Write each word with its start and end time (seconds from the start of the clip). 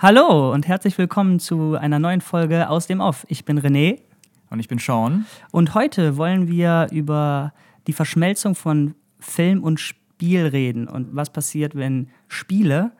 Hallo 0.00 0.52
und 0.52 0.68
herzlich 0.68 0.96
willkommen 0.96 1.40
zu 1.40 1.74
einer 1.74 1.98
neuen 1.98 2.20
Folge 2.20 2.68
aus 2.68 2.86
dem 2.86 3.00
Off. 3.00 3.26
Ich 3.28 3.44
bin 3.44 3.58
René. 3.58 3.98
Und 4.48 4.60
ich 4.60 4.68
bin 4.68 4.78
Sean. 4.78 5.26
Und 5.50 5.74
heute 5.74 6.16
wollen 6.16 6.46
wir 6.46 6.86
über 6.92 7.52
die 7.88 7.92
Verschmelzung 7.92 8.54
von 8.54 8.94
Film 9.18 9.64
und 9.64 9.80
Spiel 9.80 10.46
reden 10.46 10.86
und 10.86 11.16
was 11.16 11.30
passiert, 11.30 11.74
wenn 11.74 12.10
Spiele 12.28 12.92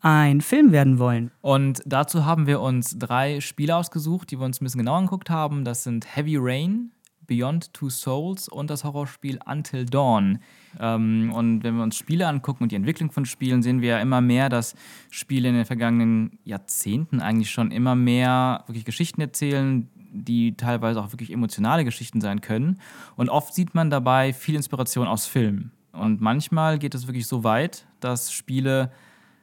ein 0.00 0.40
Film 0.40 0.72
werden 0.72 0.98
wollen. 0.98 1.30
Und 1.40 1.82
dazu 1.86 2.24
haben 2.24 2.48
wir 2.48 2.60
uns 2.60 2.98
drei 2.98 3.40
Spiele 3.40 3.76
ausgesucht, 3.76 4.32
die 4.32 4.40
wir 4.40 4.44
uns 4.44 4.60
ein 4.60 4.64
bisschen 4.64 4.80
genauer 4.80 4.98
angeguckt 4.98 5.30
haben. 5.30 5.64
Das 5.64 5.84
sind 5.84 6.16
Heavy 6.16 6.36
Rain, 6.36 6.90
Beyond 7.26 7.72
Two 7.72 7.90
Souls 7.90 8.48
und 8.48 8.70
das 8.70 8.84
Horrorspiel 8.84 9.38
Until 9.46 9.84
Dawn. 9.86 10.38
Ähm, 10.78 11.32
und 11.34 11.62
wenn 11.62 11.76
wir 11.76 11.82
uns 11.82 11.96
Spiele 11.96 12.26
angucken 12.26 12.64
und 12.64 12.72
die 12.72 12.76
Entwicklung 12.76 13.10
von 13.10 13.24
Spielen, 13.24 13.62
sehen 13.62 13.80
wir 13.80 13.90
ja 13.90 13.98
immer 14.00 14.20
mehr, 14.20 14.48
dass 14.48 14.74
Spiele 15.10 15.48
in 15.48 15.54
den 15.54 15.64
vergangenen 15.64 16.38
Jahrzehnten 16.44 17.20
eigentlich 17.20 17.50
schon 17.50 17.70
immer 17.70 17.94
mehr 17.94 18.64
wirklich 18.66 18.84
Geschichten 18.84 19.20
erzählen, 19.20 19.88
die 20.14 20.56
teilweise 20.56 21.00
auch 21.00 21.12
wirklich 21.12 21.32
emotionale 21.32 21.84
Geschichten 21.84 22.20
sein 22.20 22.40
können. 22.40 22.78
Und 23.16 23.28
oft 23.28 23.54
sieht 23.54 23.74
man 23.74 23.90
dabei 23.90 24.32
viel 24.32 24.54
Inspiration 24.54 25.06
aus 25.06 25.26
Filmen. 25.26 25.72
Und 25.92 26.20
manchmal 26.20 26.78
geht 26.78 26.94
es 26.94 27.06
wirklich 27.06 27.26
so 27.26 27.44
weit, 27.44 27.86
dass 28.00 28.32
Spiele 28.32 28.90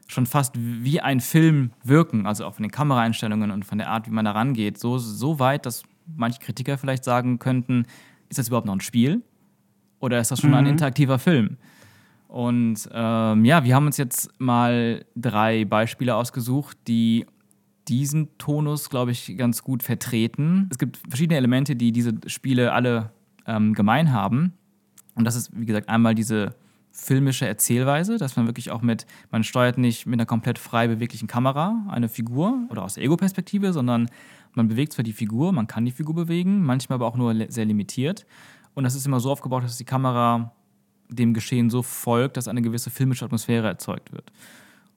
schon 0.07 0.25
fast 0.25 0.53
wie 0.57 0.99
ein 0.99 1.21
Film 1.21 1.71
wirken, 1.83 2.25
also 2.25 2.45
auch 2.45 2.55
von 2.55 2.63
den 2.63 2.71
Kameraeinstellungen 2.71 3.51
und 3.51 3.65
von 3.65 3.77
der 3.77 3.89
Art, 3.89 4.07
wie 4.07 4.11
man 4.11 4.25
da 4.25 4.31
rangeht, 4.31 4.77
so, 4.77 4.97
so 4.97 5.39
weit, 5.39 5.65
dass 5.65 5.83
manche 6.15 6.39
Kritiker 6.39 6.77
vielleicht 6.77 7.03
sagen 7.03 7.39
könnten, 7.39 7.85
ist 8.29 8.39
das 8.39 8.47
überhaupt 8.47 8.67
noch 8.67 8.75
ein 8.75 8.81
Spiel? 8.81 9.21
Oder 9.99 10.19
ist 10.19 10.31
das 10.31 10.39
schon 10.39 10.51
mhm. 10.51 10.57
ein 10.57 10.65
interaktiver 10.65 11.19
Film? 11.19 11.57
Und 12.27 12.89
ähm, 12.93 13.45
ja, 13.45 13.63
wir 13.63 13.75
haben 13.75 13.85
uns 13.85 13.97
jetzt 13.97 14.29
mal 14.39 15.05
drei 15.15 15.65
Beispiele 15.65 16.15
ausgesucht, 16.15 16.77
die 16.87 17.25
diesen 17.87 18.37
Tonus, 18.37 18.89
glaube 18.89 19.11
ich, 19.11 19.35
ganz 19.37 19.63
gut 19.63 19.83
vertreten. 19.83 20.69
Es 20.71 20.77
gibt 20.77 20.97
verschiedene 21.09 21.37
Elemente, 21.37 21.75
die 21.75 21.91
diese 21.91 22.13
Spiele 22.27 22.71
alle 22.71 23.11
ähm, 23.45 23.73
gemein 23.73 24.13
haben. 24.13 24.53
Und 25.15 25.25
das 25.25 25.35
ist, 25.35 25.51
wie 25.53 25.65
gesagt, 25.65 25.89
einmal 25.89 26.15
diese 26.15 26.55
filmische 26.91 27.47
Erzählweise, 27.47 28.17
dass 28.17 28.35
man 28.35 28.47
wirklich 28.47 28.71
auch 28.71 28.81
mit, 28.81 29.05
man 29.29 29.43
steuert 29.43 29.77
nicht 29.77 30.05
mit 30.05 30.19
einer 30.19 30.25
komplett 30.25 30.59
frei 30.59 30.87
beweglichen 30.87 31.27
Kamera 31.27 31.85
eine 31.89 32.09
Figur 32.09 32.65
oder 32.69 32.83
aus 32.83 32.97
Ego-Perspektive, 32.97 33.73
sondern 33.73 34.09
man 34.53 34.67
bewegt 34.67 34.93
zwar 34.93 35.03
die 35.03 35.13
Figur, 35.13 35.51
man 35.51 35.67
kann 35.67 35.85
die 35.85 35.91
Figur 35.91 36.15
bewegen, 36.15 36.63
manchmal 36.63 36.95
aber 36.95 37.07
auch 37.07 37.17
nur 37.17 37.33
sehr 37.49 37.65
limitiert. 37.65 38.25
Und 38.73 38.83
das 38.83 38.95
ist 38.95 39.05
immer 39.05 39.19
so 39.19 39.31
aufgebaut, 39.31 39.63
dass 39.63 39.77
die 39.77 39.85
Kamera 39.85 40.53
dem 41.09 41.33
Geschehen 41.33 41.69
so 41.69 41.81
folgt, 41.81 42.37
dass 42.37 42.47
eine 42.47 42.61
gewisse 42.61 42.89
filmische 42.89 43.25
Atmosphäre 43.25 43.67
erzeugt 43.67 44.11
wird. 44.11 44.31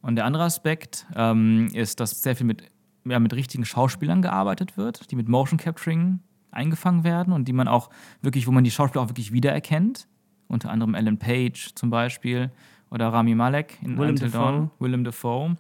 Und 0.01 0.17
der 0.17 0.27
andere 0.27 0.45
Aspekt 0.45 1.07
ähm, 1.17 1.69
ist, 1.73 1.99
dass 1.99 2.23
sehr 2.23 2.37
viel 2.37 2.47
mit, 2.47 2.71
ja, 3.05 3.19
mit 3.19 3.33
richtigen 3.35 3.65
Schauspielern 3.65 4.23
gearbeitet 4.23 4.77
wird, 4.77 5.11
die 5.11 5.17
mit 5.17 5.29
Motion 5.29 5.59
Capturing 5.59 6.21
eingefangen 6.51 7.05
werden 7.05 7.33
und 7.33 7.49
die 7.49 7.53
man 7.53 7.69
auch 7.69 7.91
wirklich, 8.23 8.47
wo 8.47 8.53
man 8.53 8.65
die 8.65 8.71
Schauspieler 8.71 9.03
auch 9.03 9.09
wirklich 9.09 9.33
wiedererkennt. 9.33 10.07
Unter 10.47 10.71
anderem 10.71 10.95
Ellen 10.95 11.19
Page 11.19 11.75
zum 11.75 11.91
Beispiel 11.91 12.51
oder 12.91 13.09
Rami 13.09 13.35
Malek 13.35 13.79
in 13.83 13.97
Willem 13.99 14.11
Until 14.11 14.31
Dawn, 14.31 14.71
Willem 14.79 15.05
Dafoe. 15.05 15.57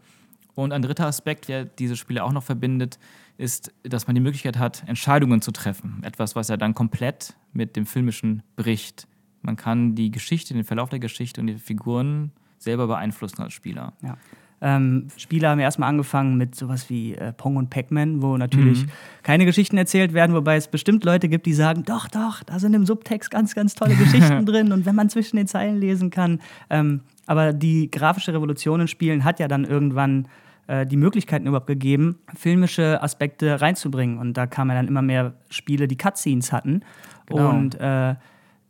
Und 0.54 0.72
ein 0.72 0.82
dritter 0.82 1.06
Aspekt, 1.06 1.48
der 1.48 1.64
diese 1.64 1.96
Spiele 1.96 2.22
auch 2.22 2.32
noch 2.32 2.44
verbindet, 2.44 2.98
ist, 3.36 3.72
dass 3.82 4.06
man 4.06 4.14
die 4.14 4.20
Möglichkeit 4.20 4.58
hat, 4.58 4.84
Entscheidungen 4.86 5.42
zu 5.42 5.50
treffen. 5.50 6.02
Etwas, 6.02 6.36
was 6.36 6.48
ja 6.48 6.56
dann 6.56 6.74
komplett 6.74 7.34
mit 7.52 7.76
dem 7.76 7.86
Filmischen 7.86 8.42
bricht. 8.56 9.08
Man 9.42 9.56
kann 9.56 9.94
die 9.94 10.10
Geschichte, 10.10 10.54
den 10.54 10.64
Verlauf 10.64 10.88
der 10.88 11.00
Geschichte 11.00 11.40
und 11.40 11.48
die 11.48 11.58
Figuren 11.58 12.32
selber 12.58 12.86
beeinflussen 12.86 13.42
als 13.42 13.52
Spieler. 13.52 13.92
Ja. 14.02 14.16
Ähm, 14.60 15.08
Spiele 15.18 15.48
haben 15.48 15.58
erstmal 15.58 15.90
angefangen 15.90 16.38
mit 16.38 16.54
sowas 16.54 16.88
wie 16.88 17.14
äh, 17.14 17.32
Pong 17.32 17.56
und 17.56 17.68
Pac-Man, 17.68 18.22
wo 18.22 18.38
natürlich 18.38 18.86
mhm. 18.86 18.90
keine 19.22 19.44
Geschichten 19.44 19.76
erzählt 19.76 20.14
werden, 20.14 20.34
wobei 20.34 20.56
es 20.56 20.68
bestimmt 20.68 21.04
Leute 21.04 21.28
gibt, 21.28 21.44
die 21.44 21.52
sagen, 21.52 21.82
doch, 21.84 22.08
doch, 22.08 22.42
da 22.44 22.58
sind 22.58 22.72
im 22.72 22.86
Subtext 22.86 23.30
ganz, 23.30 23.54
ganz 23.54 23.74
tolle 23.74 23.94
Geschichten 23.94 24.46
drin 24.46 24.72
und 24.72 24.86
wenn 24.86 24.94
man 24.94 25.10
zwischen 25.10 25.36
den 25.36 25.46
Zeilen 25.46 25.78
lesen 25.78 26.08
kann. 26.08 26.40
Ähm, 26.70 27.00
aber 27.26 27.52
die 27.52 27.90
grafische 27.90 28.32
Revolution 28.32 28.80
in 28.80 28.88
Spielen 28.88 29.24
hat 29.24 29.38
ja 29.38 29.48
dann 29.48 29.64
irgendwann 29.64 30.28
äh, 30.66 30.86
die 30.86 30.96
Möglichkeiten 30.96 31.46
überhaupt 31.46 31.66
gegeben, 31.66 32.18
filmische 32.34 33.02
Aspekte 33.02 33.60
reinzubringen. 33.60 34.18
Und 34.18 34.34
da 34.34 34.46
kamen 34.46 34.70
ja 34.70 34.76
dann 34.76 34.88
immer 34.88 35.02
mehr 35.02 35.34
Spiele, 35.50 35.88
die 35.88 35.96
Cutscenes 35.96 36.52
hatten. 36.52 36.80
Genau. 37.26 37.50
Und 37.50 37.74
äh, 37.80 38.14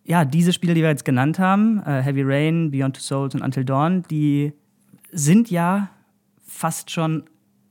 ja, 0.04 0.24
diese 0.24 0.52
Spiele, 0.52 0.74
die 0.74 0.82
wir 0.82 0.88
jetzt 0.88 1.04
genannt 1.04 1.38
haben, 1.38 1.82
äh, 1.84 2.02
Heavy 2.02 2.22
Rain, 2.22 2.70
Beyond 2.70 2.96
Two 2.96 3.02
Souls 3.02 3.34
und 3.34 3.42
Until 3.42 3.64
Dawn, 3.64 4.02
die 4.10 4.52
sind 5.12 5.50
ja 5.50 5.90
fast 6.42 6.90
schon 6.90 7.24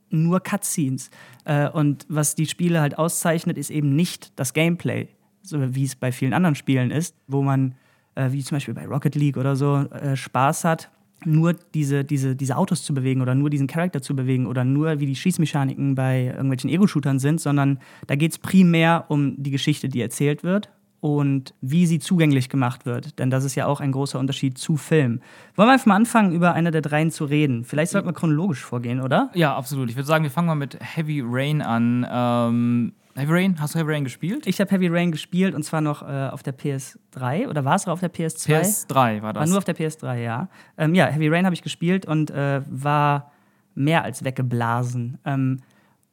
nur 0.09 0.39
Cutscenes. 0.39 1.09
Äh, 1.45 1.69
und 1.69 2.05
was 2.09 2.35
die 2.35 2.45
Spiele 2.45 2.81
halt 2.81 2.97
auszeichnet, 2.97 3.57
ist 3.57 3.69
eben 3.69 3.95
nicht 3.95 4.39
das 4.39 4.53
Gameplay, 4.53 5.09
so 5.41 5.75
wie 5.75 5.83
es 5.83 5.95
bei 5.95 6.11
vielen 6.11 6.33
anderen 6.33 6.55
Spielen 6.55 6.91
ist, 6.91 7.15
wo 7.27 7.41
man, 7.41 7.75
äh, 8.15 8.31
wie 8.31 8.43
zum 8.43 8.55
Beispiel 8.55 8.73
bei 8.73 8.85
Rocket 8.85 9.15
League 9.15 9.37
oder 9.37 9.55
so, 9.55 9.85
Spaß 10.15 10.63
hat 10.63 10.89
nur 11.25 11.53
diese, 11.73 12.03
diese, 12.03 12.35
diese 12.35 12.57
Autos 12.57 12.83
zu 12.83 12.93
bewegen 12.93 13.21
oder 13.21 13.35
nur 13.35 13.49
diesen 13.49 13.67
Charakter 13.67 14.01
zu 14.01 14.15
bewegen 14.15 14.47
oder 14.47 14.63
nur 14.63 14.99
wie 14.99 15.05
die 15.05 15.15
Schießmechaniken 15.15 15.95
bei 15.95 16.25
irgendwelchen 16.25 16.69
Ego-Shootern 16.69 17.19
sind, 17.19 17.41
sondern 17.41 17.79
da 18.07 18.15
geht 18.15 18.31
es 18.31 18.39
primär 18.39 19.05
um 19.09 19.41
die 19.41 19.51
Geschichte, 19.51 19.89
die 19.89 20.01
erzählt 20.01 20.43
wird 20.43 20.69
und 21.03 21.53
wie 21.59 21.85
sie 21.85 21.99
zugänglich 21.99 22.47
gemacht 22.47 22.85
wird. 22.85 23.19
Denn 23.19 23.29
das 23.29 23.43
ist 23.43 23.55
ja 23.55 23.65
auch 23.65 23.81
ein 23.81 23.91
großer 23.91 24.17
Unterschied 24.17 24.57
zu 24.57 24.77
Film. 24.77 25.19
Wollen 25.55 25.67
wir 25.67 25.73
einfach 25.73 25.87
mal 25.87 25.97
anfangen, 25.97 26.31
über 26.31 26.53
eine 26.53 26.71
der 26.71 26.81
dreien 26.81 27.11
zu 27.11 27.25
reden? 27.25 27.65
Vielleicht 27.65 27.91
sollten 27.91 28.07
wir 28.07 28.13
chronologisch 28.13 28.63
vorgehen, 28.63 29.01
oder? 29.01 29.29
Ja, 29.33 29.53
absolut. 29.53 29.89
Ich 29.89 29.97
würde 29.97 30.07
sagen, 30.07 30.23
wir 30.23 30.31
fangen 30.31 30.47
mal 30.47 30.55
mit 30.55 30.77
Heavy 30.79 31.21
Rain 31.25 31.61
an. 31.61 32.07
Ähm 32.09 32.93
Heavy 33.15 33.31
Rain, 33.31 33.59
hast 33.59 33.75
du 33.75 33.79
Heavy 33.79 33.91
Rain 33.91 34.03
gespielt? 34.03 34.47
Ich 34.47 34.59
habe 34.59 34.71
Heavy 34.71 34.87
Rain 34.87 35.11
gespielt 35.11 35.53
und 35.53 35.63
zwar 35.63 35.81
noch 35.81 36.01
äh, 36.01 36.29
auf 36.31 36.41
der 36.41 36.57
PS3 36.57 37.47
oder 37.47 37.63
war 37.63 37.75
es 37.75 37.87
auf 37.87 37.99
der 37.99 38.11
PS2? 38.11 38.61
PS3 38.61 39.21
war 39.21 39.33
das. 39.33 39.41
War 39.41 39.47
nur 39.47 39.57
auf 39.59 39.63
der 39.63 39.75
PS3, 39.75 40.17
ja. 40.17 40.49
Ähm, 40.77 40.95
ja, 40.95 41.07
Heavy 41.07 41.27
Rain 41.29 41.45
habe 41.45 41.53
ich 41.53 41.61
gespielt 41.61 42.05
und 42.05 42.31
äh, 42.31 42.61
war 42.67 43.31
mehr 43.75 44.03
als 44.03 44.23
weggeblasen. 44.23 45.19
Ähm, 45.25 45.59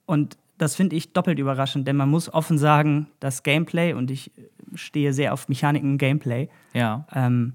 und 0.05 0.37
das 0.59 0.77
finde 0.77 0.95
ich 0.97 1.15
doppelt 1.15 1.39
überraschend, 1.39 1.89
denn 1.89 1.97
man 1.97 2.11
muss 2.11 2.33
offen 2.33 2.59
sagen, 2.59 3.07
das 3.19 3.43
Gameplay, 3.43 3.95
und 3.95 4.11
ich 4.11 4.31
stehe 4.75 5.15
sehr 5.15 5.33
auf 5.33 5.49
Mechaniken 5.49 5.93
und 5.93 5.99
Gameplay, 5.99 6.49
ja. 6.75 7.07
Ähm, 7.15 7.55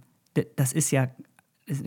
das 0.55 0.73
ist 0.73 0.91
ja 0.91 1.07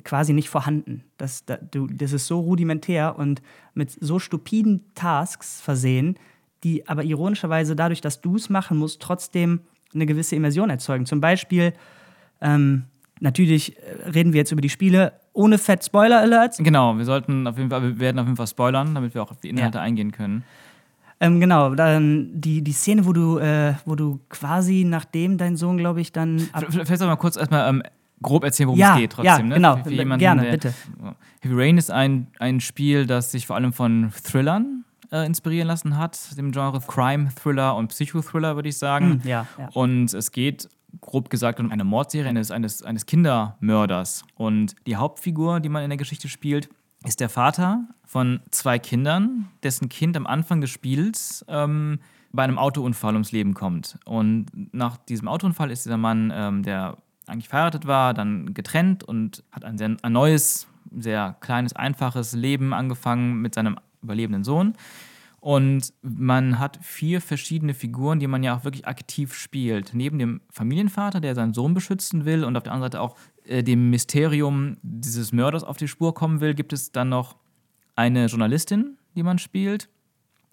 quasi 0.05 0.33
nicht 0.33 0.49
vorhanden. 0.49 1.05
Das, 1.19 1.45
das 1.45 2.13
ist 2.13 2.27
so 2.27 2.41
rudimentär 2.41 3.19
und 3.19 3.43
mit 3.75 3.91
so 3.91 4.19
stupiden 4.19 4.85
Tasks 4.95 5.61
versehen, 5.61 6.19
die 6.65 6.89
aber 6.89 7.05
ironischerweise 7.05 7.77
dadurch, 7.77 8.01
dass 8.01 8.21
du 8.21 8.37
es 8.37 8.49
machen 8.51 8.79
musst, 8.79 9.01
trotzdem 9.01 9.61
eine 9.95 10.07
gewisse 10.07 10.37
Immersion 10.37 10.71
erzeugen. 10.71 11.07
Zum 11.07 11.21
Beispiel, 11.21 11.73
ähm, 12.41 12.85
natürlich 13.21 13.77
äh, 13.79 14.11
reden 14.11 14.33
wir 14.33 14.39
jetzt 14.39 14.53
über 14.53 14.61
die 14.61 14.69
Spiele 14.69 15.13
ohne 15.33 15.59
Fett 15.59 15.85
Spoiler 15.85 16.21
Alerts. 16.21 16.59
Genau, 16.59 16.97
wir 16.97 17.05
sollten 17.05 17.47
auf 17.47 17.57
jeden 17.57 17.71
Fall, 17.71 17.83
wir 17.83 17.99
werden 18.01 18.19
auf 18.19 18.27
jeden 18.27 18.37
Fall 18.37 18.47
spoilern, 18.47 18.95
damit 18.95 19.15
wir 19.15 19.23
auch 19.23 19.31
auf 19.31 19.41
die 19.41 19.51
Inhalte 19.51 19.79
ja. 19.79 19.85
eingehen 19.85 20.13
können. 20.13 20.45
Ähm, 21.21 21.41
genau, 21.41 21.75
dann 21.75 22.31
die, 22.33 22.63
die 22.63 22.73
Szene, 22.73 23.05
wo 23.05 23.13
du, 23.13 23.39
äh, 23.39 23.75
wo 23.85 23.95
du 23.95 24.21
quasi 24.29 24.85
nachdem 24.85 25.37
dein 25.37 25.57
Sohn, 25.57 25.77
glaube 25.77 26.01
ich, 26.01 26.13
dann. 26.13 26.39
Vielleicht 26.71 27.01
mal 27.01 27.17
kurz 27.17 27.37
erstmal 27.37 27.69
ähm, 27.69 27.83
grob 28.23 28.45
erzählen, 28.45 28.69
worum 28.69 28.79
ja, 28.79 28.95
es 28.95 29.01
geht 29.01 29.13
trotzdem. 29.13 29.27
Ja, 29.27 29.43
ne? 29.43 29.55
genau, 29.55 29.77
für, 29.79 29.85
für 29.85 29.91
jemanden, 29.91 30.21
gerne, 30.21 30.43
der, 30.43 30.51
bitte. 30.53 30.75
Heavy 31.41 31.55
Rain 31.55 31.79
ist 31.79 31.91
ein, 31.91 32.29
ein 32.39 32.61
Spiel, 32.61 33.07
das 33.07 33.33
sich 33.33 33.47
vor 33.47 33.57
allem 33.57 33.73
von 33.73 34.13
Thrillern 34.25 34.85
äh, 35.13 35.27
inspirieren 35.27 35.69
lassen 35.69 35.97
hat, 35.97 36.37
dem 36.37 36.53
Genre 36.53 36.81
Crime, 36.87 37.29
Thriller 37.35 37.77
und 37.77 37.89
Psychothriller, 37.89 38.57
würde 38.57 38.69
ich 38.69 38.79
sagen. 38.79 39.23
Mm, 39.25 39.29
ja, 39.29 39.47
ja. 39.59 39.69
Und 39.73 40.13
es 40.15 40.31
geht 40.31 40.69
grob 41.01 41.31
gesagt 41.31 41.61
um 41.61 41.71
eine 41.71 41.85
Mordserie 41.85 42.29
eines, 42.29 42.51
eines, 42.51 42.83
eines 42.83 43.07
Kindermörders. 43.07 44.25
Und 44.35 44.75
die 44.87 44.97
Hauptfigur, 44.97 45.61
die 45.61 45.69
man 45.69 45.83
in 45.83 45.91
der 45.91 45.97
Geschichte 45.97 46.29
spielt, 46.29 46.69
ist 47.05 47.21
der 47.21 47.29
Vater 47.29 47.85
von 48.05 48.41
zwei 48.51 48.79
Kindern, 48.79 49.49
dessen 49.63 49.89
Kind 49.89 50.17
am 50.17 50.27
Anfang 50.27 50.61
des 50.61 50.71
Spiels 50.71 51.45
ähm, 51.49 52.01
bei 52.33 52.43
einem 52.43 52.59
Autounfall 52.59 53.13
ums 53.15 53.33
Leben 53.33 53.55
kommt. 53.55 53.99
Und 54.05 54.47
nach 54.73 54.97
diesem 54.97 55.29
Autounfall 55.29 55.71
ist 55.71 55.85
dieser 55.85 55.97
Mann, 55.97 56.33
ähm, 56.35 56.63
der 56.63 56.97
eigentlich 57.27 57.49
verheiratet 57.49 57.87
war, 57.87 58.15
dann 58.15 58.55
getrennt 58.55 59.05
und 59.05 59.45
hat 59.53 59.65
ein, 59.65 59.79
sehr, 59.79 59.97
ein 60.03 60.13
neues, 60.13 60.67
sehr 60.99 61.37
kleines, 61.41 61.75
einfaches 61.77 62.33
Leben 62.33 62.73
angefangen 62.73 63.41
mit 63.41 63.55
seinem 63.55 63.79
überlebenden 64.03 64.45
Sohn. 64.45 64.75
Und 65.41 65.93
man 66.03 66.59
hat 66.59 66.79
vier 66.83 67.21
verschiedene 67.21 67.73
Figuren, 67.73 68.19
die 68.19 68.27
man 68.27 68.43
ja 68.43 68.57
auch 68.57 68.65
wirklich 68.65 68.89
aktiv 68.89 69.35
spielt. 69.35 69.95
Neben 69.95 70.19
dem 70.19 70.41
Familienvater, 70.51 71.21
der 71.21 71.37
seinen 71.37 71.55
Sohn 71.55 71.75
beschützen 71.75 72.25
will, 72.25 72.45
und 72.45 72.57
auf 72.57 72.65
der 72.65 72.73
anderen 72.73 72.91
Seite 72.91 73.01
auch 73.01 73.17
äh, 73.45 73.63
dem 73.63 73.91
Mysterium 73.91 74.79
dieses 74.83 75.33
Mörders 75.33 75.63
auf 75.63 75.77
die 75.77 75.87
Spur 75.87 76.13
kommen 76.13 76.41
will, 76.41 76.55
gibt 76.55 76.73
es 76.73 76.91
dann 76.91 77.11
noch 77.11 77.37
eine 77.95 78.27
Journalistin, 78.27 78.99
die 79.15 79.23
man 79.23 79.39
spielt, 79.39 79.89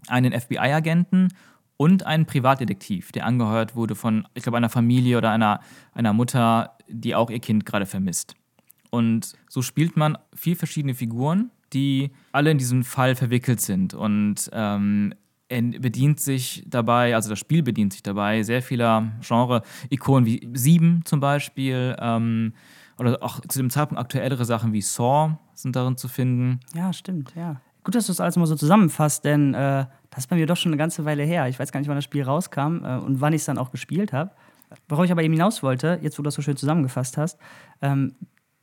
einen 0.08 0.40
FBI-Agenten 0.40 1.30
und 1.78 2.06
einen 2.06 2.26
Privatdetektiv, 2.26 3.12
der 3.12 3.26
angeheuert 3.26 3.76
wurde 3.76 3.96
von, 3.96 4.28
ich 4.34 4.44
glaube, 4.44 4.58
einer 4.58 4.70
Familie 4.70 5.18
oder 5.18 5.32
einer, 5.32 5.62
einer 5.94 6.14
Mutter, 6.14 6.78
die 6.88 7.16
auch 7.16 7.30
ihr 7.30 7.40
Kind 7.40 7.66
gerade 7.66 7.86
vermisst. 7.86 8.36
Und 8.92 9.34
so 9.50 9.62
spielt 9.62 9.98
man 9.98 10.18
vier 10.34 10.56
verschiedene 10.56 10.94
Figuren 10.94 11.52
die 11.76 12.12
alle 12.32 12.50
in 12.50 12.58
diesen 12.58 12.84
Fall 12.84 13.16
verwickelt 13.16 13.62
sind. 13.62 13.94
Und 13.94 14.50
ähm, 14.54 15.14
bedient 15.50 16.20
sich 16.20 16.64
dabei, 16.66 17.14
also 17.14 17.30
das 17.30 17.40
Spiel 17.40 17.62
bedient 17.62 17.94
sich 17.94 18.02
dabei, 18.02 18.42
sehr 18.42 18.62
vieler 18.62 19.12
Genre-Ikonen 19.22 20.26
wie 20.26 20.50
Sieben 20.54 21.02
zum 21.06 21.20
Beispiel. 21.20 21.96
Ähm, 22.00 22.54
oder 22.98 23.22
auch 23.22 23.42
zu 23.42 23.60
dem 23.60 23.70
Zeitpunkt 23.70 24.00
aktuellere 24.00 24.46
Sachen 24.46 24.74
wie 24.74 24.82
Saw 24.82 25.38
sind 25.54 25.76
darin 25.76 25.98
zu 25.98 26.08
finden. 26.08 26.62
Ja, 26.74 26.94
stimmt, 26.94 27.34
ja. 27.36 27.62
Gut, 27.84 27.94
dass 27.94 28.08
du 28.08 28.14
es 28.14 28.20
alles 28.20 28.36
mal 28.38 28.48
so 28.48 28.56
zusammenfasst, 28.56 29.26
denn 29.26 29.54
äh, 29.54 29.86
das 30.10 30.20
ist 30.24 30.28
bei 30.28 30.38
mir 30.38 30.48
doch 30.48 30.58
schon 30.58 30.72
eine 30.72 30.78
ganze 30.78 31.06
Weile 31.06 31.24
her. 31.24 31.48
Ich 31.50 31.60
weiß 31.60 31.72
gar 31.72 31.80
nicht, 31.80 31.90
wann 31.90 31.98
das 31.98 32.06
Spiel 32.06 32.24
rauskam 32.24 32.84
äh, 32.84 32.98
und 32.98 33.22
wann 33.22 33.34
ich 33.34 33.42
es 33.42 33.46
dann 33.46 33.60
auch 33.60 33.70
gespielt 33.70 34.12
habe. 34.12 34.32
Worauf 34.90 35.06
ich 35.06 35.12
aber 35.12 35.24
eben 35.24 35.34
hinaus 35.34 35.62
wollte, 35.62 36.00
jetzt 36.02 36.18
wo 36.18 36.24
du 36.24 36.28
das 36.28 36.34
so 36.34 36.42
schön 36.42 36.58
zusammengefasst 36.58 37.18
hast, 37.18 37.38
ähm, 37.82 38.16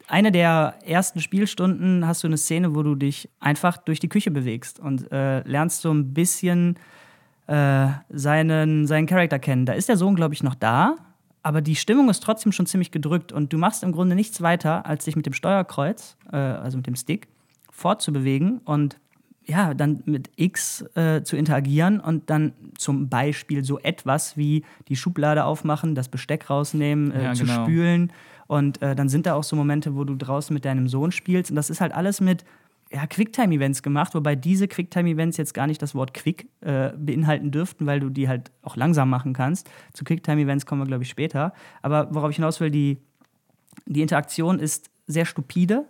eine 0.09 0.33
der 0.33 0.75
ersten 0.85 1.21
Spielstunden 1.21 2.07
hast 2.07 2.23
du 2.23 2.29
eine 2.29 2.37
Szene, 2.37 2.75
wo 2.75 2.83
du 2.83 2.95
dich 2.95 3.29
einfach 3.41 3.77
durch 3.77 4.01
die 4.01 4.09
Küche 4.09 4.31
bewegst 4.31 4.81
und 4.81 5.11
äh, 5.13 5.41
lernst 5.43 5.83
so 5.83 5.93
ein 5.93 6.15
bisschen 6.15 6.79
äh, 7.47 7.89
seinen, 8.11 8.87
seinen 8.87 9.07
Charakter 9.07 9.39
kennen. 9.39 9.67
Da 9.67 9.73
ist 9.73 9.89
der 9.89 9.97
Sohn, 9.97 10.15
glaube 10.15 10.35
ich, 10.35 10.43
noch 10.43 10.55
da, 10.55 10.97
aber 11.43 11.61
die 11.61 11.77
Stimmung 11.77 12.09
ist 12.09 12.23
trotzdem 12.23 12.53
schon 12.53 12.67
ziemlich 12.67 12.91
gedrückt 12.91 13.33
und 13.33 13.53
du 13.53 13.59
machst 13.59 13.83
im 13.83 13.93
Grunde 13.93 14.15
nichts 14.15 14.41
weiter, 14.43 14.87
als 14.87 15.05
dich 15.05 15.17
mit 15.17 15.27
dem 15.27 15.33
Steuerkreuz, 15.33 16.17
äh, 16.33 16.37
also 16.37 16.77
mit 16.77 16.87
dem 16.87 16.97
Stick, 16.97 17.29
fortzubewegen 17.71 18.59
und 18.59 18.99
ja, 19.45 19.75
dann 19.75 20.03
mit 20.07 20.31
X 20.37 20.83
äh, 20.95 21.25
zu 21.25 21.37
interagieren 21.37 21.99
und 21.99 22.31
dann 22.31 22.53
zum 22.79 23.09
Beispiel 23.09 23.65
so 23.65 23.79
etwas 23.81 24.37
wie 24.37 24.65
die 24.87 24.95
Schublade 24.95 25.45
aufmachen, 25.45 25.97
das 25.97 26.09
Besteck 26.09 26.49
rausnehmen, 26.49 27.11
äh, 27.11 27.25
ja, 27.25 27.35
zu 27.35 27.45
genau. 27.45 27.65
spülen. 27.65 28.13
Und 28.53 28.83
äh, 28.83 28.95
dann 28.95 29.09
sind 29.09 29.25
da 29.25 29.33
auch 29.33 29.45
so 29.45 29.57
Momente, 29.57 29.97
wo 29.97 30.05
du 30.05 30.15
draußen 30.15 30.53
mit 30.53 30.67
deinem 30.67 30.87
Sohn 30.87 31.11
spielst. 31.11 31.51
Und 31.51 31.57
das 31.57 31.71
ist 31.71 31.81
halt 31.81 31.95
alles 31.95 32.21
mit 32.21 32.45
ja, 32.91 33.07
Quicktime-Events 33.07 33.83
gemacht, 33.83 34.15
wobei 34.15 34.37
diese 34.37 34.69
Quicktime-Events 34.69 35.39
jetzt 35.39 35.55
gar 35.55 35.67
nicht 35.67 35.81
das 35.81 35.95
Wort 35.95 36.13
Quick 36.13 36.51
äh, 36.61 36.91
beinhalten 36.95 37.51
dürften, 37.51 37.87
weil 37.87 37.99
du 37.99 38.11
die 38.11 38.29
halt 38.29 38.51
auch 38.61 38.77
langsam 38.77 39.09
machen 39.09 39.33
kannst. 39.33 39.71
Zu 39.95 40.05
Quicktime-Events 40.05 40.67
kommen 40.67 40.83
wir, 40.83 40.87
glaube 40.87 41.03
ich, 41.03 41.09
später. 41.09 41.55
Aber 41.81 42.15
worauf 42.15 42.29
ich 42.29 42.37
hinaus 42.37 42.61
will, 42.61 42.71
die, 42.71 42.99
die 43.87 44.03
Interaktion 44.03 44.59
ist 44.59 44.91
sehr 45.07 45.25
stupide 45.25 45.87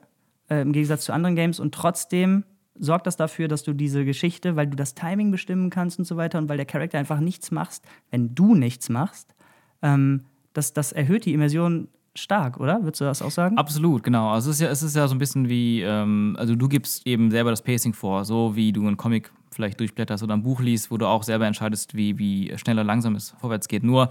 äh, 0.48 0.62
im 0.62 0.70
Gegensatz 0.70 1.04
zu 1.04 1.12
anderen 1.12 1.34
Games 1.34 1.58
und 1.58 1.74
trotzdem 1.74 2.44
sorgt 2.78 3.08
das 3.08 3.16
dafür, 3.16 3.48
dass 3.48 3.64
du 3.64 3.72
diese 3.72 4.04
Geschichte, 4.04 4.54
weil 4.54 4.68
du 4.68 4.76
das 4.76 4.94
Timing 4.94 5.32
bestimmen 5.32 5.68
kannst 5.68 5.98
und 5.98 6.04
so 6.04 6.16
weiter 6.16 6.38
und 6.38 6.48
weil 6.48 6.58
der 6.58 6.66
Charakter 6.66 7.00
einfach 7.00 7.18
nichts 7.18 7.50
machst, 7.50 7.84
wenn 8.12 8.36
du 8.36 8.54
nichts 8.54 8.88
machst, 8.88 9.34
ähm, 9.82 10.26
das, 10.52 10.72
das 10.72 10.92
erhöht 10.92 11.24
die 11.24 11.34
Immersion 11.34 11.88
stark, 12.14 12.58
oder? 12.60 12.82
Würdest 12.82 13.00
du 13.00 13.04
das 13.04 13.22
auch 13.22 13.30
sagen? 13.30 13.56
Absolut, 13.58 14.02
genau. 14.02 14.30
Also 14.30 14.50
es 14.50 14.56
ist 14.56 14.60
ja, 14.60 14.68
es 14.68 14.82
ist 14.82 14.96
ja 14.96 15.08
so 15.08 15.14
ein 15.14 15.18
bisschen 15.18 15.48
wie, 15.48 15.82
ähm, 15.82 16.36
also 16.38 16.54
du 16.54 16.68
gibst 16.68 17.06
eben 17.06 17.30
selber 17.30 17.50
das 17.50 17.62
Pacing 17.62 17.94
vor, 17.94 18.24
so 18.24 18.54
wie 18.54 18.72
du 18.72 18.86
einen 18.86 18.96
Comic 18.96 19.32
vielleicht 19.50 19.80
durchblätterst 19.80 20.22
oder 20.22 20.34
ein 20.34 20.42
Buch 20.42 20.60
liest, 20.60 20.90
wo 20.90 20.98
du 20.98 21.06
auch 21.06 21.22
selber 21.22 21.46
entscheidest, 21.46 21.94
wie, 21.94 22.18
wie 22.18 22.56
schnell 22.56 22.76
oder 22.76 22.84
langsam 22.84 23.14
es 23.14 23.34
vorwärts 23.40 23.68
geht. 23.68 23.82
Nur 23.82 24.08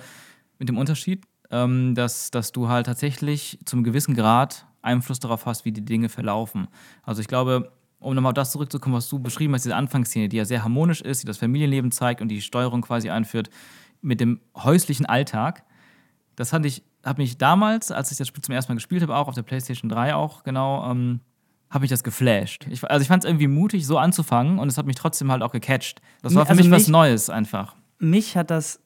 mit 0.60 0.70
dem 0.70 0.78
Unterschied, 0.78 1.26
ähm, 1.50 1.96
dass, 1.96 2.32
dass 2.32 2.52
du 2.52 2.70
halt 2.70 2.86
tatsächlich 2.86 3.60
zum 3.66 3.84
gewissen 3.84 4.16
Grad 4.16 4.66
Einfluss 4.82 5.20
darauf 5.20 5.46
hast, 5.46 5.66
wie 5.66 5.72
die 5.72 5.86
Dinge 5.86 6.10
verlaufen. 6.10 6.68
Also 7.04 7.22
ich 7.22 7.28
glaube, 7.28 7.72
um 8.00 8.16
nochmal 8.16 8.32
auf 8.32 8.36
das 8.36 8.52
zurückzukommen, 8.52 8.96
was 8.96 9.10
du 9.10 9.20
beschrieben 9.20 9.54
hast, 9.54 9.64
diese 9.64 9.76
Anfangsszene, 9.76 10.28
die 10.28 10.38
ja 10.38 10.46
sehr 10.46 10.64
harmonisch 10.64 11.02
ist, 11.02 11.22
die 11.22 11.28
das 11.28 11.38
Familienleben 11.38 11.92
zeigt 11.92 12.22
und 12.22 12.30
die 12.30 12.42
Steuerung 12.42 12.82
quasi 12.82 13.10
einführt 13.10 13.50
mit 14.02 14.20
dem 14.20 14.40
häuslichen 14.58 15.06
Alltag. 15.06 15.64
Das 16.36 16.52
hatte 16.52 16.68
ich, 16.68 16.84
habe 17.04 17.22
mich 17.22 17.38
damals, 17.38 17.92
als 17.92 18.12
ich 18.12 18.18
das 18.18 18.28
Spiel 18.28 18.44
zum 18.44 18.54
ersten 18.54 18.72
Mal 18.72 18.76
gespielt 18.76 19.02
habe, 19.02 19.16
auch 19.16 19.28
auf 19.28 19.36
der 19.36 19.44
PlayStation 19.44 19.90
3 19.90 20.16
auch 20.16 20.44
genau, 20.44 20.90
ähm, 20.90 21.22
habe 21.70 21.82
mich 21.84 21.90
das 21.90 22.04
geflasht. 22.04 22.68
Ich, 22.70 22.84
also 22.90 23.02
ich 23.02 23.08
fand 23.08 23.24
es 23.24 23.30
irgendwie 23.30 23.48
mutig, 23.48 23.88
so 23.88 23.98
anzufangen 23.98 24.60
und 24.60 24.68
es 24.68 24.78
hat 24.78 24.86
mich 24.86 24.96
trotzdem 24.96 25.32
halt 25.32 25.42
auch 25.42 25.52
gecatcht. 25.52 26.02
Das 26.22 26.36
war 26.36 26.46
für 26.46 26.52
also 26.52 26.62
mich, 26.62 26.70
mich 26.70 26.82
was 26.82 26.88
Neues 26.90 27.30
einfach. 27.30 27.76
Mich 28.00 28.36
hat 28.36 28.52
das 28.52 28.82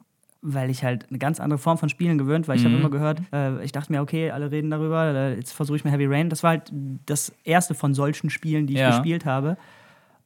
weil 0.47 0.69
ich 0.69 0.83
halt 0.83 1.07
eine 1.09 1.17
ganz 1.17 1.39
andere 1.39 1.57
Form 1.57 1.79
von 1.79 1.89
Spielen 1.89 2.19
gewöhnt 2.19 2.47
war. 2.47 2.53
Ich 2.53 2.61
mhm. 2.61 2.67
habe 2.67 2.77
immer 2.77 2.89
gehört, 2.91 3.21
äh, 3.33 3.63
ich 3.63 3.71
dachte 3.71 3.91
mir, 3.91 4.01
okay, 4.01 4.29
alle 4.29 4.51
reden 4.51 4.69
darüber, 4.69 5.03
äh, 5.05 5.35
jetzt 5.35 5.53
versuche 5.53 5.77
ich 5.77 5.83
mir 5.83 5.91
Heavy 5.91 6.05
Rain. 6.05 6.29
Das 6.29 6.43
war 6.43 6.51
halt 6.51 6.71
das 7.07 7.33
erste 7.43 7.73
von 7.73 7.95
solchen 7.95 8.29
Spielen, 8.29 8.67
die 8.67 8.73
ich 8.73 8.79
ja. 8.79 8.91
gespielt 8.91 9.25
habe. 9.25 9.57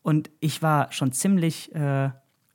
Und 0.02 0.30
ich 0.42 0.62
war 0.62 0.92
schon 0.92 1.14
ziemlich, 1.14 1.74
äh, 1.74 2.10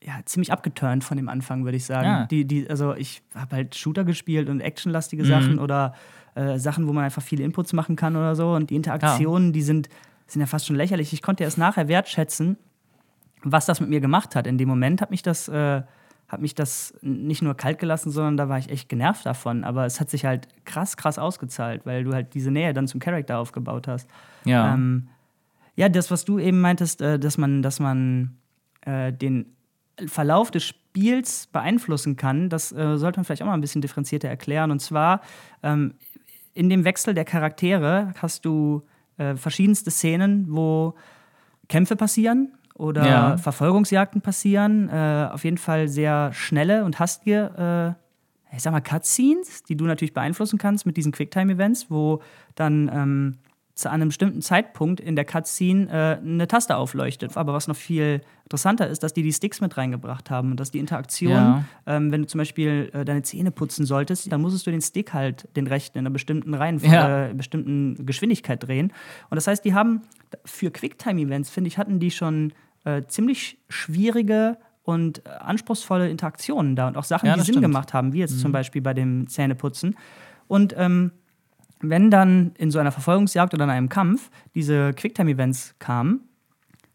ja, 0.07 0.21
ziemlich 0.27 0.53
abgeturnt 0.53 1.03
von 1.03 1.17
dem 1.17 1.29
Anfang, 1.29 1.65
würde 1.65 1.77
ich 1.77 1.87
sagen. 1.87 2.07
Ja. 2.07 2.27
Die, 2.27 2.45
die, 2.45 2.69
also 2.69 2.95
ich 2.95 3.23
habe 3.35 3.57
halt 3.57 3.75
Shooter 3.75 4.05
gespielt 4.05 4.51
und 4.51 4.61
actionlastige 4.61 5.25
mhm. 5.25 5.29
Sachen 5.29 5.59
oder 5.59 5.95
äh, 6.35 6.59
Sachen, 6.59 6.87
wo 6.87 6.93
man 6.93 7.05
einfach 7.05 7.23
viele 7.23 7.43
Inputs 7.43 7.73
machen 7.73 7.97
kann 7.97 8.15
oder 8.15 8.37
so. 8.37 8.53
Und 8.53 8.71
die 8.71 8.77
Interaktionen, 8.77 9.49
ja. 9.49 9.53
die 9.53 9.63
sind, 9.63 9.89
sind 10.27 10.41
ja 10.41 10.47
fast 10.47 10.67
schon 10.67 10.77
lächerlich. 10.77 11.13
Ich 11.13 11.23
konnte 11.23 11.43
erst 11.45 11.57
nachher 11.57 11.89
wertschätzen, 11.89 12.59
was 13.43 13.65
das 13.65 13.81
mit 13.81 13.89
mir 13.89 14.01
gemacht 14.01 14.37
hat. 14.37 14.47
In 14.47 14.59
dem 14.59 14.69
Moment 14.69 15.01
hat 15.01 15.11
mich 15.11 15.23
das 15.23 15.49
äh, 15.49 15.83
hat 16.29 16.41
mich 16.41 16.55
das 16.55 16.95
nicht 17.03 17.43
nur 17.43 17.55
kalt 17.55 17.79
gelassen, 17.79 18.11
sondern 18.11 18.37
da 18.37 18.49
war 18.49 18.59
ich 18.59 18.71
echt 18.71 18.89
genervt 18.89 19.25
davon. 19.25 19.65
Aber 19.65 19.87
es 19.87 20.01
hat 20.01 20.11
sich 20.11 20.25
halt 20.25 20.49
krass, 20.65 20.97
krass 20.97 21.19
ausgezahlt, 21.19 21.87
weil 21.87 22.05
du 22.05 22.13
halt 22.13 22.35
diese 22.35 22.51
Nähe 22.51 22.75
dann 22.75 22.89
zum 22.89 23.01
Charakter 23.01 23.39
aufgebaut 23.39 23.89
hast. 23.89 24.09
Ja. 24.45 24.75
Ähm, 24.75 25.09
ja, 25.77 25.89
das, 25.89 26.11
was 26.11 26.25
du 26.25 26.39
eben 26.39 26.61
meintest, 26.61 27.01
äh, 27.01 27.19
dass 27.19 27.39
man, 27.39 27.63
dass 27.63 27.79
man 27.81 28.37
äh, 28.83 29.13
den 29.13 29.47
Verlauf 30.07 30.51
des 30.51 30.65
Spiels 30.65 31.47
beeinflussen 31.47 32.17
kann, 32.17 32.49
das 32.49 32.73
äh, 32.73 32.97
sollte 32.97 33.19
man 33.19 33.25
vielleicht 33.25 33.43
auch 33.43 33.47
mal 33.47 33.55
ein 33.55 33.61
bisschen 33.61 33.83
differenzierter 33.83 34.29
erklären. 34.29 34.71
Und 34.71 34.81
zwar 34.81 35.21
ähm, 35.63 35.95
in 36.55 36.71
dem 36.71 36.85
Wechsel 36.85 37.15
der 37.15 37.25
Charaktere 37.25 38.15
hast 38.21 38.45
du 38.45 38.83
äh, 39.17 39.37
verschiedenste 39.37 39.91
Szenen, 39.91 40.47
wo 40.49 40.95
Kämpfe 41.69 41.97
passieren 41.97 42.53
oder 42.75 43.07
ja. 43.07 43.37
Verfolgungsjagden 43.37 44.21
passieren. 44.21 44.89
Äh, 44.89 45.29
auf 45.33 45.45
jeden 45.45 45.59
Fall 45.59 45.89
sehr 45.89 46.33
schnelle 46.33 46.85
und 46.85 46.99
hastige, 46.99 47.97
äh, 48.51 48.57
ich 48.57 48.63
sag 48.63 48.73
mal, 48.73 48.81
Cutscenes, 48.81 49.65
die 49.65 49.77
du 49.77 49.85
natürlich 49.85 50.15
beeinflussen 50.15 50.59
kannst 50.59 50.87
mit 50.87 50.97
diesen 50.97 51.13
Quicktime-Events, 51.13 51.91
wo 51.91 52.21
dann 52.55 52.89
ähm, 52.93 53.39
zu 53.75 53.91
einem 53.91 54.09
bestimmten 54.09 54.41
Zeitpunkt 54.41 55.01
in 55.01 55.17
der 55.17 55.25
Cutscene 55.25 55.89
äh, 55.91 56.25
eine 56.25 56.47
Taste 56.47 56.77
aufleuchtet. 56.77 57.37
Aber 57.37 57.53
was 57.55 57.67
noch 57.67 57.77
viel 57.77 58.21
interessanter 58.45 58.89
ist, 58.89 59.03
dass 59.03 59.13
die 59.13 59.23
die 59.23 59.33
Sticks 59.33 59.61
mit 59.61 59.77
reingebracht 59.77 60.31
haben 60.31 60.53
und 60.53 60.61
dass 60.61 60.71
die 60.71 60.79
Interaktion, 60.79 61.33
ja. 61.33 61.65
ähm, 61.87 62.13
wenn 62.13 62.23
du 62.23 62.29
zum 62.29 62.39
Beispiel 62.39 62.91
äh, 62.93 63.05
deine 63.05 63.23
Zähne 63.23 63.51
putzen 63.51 63.85
solltest, 63.85 64.31
dann 64.31 64.41
musstest 64.41 64.67
du 64.67 64.71
den 64.71 64.81
Stick 64.81 65.13
halt, 65.13 65.49
den 65.57 65.67
rechten, 65.67 65.99
in 65.99 66.03
einer 66.03 66.13
bestimmten 66.13 66.55
Reihenfolge, 66.55 66.95
ja. 66.95 67.27
äh, 67.27 67.35
bestimmten 67.35 68.07
Geschwindigkeit 68.07 68.63
drehen. 68.63 68.93
Und 69.29 69.37
das 69.37 69.49
heißt, 69.49 69.65
die 69.65 69.75
haben 69.75 70.03
für 70.45 70.71
Quicktime-Events, 70.71 71.51
finde 71.51 71.69
ich, 71.69 71.77
hatten 71.77 71.99
die 71.99 72.13
schon 72.13 72.53
äh, 72.85 73.03
ziemlich 73.09 73.59
schwierige 73.69 74.57
und 74.85 75.27
anspruchsvolle 75.27 76.11
Interaktionen 76.11 76.77
da 76.77 76.87
und 76.87 76.97
auch 76.97 77.05
Sachen, 77.05 77.27
ja, 77.27 77.35
die 77.35 77.41
Sinn 77.41 77.55
stimmt. 77.55 77.63
gemacht 77.65 77.93
haben, 77.93 78.13
wie 78.13 78.19
jetzt 78.19 78.37
mhm. 78.37 78.41
zum 78.41 78.53
Beispiel 78.53 78.83
bei 78.83 78.95
dem 78.95 79.27
Zähneputzen. 79.27 79.97
Und 80.47 80.75
ähm, 80.77 81.11
wenn 81.91 82.11
dann 82.11 82.53
in 82.59 82.71
so 82.71 82.79
einer 82.79 82.93
Verfolgungsjagd 82.93 83.55
oder 83.55 83.65
in 83.65 83.71
einem 83.71 83.89
Kampf 83.89 84.31
diese 84.55 84.93
Quicktime-Events 84.93 85.77
kamen 85.79 86.29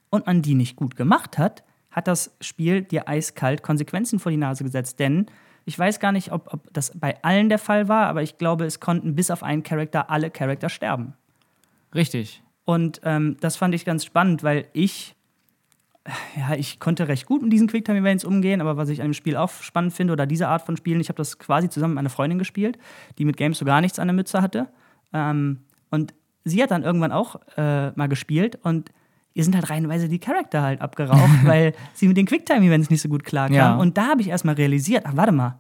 und 0.10 0.26
man 0.26 0.42
die 0.42 0.56
nicht 0.56 0.76
gut 0.76 0.96
gemacht 0.96 1.38
hat, 1.38 1.64
hat 1.92 2.08
das 2.08 2.36
Spiel 2.42 2.82
dir 2.82 3.08
eiskalt 3.08 3.64
Konsequenzen 3.64 4.20
vor 4.20 4.32
die 4.32 4.38
Nase 4.38 4.64
gesetzt. 4.64 5.00
Denn 5.00 5.26
ich 5.66 5.78
weiß 5.78 6.00
gar 6.00 6.12
nicht, 6.12 6.32
ob, 6.32 6.54
ob 6.54 6.74
das 6.74 6.98
bei 6.98 7.22
allen 7.24 7.50
der 7.50 7.60
Fall 7.60 7.88
war, 7.88 8.08
aber 8.08 8.22
ich 8.22 8.38
glaube, 8.38 8.66
es 8.66 8.80
konnten 8.80 9.16
bis 9.16 9.32
auf 9.32 9.44
einen 9.44 9.64
Charakter 9.64 10.10
alle 10.10 10.30
Charakter 10.30 10.70
sterben. 10.70 11.14
Richtig. 11.94 12.44
Und 12.66 13.02
ähm, 13.04 13.38
das 13.40 13.56
fand 13.56 13.74
ich 13.74 13.86
ganz 13.86 14.06
spannend, 14.06 14.44
weil 14.44 14.68
ich 14.74 15.16
ja, 16.36 16.56
ich 16.56 16.80
konnte 16.80 17.08
recht 17.08 17.26
gut 17.26 17.42
mit 17.42 17.52
diesen 17.52 17.68
Quicktime-Events 17.68 18.26
umgehen, 18.26 18.62
aber 18.62 18.78
was 18.78 18.90
ich 18.90 19.02
an 19.02 19.10
dem 19.10 19.14
Spiel 19.14 19.36
auch 19.36 19.52
spannend 19.52 19.94
finde, 19.94 20.14
oder 20.14 20.26
diese 20.26 20.48
Art 20.48 20.64
von 20.64 20.78
Spielen, 20.78 21.00
ich 21.02 21.10
habe 21.10 21.18
das 21.18 21.38
quasi 21.38 21.70
zusammen 21.70 21.96
mit 21.96 22.00
einer 22.00 22.10
Freundin 22.10 22.40
gespielt, 22.40 22.78
die 23.18 23.26
mit 23.26 23.38
Games 23.38 23.58
so 23.58 23.66
gar 23.66 23.82
nichts 23.82 24.00
an 24.00 24.08
der 24.08 24.16
Mütze 24.16 24.42
hatte. 24.42 24.68
Ähm, 25.14 25.60
und 25.90 26.14
sie 26.44 26.62
hat 26.62 26.72
dann 26.72 26.84
irgendwann 26.84 27.12
auch 27.12 27.40
äh, 27.58 27.92
mal 27.92 28.08
gespielt 28.08 28.60
und 28.64 28.92
ihr 29.34 29.44
sind 29.44 29.56
halt 29.56 29.70
reihenweise 29.70 30.10
die 30.10 30.20
Charakter 30.20 30.62
halt 30.62 30.82
abgeraucht, 30.82 31.30
weil 31.46 31.74
sie 31.94 32.08
mit 32.08 32.18
den 32.18 32.26
Quicktime-Events 32.26 32.90
nicht 32.90 33.02
so 33.02 33.10
gut 33.10 33.24
klarkam. 33.24 33.56
Ja. 33.56 33.76
Und 33.76 33.98
da 33.98 34.08
habe 34.08 34.22
ich 34.22 34.30
erstmal 34.30 34.56
realisiert, 34.56 35.04
ach, 35.06 35.16
warte 35.16 35.32
mal, 35.32 35.60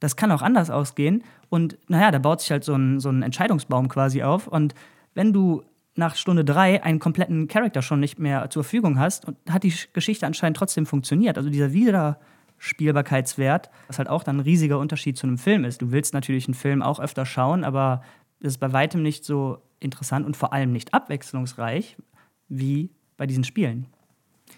das 0.00 0.16
kann 0.16 0.32
auch 0.32 0.42
anders 0.42 0.70
ausgehen. 0.70 1.24
Und 1.48 1.78
naja, 1.88 2.10
da 2.10 2.18
baut 2.18 2.40
sich 2.40 2.50
halt 2.50 2.64
so 2.64 2.74
ein, 2.74 3.00
so 3.00 3.08
ein 3.08 3.22
Entscheidungsbaum 3.22 3.88
quasi 3.88 4.22
auf. 4.22 4.46
Und 4.46 4.74
wenn 5.14 5.32
du 5.32 5.62
nach 5.96 6.14
Stunde 6.14 6.44
drei 6.44 6.82
einen 6.84 6.98
kompletten 6.98 7.48
Charakter 7.48 7.82
schon 7.82 8.00
nicht 8.00 8.18
mehr 8.18 8.50
zur 8.50 8.64
Verfügung 8.64 8.98
hast 8.98 9.24
und 9.24 9.36
hat 9.48 9.62
die 9.62 9.72
Geschichte 9.92 10.26
anscheinend 10.26 10.58
trotzdem 10.58 10.84
funktioniert. 10.86 11.38
Also 11.38 11.48
dieser 11.50 11.72
Wiederspielbarkeitswert, 11.72 13.70
was 13.88 13.98
halt 13.98 14.08
auch 14.08 14.22
dann 14.22 14.36
ein 14.36 14.40
riesiger 14.40 14.78
Unterschied 14.78 15.16
zu 15.16 15.26
einem 15.26 15.38
Film 15.38 15.64
ist. 15.64 15.80
Du 15.80 15.92
willst 15.92 16.12
natürlich 16.14 16.46
einen 16.46 16.54
Film 16.54 16.82
auch 16.82 17.00
öfter 17.00 17.24
schauen, 17.24 17.64
aber 17.64 18.02
es 18.46 18.54
ist 18.54 18.58
bei 18.58 18.72
weitem 18.72 19.02
nicht 19.02 19.24
so 19.24 19.58
interessant 19.80 20.26
und 20.26 20.36
vor 20.36 20.52
allem 20.52 20.72
nicht 20.72 20.94
abwechslungsreich 20.94 21.96
wie 22.48 22.90
bei 23.16 23.26
diesen 23.26 23.44
Spielen. 23.44 23.86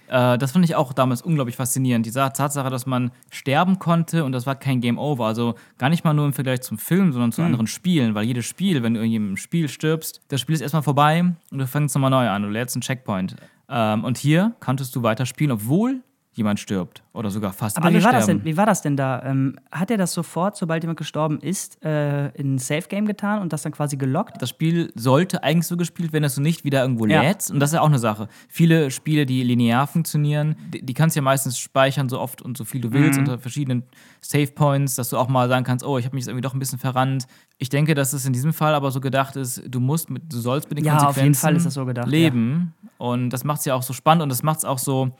Äh, 0.08 0.38
das 0.38 0.52
fand 0.52 0.64
ich 0.64 0.74
auch 0.74 0.92
damals 0.92 1.22
unglaublich 1.22 1.56
faszinierend. 1.56 2.06
Die 2.06 2.10
Tatsache, 2.10 2.70
dass 2.70 2.86
man 2.86 3.10
sterben 3.30 3.78
konnte 3.78 4.24
und 4.24 4.32
das 4.32 4.46
war 4.46 4.56
kein 4.56 4.80
Game 4.80 4.98
Over. 4.98 5.26
Also 5.26 5.54
gar 5.78 5.88
nicht 5.88 6.04
mal 6.04 6.14
nur 6.14 6.26
im 6.26 6.32
Vergleich 6.32 6.60
zum 6.62 6.78
Film, 6.78 7.12
sondern 7.12 7.32
zu 7.32 7.40
mhm. 7.40 7.46
anderen 7.46 7.66
Spielen. 7.66 8.14
Weil 8.14 8.24
jedes 8.24 8.46
Spiel, 8.46 8.82
wenn 8.82 8.94
du 8.94 9.02
in 9.02 9.10
jedem 9.10 9.36
Spiel 9.36 9.68
stirbst, 9.68 10.20
das 10.28 10.40
Spiel 10.40 10.54
ist 10.54 10.60
erstmal 10.60 10.82
vorbei 10.82 11.20
und 11.50 11.58
du 11.58 11.66
fängst 11.66 11.94
nochmal 11.94 12.10
neu 12.10 12.28
an. 12.28 12.42
Du 12.42 12.48
lädst 12.48 12.76
einen 12.76 12.82
Checkpoint. 12.82 13.36
Ähm, 13.68 14.04
und 14.04 14.18
hier 14.18 14.54
konntest 14.60 14.94
du 14.96 15.02
weiter 15.02 15.26
spielen, 15.26 15.50
obwohl 15.50 16.02
jemand 16.38 16.58
stirbt 16.60 17.02
oder 17.12 17.30
sogar 17.30 17.52
fast 17.52 17.76
Aber 17.76 17.86
alle 17.86 17.98
wie 17.98 18.04
war, 18.04 18.10
sterben. 18.12 18.18
das 18.18 18.26
denn, 18.26 18.44
wie 18.44 18.56
war 18.56 18.64
das 18.66 18.80
denn 18.80 18.96
da? 18.96 19.22
Ähm, 19.24 19.56
hat 19.70 19.90
er 19.90 19.98
das 19.98 20.12
sofort, 20.14 20.56
sobald 20.56 20.82
jemand 20.82 20.98
gestorben 20.98 21.38
ist, 21.40 21.84
äh, 21.84 22.28
in 22.30 22.54
ein 22.54 22.58
Safe-Game 22.58 23.04
getan 23.06 23.42
und 23.42 23.52
das 23.52 23.62
dann 23.62 23.72
quasi 23.72 23.96
gelockt? 23.96 24.40
Das 24.40 24.48
Spiel 24.48 24.90
sollte 24.94 25.42
eigentlich 25.42 25.66
so 25.66 25.76
gespielt 25.76 26.12
werden, 26.14 26.22
dass 26.22 26.36
du 26.36 26.40
nicht 26.40 26.64
wieder 26.64 26.80
irgendwo 26.80 27.04
Ja. 27.06 27.20
lädst. 27.20 27.50
Und 27.50 27.60
das 27.60 27.70
ist 27.70 27.74
ja 27.74 27.80
auch 27.82 27.86
eine 27.86 27.98
Sache. 27.98 28.28
Viele 28.48 28.90
Spiele, 28.90 29.26
die 29.26 29.42
linear 29.42 29.86
funktionieren, 29.86 30.56
die, 30.72 30.80
die 30.86 30.94
kannst 30.94 31.16
du 31.16 31.18
ja 31.18 31.22
meistens 31.22 31.58
speichern, 31.58 32.08
so 32.08 32.18
oft 32.20 32.40
und 32.40 32.56
so 32.56 32.64
viel 32.64 32.80
du 32.80 32.92
willst, 32.92 33.18
Mhm. 33.18 33.24
unter 33.26 33.38
verschiedenen 33.38 33.82
Save-Points, 34.22 34.94
dass 34.94 35.10
du 35.10 35.16
auch 35.16 35.28
mal 35.28 35.48
sagen 35.48 35.64
kannst, 35.64 35.84
oh, 35.84 35.98
ich 35.98 36.04
habe 36.04 36.14
mich 36.14 36.22
jetzt 36.22 36.28
irgendwie 36.28 36.42
doch 36.42 36.54
ein 36.54 36.58
bisschen 36.58 36.78
verrannt. 36.78 37.26
Ich 37.58 37.68
denke, 37.68 37.94
dass 37.94 38.12
es 38.12 38.24
in 38.26 38.32
diesem 38.32 38.52
Fall 38.52 38.74
aber 38.74 38.90
so 38.90 39.00
gedacht 39.00 39.36
ist, 39.36 39.62
du 39.66 39.80
musst 39.80 40.10
mit, 40.10 40.32
du 40.32 40.38
sollst 40.38 40.68
mit 40.68 40.78
den 40.78 40.84
Ja, 40.84 40.94
auf 40.96 41.00
Konsequenzen 41.06 41.24
jeden 41.24 41.34
Fall 41.34 41.56
ist 41.56 41.66
das 41.66 41.74
so 41.74 41.84
gedacht, 41.86 42.08
leben. 42.08 42.74
Und 42.98 43.30
das 43.30 43.44
macht 43.44 43.60
es 43.60 43.64
ja 43.64 43.74
auch 43.74 43.82
so 43.82 43.92
spannend 43.92 44.22
und 44.22 44.28
das 44.28 44.42
macht 44.42 44.58
es 44.58 44.64
auch 44.64 44.78
so, 44.78 45.10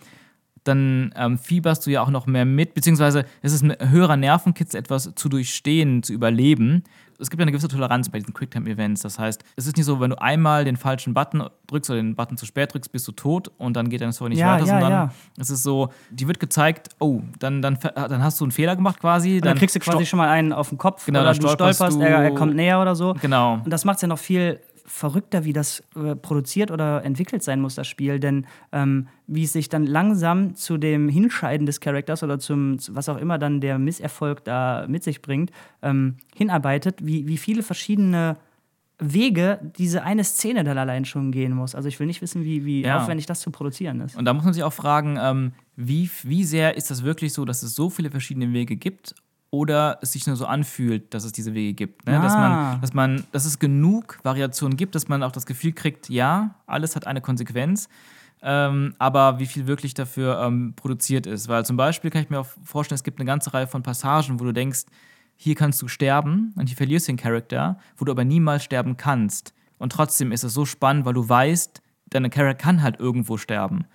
dann 0.68 1.12
ähm, 1.16 1.38
fieberst 1.38 1.84
du 1.87 1.90
ja 1.90 2.02
auch 2.02 2.10
noch 2.10 2.26
mehr 2.26 2.44
mit, 2.44 2.75
beziehungsweise 2.75 3.25
es 3.42 3.52
ist 3.52 3.62
ein 3.62 3.75
höherer 3.90 4.16
Nervenkitzel, 4.16 4.78
etwas 4.78 5.12
zu 5.14 5.28
durchstehen, 5.28 6.02
zu 6.02 6.12
überleben. 6.12 6.84
Es 7.20 7.30
gibt 7.30 7.40
ja 7.40 7.42
eine 7.42 7.50
gewisse 7.50 7.66
Toleranz 7.66 8.10
bei 8.10 8.18
diesen 8.20 8.32
Quicktime-Events. 8.32 9.02
Das 9.02 9.18
heißt, 9.18 9.42
es 9.56 9.66
ist 9.66 9.76
nicht 9.76 9.87
so, 9.87 9.98
wenn 9.98 10.10
du 10.10 10.22
einmal 10.22 10.64
den 10.64 10.76
falschen 10.76 11.14
Button 11.14 11.42
drückst 11.66 11.90
oder 11.90 12.00
den 12.00 12.14
Button 12.14 12.37
zu 12.37 12.46
spät 12.46 12.72
drückst, 12.72 12.92
bist 12.92 13.08
du 13.08 13.12
tot 13.12 13.50
und 13.58 13.75
dann 13.76 13.88
geht 13.88 14.02
deine 14.02 14.12
Story 14.12 14.30
nicht 14.30 14.38
Ja, 14.38 14.52
weiter, 14.54 14.66
ja, 14.66 14.72
sondern 14.75 14.92
ja. 14.92 15.12
es 15.37 15.50
ist 15.50 15.64
so, 15.64 15.88
die 16.10 16.28
wird 16.28 16.38
gezeigt, 16.38 16.90
oh, 17.00 17.22
dann, 17.40 17.60
dann, 17.60 17.76
dann 17.82 18.22
hast 18.22 18.38
du 18.40 18.44
einen 18.44 18.52
Fehler 18.52 18.76
gemacht 18.76 19.00
quasi. 19.00 19.37
Und 19.38 19.46
dann 19.46 19.58
kriegst 19.58 19.75
du 19.75 19.80
quasi 19.80 20.06
schon 20.06 20.18
mal 20.18 20.28
einen 20.28 20.52
auf 20.52 20.68
den 20.68 20.78
Kopf 20.78 21.06
Genau, 21.06 21.18
oder 21.22 21.30
dann 21.32 21.40
du 21.40 21.48
stolperst 21.48 21.76
stolperst, 21.78 21.98
du- 21.98 22.04
er, 22.04 22.22
er 22.22 22.34
kommt 22.37 22.54
näher 22.54 22.80
oder 22.80 22.94
so. 22.94 23.14
Genau. 23.20 23.54
Und 23.64 23.68
das 23.70 23.84
macht 23.84 23.96
es 23.96 24.02
ja 24.02 24.08
noch 24.08 24.18
viel 24.20 24.60
verrückter, 24.88 25.45
wie 25.45 25.52
das 25.52 25.83
äh, 25.95 26.16
produziert 26.16 26.71
oder 26.71 27.04
entwickelt 27.04 27.42
sein 27.42 27.61
muss, 27.61 27.75
das 27.75 27.87
Spiel. 27.87 28.18
Denn 28.18 28.47
ähm, 28.73 29.09
wie 29.26 29.45
es 29.45 29.52
sich 29.52 29.68
dann 29.68 29.87
langsam 29.87 30.54
zu 30.54 30.78
dem 30.78 31.09
Hinscheiden 31.09 31.66
des 31.66 31.80
Charakters 31.80 32.23
oder 32.23 32.38
zum, 32.38 32.78
zu 32.78 32.97
was 32.97 33.09
auch 33.09 33.18
immer 33.18 33.38
dann 33.38 33.61
der 33.61 33.78
Misserfolg 33.78 34.45
da 34.45 34.87
mit 34.88 35.04
sich 35.04 35.23
bringt, 35.23 35.50
ähm, 35.83 36.16
hinarbeitet, 36.35 37.04
wie, 37.07 37.26
wie 37.28 37.37
viele 37.37 37.62
verschiedene 37.62 38.37
Wege 39.00 39.61
diese 39.78 40.02
eine 40.02 40.25
Szene 40.25 40.64
dann 40.64 40.76
allein 40.76 41.04
schon 41.04 41.30
gehen 41.30 41.52
muss. 41.52 41.75
Also 41.76 41.88
ich 41.88 42.00
will 42.00 42.09
nicht 42.09 42.21
wissen, 42.21 42.42
wie, 42.45 42.64
wie 42.64 42.83
Ja. 42.83 43.00
aufwendig 43.00 43.26
das 43.26 43.40
zu 43.40 43.50
produzieren 43.50 44.00
ist. 44.00 44.16
Und 44.16 44.25
da 44.25 44.35
muss 44.35 44.45
man 44.45 44.54
sich 44.54 44.64
auch 44.64 44.73
fragen, 44.73 45.16
ähm, 45.21 45.52
wie, 45.76 46.11
wie 46.25 46.42
sehr 46.45 46.76
ist 46.76 46.90
das 46.90 47.04
wirklich 47.04 47.33
so, 47.33 47.45
dass 47.45 47.62
es 47.62 47.76
so 47.76 47.90
viele 47.90 48.11
verschiedene 48.11 48.52
Wege 48.52 48.75
gibt 48.76 49.14
oder 49.50 49.99
es 50.02 50.12
sich 50.12 50.26
nur 50.26 50.37
so 50.37 50.47
anfühlt, 50.47 51.14
dass 51.14 51.25
es 51.25 51.33
diese 51.33 51.55
Wege 51.55 51.73
gibt. 51.75 52.07
Ne? 52.07 52.21
Dass, 52.21 52.35
Ah. 52.35 52.38
man, 52.73 52.81
dass, 52.81 52.93
man, 52.95 53.25
dass 53.33 53.45
es 53.45 53.59
genug 53.59 54.19
Variationen 54.23 54.76
gibt, 54.76 54.95
dass 54.95 55.09
man 55.09 55.23
auch 55.23 55.33
das 55.33 55.47
Gefühl 55.47 55.73
kriegt, 55.73 56.09
ja, 56.11 56.55
alles 56.67 56.97
hat 56.97 57.07
eine 57.07 57.21
Konsequenz. 57.21 57.88
Ähm, 58.40 58.95
aber 58.99 59.40
wie 59.40 59.47
viel 59.47 59.67
wirklich 59.67 59.95
dafür 59.95 60.40
ähm, 60.43 60.75
produziert 60.76 61.26
ist. 61.26 61.49
Weil 61.49 61.64
zum 61.64 61.76
Beispiel 61.76 62.11
kann 62.11 62.23
ich 62.23 62.31
mir 62.31 62.38
auch 62.40 62.47
vorstellen, 62.62 62.95
es 62.97 63.02
gibt 63.02 63.19
eine 63.19 63.26
ganze 63.26 63.52
Reihe 63.52 63.67
von 63.67 63.83
Passagen, 63.83 64.38
wo 64.38 64.45
du 64.45 64.52
denkst, 64.52 64.83
hier 65.35 65.55
kannst 65.55 65.81
du 65.83 65.88
sterben 65.88 66.52
und 66.57 66.69
hier 66.69 66.76
verlierst 66.76 67.09
du 67.09 67.12
den 67.12 67.17
Charakter, 67.17 67.78
wo 67.97 68.05
du 68.05 68.12
aber 68.12 68.25
niemals 68.25 68.62
sterben 68.64 68.97
kannst. 68.97 69.55
Und 69.78 69.93
trotzdem 69.93 70.31
ist 70.31 70.45
es 70.45 70.55
so 70.55 70.64
spannend, 70.67 71.05
weil 71.05 71.14
du 71.14 71.28
weißt, 71.28 71.81
deine 72.11 72.31
Charakter 72.31 72.62
kann 72.62 72.83
halt 72.83 73.00
irgendwo 73.00 73.37
sterben. 73.38 73.87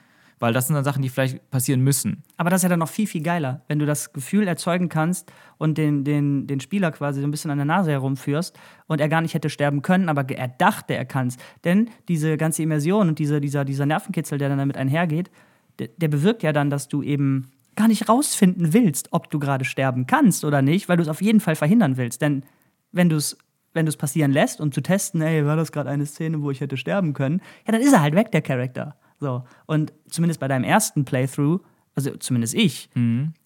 Weil 0.43 0.51
das 0.51 0.67
sind 0.67 0.75
dann 0.75 0.83
Sachen, 0.83 1.01
die 1.01 1.07
vielleicht 1.07 1.49
passieren 1.51 1.79
müssen. 1.79 2.21
Aber 2.35 2.49
das 2.49 2.59
ist 2.59 2.63
ja 2.63 2.69
dann 2.69 2.79
noch 2.79 2.89
viel, 2.89 3.07
viel 3.07 3.23
geiler, 3.23 3.61
wenn 3.69 3.79
du 3.79 3.85
das 3.85 4.11
Gefühl 4.11 4.45
erzeugen 4.45 4.89
kannst 4.89 5.31
und 5.57 5.77
den, 5.77 6.03
den, 6.03 6.47
den 6.47 6.59
Spieler 6.59 6.91
quasi 6.91 7.21
so 7.21 7.27
ein 7.27 7.31
bisschen 7.31 7.49
an 7.49 7.59
der 7.59 7.63
Nase 7.63 7.91
herumführst 7.91 8.53
und 8.87 8.99
er 8.99 9.07
gar 9.07 9.21
nicht 9.21 9.33
hätte 9.35 9.49
sterben 9.49 9.81
können, 9.81 10.09
aber 10.09 10.29
er 10.29 10.49
dachte, 10.49 10.95
er 10.95 11.05
kann 11.05 11.27
es. 11.27 11.37
Denn 11.63 11.89
diese 12.09 12.35
ganze 12.35 12.61
Immersion 12.61 13.07
und 13.07 13.19
diese, 13.19 13.39
dieser, 13.39 13.63
dieser 13.63 13.85
Nervenkitzel, 13.85 14.37
der 14.37 14.49
dann 14.49 14.57
damit 14.57 14.75
einhergeht, 14.75 15.31
der, 15.79 15.87
der 15.95 16.09
bewirkt 16.09 16.43
ja 16.43 16.51
dann, 16.51 16.69
dass 16.69 16.89
du 16.89 17.01
eben 17.03 17.49
gar 17.77 17.87
nicht 17.87 18.09
rausfinden 18.09 18.73
willst, 18.73 19.13
ob 19.13 19.31
du 19.31 19.39
gerade 19.39 19.63
sterben 19.63 20.07
kannst 20.07 20.43
oder 20.43 20.61
nicht, 20.61 20.89
weil 20.89 20.97
du 20.97 21.03
es 21.03 21.09
auf 21.09 21.21
jeden 21.21 21.39
Fall 21.39 21.55
verhindern 21.55 21.95
willst. 21.95 22.21
Denn 22.21 22.43
wenn 22.91 23.07
du 23.07 23.15
es 23.15 23.37
wenn 23.71 23.85
du 23.85 23.89
es 23.91 23.97
passieren 23.97 24.31
lässt, 24.31 24.59
um 24.59 24.73
zu 24.73 24.81
testen, 24.81 25.21
ey, 25.21 25.45
war 25.45 25.55
das 25.55 25.71
gerade 25.71 25.89
eine 25.89 26.05
Szene, 26.05 26.41
wo 26.41 26.51
ich 26.51 26.59
hätte 26.59 26.75
sterben 26.75 27.13
können, 27.13 27.41
ja, 27.65 27.71
dann 27.71 27.81
ist 27.81 27.93
er 27.93 28.01
halt 28.01 28.13
weg, 28.13 28.29
der 28.31 28.41
Charakter. 28.41 28.97
So. 29.19 29.43
Und 29.65 29.93
zumindest 30.09 30.39
bei 30.39 30.47
deinem 30.47 30.63
ersten 30.63 31.05
Playthrough, 31.05 31.61
also 31.95 32.11
zumindest 32.17 32.53
ich, 32.55 32.89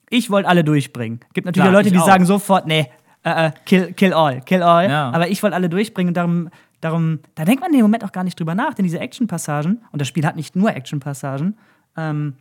ich 0.10 0.30
wollte 0.30 0.48
alle 0.48 0.64
durchbringen. 0.64 1.20
Gibt 1.34 1.46
natürlich 1.46 1.70
Klar, 1.70 1.74
Leute, 1.74 1.92
die 1.92 2.00
auch. 2.00 2.06
sagen 2.06 2.26
sofort, 2.26 2.66
nee, 2.68 2.90
äh, 3.24 3.48
äh, 3.48 3.52
kill, 3.66 3.94
kill 3.94 4.14
all, 4.14 4.42
kill 4.42 4.64
all. 4.64 4.90
Ja. 4.90 5.12
Aber 5.12 5.28
ich 5.30 5.44
wollte 5.44 5.56
alle 5.56 5.70
durchbringen 5.70 6.10
und 6.10 6.18
darum, 6.18 6.50
darum, 6.82 7.20
da 7.36 7.46
denkt 7.46 7.62
man 7.62 7.72
in 7.72 7.78
dem 7.78 7.84
Moment 7.84 8.06
auch 8.06 8.12
gar 8.12 8.24
nicht 8.24 8.40
drüber 8.40 8.56
nach, 8.56 8.74
denn 8.74 8.84
diese 8.84 9.00
Action-Passagen, 9.00 9.84
und 9.92 10.02
das 10.02 10.08
Spiel 10.08 10.26
hat 10.26 10.36
nicht 10.36 10.56
nur 10.56 10.74
Action-Passagen, 10.74 11.58
ähm, 11.98 12.36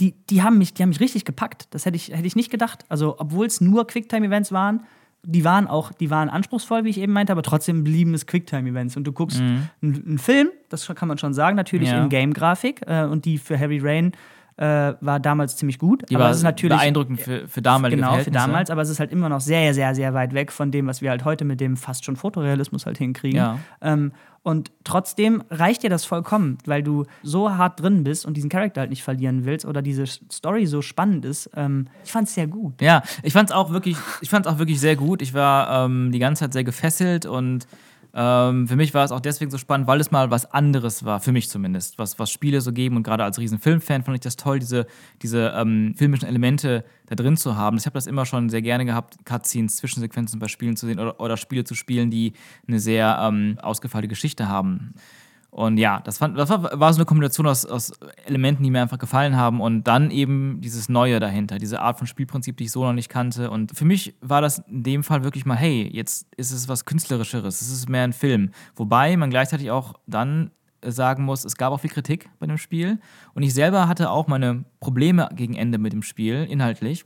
die, 0.00 0.12
die, 0.28 0.42
haben 0.42 0.58
mich, 0.58 0.74
die 0.74 0.82
haben 0.82 0.90
mich 0.90 1.00
richtig 1.00 1.24
gepackt. 1.24 1.68
Das 1.70 1.86
hätte 1.86 1.96
ich, 1.96 2.08
hätte 2.10 2.26
ich 2.26 2.36
nicht 2.36 2.50
gedacht. 2.50 2.84
Also, 2.88 3.16
obwohl 3.18 3.46
es 3.46 3.60
nur 3.60 3.86
Quicktime-Events 3.86 4.52
waren, 4.52 4.84
die 5.28 5.44
waren 5.44 5.66
auch, 5.66 5.92
die 5.92 6.08
waren 6.10 6.28
anspruchsvoll, 6.28 6.84
wie 6.84 6.90
ich 6.90 6.98
eben 7.00 7.12
meinte, 7.12 7.32
aber 7.32 7.42
trotzdem 7.42 7.82
blieben 7.84 8.14
es 8.14 8.26
Quicktime-Events. 8.26 8.96
Und 8.96 9.04
du 9.04 9.12
guckst 9.12 9.40
einen, 9.40 9.68
einen 9.82 10.18
Film, 10.18 10.48
das 10.68 10.86
kann 10.94 11.08
man 11.08 11.18
schon 11.18 11.34
sagen, 11.34 11.56
natürlich 11.56 11.90
Ja. 11.90 12.02
in 12.02 12.08
Game-Grafik, 12.08 12.82
äh, 12.86 13.04
und 13.04 13.24
die 13.24 13.38
für 13.38 13.56
Heavy 13.56 13.80
Rain 13.82 14.12
äh, 14.56 14.94
war 15.00 15.20
damals 15.20 15.56
ziemlich 15.56 15.78
gut. 15.78 16.04
Die 16.08 16.14
aber 16.14 16.24
war 16.24 16.30
es 16.30 16.38
ist 16.38 16.42
natürlich 16.42 16.76
beeindruckend 16.76 17.20
für, 17.20 17.46
für 17.46 17.62
damalige 17.62 18.00
Genau, 18.00 18.18
für 18.18 18.30
damals, 18.30 18.70
aber 18.70 18.82
es 18.82 18.88
ist 18.88 19.00
halt 19.00 19.12
immer 19.12 19.28
noch 19.28 19.40
sehr, 19.40 19.74
sehr, 19.74 19.94
sehr 19.94 20.14
weit 20.14 20.32
weg 20.34 20.50
von 20.50 20.70
dem, 20.70 20.86
was 20.86 21.02
wir 21.02 21.10
halt 21.10 21.24
heute 21.24 21.44
mit 21.44 21.60
dem 21.60 21.76
fast 21.76 22.04
schon 22.04 22.16
Fotorealismus 22.16 22.86
halt 22.86 22.98
hinkriegen. 22.98 23.38
Ja. 23.38 23.58
Ähm, 23.82 24.12
und 24.42 24.70
trotzdem 24.84 25.42
reicht 25.50 25.82
dir 25.82 25.90
das 25.90 26.04
vollkommen, 26.04 26.58
weil 26.66 26.82
du 26.82 27.04
so 27.24 27.56
hart 27.56 27.80
drin 27.82 28.04
bist 28.04 28.24
und 28.24 28.36
diesen 28.36 28.48
Charakter 28.48 28.82
halt 28.82 28.90
nicht 28.90 29.02
verlieren 29.02 29.44
willst 29.44 29.66
oder 29.66 29.82
diese 29.82 30.06
Story 30.06 30.66
so 30.66 30.82
spannend 30.82 31.24
ist. 31.24 31.50
Ähm, 31.56 31.88
ich 32.04 32.12
fand 32.12 32.28
es 32.28 32.34
sehr 32.34 32.46
gut. 32.46 32.80
Ja, 32.80 33.02
ich 33.24 33.32
fand 33.32 33.50
es 33.50 33.56
auch 33.56 33.72
wirklich, 33.72 33.96
ich 34.20 34.30
fand's 34.30 34.46
auch 34.46 34.58
wirklich 34.58 34.78
sehr 34.78 34.94
gut. 34.94 35.20
Ich 35.20 35.34
war 35.34 35.84
ähm, 35.84 36.12
die 36.12 36.20
ganze 36.20 36.44
Zeit 36.44 36.52
sehr 36.52 36.64
gefesselt 36.64 37.26
und 37.26 37.66
ähm, 38.18 38.66
für 38.66 38.76
mich 38.76 38.94
war 38.94 39.04
es 39.04 39.12
auch 39.12 39.20
deswegen 39.20 39.50
so 39.50 39.58
spannend, 39.58 39.86
weil 39.86 40.00
es 40.00 40.10
mal 40.10 40.30
was 40.30 40.50
anderes 40.50 41.04
war, 41.04 41.20
für 41.20 41.32
mich 41.32 41.50
zumindest, 41.50 41.98
was, 41.98 42.18
was 42.18 42.30
Spiele 42.30 42.62
so 42.62 42.72
geben. 42.72 42.96
Und 42.96 43.02
gerade 43.02 43.22
als 43.22 43.38
riesen 43.38 43.58
Filmfan 43.58 44.04
fand 44.04 44.14
ich 44.14 44.22
das 44.22 44.36
toll, 44.36 44.58
diese, 44.58 44.86
diese 45.20 45.52
ähm, 45.54 45.94
filmischen 45.94 46.26
Elemente 46.26 46.82
da 47.08 47.14
drin 47.14 47.36
zu 47.36 47.56
haben. 47.56 47.76
Ich 47.76 47.84
habe 47.84 47.92
das 47.92 48.06
immer 48.06 48.24
schon 48.24 48.48
sehr 48.48 48.62
gerne 48.62 48.86
gehabt, 48.86 49.18
Cutscenes, 49.26 49.76
Zwischensequenzen 49.76 50.40
bei 50.40 50.48
Spielen 50.48 50.78
zu 50.78 50.86
sehen 50.86 50.98
oder, 50.98 51.20
oder 51.20 51.36
Spiele 51.36 51.64
zu 51.64 51.74
spielen, 51.74 52.10
die 52.10 52.32
eine 52.66 52.80
sehr 52.80 53.18
ähm, 53.20 53.58
ausgefeilte 53.60 54.08
Geschichte 54.08 54.48
haben. 54.48 54.94
Und 55.50 55.78
ja, 55.78 56.00
das, 56.00 56.18
fand, 56.18 56.36
das 56.36 56.50
war, 56.50 56.78
war 56.78 56.92
so 56.92 56.98
eine 56.98 57.06
Kombination 57.06 57.46
aus, 57.46 57.64
aus 57.64 57.92
Elementen, 58.26 58.62
die 58.62 58.70
mir 58.70 58.82
einfach 58.82 58.98
gefallen 58.98 59.36
haben 59.36 59.60
und 59.60 59.84
dann 59.84 60.10
eben 60.10 60.60
dieses 60.60 60.88
Neue 60.88 61.18
dahinter, 61.18 61.58
diese 61.58 61.80
Art 61.80 61.98
von 61.98 62.06
Spielprinzip, 62.06 62.56
die 62.56 62.64
ich 62.64 62.72
so 62.72 62.84
noch 62.84 62.92
nicht 62.92 63.08
kannte. 63.08 63.50
Und 63.50 63.76
für 63.76 63.84
mich 63.84 64.14
war 64.20 64.42
das 64.42 64.58
in 64.68 64.82
dem 64.82 65.02
Fall 65.02 65.24
wirklich 65.24 65.46
mal, 65.46 65.56
hey, 65.56 65.88
jetzt 65.92 66.26
ist 66.36 66.52
es 66.52 66.68
was 66.68 66.84
Künstlerischeres, 66.84 67.60
es 67.60 67.70
ist 67.70 67.88
mehr 67.88 68.04
ein 68.04 68.12
Film. 68.12 68.50
Wobei 68.74 69.16
man 69.16 69.30
gleichzeitig 69.30 69.70
auch 69.70 69.94
dann 70.06 70.50
sagen 70.84 71.24
muss, 71.24 71.44
es 71.44 71.56
gab 71.56 71.72
auch 71.72 71.80
viel 71.80 71.90
Kritik 71.90 72.28
bei 72.38 72.46
dem 72.46 72.58
Spiel. 72.58 72.98
Und 73.34 73.42
ich 73.42 73.54
selber 73.54 73.88
hatte 73.88 74.10
auch 74.10 74.26
meine 74.26 74.64
Probleme 74.80 75.28
gegen 75.34 75.54
Ende 75.54 75.78
mit 75.78 75.92
dem 75.92 76.02
Spiel, 76.02 76.44
inhaltlich, 76.44 77.04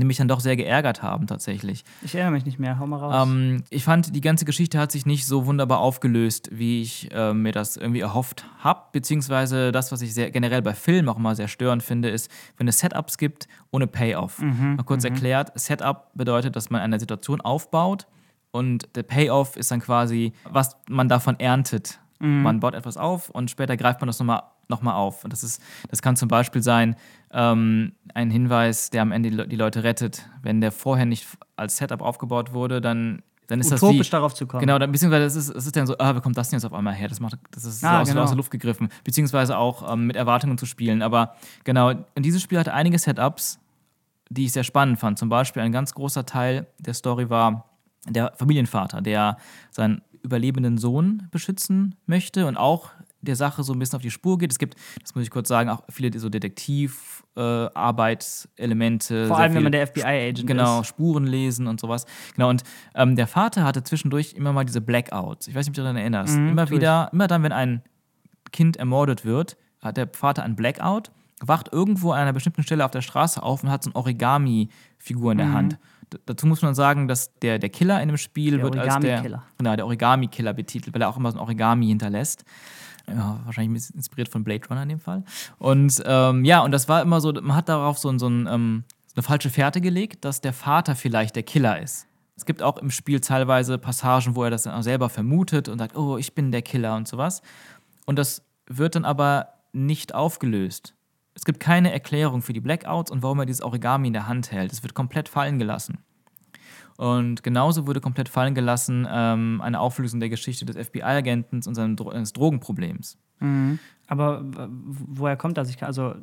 die 0.00 0.06
mich 0.06 0.16
dann 0.16 0.28
doch 0.28 0.40
sehr 0.40 0.56
geärgert 0.56 1.02
haben 1.02 1.26
tatsächlich. 1.26 1.84
Ich 2.02 2.14
erinnere 2.14 2.32
mich 2.32 2.44
nicht 2.44 2.58
mehr, 2.58 2.78
hau 2.78 2.86
mal 2.86 2.98
raus. 2.98 3.28
Ähm, 3.28 3.64
ich 3.70 3.84
fand, 3.84 4.14
die 4.14 4.20
ganze 4.20 4.44
Geschichte 4.44 4.78
hat 4.78 4.92
sich 4.92 5.06
nicht 5.06 5.26
so 5.26 5.46
wunderbar 5.46 5.78
aufgelöst, 5.78 6.50
wie 6.52 6.82
ich 6.82 7.10
äh, 7.12 7.32
mir 7.32 7.52
das 7.52 7.76
irgendwie 7.76 8.00
erhofft 8.00 8.46
habe. 8.58 8.82
Beziehungsweise 8.92 9.72
das, 9.72 9.92
was 9.92 10.02
ich 10.02 10.14
sehr, 10.14 10.30
generell 10.30 10.62
bei 10.62 10.74
Filmen 10.74 11.08
auch 11.08 11.16
immer 11.16 11.34
sehr 11.34 11.48
störend 11.48 11.82
finde, 11.82 12.10
ist, 12.10 12.30
wenn 12.56 12.68
es 12.68 12.78
Setups 12.78 13.18
gibt 13.18 13.48
ohne 13.70 13.86
Payoff. 13.86 14.40
Mal 14.40 14.84
kurz 14.84 15.04
erklärt: 15.04 15.52
Setup 15.58 16.10
bedeutet, 16.14 16.56
dass 16.56 16.70
man 16.70 16.80
eine 16.80 17.00
Situation 17.00 17.40
aufbaut 17.40 18.06
und 18.50 18.88
der 18.96 19.02
Payoff 19.02 19.56
ist 19.56 19.70
dann 19.70 19.80
quasi, 19.80 20.32
was 20.44 20.76
man 20.88 21.08
davon 21.08 21.38
erntet. 21.38 22.00
Man 22.18 22.60
baut 22.60 22.74
etwas 22.74 22.96
auf 22.96 23.28
und 23.28 23.50
später 23.50 23.76
greift 23.76 24.00
man 24.00 24.06
das 24.06 24.18
nochmal 24.18 24.42
noch 24.68 24.82
mal 24.82 24.94
auf. 24.94 25.24
Und 25.24 25.32
das, 25.32 25.44
ist, 25.44 25.62
das 25.90 26.02
kann 26.02 26.16
zum 26.16 26.28
Beispiel 26.28 26.62
sein, 26.62 26.96
ähm, 27.32 27.92
ein 28.14 28.30
Hinweis, 28.30 28.90
der 28.90 29.02
am 29.02 29.12
Ende 29.12 29.30
die 29.30 29.36
Le- 29.36 29.48
die 29.48 29.56
Leute 29.56 29.82
rettet. 29.84 30.28
Wenn 30.42 30.60
der 30.60 30.72
vorher 30.72 31.06
nicht 31.06 31.26
als 31.56 31.76
Setup 31.76 32.00
aufgebaut 32.02 32.52
wurde, 32.52 32.80
dann, 32.80 33.22
dann 33.48 33.60
ist 33.60 33.70
das 33.70 33.82
wie, 33.82 33.86
Utopisch 33.86 34.10
darauf 34.10 34.34
zu 34.34 34.46
kommen. 34.46 34.60
Genau, 34.60 34.78
dann, 34.78 34.90
beziehungsweise 34.92 35.24
es 35.26 35.36
ist, 35.36 35.48
es 35.54 35.66
ist 35.66 35.76
dann 35.76 35.86
so, 35.86 35.96
ah, 35.98 36.14
wo 36.16 36.20
kommt 36.20 36.36
das 36.36 36.50
denn 36.50 36.58
jetzt 36.58 36.64
auf 36.64 36.72
einmal 36.72 36.94
her? 36.94 37.08
Das, 37.08 37.20
macht, 37.20 37.38
das 37.50 37.64
ist 37.64 37.80
so 37.80 37.86
Ah, 37.86 38.00
aus, 38.00 38.08
genau. 38.08 38.22
aus 38.22 38.30
der 38.30 38.36
Luft 38.36 38.50
gegriffen. 38.50 38.88
Beziehungsweise 39.04 39.58
auch 39.58 39.92
ähm, 39.92 40.06
mit 40.06 40.16
Erwartungen 40.16 40.56
zu 40.58 40.66
spielen. 40.66 41.02
Aber 41.02 41.34
genau, 41.64 41.90
und 41.90 42.22
dieses 42.24 42.42
Spiel 42.42 42.58
hatte 42.58 42.72
einige 42.72 42.98
Setups, 42.98 43.58
die 44.28 44.44
ich 44.46 44.52
sehr 44.52 44.64
spannend 44.64 44.98
fand. 44.98 45.18
Zum 45.18 45.28
Beispiel 45.28 45.62
ein 45.62 45.72
ganz 45.72 45.94
großer 45.94 46.26
Teil 46.26 46.66
der 46.78 46.94
Story 46.94 47.30
war 47.30 47.68
der 48.08 48.32
Familienvater, 48.36 49.00
der 49.02 49.36
seinen 49.70 50.02
überlebenden 50.22 50.78
Sohn 50.78 51.28
beschützen 51.30 51.94
möchte 52.06 52.46
und 52.46 52.56
auch 52.56 52.90
der 53.28 53.36
Sache 53.36 53.62
so 53.62 53.72
ein 53.72 53.78
bisschen 53.78 53.96
auf 53.96 54.02
die 54.02 54.10
Spur 54.10 54.36
geht. 54.38 54.52
Es 54.52 54.58
gibt, 54.58 54.74
das 55.02 55.14
muss 55.14 55.24
ich 55.24 55.30
kurz 55.30 55.48
sagen, 55.48 55.70
auch 55.70 55.82
viele 55.90 56.16
so 56.18 56.28
Detektivarbeitselemente. 56.28 59.26
Vor 59.28 59.38
allem, 59.38 59.54
wenn 59.54 59.62
man 59.62 59.72
der 59.72 59.86
FBI-Agent 59.86 60.46
Genau, 60.46 60.80
ist. 60.80 60.88
Spuren 60.88 61.24
lesen 61.26 61.66
und 61.66 61.80
sowas. 61.80 62.06
Genau, 62.34 62.50
und 62.50 62.62
ähm, 62.94 63.16
der 63.16 63.26
Vater 63.26 63.64
hatte 63.64 63.82
zwischendurch 63.82 64.34
immer 64.34 64.52
mal 64.52 64.64
diese 64.64 64.80
Blackouts. 64.80 65.48
Ich 65.48 65.54
weiß 65.54 65.66
nicht, 65.66 65.70
ob 65.70 65.74
du 65.74 65.80
dich 65.82 65.84
daran 65.84 65.96
erinnerst. 65.96 66.36
Mhm, 66.36 66.50
immer 66.50 66.66
tue 66.66 66.76
ich. 66.76 66.80
wieder, 66.80 67.10
immer 67.12 67.26
dann, 67.26 67.42
wenn 67.42 67.52
ein 67.52 67.82
Kind 68.52 68.76
ermordet 68.76 69.24
wird, 69.24 69.56
hat 69.80 69.96
der 69.96 70.08
Vater 70.12 70.42
einen 70.42 70.56
Blackout, 70.56 71.10
wacht 71.40 71.68
irgendwo 71.72 72.12
an 72.12 72.20
einer 72.20 72.32
bestimmten 72.32 72.62
Stelle 72.62 72.84
auf 72.84 72.90
der 72.90 73.02
Straße 73.02 73.42
auf 73.42 73.62
und 73.62 73.70
hat 73.70 73.82
so 73.82 73.90
eine 73.90 73.96
Origami-Figur 73.96 75.34
Mhm. 75.34 75.40
in 75.40 75.46
der 75.46 75.52
Hand. 75.52 75.78
D 76.12 76.18
dazu 76.24 76.46
muss 76.46 76.62
man 76.62 76.74
sagen, 76.76 77.08
dass 77.08 77.36
der, 77.40 77.58
der 77.58 77.68
Killer 77.68 78.00
in 78.00 78.08
dem 78.08 78.16
Spiel 78.16 78.52
Der 78.58 78.62
wird 78.62 78.76
als 78.76 78.86
der, 78.86 78.94
Origami-Killer. 78.94 79.42
genau, 79.58 79.74
der 79.76 79.84
Origami-Killer 79.86 80.54
betitelt, 80.54 80.94
weil 80.94 81.02
er 81.02 81.08
auch 81.08 81.16
immer 81.16 81.32
so 81.32 81.38
ein 81.38 81.42
Origami 81.42 81.88
hinterlässt. 81.88 82.44
Ja, 83.08 83.40
wahrscheinlich 83.44 83.70
ein 83.70 83.74
bisschen 83.74 83.96
inspiriert 83.96 84.28
von 84.28 84.42
Blade 84.42 84.66
Runner 84.68 84.82
in 84.82 84.88
dem 84.88 85.00
Fall. 85.00 85.24
Und 85.58 86.02
ähm, 86.04 86.44
ja, 86.44 86.60
und 86.60 86.72
das 86.72 86.88
war 86.88 87.02
immer 87.02 87.20
so, 87.20 87.32
man 87.32 87.54
hat 87.54 87.68
darauf 87.68 87.98
so, 87.98 88.16
so, 88.18 88.28
ein, 88.28 88.48
ähm, 88.50 88.84
eine 89.14 89.22
falsche 89.22 89.50
Fährte 89.50 89.80
gelegt, 89.80 90.24
dass 90.24 90.40
der 90.40 90.52
Vater 90.52 90.96
vielleicht 90.96 91.36
der 91.36 91.42
Killer 91.42 91.80
ist. 91.80 92.06
Es 92.36 92.44
gibt 92.44 92.62
auch 92.62 92.76
im 92.76 92.90
Spiel 92.90 93.20
teilweise 93.20 93.78
Passagen, 93.78 94.36
wo 94.36 94.44
er 94.44 94.50
das 94.50 94.64
dann 94.64 94.82
selber 94.82 95.08
vermutet 95.08 95.68
und 95.68 95.78
sagt, 95.78 95.96
oh, 95.96 96.18
ich 96.18 96.34
bin 96.34 96.52
der 96.52 96.62
Killer 96.62 96.96
und 96.96 97.08
sowas. 97.08 97.40
Und 98.04 98.18
das 98.18 98.42
wird 98.66 98.94
dann 98.94 99.04
aber 99.04 99.54
nicht 99.72 100.14
aufgelöst. 100.14 100.94
Es 101.34 101.44
gibt 101.44 101.60
keine 101.60 101.92
Erklärung 101.92 102.42
für 102.42 102.52
die 102.52 102.60
Blackouts 102.60 103.10
und 103.10 103.22
warum 103.22 103.40
er 103.40 103.46
dieses 103.46 103.62
Origami 103.62 104.08
in 104.08 104.14
der 104.14 104.26
Hand 104.26 104.52
hält. 104.52 104.72
Es 104.72 104.82
wird 104.82 104.94
komplett 104.94 105.28
fallen 105.28 105.58
gelassen. 105.58 105.98
Und 106.98 107.42
genauso 107.42 107.86
wurde 107.86 108.00
komplett 108.00 108.28
fallen 108.28 108.54
gelassen 108.54 109.06
ähm, 109.10 109.60
eine 109.62 109.78
Auflösung 109.80 110.20
der 110.20 110.28
Geschichte 110.30 110.64
des 110.64 110.76
FBI-Agenten 110.88 111.56
und 111.66 111.74
seines 111.74 111.96
Dro 111.96 112.12
Drogenproblems. 112.12 113.18
Aber 114.08 114.42
w- 114.44 114.66
woher 114.68 115.36
kommt 115.36 115.58
das? 115.58 115.68
Ich 115.68 115.76
kann, 115.76 115.88
also, 115.88 116.14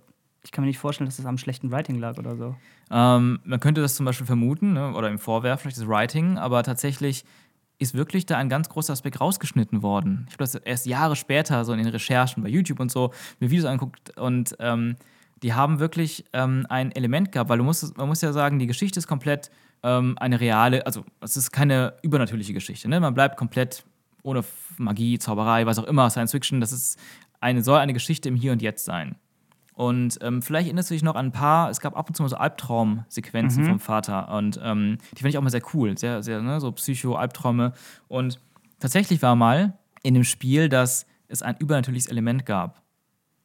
ich 0.43 0.51
kann 0.51 0.63
mir 0.63 0.67
nicht 0.67 0.79
vorstellen, 0.79 1.05
dass 1.07 1.17
das 1.17 1.25
am 1.25 1.37
schlechten 1.37 1.71
Writing 1.71 1.99
lag 1.99 2.17
oder 2.17 2.35
so. 2.35 2.55
Ähm, 2.91 3.39
man 3.43 3.59
könnte 3.59 3.81
das 3.81 3.95
zum 3.95 4.05
Beispiel 4.05 4.25
vermuten 4.25 4.73
ne, 4.73 4.93
oder 4.93 5.09
im 5.09 5.19
Vorwerf, 5.19 5.61
vielleicht 5.61 5.77
das 5.77 5.87
Writing, 5.87 6.37
aber 6.37 6.63
tatsächlich 6.63 7.23
ist 7.79 7.93
wirklich 7.95 8.25
da 8.25 8.37
ein 8.37 8.49
ganz 8.49 8.69
großer 8.69 8.93
Aspekt 8.93 9.19
rausgeschnitten 9.19 9.81
worden. 9.81 10.25
Ich 10.27 10.33
habe 10.33 10.43
das 10.43 10.55
erst 10.55 10.85
Jahre 10.85 11.15
später, 11.15 11.65
so 11.65 11.73
in 11.73 11.79
den 11.79 11.87
Recherchen 11.87 12.41
bei 12.43 12.49
YouTube 12.49 12.79
und 12.79 12.91
so, 12.91 13.11
mir 13.39 13.49
Videos 13.51 13.65
angeguckt 13.65 14.17
und 14.17 14.55
ähm, 14.59 14.95
die 15.41 15.53
haben 15.53 15.79
wirklich 15.79 16.23
ähm, 16.33 16.65
ein 16.69 16.91
Element 16.93 17.31
gehabt, 17.31 17.49
weil 17.49 17.57
du 17.57 17.63
musst, 17.63 17.97
man 17.97 18.07
muss 18.07 18.21
ja 18.21 18.31
sagen, 18.31 18.59
die 18.59 18.67
Geschichte 18.67 18.99
ist 18.99 19.07
komplett 19.07 19.51
ähm, 19.83 20.17
eine 20.19 20.39
reale, 20.39 20.85
also 20.85 21.03
es 21.21 21.37
ist 21.37 21.51
keine 21.51 21.93
übernatürliche 22.01 22.53
Geschichte. 22.53 22.89
Ne? 22.89 22.99
Man 22.99 23.13
bleibt 23.13 23.37
komplett 23.37 23.85
ohne 24.23 24.43
Magie, 24.77 25.19
Zauberei, 25.19 25.65
was 25.65 25.77
auch 25.77 25.83
immer, 25.83 26.09
Science 26.09 26.31
Fiction, 26.31 26.61
das 26.61 26.71
ist 26.71 26.97
eine, 27.41 27.61
soll 27.61 27.79
eine 27.79 27.93
Geschichte 27.93 28.29
im 28.29 28.35
Hier 28.35 28.53
und 28.53 28.61
Jetzt 28.61 28.85
sein. 28.85 29.15
Und 29.73 30.19
ähm, 30.21 30.41
vielleicht 30.41 30.67
erinnerst 30.67 30.91
du 30.91 30.93
dich 30.93 31.03
noch 31.03 31.15
an 31.15 31.27
ein 31.27 31.31
paar, 31.31 31.69
es 31.69 31.79
gab 31.79 31.97
ab 31.97 32.07
und 32.07 32.15
zu 32.15 32.23
mal 32.23 32.29
so 32.29 32.37
Albtraumsequenzen 32.37 33.65
vom 33.65 33.79
Vater. 33.79 34.31
Und 34.31 34.59
ähm, 34.63 34.97
die 35.17 35.21
fand 35.21 35.33
ich 35.33 35.37
auch 35.37 35.41
mal 35.41 35.49
sehr 35.49 35.63
cool. 35.73 35.97
Sehr, 35.97 36.21
sehr, 36.21 36.41
ne, 36.41 36.61
so 36.61 36.71
Psycho-Albträume. 36.71 37.73
Und 38.07 38.39
tatsächlich 38.79 39.21
war 39.23 39.35
mal 39.35 39.73
in 40.03 40.13
dem 40.13 40.23
Spiel, 40.23 40.69
dass 40.69 41.07
es 41.27 41.41
ein 41.41 41.57
übernatürliches 41.57 42.07
Element 42.07 42.45
gab. 42.45 42.82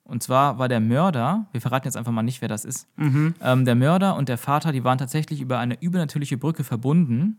Und 0.09 0.23
zwar 0.23 0.59
war 0.59 0.69
der 0.69 0.81
Mörder, 0.81 1.47
wir 1.53 1.61
verraten 1.61 1.87
jetzt 1.87 1.97
einfach 1.97 2.13
mal 2.13 2.23
nicht, 2.23 2.41
wer 2.41 2.49
das 2.49 2.65
ist. 2.65 2.89
Ähm, 3.43 3.65
der 3.67 3.75
Mörder 3.75 4.17
und 4.17 4.31
der 4.31 4.39
Vater, 4.39 4.73
die 4.73 4.83
waren 4.83 4.97
tatsächlich 4.97 5.41
über 5.43 5.59
eine 5.59 5.81
übernatürliche 5.81 6.39
Brücke 6.39 6.65
verbunden. 6.65 7.37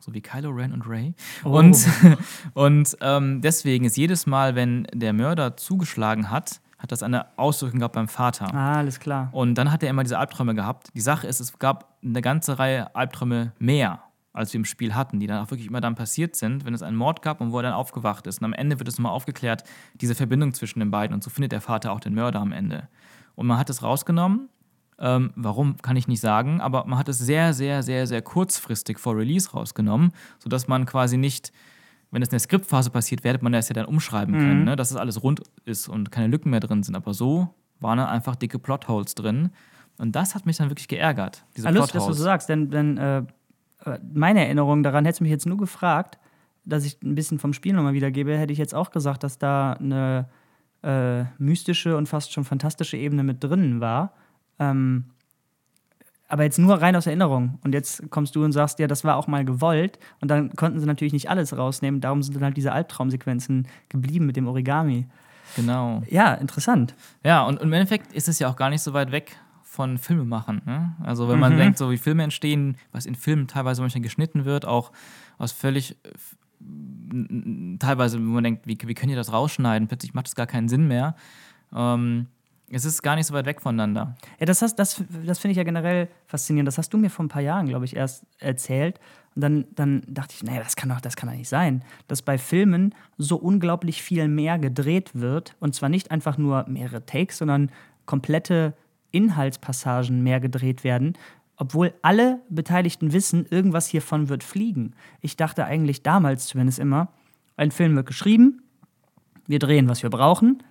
So 0.00 0.14
wie 0.14 0.22
Kylo 0.22 0.50
Ren 0.50 0.72
und 0.72 0.88
Ray. 0.88 1.14
Und, 1.44 1.86
und 2.54 2.96
ähm, 3.02 3.42
deswegen 3.42 3.84
ist 3.84 3.98
jedes 3.98 4.26
Mal, 4.26 4.54
wenn 4.54 4.86
der 4.94 5.12
Mörder 5.12 5.58
zugeschlagen 5.58 6.30
hat, 6.30 6.62
hat 6.78 6.90
das 6.90 7.02
eine 7.02 7.26
Auswirkung 7.38 7.80
gehabt 7.80 7.94
beim 7.94 8.08
Vater. 8.08 8.52
Ah, 8.54 8.78
alles 8.78 8.98
klar. 8.98 9.28
Und 9.32 9.54
dann 9.56 9.70
hat 9.70 9.82
er 9.82 9.90
immer 9.90 10.02
diese 10.02 10.18
Albträume 10.18 10.54
gehabt. 10.54 10.88
Die 10.94 11.00
Sache 11.00 11.26
ist, 11.26 11.40
es 11.40 11.58
gab 11.58 11.98
eine 12.02 12.22
ganze 12.22 12.58
Reihe 12.58 12.94
Albträume 12.94 13.52
mehr, 13.58 14.00
als 14.36 14.52
wir 14.52 14.58
im 14.58 14.64
Spiel 14.64 14.94
hatten, 14.94 15.18
die 15.18 15.26
dann 15.26 15.44
auch 15.44 15.50
wirklich 15.50 15.68
immer 15.68 15.80
dann 15.80 15.94
passiert 15.94 16.36
sind, 16.36 16.64
wenn 16.64 16.74
es 16.74 16.82
einen 16.82 16.96
Mord 16.96 17.22
gab 17.22 17.40
und 17.40 17.52
wo 17.52 17.58
er 17.58 17.62
dann 17.62 17.72
aufgewacht 17.72 18.26
ist. 18.26 18.38
Und 18.40 18.44
am 18.44 18.52
Ende 18.52 18.78
wird 18.78 18.88
es 18.88 18.98
nochmal 18.98 19.12
aufgeklärt, 19.12 19.64
diese 19.94 20.14
Verbindung 20.14 20.52
zwischen 20.54 20.80
den 20.80 20.90
beiden. 20.90 21.14
Und 21.14 21.24
so 21.24 21.30
findet 21.30 21.52
der 21.52 21.60
Vater 21.60 21.92
auch 21.92 22.00
den 22.00 22.14
Mörder 22.14 22.40
am 22.40 22.52
Ende. 22.52 22.88
Und 23.34 23.46
man 23.46 23.58
hat 23.58 23.70
es 23.70 23.82
rausgenommen. 23.82 24.48
Ähm, 24.98 25.32
warum, 25.36 25.76
kann 25.76 25.96
ich 25.96 26.08
nicht 26.08 26.20
sagen, 26.20 26.62
aber 26.62 26.86
man 26.86 26.98
hat 26.98 27.08
es 27.10 27.18
sehr, 27.18 27.52
sehr, 27.52 27.82
sehr, 27.82 28.06
sehr 28.06 28.22
kurzfristig 28.22 28.98
vor 28.98 29.14
Release 29.14 29.50
rausgenommen, 29.50 30.12
sodass 30.38 30.68
man 30.68 30.86
quasi 30.86 31.18
nicht, 31.18 31.52
wenn 32.10 32.22
es 32.22 32.28
in 32.28 32.32
der 32.32 32.40
Skriptphase 32.40 32.88
passiert, 32.88 33.22
werdet 33.22 33.42
man 33.42 33.52
das 33.52 33.68
ja 33.68 33.74
dann 33.74 33.84
umschreiben 33.84 34.34
können, 34.34 34.64
ne? 34.64 34.74
dass 34.74 34.90
es 34.90 34.96
alles 34.96 35.22
rund 35.22 35.42
ist 35.66 35.88
und 35.88 36.10
keine 36.10 36.28
Lücken 36.28 36.48
mehr 36.48 36.60
drin 36.60 36.82
sind. 36.82 36.94
Aber 36.94 37.12
so 37.12 37.54
waren 37.78 37.98
dann 37.98 38.08
einfach 38.08 38.36
dicke 38.36 38.58
Plotholes 38.58 39.14
drin. 39.14 39.50
Und 39.98 40.12
das 40.16 40.34
hat 40.34 40.46
mich 40.46 40.56
dann 40.56 40.70
wirklich 40.70 40.88
geärgert. 40.88 41.44
Diese 41.56 41.68
Ah, 41.68 41.70
lustig, 41.70 41.94
dass 41.94 42.06
du 42.06 42.12
so 42.12 42.22
sagst, 42.22 42.48
denn, 42.48 42.70
denn 42.70 42.98
äh, 42.98 43.22
meine 44.12 44.44
Erinnerung 44.44 44.82
daran, 44.82 45.04
hättest 45.04 45.20
du 45.20 45.24
mich 45.24 45.30
jetzt 45.30 45.46
nur 45.46 45.56
gefragt, 45.56 46.18
dass 46.64 46.84
ich 46.84 47.00
ein 47.02 47.14
bisschen 47.14 47.38
vom 47.38 47.52
Spiel 47.52 47.72
nochmal 47.72 47.94
wiedergebe, 47.94 48.36
hätte 48.36 48.52
ich 48.52 48.58
jetzt 48.58 48.74
auch 48.74 48.90
gesagt, 48.90 49.22
dass 49.22 49.38
da 49.38 49.72
eine 49.74 50.28
äh, 50.82 51.24
mystische 51.38 51.96
und 51.96 52.08
fast 52.08 52.32
schon 52.32 52.44
fantastische 52.44 52.96
Ebene 52.96 53.22
mit 53.22 53.42
drin 53.42 53.80
war. 53.80 54.14
Ähm, 54.58 55.04
aber 56.28 56.42
jetzt 56.42 56.58
nur 56.58 56.74
rein 56.82 56.96
aus 56.96 57.06
Erinnerung. 57.06 57.58
Und 57.62 57.72
jetzt 57.72 58.10
kommst 58.10 58.34
du 58.34 58.44
und 58.44 58.52
sagst, 58.52 58.78
ja, 58.80 58.88
das 58.88 59.04
war 59.04 59.16
auch 59.16 59.28
mal 59.28 59.44
gewollt. 59.44 59.98
Und 60.20 60.28
dann 60.28 60.50
konnten 60.54 60.80
sie 60.80 60.86
natürlich 60.86 61.12
nicht 61.12 61.30
alles 61.30 61.56
rausnehmen. 61.56 62.00
Darum 62.00 62.22
sind 62.22 62.34
dann 62.34 62.42
halt 62.42 62.56
diese 62.56 62.72
Albtraumsequenzen 62.72 63.68
geblieben 63.88 64.26
mit 64.26 64.36
dem 64.36 64.48
Origami. 64.48 65.06
Genau. 65.54 66.02
Ja, 66.08 66.34
interessant. 66.34 66.96
Ja, 67.22 67.44
und 67.44 67.60
im 67.62 67.72
Endeffekt 67.72 68.12
ist 68.12 68.28
es 68.28 68.40
ja 68.40 68.48
auch 68.48 68.56
gar 68.56 68.70
nicht 68.70 68.82
so 68.82 68.92
weit 68.92 69.12
weg 69.12 69.36
von 69.76 69.98
Filmemachern. 69.98 70.62
Ne? 70.64 70.96
Also 71.04 71.28
wenn 71.28 71.38
man 71.38 71.56
denkt, 71.56 71.78
so 71.78 71.90
wie 71.90 71.98
Filme 71.98 72.24
entstehen, 72.24 72.76
was 72.92 73.06
in 73.06 73.14
Filmen 73.14 73.46
teilweise 73.46 73.82
manchmal 73.82 74.02
geschnitten 74.02 74.44
wird, 74.44 74.64
auch 74.64 74.90
aus 75.38 75.52
völlig 75.52 75.96
äh, 76.02 77.76
teilweise, 77.78 78.16
wenn 78.16 78.24
man 78.24 78.42
denkt, 78.42 78.66
wie, 78.66 78.78
wie 78.82 78.94
könnt 78.94 79.10
ihr 79.10 79.16
das 79.16 79.32
rausschneiden? 79.32 79.86
Plötzlich 79.86 80.14
macht 80.14 80.28
es 80.28 80.34
gar 80.34 80.46
keinen 80.46 80.68
Sinn 80.68 80.88
mehr. 80.88 81.14
Ähm, 81.74 82.26
es 82.70 82.84
ist 82.84 83.02
gar 83.02 83.14
nicht 83.14 83.26
so 83.26 83.34
weit 83.34 83.46
weg 83.46 83.60
voneinander. 83.60 84.16
Ja, 84.40 84.46
das, 84.46 84.62
hast, 84.62 84.76
das, 84.76 85.04
das 85.24 85.38
finde 85.38 85.52
ich 85.52 85.56
ja 85.58 85.62
generell 85.62 86.08
faszinierend. 86.26 86.66
Das 86.66 86.78
hast 86.78 86.92
du 86.92 86.98
mir 86.98 87.10
vor 87.10 87.24
ein 87.24 87.28
paar 87.28 87.42
Jahren, 87.42 87.66
glaube 87.66 87.84
ich, 87.84 87.94
erst 87.94 88.24
erzählt. 88.38 88.98
Und 89.34 89.42
dann, 89.42 89.64
dann 89.74 90.02
dachte 90.08 90.34
ich, 90.34 90.42
naja, 90.42 90.60
das 90.60 90.74
kann 90.74 90.88
doch, 90.88 91.00
das 91.00 91.14
kann 91.14 91.28
doch 91.28 91.36
nicht 91.36 91.48
sein, 91.48 91.84
dass 92.08 92.22
bei 92.22 92.38
Filmen 92.38 92.94
so 93.18 93.36
unglaublich 93.36 94.02
viel 94.02 94.26
mehr 94.26 94.58
gedreht 94.58 95.10
wird. 95.14 95.54
Und 95.60 95.74
zwar 95.74 95.90
nicht 95.90 96.10
einfach 96.10 96.38
nur 96.38 96.64
mehrere 96.68 97.04
Takes, 97.04 97.38
sondern 97.38 97.70
komplette 98.06 98.74
Inhaltspassagen 99.16 100.22
mehr 100.22 100.40
gedreht 100.40 100.84
werden. 100.84 101.14
Obwohl 101.56 101.94
alle 102.02 102.40
Beteiligten 102.50 103.12
wissen, 103.12 103.46
irgendwas 103.48 103.86
hiervon 103.86 104.28
wird 104.28 104.44
fliegen. 104.44 104.92
Ich 105.20 105.36
dachte 105.36 105.64
eigentlich 105.64 106.02
damals 106.02 106.46
zumindest 106.46 106.78
immer, 106.78 107.08
ein 107.56 107.70
Film 107.70 107.96
wird 107.96 108.06
geschrieben, 108.06 108.62
wir 109.46 109.58
drehen, 109.58 109.88
was 109.88 110.02
wir 110.02 110.10
brauchen, 110.10 110.62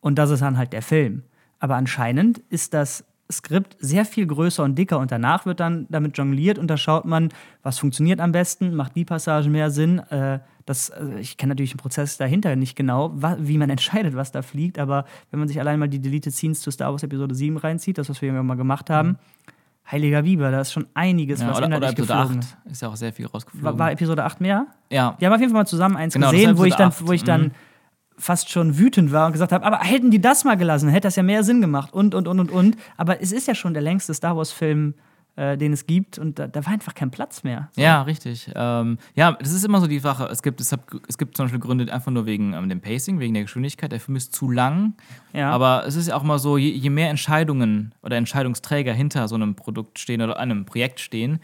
und 0.00 0.18
das 0.18 0.30
ist 0.30 0.40
dann 0.40 0.56
halt 0.56 0.72
der 0.72 0.82
Film. 0.82 1.24
Aber 1.58 1.76
anscheinend 1.76 2.38
ist 2.48 2.72
das 2.72 3.04
Skript 3.30 3.76
sehr 3.78 4.04
viel 4.04 4.26
größer 4.26 4.64
und 4.64 4.76
dicker 4.76 4.98
und 4.98 5.12
danach 5.12 5.46
wird 5.46 5.60
dann 5.60 5.86
damit 5.88 6.16
jongliert 6.18 6.58
und 6.58 6.68
da 6.68 6.76
schaut 6.76 7.04
man, 7.04 7.28
was 7.62 7.78
funktioniert 7.78 8.20
am 8.20 8.32
besten, 8.32 8.74
macht 8.74 8.96
die 8.96 9.04
Passage 9.04 9.48
mehr 9.50 9.70
Sinn. 9.70 9.98
Äh, 9.98 10.40
das, 10.70 10.90
also 10.90 11.12
ich 11.14 11.36
kenne 11.36 11.50
natürlich 11.50 11.72
den 11.72 11.78
Prozess 11.78 12.16
dahinter 12.16 12.54
nicht 12.56 12.76
genau, 12.76 13.12
wie 13.38 13.58
man 13.58 13.68
entscheidet, 13.70 14.14
was 14.14 14.32
da 14.32 14.42
fliegt, 14.42 14.78
aber 14.78 15.04
wenn 15.30 15.40
man 15.40 15.48
sich 15.48 15.58
allein 15.58 15.78
mal 15.78 15.88
die 15.88 16.00
Deleted 16.00 16.32
Scenes 16.32 16.60
zu 16.60 16.70
Star 16.70 16.92
Wars 16.92 17.02
Episode 17.02 17.34
7 17.34 17.56
reinzieht, 17.56 17.98
das, 17.98 18.08
was 18.08 18.22
wir 18.22 18.28
irgendwann 18.28 18.46
mal 18.46 18.56
gemacht 18.56 18.88
haben, 18.88 19.18
heiliger 19.90 20.22
Biber, 20.22 20.50
da 20.50 20.60
ist 20.60 20.72
schon 20.72 20.86
einiges, 20.94 21.40
Ja, 21.40 21.48
was 21.48 21.58
oder, 21.58 21.66
oder 21.66 21.76
inhaltlich 21.76 21.98
Episode 21.98 22.20
geflogen 22.20 22.40
8 22.40 22.70
ist 22.70 22.82
ja 22.82 22.88
auch 22.88 22.96
sehr 22.96 23.12
viel 23.12 23.26
war, 23.26 23.32
rausgeflogen. 23.32 23.78
war 23.78 23.90
Episode 23.90 24.24
8 24.24 24.40
mehr? 24.40 24.66
ja, 24.90 25.16
Wir 25.18 25.26
haben 25.26 25.34
auf 25.34 25.40
jeden 25.40 25.52
Fall 25.52 25.62
mal 25.62 25.66
zusammen 25.66 25.96
eins 25.96 26.14
Genau, 26.14 26.30
gesehen, 26.30 26.50
war 26.50 26.58
wo 26.58 26.64
ich, 26.64 26.76
dann, 26.76 26.92
wo 27.00 27.12
ich 27.12 27.22
8, 27.22 27.28
dann 27.28 27.42
mhm. 27.42 27.50
fast 28.16 28.50
schon 28.50 28.78
wütend 28.78 29.10
war 29.12 29.26
und 29.26 29.32
gesagt 29.32 29.50
habe, 29.50 29.64
aber 29.64 29.80
hätten 29.80 30.10
die 30.12 30.20
das 30.20 30.44
mal 30.44 30.56
gelassen, 30.56 30.88
hätte 30.88 31.08
das 31.08 31.16
ja 31.16 31.24
mehr 31.24 31.42
Sinn 31.42 31.60
gemacht 31.60 31.92
und, 31.92 32.14
und, 32.14 32.28
und, 32.28 32.38
und, 32.38 32.50
und. 32.52 32.76
Aber 32.96 33.20
es 33.20 33.32
ist 33.32 33.48
ja 33.48 33.56
schon 33.56 33.74
der 33.74 33.82
längste 33.82 34.14
Star 34.14 34.36
Wars-Film, 34.36 34.94
äh, 35.40 35.56
den 35.56 35.72
es 35.72 35.86
gibt 35.86 36.18
und 36.18 36.38
da, 36.38 36.46
da 36.46 36.66
war 36.66 36.72
einfach 36.74 36.94
kein 36.94 37.10
Platz 37.10 37.44
mehr. 37.44 37.70
Ja, 37.74 38.02
richtig. 38.02 38.50
Ähm, 38.54 38.98
ja, 39.14 39.32
das 39.32 39.52
ist 39.52 39.64
immer 39.64 39.80
so 39.80 39.86
die 39.86 39.98
Sache. 39.98 40.28
Es 40.30 40.42
gibt, 40.42 40.60
es, 40.60 40.70
hat, 40.70 40.80
es 41.08 41.16
gibt 41.16 41.34
zum 41.34 41.46
Beispiel 41.46 41.60
Gründe 41.60 41.90
einfach 41.90 42.12
nur 42.12 42.26
wegen 42.26 42.52
ähm, 42.52 42.68
dem 42.68 42.82
Pacing, 42.82 43.20
wegen 43.20 43.32
der 43.32 43.44
Geschwindigkeit. 43.44 43.90
Der 43.90 44.00
Film 44.00 44.16
ist 44.16 44.34
zu 44.34 44.50
lang. 44.50 44.92
Ja. 45.32 45.50
Aber 45.50 45.86
es 45.86 45.96
ist 45.96 46.08
ja 46.08 46.16
auch 46.16 46.24
mal 46.24 46.38
so, 46.38 46.58
je, 46.58 46.68
je 46.68 46.90
mehr 46.90 47.08
Entscheidungen 47.08 47.94
oder 48.02 48.18
Entscheidungsträger 48.18 48.92
hinter 48.92 49.28
so 49.28 49.34
einem 49.34 49.54
Produkt 49.54 49.98
stehen 49.98 50.20
oder 50.20 50.38
einem 50.38 50.66
Projekt 50.66 51.00
stehen, 51.00 51.38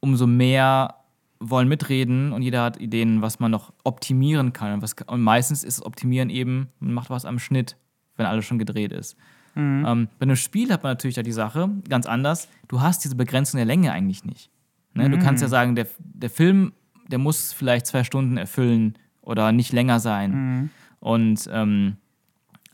umso 0.00 0.26
mehr 0.26 0.96
wollen 1.38 1.68
mitreden 1.68 2.32
und 2.32 2.42
jeder 2.42 2.64
hat 2.64 2.80
Ideen, 2.80 3.22
was 3.22 3.38
man 3.38 3.52
noch 3.52 3.72
optimieren 3.84 4.52
kann. 4.52 4.72
Und, 4.72 4.82
was, 4.82 4.96
und 5.06 5.20
meistens 5.20 5.62
ist 5.62 5.86
Optimieren 5.86 6.28
eben, 6.28 6.70
man 6.80 6.94
macht 6.94 7.10
was 7.10 7.24
am 7.24 7.38
Schnitt, 7.38 7.76
wenn 8.16 8.26
alles 8.26 8.46
schon 8.46 8.58
gedreht 8.58 8.90
ist. 8.90 9.16
Ähm, 9.54 10.08
bei 10.18 10.22
einem 10.24 10.36
Spiel 10.36 10.72
hat 10.72 10.82
man 10.82 10.92
natürlich 10.92 11.16
da 11.16 11.22
die 11.22 11.32
Sache 11.32 11.68
ganz 11.88 12.06
anders. 12.06 12.48
Du 12.68 12.80
hast 12.80 13.04
diese 13.04 13.16
Begrenzung 13.16 13.58
der 13.58 13.66
Länge 13.66 13.92
eigentlich 13.92 14.24
nicht. 14.24 14.50
Ne? 14.94 15.10
Du 15.10 15.18
kannst 15.18 15.42
ja 15.42 15.48
sagen, 15.48 15.74
der, 15.74 15.86
der 15.98 16.30
Film, 16.30 16.72
der 17.08 17.18
muss 17.18 17.52
vielleicht 17.52 17.86
zwei 17.86 18.04
Stunden 18.04 18.36
erfüllen 18.36 18.96
oder 19.20 19.52
nicht 19.52 19.72
länger 19.72 20.00
sein. 20.00 20.70
Und 21.00 21.48
ähm, 21.52 21.96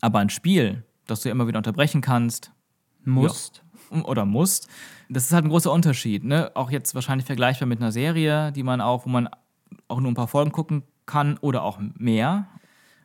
Aber 0.01 0.19
ein 0.19 0.29
Spiel, 0.29 0.83
das 1.07 1.21
du 1.21 1.29
ja 1.29 1.33
immer 1.33 1.47
wieder 1.47 1.57
unterbrechen 1.59 2.01
kannst, 2.01 2.51
Musst. 3.05 3.63
ja, 3.91 4.03
oder 4.03 4.25
musst, 4.25 4.67
das 5.09 5.25
ist 5.25 5.33
halt 5.33 5.45
ein 5.45 5.49
großer 5.49 5.71
Unterschied. 5.71 6.23
Ne? 6.23 6.51
Auch 6.53 6.69
jetzt 6.69 6.93
wahrscheinlich 6.95 7.25
vergleichbar 7.25 7.67
mit 7.67 7.79
einer 7.81 7.91
Serie, 7.91 8.51
die 8.51 8.63
man 8.63 8.81
auch, 8.81 9.05
wo 9.05 9.09
man 9.09 9.29
auch 9.87 9.99
nur 9.99 10.11
ein 10.11 10.15
paar 10.15 10.27
Folgen 10.27 10.51
gucken 10.51 10.83
kann 11.05 11.37
oder 11.39 11.63
auch 11.63 11.79
mehr. 11.97 12.47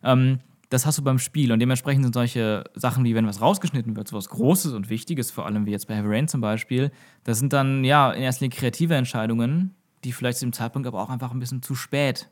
Ähm, 0.02 0.40
das 0.74 0.86
hast 0.86 0.98
du 0.98 1.02
beim 1.02 1.18
Spiel. 1.18 1.52
Und 1.52 1.60
dementsprechend 1.60 2.04
sind 2.04 2.12
solche 2.14 2.64
Sachen 2.74 3.04
wie, 3.04 3.14
wenn 3.14 3.26
was 3.26 3.40
rausgeschnitten 3.40 3.96
wird, 3.96 4.08
so 4.08 4.16
was 4.16 4.28
Großes 4.28 4.72
und 4.72 4.90
Wichtiges, 4.90 5.30
vor 5.30 5.46
allem 5.46 5.66
wie 5.66 5.70
jetzt 5.70 5.86
bei 5.86 5.94
Heavy 5.94 6.08
Rain 6.08 6.28
zum 6.28 6.40
Beispiel, 6.40 6.90
das 7.22 7.38
sind 7.38 7.52
dann 7.52 7.84
ja 7.84 8.10
in 8.10 8.22
erster 8.22 8.44
Linie 8.44 8.58
kreative 8.58 8.94
Entscheidungen, 8.96 9.74
die 10.02 10.12
vielleicht 10.12 10.38
zu 10.38 10.46
dem 10.46 10.52
Zeitpunkt 10.52 10.88
aber 10.88 11.00
auch 11.00 11.10
einfach 11.10 11.30
ein 11.30 11.38
bisschen 11.38 11.62
zu 11.62 11.74
spät. 11.74 12.28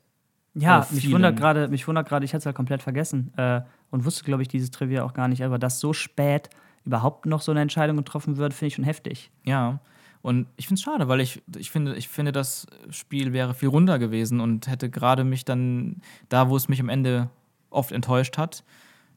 Ja, 0.54 0.80
bei 0.80 0.86
mich 0.94 1.02
vielen- 1.02 1.14
wundert 1.14 1.36
gerade, 1.36 1.68
mich 1.68 1.86
wundert 1.88 2.08
gerade, 2.08 2.24
ich 2.24 2.32
hatte 2.34 2.40
es 2.40 2.46
halt 2.46 2.56
komplett 2.56 2.82
vergessen 2.82 3.32
äh, 3.36 3.62
und 3.90 4.04
wusste, 4.04 4.24
glaube 4.24 4.42
ich, 4.42 4.48
dieses 4.48 4.70
Trivia 4.70 5.04
auch 5.04 5.14
gar 5.14 5.28
nicht, 5.28 5.42
aber 5.44 5.58
dass 5.58 5.80
so 5.80 5.92
spät 5.92 6.50
überhaupt 6.84 7.26
noch 7.26 7.40
so 7.40 7.52
eine 7.52 7.60
Entscheidung 7.60 7.96
getroffen 7.96 8.36
wird, 8.36 8.52
finde 8.52 8.66
ich 8.66 8.74
schon 8.74 8.84
heftig. 8.84 9.30
Ja. 9.44 9.80
Und 10.20 10.46
ich 10.56 10.66
finde 10.66 10.78
es 10.78 10.82
schade, 10.82 11.08
weil 11.08 11.20
ich, 11.20 11.42
ich, 11.56 11.70
finde, 11.70 11.94
ich 11.94 12.08
finde, 12.08 12.32
das 12.32 12.66
Spiel 12.90 13.32
wäre 13.32 13.54
viel 13.54 13.68
runder 13.68 13.98
gewesen 13.98 14.40
und 14.40 14.66
hätte 14.66 14.90
gerade 14.90 15.24
mich 15.24 15.44
dann, 15.44 16.02
da 16.28 16.48
wo 16.48 16.56
es 16.56 16.68
mich 16.68 16.80
am 16.80 16.88
Ende 16.88 17.30
oft 17.72 17.92
enttäuscht 17.92 18.38
hat, 18.38 18.64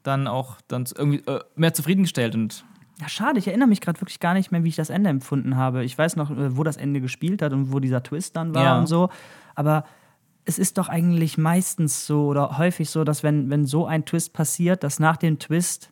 dann 0.03 0.27
auch 0.27 0.57
dann 0.67 0.85
irgendwie 0.95 1.19
äh, 1.29 1.39
mehr 1.55 1.73
zufriedengestellt. 1.73 2.35
Und 2.35 2.63
Ja, 3.01 3.09
schade, 3.09 3.39
ich 3.39 3.47
erinnere 3.47 3.67
mich 3.67 3.81
gerade 3.81 3.99
wirklich 4.01 4.19
gar 4.19 4.33
nicht 4.33 4.51
mehr, 4.51 4.63
wie 4.63 4.69
ich 4.69 4.75
das 4.75 4.89
Ende 4.89 5.09
empfunden 5.09 5.55
habe. 5.57 5.83
Ich 5.83 5.97
weiß 5.97 6.15
noch, 6.15 6.31
äh, 6.31 6.55
wo 6.57 6.63
das 6.63 6.77
Ende 6.77 7.01
gespielt 7.01 7.41
hat 7.41 7.53
und 7.53 7.71
wo 7.71 7.79
dieser 7.79 8.03
Twist 8.03 8.35
dann 8.35 8.53
war 8.55 8.63
Ja. 8.63 8.79
und 8.79 8.87
so. 8.87 9.09
Aber 9.55 9.85
es 10.45 10.59
ist 10.59 10.77
doch 10.77 10.89
eigentlich 10.89 11.37
meistens 11.39 12.05
so 12.05 12.27
oder 12.27 12.57
häufig 12.59 12.89
so, 12.89 13.03
dass 13.03 13.23
wenn, 13.23 13.49
wenn 13.49 13.65
so 13.65 13.87
ein 13.87 14.05
Twist 14.05 14.31
passiert, 14.33 14.83
dass 14.83 14.99
nach 14.99 15.17
dem 15.17 15.39
Twist 15.39 15.91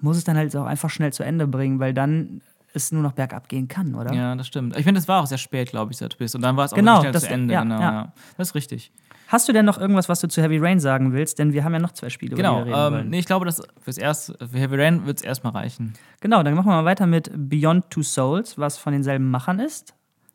muss 0.00 0.16
es 0.16 0.24
dann 0.24 0.36
halt 0.36 0.54
auch 0.56 0.64
einfach 0.66 0.90
schnell 0.90 1.12
zu 1.12 1.22
Ende 1.22 1.46
bringen, 1.46 1.78
weil 1.78 1.92
dann 1.94 2.40
es 2.74 2.92
nur 2.92 3.02
noch 3.02 3.12
bergab 3.12 3.48
gehen 3.48 3.68
kann, 3.68 3.94
oder? 3.94 4.12
ja, 4.12 4.34
das 4.34 4.46
stimmt. 4.46 4.76
Ich 4.76 4.84
finde, 4.84 5.00
das 5.00 5.08
war 5.08 5.22
auch 5.22 5.26
sehr 5.26 5.38
spät, 5.38 5.70
glaube 5.70 5.92
ich, 5.92 5.98
der 5.98 6.10
Twist. 6.10 6.34
Und 6.34 6.42
dann 6.42 6.56
war 6.58 6.66
es 6.66 6.72
auch 6.72 6.76
Genau, 6.76 7.00
schnell 7.00 7.12
das- 7.12 7.22
zu 7.24 7.30
Ende. 7.30 7.54
ja, 7.54 7.62
genau, 7.62 7.80
ja. 7.80 7.92
ja. 7.92 8.12
Das 8.36 8.48
ist 8.48 8.54
richtig. 8.54 8.92
Hast 9.28 9.48
du 9.48 9.52
denn 9.52 9.64
noch 9.64 9.78
irgendwas, 9.78 10.08
was 10.08 10.20
du 10.20 10.28
zu 10.28 10.40
Heavy 10.42 10.58
Rain 10.58 10.78
sagen 10.78 11.12
willst? 11.12 11.38
Denn 11.38 11.52
wir 11.52 11.64
haben 11.64 11.72
ja 11.72 11.78
noch 11.80 11.92
zwei 11.92 12.10
Spiele, 12.10 12.36
Genau. 12.36 12.56
über 12.62 12.64
die 12.64 12.70
wir 12.70 12.76
reden 12.76 12.86
Ähm, 12.86 12.92
wollen. 13.00 13.08
nee, 13.10 13.18
ich 13.18 13.26
glaube, 13.26 13.44
das 13.46 13.60
fürs 13.82 13.98
erste, 13.98 14.36
für 14.38 14.58
Heavy 14.58 14.76
Rain 14.80 15.04
wird 15.06 15.18
es 15.18 15.24
erstmal 15.24 15.52
reichen. 15.52 15.94
Genau, 16.20 16.42
dann 16.42 16.54
machen 16.54 16.66
wir 16.68 16.74
mal 16.76 16.84
weiter 16.84 17.06
mit 17.06 17.30
Beyond 17.34 17.90
Two 17.90 18.02
Souls, 18.02 18.56
was 18.58 18.78
von 18.78 18.92
denselben 18.92 19.30
Machern 19.30 19.58
ist. 19.58 19.94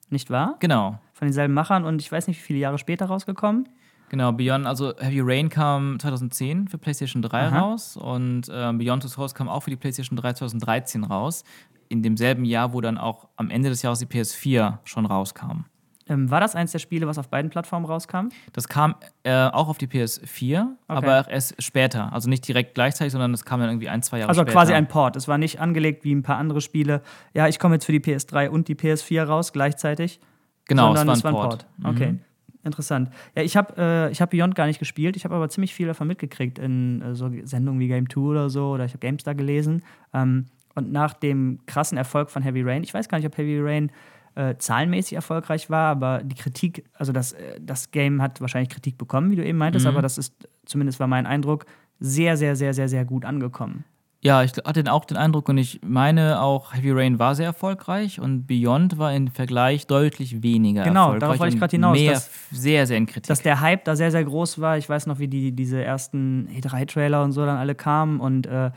Nicht 0.10 0.30
wahr? 0.30 0.58
Genau. 0.60 0.99
Von 1.13 1.27
denselben 1.27 1.54
Machern 1.54 1.86
und 1.86 2.01
ich 2.01 2.12
weiß 2.12 2.27
nicht, 2.27 2.38
wie 2.39 2.43
viele 2.43 2.60
Jahre 2.60 2.77
später 2.77 3.06
rausgekommen. 3.06 3.69
Genau, 4.10 4.34
Beyond, 4.34 4.65
also 4.67 4.93
Heavy 4.99 5.21
Rain 5.23 5.47
kam 5.47 5.97
2010 5.97 6.67
für 6.67 6.77
PlayStation 6.77 7.21
3 7.21 7.47
Aha. 7.47 7.60
raus 7.60 7.95
und 7.95 8.47
ähm, 8.51 8.77
Beyond 8.77 9.04
Two 9.04 9.08
Souls 9.08 9.34
kam 9.34 9.47
auch 9.47 9.62
für 9.63 9.69
die 9.69 9.77
PlayStation 9.77 10.17
3 10.17 10.34
2013 10.34 11.06
raus. 11.06 11.45
In 11.88 12.04
demselben 12.04 12.43
Jahr, 12.45 12.73
wo 12.73 12.82
dann 12.82 12.97
auch 12.97 13.27
am 13.38 13.49
Ende 13.49 13.69
des 13.69 13.82
Jahres 13.84 13.99
die 13.99 14.06
PS4 14.06 14.80
schon 14.84 15.06
rauskam. 15.06 15.63
Ähm, 16.07 16.29
war 16.31 16.39
das 16.39 16.55
eins 16.55 16.71
der 16.71 16.79
Spiele, 16.79 17.07
was 17.07 17.17
auf 17.17 17.29
beiden 17.29 17.51
Plattformen 17.51 17.85
rauskam? 17.85 18.29
Das 18.53 18.67
kam 18.67 18.95
äh, 19.23 19.33
auch 19.33 19.69
auf 19.69 19.77
die 19.77 19.87
PS4, 19.87 20.65
aber 20.87 21.21
auch 21.21 21.27
erst 21.27 21.61
später. 21.61 22.11
Also 22.11 22.29
nicht 22.29 22.47
direkt 22.47 22.73
gleichzeitig, 22.73 23.11
sondern 23.11 23.33
es 23.33 23.45
kam 23.45 23.59
dann 23.59 23.69
irgendwie 23.69 23.89
ein, 23.89 24.01
zwei 24.01 24.19
Jahre 24.19 24.29
Also 24.29 24.41
später. 24.41 24.53
quasi 24.53 24.73
ein 24.73 24.87
Port. 24.87 25.15
Es 25.15 25.27
war 25.27 25.37
nicht 25.37 25.59
angelegt 25.59 26.03
wie 26.03 26.13
ein 26.13 26.23
paar 26.23 26.37
andere 26.37 26.61
Spiele. 26.61 27.01
Ja, 27.33 27.47
ich 27.47 27.59
komme 27.59 27.75
jetzt 27.75 27.85
für 27.85 27.91
die 27.91 27.99
PS3 27.99 28.49
und 28.49 28.67
die 28.67 28.75
PS4 28.75 29.23
raus 29.23 29.53
gleichzeitig. 29.53 30.19
Genau, 30.65 30.95
sondern 30.95 31.15
es 31.15 31.23
war 31.23 31.31
ein 31.31 31.35
Port. 31.35 31.65
Mhm. 31.77 31.85
Okay. 31.85 32.15
Interessant. 32.63 33.09
Ja, 33.35 33.41
ich 33.41 33.57
habe 33.57 33.73
äh, 33.77 34.11
ich 34.11 34.21
hab 34.21 34.29
Beyond 34.29 34.53
gar 34.53 34.67
nicht 34.67 34.79
gespielt. 34.79 35.15
Ich 35.15 35.25
habe 35.25 35.33
aber 35.35 35.49
ziemlich 35.49 35.73
viel 35.73 35.87
davon 35.87 36.07
mitgekriegt 36.07 36.59
in 36.59 37.01
äh, 37.01 37.15
so 37.15 37.31
Sendungen 37.43 37.79
wie 37.79 37.87
Game 37.87 38.07
2 38.09 38.21
oder 38.21 38.49
so. 38.49 38.69
Oder 38.69 38.85
ich 38.85 38.91
habe 38.91 38.99
GameStar 38.99 39.33
gelesen. 39.33 39.83
Ähm, 40.13 40.45
und 40.75 40.91
nach 40.91 41.13
dem 41.13 41.59
krassen 41.65 41.97
Erfolg 41.97 42.29
von 42.29 42.43
Heavy 42.43 42.61
Rain, 42.61 42.83
ich 42.83 42.93
weiß 42.93 43.09
gar 43.09 43.17
nicht, 43.17 43.27
ob 43.27 43.37
Heavy 43.37 43.59
Rain 43.59 43.91
äh, 44.35 44.55
zahlenmäßig 44.57 45.13
erfolgreich 45.13 45.69
war, 45.69 45.91
aber 45.91 46.21
die 46.23 46.35
Kritik, 46.35 46.85
also 46.93 47.11
das, 47.11 47.33
äh, 47.33 47.59
das 47.59 47.91
Game 47.91 48.21
hat 48.21 48.39
wahrscheinlich 48.41 48.69
Kritik 48.69 48.97
bekommen, 48.97 49.31
wie 49.31 49.35
du 49.35 49.45
eben 49.45 49.57
meintest, 49.57 49.85
Mhm. 49.85 49.91
aber 49.91 50.01
das 50.01 50.17
ist, 50.17 50.33
zumindest 50.65 50.99
war 50.99 51.07
mein 51.07 51.25
Eindruck, 51.25 51.65
sehr, 51.99 52.37
sehr, 52.37 52.55
sehr, 52.55 52.73
sehr, 52.73 52.87
sehr 52.89 53.05
gut 53.05 53.25
angekommen. 53.25 53.83
Ja, 54.23 54.43
ich 54.43 54.51
hatte 54.65 54.91
auch 54.93 55.05
den 55.05 55.17
Eindruck 55.17 55.49
und 55.49 55.57
ich 55.57 55.81
meine 55.83 56.41
auch, 56.41 56.75
Heavy 56.75 56.91
Rain 56.91 57.17
war 57.17 57.33
sehr 57.33 57.47
erfolgreich 57.47 58.19
und 58.19 58.45
Beyond 58.45 58.99
war 58.99 59.11
im 59.15 59.29
Vergleich 59.29 59.87
deutlich 59.87 60.43
weniger 60.43 60.83
Genau, 60.83 61.05
erfolgreich. 61.13 61.19
darauf 61.21 61.39
wollte 61.39 61.53
ich 61.55 61.59
grad 61.59 61.71
hinaus, 61.71 61.97
Mehr, 61.97 62.11
dass- 62.13 62.29
sehr, 62.51 62.85
sehr 62.85 62.97
in 62.97 63.07
Kritik. 63.07 63.27
dass 63.29 63.41
der 63.41 63.61
Hype 63.61 63.83
da 63.85 63.95
sehr, 63.95 64.11
sehr 64.11 64.23
groß 64.23 64.61
war. 64.61 64.77
Ich 64.77 64.87
weiß 64.87 65.07
noch, 65.07 65.17
wie 65.17 65.27
die, 65.27 65.51
diese 65.53 65.83
ersten 65.83 66.47
E3-Trailer 66.55 67.23
und 67.23 67.31
so 67.31 67.43
dann 67.47 67.57
alle 67.57 67.73
kamen 67.73 68.19
und 68.19 68.45
äh, 68.45 68.69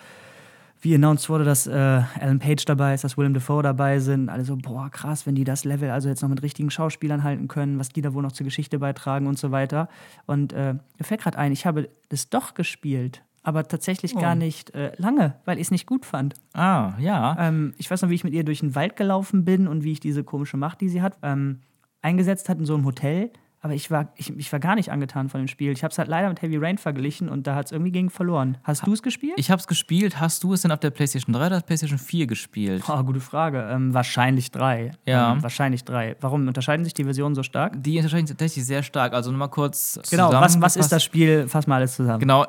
wie 0.85 0.94
announced 0.94 1.31
wurde, 1.31 1.44
dass 1.44 1.66
äh, 1.66 1.73
Alan 1.73 2.38
Page 2.38 2.64
dabei 2.66 2.92
ist, 2.92 3.05
dass 3.05 3.16
Willem 3.16 3.33
Dafoe 3.33 3.62
dabei 3.62 4.01
sind. 4.01 4.29
Alle 4.29 4.44
so, 4.44 4.57
boah, 4.57 4.90
krass, 4.90 5.27
wenn 5.27 5.35
die 5.35 5.44
das 5.44 5.64
Level 5.64 5.90
also 5.90 6.11
jetzt 6.11 6.20
noch 6.20 6.29
mit 6.29 6.42
richtigen 6.42 6.70
Schauspielern 6.70 7.25
halten 7.25 7.49
können, 7.49 7.79
was 7.79 7.88
die 7.88 8.03
da 8.03 8.12
wohl 8.12 8.23
noch 8.23 8.33
zur 8.33 8.44
Geschichte 8.44 8.79
beitragen 8.79 9.27
und 9.27 9.38
so 9.38 9.51
weiter. 9.51 9.88
Und 10.27 10.53
äh, 10.53 10.75
mir 10.75 11.05
fällt 11.05 11.23
gerade 11.23 11.38
ein, 11.38 11.53
ich 11.53 11.64
habe 11.64 11.88
das 12.11 12.29
doch 12.29 12.53
gespielt, 12.53 13.23
aber 13.42 13.66
tatsächlich 13.66 14.14
gar 14.14 14.35
nicht 14.35 14.75
äh, 14.75 14.92
lange, 14.99 15.37
weil 15.47 15.57
ich 15.57 15.68
es 15.68 15.70
nicht 15.70 15.87
gut 15.87 16.05
fand. 16.05 16.35
ah, 16.53 16.92
ja. 16.99 17.37
Ähm, 17.38 17.73
ich 17.79 17.90
weiß 17.90 18.03
noch, 18.03 18.11
wie 18.11 18.14
ich 18.14 18.25
mit 18.25 18.35
ihr 18.35 18.44
durch 18.44 18.61
den 18.61 18.75
Wald 18.75 18.97
gelaufen 18.97 19.44
bin 19.44 19.66
und 19.66 19.85
wie 19.85 19.92
ich 19.92 20.01
diese 20.01 20.23
komische 20.23 20.59
Macht, 20.59 20.83
die 20.83 20.90
sie 20.90 21.01
hat, 21.01 21.16
ähm, 21.23 21.61
eingesetzt 22.03 22.51
hat 22.51 22.59
in 22.59 22.66
so 22.66 22.75
einem 22.75 22.85
Hotel. 22.85 23.31
Aber 23.64 23.72
ich 23.72 23.90
war, 23.90 24.12
ich, 24.16 24.29
ich 24.37 24.53
war 24.53 24.61
gar 24.61 24.74
nicht 24.74 24.92
angetan 24.92 25.31
von 25.31 25.40
dem 25.40 25.48
Spiel. 25.48 25.72
Ich 25.72 25.83
habe 25.83 25.90
es 25.90 25.96
halt 25.96 26.07
leider 26.07 26.29
mit 26.29 26.42
Heavy 26.42 26.59
Rain 26.59 26.77
verglichen 26.77 27.31
und 27.31 27.46
da 27.46 27.55
hat 27.55 27.64
es 27.64 27.72
irgendwie 27.72 27.92
gegen 27.92 28.11
verloren. 28.11 28.59
Hast 28.62 28.87
du 28.87 28.92
es 28.92 29.03
gespielt? 29.03 29.33
Ich 29.38 29.50
habe 29.50 29.59
es 29.59 29.66
gespielt. 29.66 30.20
Hast 30.20 30.44
du 30.44 30.53
es 30.53 30.61
denn 30.61 30.70
auf 30.70 30.81
der 30.81 30.90
PlayStation 30.90 31.33
3 31.33 31.46
oder 31.46 31.61
PlayStation 31.62 31.98
4 31.98 32.27
gespielt? 32.27 32.85
Oh, 32.87 33.03
gute 33.05 33.20
Frage. 33.20 33.66
Ähm, 33.70 33.94
wahrscheinlich 33.94 34.50
drei. 34.50 34.90
Ja. 35.07 35.33
Ähm, 35.33 35.42
wahrscheinlich 35.42 35.83
drei. 35.83 36.14
Warum 36.20 36.46
unterscheiden 36.46 36.85
sich 36.85 36.92
die 36.92 37.05
Versionen 37.05 37.35
so 37.35 37.42
stark? 37.42 37.83
Die 37.83 37.96
unterscheiden 37.96 38.27
sich 38.27 38.37
tatsächlich 38.37 38.66
sehr 38.66 38.83
stark. 38.83 39.14
Also 39.14 39.31
nochmal 39.31 39.48
kurz 39.48 39.98
Genau, 40.11 40.31
was, 40.31 40.61
was 40.61 40.77
ist 40.77 40.92
das 40.92 41.03
Spiel? 41.03 41.48
Fass 41.48 41.66
mal 41.66 41.77
alles 41.77 41.96
zusammen. 41.96 42.20
Genau, 42.20 42.44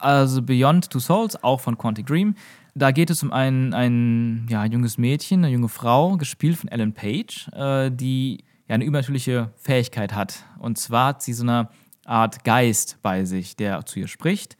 also 0.00 0.42
Beyond 0.42 0.90
Two 0.90 0.98
Souls, 0.98 1.40
auch 1.44 1.60
von 1.60 1.78
Quantic 1.78 2.06
Dream. 2.06 2.34
Da 2.74 2.90
geht 2.90 3.10
es 3.10 3.22
um 3.22 3.32
ein, 3.32 3.72
ein 3.74 4.48
ja, 4.50 4.64
junges 4.64 4.98
Mädchen, 4.98 5.44
eine 5.44 5.52
junge 5.52 5.68
Frau, 5.68 6.16
gespielt 6.16 6.56
von 6.56 6.68
Ellen 6.68 6.94
Page, 6.94 7.48
äh, 7.52 7.92
die 7.92 8.42
ja 8.72 8.76
eine 8.76 8.84
übernatürliche 8.84 9.50
Fähigkeit 9.56 10.14
hat. 10.14 10.44
Und 10.58 10.78
zwar 10.78 11.08
hat 11.08 11.22
sie 11.22 11.34
so 11.34 11.42
eine 11.42 11.68
Art 12.06 12.42
Geist 12.42 12.98
bei 13.02 13.26
sich, 13.26 13.54
der 13.54 13.84
zu 13.84 14.00
ihr 14.00 14.08
spricht. 14.08 14.56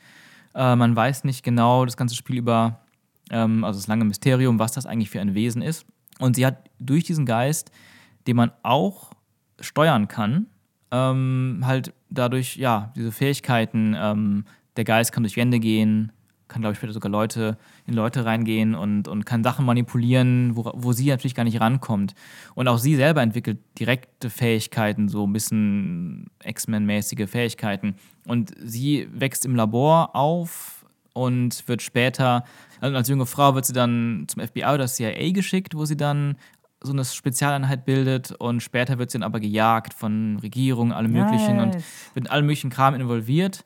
Äh, 0.55 0.77
man 0.77 0.94
weiß 0.94 1.25
nicht 1.25 1.42
genau 1.42 1.87
das 1.87 1.96
ganze 1.96 2.14
Spiel 2.14 2.37
über, 2.37 2.81
ähm, 3.31 3.64
also 3.64 3.79
das 3.81 3.87
lange 3.87 4.05
Mysterium, 4.05 4.59
was 4.59 4.72
das 4.72 4.85
eigentlich 4.85 5.09
für 5.09 5.20
ein 5.20 5.35
Wesen 5.35 5.62
ist. 5.62 5.87
Und 6.18 6.37
sie 6.37 6.44
hat 6.44 6.68
durch 6.79 7.05
diesen 7.05 7.25
Geist, 7.25 7.72
den 8.27 8.37
man 8.37 8.53
auch 8.62 9.12
steuern 9.61 10.09
kann, 10.09 10.46
ähm, 10.90 11.62
halt 11.64 11.94
dadurch, 12.11 12.57
ja, 12.57 12.92
diese 12.94 13.12
Fähigkeiten, 13.12 13.96
ähm, 13.98 14.44
der 14.77 14.85
Geist 14.85 15.12
kann 15.12 15.22
durch 15.22 15.37
Wände 15.37 15.59
gehen, 15.59 16.12
kann, 16.53 16.62
glaube 16.62 16.73
ich, 16.73 16.79
später 16.79 16.93
sogar 16.93 17.11
Leute 17.11 17.57
in 17.87 17.95
Leute 17.95 18.25
reingehen 18.25 18.75
und, 18.75 19.09
und 19.09 19.25
kann 19.25 19.43
Sachen 19.43 19.65
manipulieren, 19.65 20.55
wo, 20.55 20.71
wo 20.75 20.93
sie 20.93 21.09
natürlich 21.09 21.35
gar 21.35 21.45
nicht 21.45 21.61
rankommt. 21.61 22.15
Und 22.55 22.69
auch 22.69 22.79
sie 22.79 22.97
selber 22.97 23.23
entwickelt 23.23 23.59
direkte 23.79 24.31
Fähigkeiten, 24.31 25.09
so 25.09 25.27
ein 25.27 25.33
bisschen 25.33 26.27
X-Men-mäßige 26.45 27.29
Fähigkeiten. 27.29 27.97
Und 28.27 28.53
sie 28.62 29.09
wächst 29.12 29.45
im 29.45 29.57
Labor 29.57 30.15
auf 30.15 30.85
und 31.15 31.67
wird 31.69 31.83
später, 31.83 32.45
also 32.81 32.97
als 32.97 33.09
junge 33.09 33.27
Frau 33.27 33.55
wird 33.55 33.67
sie 33.67 33.73
dann 33.73 34.25
zum 34.29 34.47
FBI 34.47 34.65
oder 34.65 34.87
CIA 34.87 35.33
geschickt, 35.33 35.75
wo 35.75 35.85
sie 35.85 35.97
dann 35.97 36.37
so 36.83 36.93
eine 36.93 37.05
Spezialeinheit 37.05 37.85
bildet 37.85 38.33
und 38.33 38.62
später 38.62 38.99
wird 38.99 39.11
sie 39.11 39.19
dann 39.19 39.25
aber 39.25 39.41
gejagt 39.41 39.95
von 39.95 40.38
Regierungen, 40.43 40.93
allem 40.93 41.12
möglichen 41.12 41.61
und 41.61 41.75
Nice. 41.75 41.85
wird 42.15 42.27
in 42.27 42.31
allem 42.31 42.47
möglichen 42.47 42.71
Kram 42.71 42.95
involviert. 42.95 43.65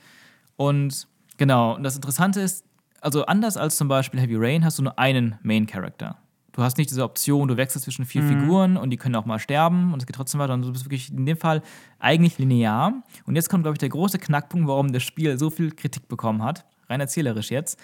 Und 0.57 1.09
genau, 1.37 1.75
und 1.77 1.83
das 1.83 1.97
Interessante 1.97 2.41
ist, 2.41 2.65
also 3.07 3.25
anders 3.27 3.57
als 3.57 3.77
zum 3.77 3.87
Beispiel 3.87 4.19
Heavy 4.19 4.35
Rain 4.37 4.65
hast 4.65 4.81
du 4.81 4.83
nur 4.83 4.99
einen 4.99 5.37
Main 5.45 5.69
Character. 5.69 6.19
Du 6.51 6.63
hast 6.63 6.77
nicht 6.77 6.91
diese 6.91 7.05
Option, 7.05 7.47
du 7.47 7.57
wechselst 7.57 7.85
zwischen 7.85 8.05
vier 8.05 8.25
Figuren 8.25 8.77
und 8.77 8.91
die 8.91 8.97
können 8.97 9.15
auch 9.15 9.27
mal 9.27 9.39
sterben 9.39 9.93
und 9.93 10.03
es 10.03 10.07
geht 10.07 10.17
trotzdem 10.17 10.41
weiter. 10.41 10.55
Und 10.55 10.63
du 10.63 10.73
bist 10.73 10.87
wirklich 10.87 11.13
in 11.13 11.25
dem 11.25 11.37
Fall 11.37 11.63
eigentlich 12.01 12.37
linear. 12.39 13.05
Und 13.25 13.37
jetzt 13.37 13.49
kommt, 13.49 13.63
glaube 13.63 13.75
ich, 13.75 13.79
der 13.79 13.91
große 13.91 14.19
Knackpunkt, 14.19 14.67
warum 14.67 14.93
das 14.93 15.05
Spiel 15.05 15.39
so 15.39 15.51
viel 15.51 15.71
Kritik 15.71 16.09
bekommen 16.09 16.43
hat. 16.43 16.65
Rein 16.89 16.99
erzählerisch 16.99 17.53
jetzt. 17.53 17.79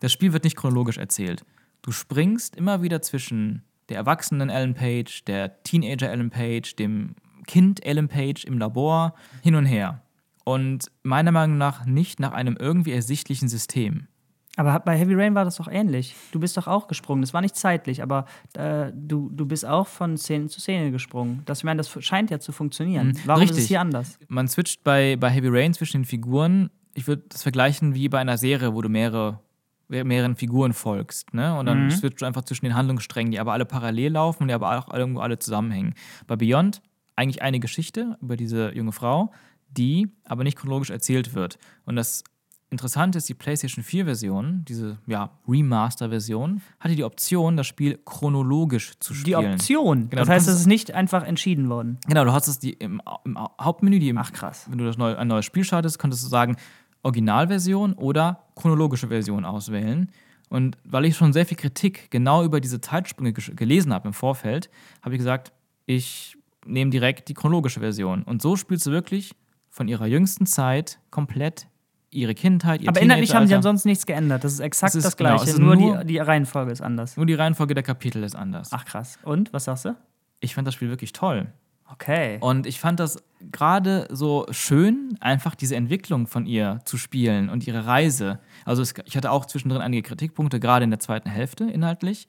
Das 0.00 0.10
Spiel 0.10 0.32
wird 0.32 0.42
nicht 0.42 0.56
chronologisch 0.56 0.98
erzählt. 0.98 1.44
Du 1.82 1.92
springst 1.92 2.56
immer 2.56 2.82
wieder 2.82 3.00
zwischen 3.00 3.62
der 3.90 3.98
erwachsenen 3.98 4.50
Ellen 4.50 4.74
Page, 4.74 5.24
der 5.24 5.62
Teenager 5.62 6.10
Ellen 6.10 6.30
Page, 6.30 6.74
dem 6.74 7.14
Kind 7.46 7.86
Ellen 7.86 8.08
Page 8.08 8.44
im 8.44 8.58
Labor 8.58 9.14
hin 9.40 9.54
und 9.54 9.66
her. 9.66 10.02
Und 10.42 10.90
meiner 11.04 11.30
Meinung 11.30 11.58
nach 11.58 11.84
nicht 11.86 12.18
nach 12.18 12.32
einem 12.32 12.56
irgendwie 12.58 12.92
ersichtlichen 12.92 13.48
System. 13.48 14.08
Aber 14.56 14.78
bei 14.80 14.96
Heavy 14.96 15.14
Rain 15.14 15.34
war 15.34 15.44
das 15.44 15.56
doch 15.56 15.66
ähnlich. 15.68 16.14
Du 16.30 16.38
bist 16.38 16.56
doch 16.56 16.68
auch 16.68 16.86
gesprungen. 16.86 17.22
Das 17.22 17.34
war 17.34 17.40
nicht 17.40 17.56
zeitlich, 17.56 18.02
aber 18.02 18.26
äh, 18.54 18.92
du, 18.94 19.28
du 19.32 19.46
bist 19.46 19.66
auch 19.66 19.88
von 19.88 20.16
Szene 20.16 20.46
zu 20.48 20.60
Szene 20.60 20.92
gesprungen. 20.92 21.42
Das, 21.46 21.58
ich 21.58 21.64
meine, 21.64 21.78
das 21.78 21.90
scheint 22.04 22.30
ja 22.30 22.38
zu 22.38 22.52
funktionieren. 22.52 23.18
Warum 23.24 23.42
ist 23.42 23.50
es 23.50 23.54
Mhm. 23.54 23.56
richtig. 23.56 23.68
hier 23.68 23.80
anders? 23.80 24.18
Man 24.28 24.46
switcht 24.46 24.84
bei, 24.84 25.16
bei 25.16 25.28
Heavy 25.30 25.48
Rain 25.50 25.74
zwischen 25.74 26.02
den 26.02 26.04
Figuren. 26.04 26.70
Ich 26.94 27.08
würde 27.08 27.24
das 27.28 27.42
vergleichen 27.42 27.94
wie 27.96 28.08
bei 28.08 28.20
einer 28.20 28.38
Serie, 28.38 28.74
wo 28.74 28.80
du 28.82 28.88
mehrere 28.88 29.40
mehreren 29.88 30.34
Figuren 30.34 30.72
folgst, 30.72 31.34
ne? 31.34 31.56
Und 31.58 31.66
dann 31.66 31.84
Mhm. 31.86 31.90
switcht 31.90 32.22
du 32.22 32.24
einfach 32.24 32.42
zwischen 32.44 32.64
den 32.64 32.74
Handlungssträngen, 32.74 33.30
die 33.32 33.38
aber 33.38 33.52
alle 33.52 33.66
parallel 33.66 34.12
laufen 34.12 34.44
und 34.44 34.48
die 34.48 34.54
aber 34.54 34.78
auch 34.78 34.92
irgendwo 34.94 35.20
alle 35.20 35.38
zusammenhängen. 35.38 35.94
Bei 36.26 36.36
Beyond 36.36 36.80
eigentlich 37.16 37.42
eine 37.42 37.60
Geschichte 37.60 38.16
über 38.22 38.36
diese 38.36 38.74
junge 38.74 38.92
Frau, 38.92 39.30
die 39.68 40.08
aber 40.24 40.42
nicht 40.42 40.56
chronologisch 40.56 40.88
erzählt 40.90 41.34
wird. 41.34 41.58
Und 41.84 41.96
das 41.96 42.24
Interessante 42.74 43.18
ist, 43.18 43.28
die 43.28 43.34
PlayStation 43.34 43.84
4-Version, 43.84 44.64
diese 44.66 44.98
ja, 45.06 45.30
Remaster-Version, 45.48 46.60
hatte 46.80 46.96
die 46.96 47.04
Option, 47.04 47.56
das 47.56 47.68
Spiel 47.68 48.00
chronologisch 48.04 48.98
zu 48.98 49.14
Die 49.14 49.20
spielen. 49.20 49.52
Option. 49.54 50.10
Genau, 50.10 50.22
das 50.22 50.28
heißt, 50.28 50.48
es 50.48 50.56
ist 50.56 50.66
nicht 50.66 50.92
einfach 50.92 51.24
entschieden 51.24 51.68
worden. 51.68 51.98
Genau, 52.06 52.24
du 52.24 52.32
hast 52.32 52.48
es 52.48 52.58
die 52.58 52.72
im, 52.72 53.00
im 53.24 53.38
Hauptmenü, 53.60 54.00
die 54.00 54.08
im, 54.08 54.18
Ach, 54.18 54.32
krass. 54.32 54.66
wenn 54.68 54.78
du 54.78 54.84
das 54.84 54.98
neu, 54.98 55.16
ein 55.16 55.28
neues 55.28 55.44
Spiel 55.44 55.62
startest, 55.62 55.98
konntest 56.00 56.24
du 56.24 56.28
sagen, 56.28 56.56
Originalversion 57.04 57.92
oder 57.92 58.44
chronologische 58.56 59.06
Version 59.06 59.44
auswählen. 59.44 60.10
Und 60.50 60.76
weil 60.84 61.04
ich 61.04 61.16
schon 61.16 61.32
sehr 61.32 61.46
viel 61.46 61.56
Kritik 61.56 62.10
genau 62.10 62.44
über 62.44 62.60
diese 62.60 62.80
Zeitsprünge 62.80 63.32
gelesen 63.32 63.94
habe 63.94 64.08
im 64.08 64.14
Vorfeld, 64.14 64.68
habe 65.02 65.14
ich 65.14 65.18
gesagt, 65.18 65.52
ich 65.86 66.36
nehme 66.66 66.90
direkt 66.90 67.28
die 67.28 67.34
chronologische 67.34 67.80
Version. 67.80 68.24
Und 68.24 68.42
so 68.42 68.56
spielst 68.56 68.86
du 68.86 68.90
wirklich 68.90 69.34
von 69.70 69.88
ihrer 69.88 70.06
jüngsten 70.06 70.46
Zeit 70.46 70.98
komplett 71.10 71.68
ihre 72.14 72.34
Kindheit, 72.34 72.80
ihr 72.82 72.88
Aber 72.88 73.00
inhaltlich 73.02 73.34
haben 73.34 73.46
sie 73.46 73.54
ansonsten 73.54 73.88
nichts 73.88 74.06
geändert. 74.06 74.44
Das 74.44 74.52
ist 74.52 74.60
exakt 74.60 74.90
Es 74.90 74.94
ist- 74.96 75.04
das 75.04 75.16
genau, 75.16 75.36
Gleiche. 75.36 75.50
ist 75.50 75.58
nur 75.58 75.76
nur- 75.76 75.98
die, 75.98 76.06
die 76.14 76.18
Reihenfolge 76.18 76.72
ist 76.72 76.80
anders. 76.80 77.16
Nur 77.16 77.26
die 77.26 77.34
Reihenfolge 77.34 77.74
der 77.74 77.82
Kapitel 77.82 78.22
ist 78.22 78.34
anders. 78.36 78.70
Ach 78.72 78.84
krass. 78.84 79.18
Und, 79.22 79.52
was 79.52 79.64
sagst 79.64 79.84
du? 79.86 79.96
Ich 80.40 80.54
fand 80.54 80.66
das 80.66 80.74
Spiel 80.74 80.88
wirklich 80.88 81.12
toll. 81.12 81.46
Okay. 81.92 82.38
Und 82.40 82.66
ich 82.66 82.80
fand 82.80 82.98
das 82.98 83.22
gerade 83.52 84.08
so 84.10 84.46
schön, 84.50 85.16
einfach 85.20 85.54
diese 85.54 85.76
Entwicklung 85.76 86.26
von 86.26 86.46
ihr 86.46 86.80
zu 86.86 86.96
spielen 86.96 87.50
und 87.50 87.66
ihre 87.66 87.86
Reise. 87.86 88.38
Also 88.64 88.80
es, 88.82 88.94
ich 89.04 89.16
hatte 89.16 89.30
auch 89.30 89.44
zwischendrin 89.44 89.82
einige 89.82 90.02
Kritikpunkte, 90.02 90.60
gerade 90.60 90.84
in 90.84 90.90
der 90.90 90.98
zweiten 91.00 91.28
Hälfte 91.28 91.64
inhaltlich. 91.64 92.26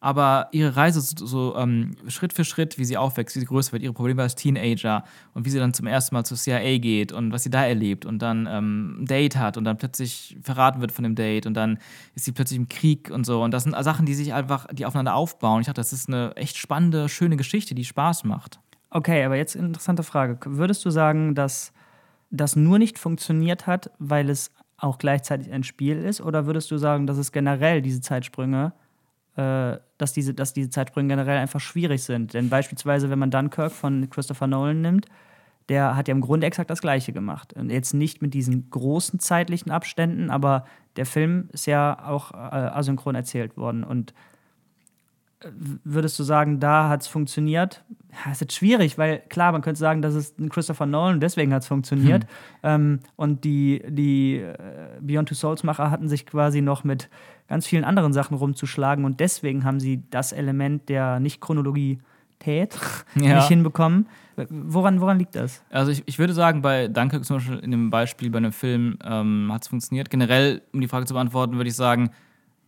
Aber 0.00 0.48
ihre 0.52 0.76
Reise 0.76 1.00
so, 1.00 1.26
so 1.26 1.56
ähm, 1.56 1.96
Schritt 2.06 2.32
für 2.32 2.44
Schritt, 2.44 2.78
wie 2.78 2.84
sie 2.84 2.96
aufwächst, 2.96 3.34
wie 3.34 3.40
sie 3.40 3.46
größer 3.46 3.72
wird, 3.72 3.82
ihre 3.82 3.92
Probleme 3.92 4.22
als 4.22 4.36
Teenager 4.36 5.02
und 5.34 5.44
wie 5.44 5.50
sie 5.50 5.58
dann 5.58 5.74
zum 5.74 5.86
ersten 5.86 6.14
Mal 6.14 6.24
zur 6.24 6.36
CIA 6.36 6.78
geht 6.78 7.10
und 7.10 7.32
was 7.32 7.42
sie 7.42 7.50
da 7.50 7.66
erlebt 7.66 8.06
und 8.06 8.20
dann 8.20 8.46
ähm, 8.48 9.02
ein 9.02 9.06
Date 9.06 9.36
hat 9.36 9.56
und 9.56 9.64
dann 9.64 9.76
plötzlich 9.76 10.36
verraten 10.40 10.80
wird 10.80 10.92
von 10.92 11.02
dem 11.02 11.16
Date 11.16 11.46
und 11.46 11.54
dann 11.54 11.78
ist 12.14 12.26
sie 12.26 12.32
plötzlich 12.32 12.58
im 12.58 12.68
Krieg 12.68 13.10
und 13.10 13.26
so. 13.26 13.42
Und 13.42 13.52
das 13.52 13.64
sind 13.64 13.74
Sachen, 13.82 14.06
die 14.06 14.14
sich 14.14 14.32
einfach, 14.32 14.66
die 14.72 14.86
aufeinander 14.86 15.14
aufbauen. 15.14 15.60
Ich 15.60 15.66
dachte, 15.66 15.80
das 15.80 15.92
ist 15.92 16.08
eine 16.08 16.36
echt 16.36 16.58
spannende, 16.58 17.08
schöne 17.08 17.36
Geschichte, 17.36 17.74
die 17.74 17.84
Spaß 17.84 18.22
macht. 18.22 18.60
Okay, 18.90 19.24
aber 19.24 19.36
jetzt 19.36 19.56
interessante 19.56 20.04
Frage. 20.04 20.38
Würdest 20.44 20.84
du 20.84 20.90
sagen, 20.90 21.34
dass 21.34 21.72
das 22.30 22.56
nur 22.56 22.78
nicht 22.78 22.98
funktioniert 22.98 23.66
hat, 23.66 23.90
weil 23.98 24.30
es 24.30 24.52
auch 24.76 24.98
gleichzeitig 24.98 25.50
ein 25.52 25.64
Spiel 25.64 25.98
ist? 25.98 26.20
Oder 26.20 26.46
würdest 26.46 26.70
du 26.70 26.78
sagen, 26.78 27.06
dass 27.06 27.18
es 27.18 27.32
generell 27.32 27.82
diese 27.82 28.00
Zeitsprünge, 28.00 28.72
dass, 29.38 30.12
diese, 30.12 30.34
dass 30.34 30.52
diese 30.52 30.70
Zeitsprünge 30.70 31.08
generell 31.08 31.38
einfach 31.38 31.60
schwierig 31.60 32.02
sind? 32.02 32.34
Denn 32.34 32.48
beispielsweise, 32.48 33.10
wenn 33.10 33.18
man 33.18 33.30
Dunkirk 33.30 33.72
von 33.72 34.10
Christopher 34.10 34.46
Nolan 34.46 34.80
nimmt, 34.80 35.06
der 35.68 35.96
hat 35.96 36.08
ja 36.08 36.14
im 36.14 36.20
Grunde 36.20 36.46
exakt 36.46 36.70
das 36.70 36.80
Gleiche 36.80 37.12
gemacht. 37.12 37.52
Und 37.52 37.70
jetzt 37.70 37.92
nicht 37.92 38.22
mit 38.22 38.34
diesen 38.34 38.70
großen 38.70 39.20
zeitlichen 39.20 39.70
Abständen, 39.70 40.30
aber 40.30 40.64
der 40.96 41.06
Film 41.06 41.48
ist 41.52 41.66
ja 41.66 42.06
auch 42.06 42.32
äh, 42.32 42.36
asynchron 42.36 43.14
erzählt 43.14 43.56
worden. 43.56 43.84
Und 43.84 44.14
äh, 45.40 45.48
würdest 45.84 46.18
du 46.18 46.22
sagen, 46.22 46.58
da 46.58 46.88
hat 46.88 47.02
es 47.02 47.06
funktioniert? 47.06 47.84
Ja, 48.24 48.32
ist 48.32 48.40
jetzt 48.40 48.54
schwierig, 48.54 48.96
weil 48.96 49.20
klar, 49.28 49.52
man 49.52 49.60
könnte 49.60 49.78
sagen, 49.78 50.00
das 50.00 50.14
ist 50.14 50.38
ein 50.38 50.48
Christopher 50.48 50.86
Nolan, 50.86 51.20
deswegen 51.20 51.52
hat 51.52 51.62
es 51.62 51.68
funktioniert. 51.68 52.26
Ähm, 52.62 53.00
und 53.16 53.44
die, 53.44 53.82
die 53.88 54.36
äh, 54.38 54.56
Beyond 55.00 55.28
Two 55.28 55.34
Souls-Macher 55.34 55.90
hatten 55.90 56.08
sich 56.08 56.24
quasi 56.24 56.62
noch 56.62 56.82
mit 56.82 57.10
ganz 57.48 57.66
vielen 57.66 57.84
anderen 57.84 58.12
Sachen 58.12 58.36
rumzuschlagen 58.36 59.04
und 59.04 59.20
deswegen 59.20 59.64
haben 59.64 59.80
sie 59.80 60.02
das 60.10 60.32
Element 60.32 60.88
der 60.88 61.18
Nicht-Chronologität 61.20 62.78
Ja. 63.20 63.36
nicht 63.36 63.48
hinbekommen. 63.48 64.06
Woran, 64.50 65.00
woran 65.00 65.18
liegt 65.18 65.34
das? 65.34 65.62
Also 65.70 65.90
ich, 65.90 66.04
ich 66.06 66.18
würde 66.18 66.32
sagen, 66.32 66.62
bei 66.62 66.86
Dunkirk 66.86 67.24
zum 67.24 67.38
Beispiel 67.38 67.58
in 67.58 67.70
dem 67.72 67.90
Beispiel 67.90 68.30
bei 68.30 68.38
einem 68.38 68.52
Film 68.52 68.96
ähm, 69.04 69.50
hat 69.52 69.62
es 69.62 69.68
funktioniert. 69.68 70.10
Generell, 70.10 70.62
um 70.72 70.80
die 70.80 70.86
Frage 70.86 71.06
zu 71.06 71.14
beantworten, 71.14 71.56
würde 71.56 71.68
ich 71.68 71.74
sagen, 71.74 72.10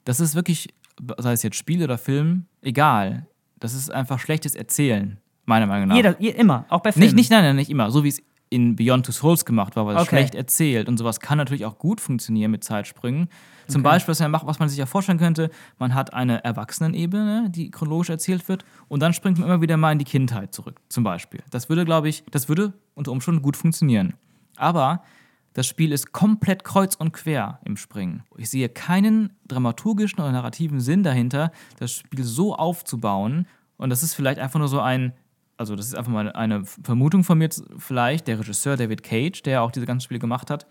das 0.05 0.19
ist 0.19 0.35
wirklich, 0.35 0.75
sei 1.19 1.33
es 1.33 1.43
jetzt 1.45 1.57
Spiel 1.57 1.85
oder 1.85 1.97
Film, 1.99 2.47
egal. 2.63 3.27
Das 3.61 3.75
ist 3.75 3.93
einfach 3.93 4.19
schlechtes 4.19 4.57
Erzählen, 4.57 5.19
meiner 5.45 5.67
Meinung 5.67 5.89
nach. 5.89 5.97
Jeder, 5.97 6.21
je- 6.21 6.31
immer, 6.31 6.65
auch 6.71 6.81
bei 6.81 6.91
Filmen. 6.91 7.05
nicht, 7.07 7.15
nicht, 7.15 7.31
nein, 7.31 7.45
nein, 7.45 7.57
nicht 7.57 7.71
immer. 7.71 7.91
So 7.93 8.03
wie 8.03 8.09
es 8.09 8.21
in 8.51 8.75
Beyond 8.77 9.07
Two 9.07 9.13
Souls 9.13 9.45
gemacht 9.45 9.77
war, 9.77 9.87
weil 9.87 9.95
es 9.97 10.03
Okay. 10.03 10.17
schlecht 10.17 10.35
erzählt. 10.35 10.89
Und 10.89 10.97
sowas 10.99 11.21
kann 11.21 11.39
natürlich 11.39 11.65
auch 11.65 11.79
gut 11.79 12.01
funktionieren 12.01 12.51
mit 12.51 12.65
Zeitsprüngen. 12.65 13.29
Zum 13.69 13.85
Beispiel, 13.85 14.11
was 14.11 14.19
man, 14.19 14.33
macht, 14.33 14.47
was 14.47 14.59
man 14.59 14.69
sich 14.69 14.77
ja 14.79 14.87
vorstellen 14.87 15.19
könnte, 15.19 15.51
man 15.79 15.95
hat 15.95 16.13
eine 16.13 16.43
Erwachsenenebene, 16.43 17.51
die 17.51 17.71
chronologisch 17.71 18.11
erzählt 18.11 18.49
wird, 18.49 18.65
und 18.89 19.01
dann 19.01 19.13
springt 19.13 19.39
man 19.39 19.47
immer 19.49 19.61
wieder 19.61 19.77
mal 19.77 19.93
in 19.93 19.99
die 20.01 20.05
Kindheit 20.05 20.53
zurück, 20.53 20.81
zum 20.89 21.05
Beispiel. 21.05 21.41
Das 21.51 21.69
würde, 21.69 21.85
glaube 21.85 22.09
ich, 22.09 22.25
das 22.33 22.49
würde 22.49 22.73
unter 22.95 23.13
Umständen 23.13 23.43
gut 23.43 23.57
funktionieren. 23.57 24.15
Aber 24.57 25.05
das 25.53 25.69
Spiel 25.69 25.93
ist 25.93 26.11
komplett 26.13 26.65
kreuz 26.65 26.97
und 26.97 27.13
quer 27.13 27.61
im 27.65 27.77
Springen. 27.77 28.25
Ich 28.37 28.51
sehe 28.51 28.69
keinen 28.69 29.33
dramaturgischen 29.47 30.21
oder 30.21 30.33
narrativen 30.33 30.81
Sinn 30.81 31.05
dahinter, 31.05 31.53
das 31.79 31.93
Spiel 31.93 32.25
so 32.25 32.57
aufzubauen. 32.57 33.47
Und 33.77 33.91
das 33.91 34.03
ist 34.03 34.15
vielleicht 34.15 34.41
einfach 34.41 34.59
nur 34.59 34.69
so 34.69 34.81
ein, 34.81 35.13
also 35.61 35.77
das 35.77 35.89
ist 35.89 35.95
einfach 35.95 36.11
mal 36.11 36.33
eine 36.33 36.65
Vermutung 36.65 37.23
von 37.23 37.37
mir, 37.37 37.51
vielleicht, 37.77 38.27
der 38.29 38.39
Regisseur 38.39 38.79
David 38.79 39.03
Cage, 39.03 39.43
der 39.43 39.63
auch 39.63 39.71
diese 39.71 39.85
ganzen 39.85 40.05
Spiele 40.05 40.19
gemacht 40.19 40.49
hat, 40.49 40.67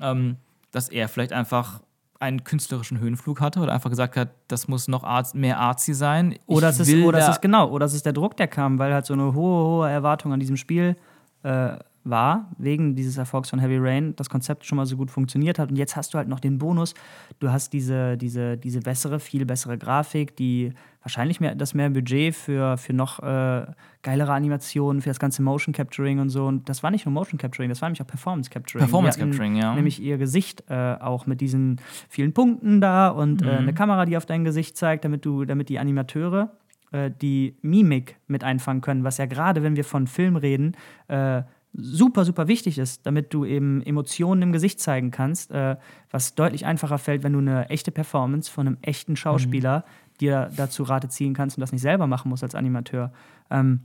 ähm, 0.00 0.36
dass 0.72 0.88
er 0.88 1.08
vielleicht 1.08 1.32
einfach 1.32 1.80
einen 2.18 2.42
künstlerischen 2.42 2.98
Höhenflug 2.98 3.40
hatte 3.40 3.60
oder 3.60 3.72
einfach 3.72 3.88
gesagt 3.88 4.16
hat, 4.16 4.30
das 4.48 4.66
muss 4.66 4.88
noch 4.88 5.04
art 5.04 5.32
mehr 5.36 5.60
artsy 5.60 5.94
sein. 5.94 6.36
Oder 6.46 6.70
es 6.70 6.80
ist, 6.80 6.92
oder 6.92 7.20
es 7.20 7.28
ist 7.28 7.40
genau, 7.40 7.70
oder 7.70 7.86
es 7.86 7.94
ist 7.94 8.04
der 8.04 8.12
Druck, 8.12 8.36
der 8.36 8.48
kam, 8.48 8.80
weil 8.80 8.92
halt 8.92 9.06
so 9.06 9.14
eine 9.14 9.32
hohe, 9.32 9.64
hohe 9.64 9.88
Erwartung 9.88 10.32
an 10.32 10.40
diesem 10.40 10.56
Spiel 10.56 10.96
äh, 11.44 11.76
war, 12.04 12.50
wegen 12.58 12.94
dieses 12.96 13.16
Erfolgs 13.16 13.50
von 13.50 13.58
Heavy 13.58 13.78
Rain, 13.78 14.14
das 14.16 14.28
Konzept 14.28 14.64
schon 14.66 14.76
mal 14.76 14.86
so 14.86 14.96
gut 14.96 15.10
funktioniert 15.10 15.58
hat. 15.58 15.70
Und 15.70 15.76
jetzt 15.76 15.96
hast 15.96 16.12
du 16.14 16.18
halt 16.18 16.28
noch 16.28 16.40
den 16.40 16.58
Bonus, 16.58 16.94
du 17.38 17.50
hast 17.50 17.72
diese, 17.72 18.16
diese, 18.16 18.56
diese 18.56 18.80
bessere, 18.80 19.20
viel 19.20 19.44
bessere 19.46 19.78
Grafik, 19.78 20.36
die 20.36 20.72
wahrscheinlich 21.02 21.40
mehr, 21.40 21.54
das 21.54 21.74
mehr 21.74 21.90
Budget 21.90 22.34
für, 22.34 22.76
für 22.76 22.92
noch 22.92 23.20
äh, 23.20 23.66
geilere 24.02 24.32
Animationen, 24.32 25.02
für 25.02 25.10
das 25.10 25.18
ganze 25.18 25.42
Motion 25.42 25.72
Capturing 25.72 26.18
und 26.18 26.28
so. 26.28 26.46
Und 26.46 26.68
das 26.68 26.82
war 26.82 26.90
nicht 26.90 27.06
nur 27.06 27.12
Motion 27.12 27.38
Capturing, 27.38 27.68
das 27.68 27.80
war 27.82 27.88
nämlich 27.88 28.02
auch 28.02 28.06
Performance 28.06 28.50
Capturing. 28.50 28.80
Performance 28.84 29.18
Capturing, 29.18 29.56
ja. 29.56 29.74
Nämlich 29.74 30.00
ihr 30.02 30.18
Gesicht 30.18 30.64
äh, 30.68 30.96
auch 31.00 31.26
mit 31.26 31.40
diesen 31.40 31.80
vielen 32.08 32.32
Punkten 32.32 32.80
da 32.80 33.08
und 33.08 33.42
äh, 33.42 33.44
Mhm. 33.46 33.50
eine 33.58 33.74
Kamera, 33.74 34.06
die 34.06 34.16
auf 34.16 34.26
dein 34.26 34.44
Gesicht 34.44 34.76
zeigt, 34.76 35.04
damit 35.04 35.24
du, 35.24 35.44
damit 35.44 35.68
die 35.68 35.78
Animateure 35.78 36.50
äh, 36.92 37.10
die 37.10 37.56
Mimik 37.62 38.16
mit 38.26 38.44
einfangen 38.44 38.80
können, 38.80 39.02
was 39.04 39.18
ja 39.18 39.26
gerade, 39.26 39.62
wenn 39.62 39.76
wir 39.76 39.84
von 39.84 40.06
Film 40.06 40.36
reden, 40.36 40.76
äh, 41.08 41.42
super, 41.72 42.24
super 42.24 42.48
wichtig 42.48 42.78
ist, 42.78 43.06
damit 43.06 43.32
du 43.32 43.44
eben 43.44 43.82
Emotionen 43.82 44.42
im 44.42 44.52
Gesicht 44.52 44.80
zeigen 44.80 45.10
kannst, 45.10 45.50
äh, 45.50 45.76
was 46.10 46.34
deutlich 46.34 46.66
einfacher 46.66 46.98
fällt, 46.98 47.22
wenn 47.22 47.32
du 47.32 47.38
eine 47.38 47.70
echte 47.70 47.90
Performance 47.90 48.50
von 48.50 48.66
einem 48.66 48.78
echten 48.82 49.16
Schauspieler 49.16 49.84
dir 50.20 50.50
dazu 50.56 50.82
Rate 50.82 51.08
ziehen 51.08 51.34
kannst 51.34 51.56
und 51.56 51.62
das 51.62 51.72
nicht 51.72 51.80
selber 51.80 52.06
machen 52.06 52.28
musst 52.28 52.42
als 52.42 52.54
Animateur. 52.54 53.12
Ähm, 53.50 53.80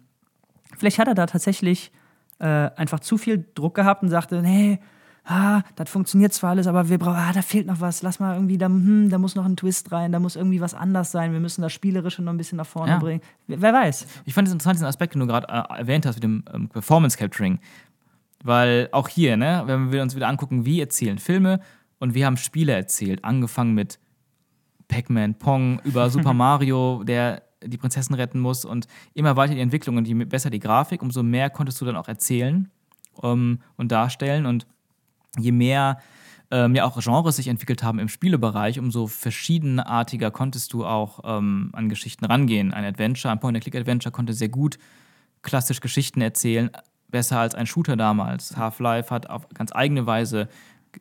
vielleicht 0.78 1.00
hat 1.00 1.08
er 1.08 1.15
da 1.15 1.26
tatsächlich 1.26 1.91
äh, 2.39 2.45
einfach 2.45 3.00
zu 3.00 3.17
viel 3.17 3.45
Druck 3.56 3.76
gehabt 3.76 4.04
und 4.04 4.10
sagte, 4.10 4.41
nee, 4.41 4.80
ah, 5.29 5.61
das 5.75 5.89
funktioniert 5.89 6.33
zwar 6.33 6.51
alles, 6.51 6.67
aber 6.67 6.89
wir 6.89 6.97
brauchen, 6.97 7.17
ah, 7.17 7.31
da 7.33 7.41
fehlt 7.41 7.67
noch 7.67 7.81
was, 7.81 8.01
lass 8.01 8.19
mal 8.19 8.33
irgendwie, 8.35 8.57
da, 8.57 8.67
hm, 8.67 9.09
da 9.09 9.17
muss 9.17 9.35
noch 9.35 9.45
ein 9.45 9.57
Twist 9.57 9.91
rein, 9.91 10.11
da 10.11 10.19
muss 10.19 10.35
irgendwie 10.35 10.61
was 10.61 10.73
anders 10.73 11.11
sein, 11.11 11.33
wir 11.33 11.39
müssen 11.39 11.61
das 11.61 11.73
Spielerische 11.73 12.21
noch 12.21 12.31
ein 12.31 12.37
bisschen 12.37 12.57
nach 12.57 12.65
vorne 12.65 12.93
Ja. 12.93 12.97
bringen. 12.97 13.21
Wer, 13.47 13.61
wer 13.61 13.73
weiß. 13.73 14.07
Ich 14.25 14.33
fand 14.33 14.47
es 14.47 14.53
interessant, 14.53 14.75
diesen 14.75 14.87
Aspekt, 14.87 15.13
den 15.13 15.19
du 15.19 15.27
gerade 15.27 15.47
äh, 15.49 15.79
erwähnt 15.79 16.05
hast 16.05 16.15
mit 16.15 16.23
dem 16.23 16.43
ähm, 16.53 16.69
Performance 16.69 17.17
Capturing. 17.17 17.59
Weil 18.43 18.87
auch 18.91 19.09
hier, 19.09 19.35
ne, 19.35 19.63
wenn 19.65 19.91
wir 19.91 20.01
uns 20.01 20.15
wieder 20.15 20.27
angucken, 20.27 20.65
wie 20.65 20.79
erzählen 20.79 21.17
Filme 21.17 21.59
und 21.99 22.13
wie 22.13 22.25
haben 22.25 22.37
Spiele 22.37 22.71
erzählt, 22.73 23.25
angefangen 23.25 23.73
mit 23.73 23.99
Pac-Man, 24.87 25.35
Pong, 25.35 25.81
über 25.83 26.09
Super 26.11 26.33
Mario, 26.33 27.03
der 27.03 27.43
die 27.65 27.77
Prinzessin 27.77 28.15
retten 28.15 28.39
muss 28.39 28.63
und 28.63 28.87
immer 29.13 29.35
weiter 29.35 29.55
die 29.55 29.59
Entwicklung 29.61 29.97
und 29.97 30.07
je 30.07 30.13
besser 30.13 30.49
die 30.51 30.59
Grafik, 30.59 31.01
umso 31.01 31.23
mehr 31.23 31.49
konntest 31.49 31.81
du 31.81 31.85
dann 31.85 31.95
auch 31.95 32.07
erzählen 32.07 32.69
ähm, 33.23 33.59
und 33.75 33.91
darstellen 33.91 34.45
und 34.45 34.67
je 35.38 35.52
mehr 35.52 36.00
ähm, 36.52 36.76
ja 36.76 36.86
auch 36.86 36.97
Genres 37.02 37.36
sich 37.36 37.47
entwickelt 37.47 37.84
haben 37.84 38.00
im 38.00 38.08
Spielebereich, 38.08 38.80
umso 38.80 39.08
verschiedenartiger 39.08 40.32
konntest 40.32 40.73
du 40.73 40.86
auch 40.86 41.19
ähm, 41.26 41.71
an 41.73 41.89
Geschichten 41.89 42.26
rangehen. 42.26 42.73
Ein 42.73 42.86
Adventure, 42.86 43.32
ein 43.32 43.39
Point-and-Click-Adventure 43.39 44.12
konnte 44.12 44.34
sehr 44.34 44.50
gut 44.50 44.78
klassisch 45.41 45.82
Geschichten 45.82 46.21
erzählen, 46.21 46.71
besser 47.10 47.39
als 47.39 47.56
ein 47.56 47.67
Shooter 47.67 47.95
damals. 47.95 48.58
Half-Life 48.58 49.13
hat 49.13 49.30
auf 49.30 49.47
ganz 49.50 49.71
eigene 49.73 50.06
Weise 50.06 50.47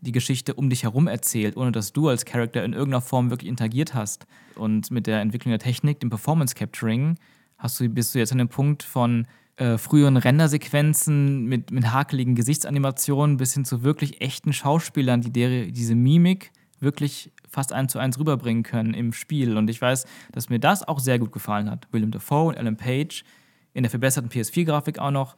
die 0.01 0.13
Geschichte 0.13 0.55
um 0.55 0.69
dich 0.69 0.83
herum 0.83 1.07
erzählt, 1.07 1.57
ohne 1.57 1.73
dass 1.73 1.93
du 1.93 2.09
als 2.09 2.25
Charakter 2.25 2.65
in 2.65 2.73
irgendeiner 2.73 3.01
Form 3.01 3.31
wirklich 3.31 3.49
interagiert 3.49 3.95
hast. 3.95 4.27
Und 4.57 4.91
mit 4.91 5.07
der 5.07 5.21
Entwicklung 5.21 5.51
der 5.51 5.59
Technik, 5.59 6.01
dem 6.01 6.11
Performance 6.11 6.55
Capturing, 6.55 7.19
hast 7.59 7.81
du, 7.81 7.89
bist 7.89 8.15
du 8.15 8.19
jetzt 8.19 8.33
an 8.33 8.39
dem 8.39 8.49
Punkt 8.49 8.83
von 8.83 9.27
äh, 9.57 9.79
früheren 9.79 10.17
Rendersequenzen 10.17 11.47
mit, 11.47 11.71
mit 11.71 11.93
hakeligen 11.93 12.35
Gesichtsanimationen 12.35 13.37
bis 13.39 13.55
hin 13.55 13.65
zu 13.65 13.83
wirklich 13.83 14.21
echten 14.21 14.53
Schauspielern, 14.53 15.23
die 15.23 15.33
der, 15.33 15.67
diese 15.67 15.95
Mimik 15.95 16.53
wirklich 16.79 17.33
fast 17.49 17.73
eins 17.73 17.93
zu 17.93 17.99
eins 17.99 18.19
rüberbringen 18.19 18.63
können 18.63 18.93
im 18.93 19.13
Spiel. 19.13 19.57
Und 19.57 19.71
ich 19.71 19.81
weiß, 19.81 20.05
dass 20.33 20.51
mir 20.51 20.61
das 20.61 20.87
auch 20.87 20.99
sehr 20.99 21.19
gut 21.19 21.33
gefallen 21.33 21.71
hat. 21.71 21.89
William 21.91 22.11
Dafoe 22.11 22.49
und 22.49 22.59
Alan 22.59 22.77
Page 22.77 23.25
in 23.73 23.83
der 23.83 23.91
verbesserten 23.91 24.31
PS4-Grafik 24.31 24.99
auch 24.99 25.11
noch 25.11 25.37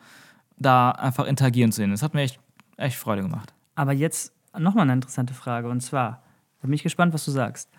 da 0.56 0.90
einfach 0.90 1.26
interagieren 1.26 1.70
zu 1.70 1.76
sehen. 1.76 1.90
Das 1.90 2.02
hat 2.02 2.14
mir 2.14 2.22
echt, 2.22 2.40
echt 2.76 2.96
Freude 2.96 3.22
gemacht. 3.22 3.54
Aber 3.76 3.92
jetzt 3.92 4.32
nochmal 4.58 4.82
eine 4.82 4.94
interessante 4.94 5.34
Frage. 5.34 5.68
Und 5.68 5.80
zwar, 5.80 6.22
da 6.60 6.66
bin 6.66 6.72
ich 6.72 6.82
gespannt, 6.82 7.14
was 7.14 7.24
du 7.24 7.30
sagst. 7.30 7.70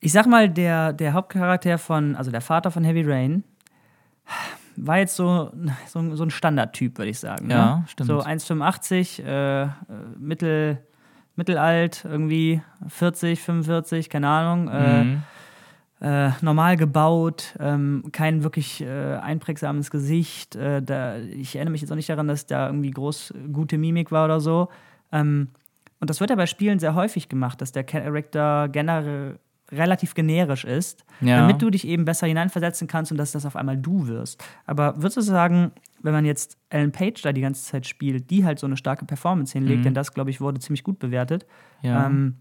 Ich 0.00 0.12
sag 0.12 0.26
mal, 0.26 0.48
der, 0.48 0.92
der 0.92 1.12
Hauptcharakter 1.12 1.78
von, 1.78 2.16
also 2.16 2.30
der 2.30 2.40
Vater 2.40 2.70
von 2.70 2.84
Heavy 2.84 3.02
Rain, 3.02 3.44
war 4.76 4.98
jetzt 4.98 5.16
so, 5.16 5.50
so, 5.86 6.14
so 6.16 6.24
ein 6.24 6.30
Standardtyp, 6.30 6.98
würde 6.98 7.10
ich 7.10 7.18
sagen. 7.18 7.46
Ne? 7.48 7.54
Ja, 7.54 7.84
stimmt. 7.88 8.06
So 8.08 8.20
1,85, 8.20 9.22
äh, 9.22 9.68
mittel, 10.18 10.78
mittelalt, 11.36 12.04
irgendwie 12.04 12.62
40, 12.88 13.40
45, 13.40 14.08
keine 14.10 14.28
Ahnung. 14.28 14.68
Äh, 14.68 15.04
Mhm. 15.04 15.22
äh, 16.00 16.30
normal 16.40 16.76
gebaut, 16.76 17.54
ähm, 17.60 18.04
kein 18.12 18.42
wirklich 18.42 18.80
äh, 18.82 19.14
einprägsames 19.16 19.90
Gesicht. 19.90 20.56
Äh, 20.56 20.82
da, 20.82 21.18
ich 21.18 21.54
erinnere 21.54 21.72
mich 21.72 21.80
jetzt 21.80 21.90
auch 21.92 21.96
nicht 21.96 22.08
daran, 22.08 22.26
dass 22.28 22.46
da 22.46 22.66
irgendwie 22.66 22.90
groß 22.90 23.32
gute 23.52 23.78
Mimik 23.78 24.10
war 24.10 24.24
oder 24.24 24.40
so. 24.40 24.68
Ähm, 25.12 25.48
und 26.00 26.10
das 26.10 26.18
wird 26.18 26.30
ja 26.30 26.36
bei 26.36 26.46
Spielen 26.46 26.80
sehr 26.80 26.96
häufig 26.96 27.28
gemacht, 27.28 27.60
dass 27.60 27.70
der 27.70 27.84
Charakter 27.84 28.68
generell 28.68 29.38
relativ 29.72 30.14
generisch 30.14 30.64
ist, 30.64 31.04
Ja. 31.20 31.36
damit 31.36 31.62
du 31.62 31.70
dich 31.70 31.86
eben 31.86 32.04
besser 32.04 32.26
hineinversetzen 32.26 32.86
kannst 32.88 33.10
und 33.10 33.18
dass 33.18 33.32
das 33.32 33.46
auf 33.46 33.56
einmal 33.56 33.76
du 33.78 34.06
wirst. 34.06 34.42
Aber 34.66 34.96
würdest 34.96 35.16
du 35.16 35.20
sagen, 35.22 35.72
wenn 36.02 36.12
man 36.12 36.24
jetzt 36.24 36.58
Ellen 36.68 36.92
Page 36.92 37.20
da 37.22 37.32
die 37.32 37.40
ganze 37.40 37.64
Zeit 37.64 37.86
spielt, 37.86 38.30
die 38.30 38.44
halt 38.44 38.58
so 38.58 38.66
eine 38.66 38.76
starke 38.76 39.04
Performance 39.06 39.52
hinlegt, 39.52 39.80
Mhm. 39.80 39.84
denn 39.84 39.94
das, 39.94 40.12
glaube 40.14 40.30
ich, 40.30 40.40
wurde 40.40 40.60
ziemlich 40.60 40.84
gut 40.84 40.98
bewertet, 40.98 41.46
Ja. 41.80 42.06
ähm, 42.06 42.36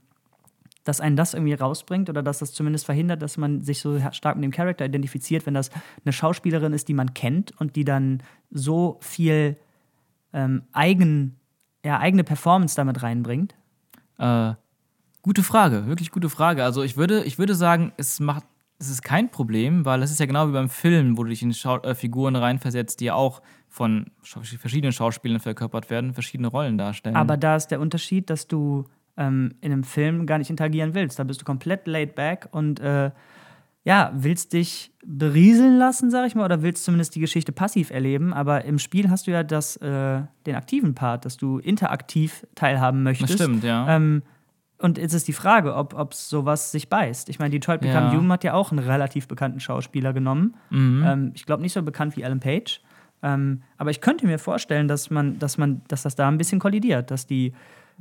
dass 0.84 1.00
einen 1.00 1.16
das 1.16 1.36
irgendwie 1.36 1.54
rausbringt 1.54 2.10
oder 2.10 2.24
dass 2.24 2.40
das 2.40 2.54
zumindest 2.54 2.86
verhindert, 2.86 3.22
dass 3.22 3.38
man 3.38 3.62
sich 3.62 3.80
so 3.82 4.00
stark 4.12 4.36
mit 4.36 4.44
dem 4.44 4.52
Charakter 4.52 4.84
identifiziert, 4.84 5.46
wenn 5.46 5.54
das 5.54 5.70
eine 6.04 6.12
Schauspielerin 6.12 6.74
ist, 6.74 6.88
die 6.88 6.96
man 6.96 7.14
kennt 7.14 7.54
und 7.62 7.76
die 7.76 7.86
dann 7.86 8.24
so 8.50 8.98
viel 9.00 9.58
ähm, 10.34 10.64
eigen, 10.72 11.36
ja, 11.86 12.00
eigene 12.00 12.24
Performance 12.24 12.76
damit 12.76 13.04
reinbringt. 13.04 13.54
Äh, 14.18 14.54
gute 15.22 15.44
Frage, 15.44 15.88
wirklich 15.88 16.12
gute 16.12 16.30
Frage. 16.30 16.64
Also 16.64 16.84
ich 16.84 16.98
würde, 16.98 17.24
ich 17.24 17.38
würde 17.38 17.56
sagen, 17.56 17.92
es 17.98 18.20
macht, 18.20 18.46
es 18.80 18.90
ist 18.90 19.04
kein 19.04 19.30
Problem, 19.30 19.86
weil 19.86 20.02
es 20.02 20.12
ist 20.12 20.20
ja 20.20 20.26
genau 20.26 20.48
wie 20.48 20.54
beim 20.54 20.70
Film, 20.70 21.18
wo 21.18 21.24
du 21.24 21.30
dich 21.30 21.44
in 21.44 21.54
Schau 21.54 21.78
äh, 21.82 21.94
Figuren 21.94 22.36
reinversetzt, 22.36 23.00
die 23.00 23.06
ja 23.06 23.14
auch 23.14 23.42
von 23.70 24.08
verschiedenen 24.24 24.92
Schauspielern 24.92 25.40
verkörpert 25.40 25.90
werden, 25.90 26.14
verschiedene 26.14 26.48
Rollen 26.48 26.78
darstellen. 26.78 27.16
Aber 27.16 27.38
da 27.38 27.56
ist 27.56 27.68
der 27.68 27.80
Unterschied, 27.80 28.30
dass 28.30 28.48
du 28.48 28.86
ähm, 29.18 29.54
in 29.62 29.72
einem 29.72 29.84
Film 29.84 30.26
gar 30.26 30.40
nicht 30.40 30.50
interagieren 30.50 30.94
willst. 30.94 31.20
Da 31.20 31.24
bist 31.24 31.42
du 31.42 31.46
komplett 31.46 31.88
laid 31.88 32.16
back 32.16 32.50
und 32.52 32.80
äh, 32.80 33.12
ja, 33.84 34.12
willst 34.16 34.54
dich 34.54 34.92
berieseln 35.04 35.78
lassen, 35.78 36.12
sag 36.12 36.28
ich 36.28 36.36
mal, 36.36 36.46
oder 36.46 36.62
willst 36.62 36.84
zumindest 36.84 37.16
die 37.16 37.20
Geschichte 37.20 37.52
passiv 37.52 37.90
erleben. 37.90 38.34
Aber 38.34 38.66
im 38.66 38.78
Spiel 38.78 39.10
hast 39.10 39.26
du 39.28 39.32
ja 39.32 39.44
das, 39.44 39.78
äh, 39.78 40.22
den 40.46 40.56
aktiven 40.56 40.94
Part, 40.94 41.26
dass 41.26 41.38
du 41.38 41.58
interaktiv 41.58 42.46
teilhaben 42.54 43.04
möchtest. 43.04 43.34
das 43.34 43.42
stimmt, 43.42 43.64
ja. 43.64 43.96
Ähm, 43.96 44.22
und 44.82 44.98
jetzt 44.98 45.14
ist 45.14 45.28
die 45.28 45.34
Frage, 45.34 45.76
ob, 45.76 45.94
ob 45.94 46.14
sowas 46.14 46.72
sich 46.72 46.90
beißt. 46.90 47.30
Ich 47.30 47.40
meine, 47.40 47.52
Detroit 47.52 47.82
Become 47.82 48.08
Ja. 48.08 48.12
Human 48.14 48.32
hat 48.34 48.44
ja 48.44 48.54
auch 48.54 48.72
einen 48.72 48.80
relativ 48.80 49.28
bekannten 49.28 49.60
Schauspieler 49.60 50.14
genommen. 50.14 50.56
mhm. 50.70 51.04
Ähm, 51.06 51.32
ich 51.36 51.46
glaube 51.46 51.62
nicht 51.62 51.74
so 51.74 51.82
bekannt 51.82 52.18
wie 52.18 52.26
Alan 52.26 52.40
Page. 52.40 52.82
Ähm, 53.24 53.62
aber 53.78 53.92
ich 53.92 54.02
könnte 54.02 54.26
mir 54.26 54.40
vorstellen, 54.40 54.88
dass 54.88 55.10
man, 55.10 55.38
dass 55.38 55.58
man, 55.58 55.82
dass 55.88 56.04
das 56.04 56.16
da 56.16 56.28
ein 56.28 56.38
bisschen 56.38 56.60
kollidiert, 56.60 57.12
dass 57.12 57.28
die, 57.28 57.54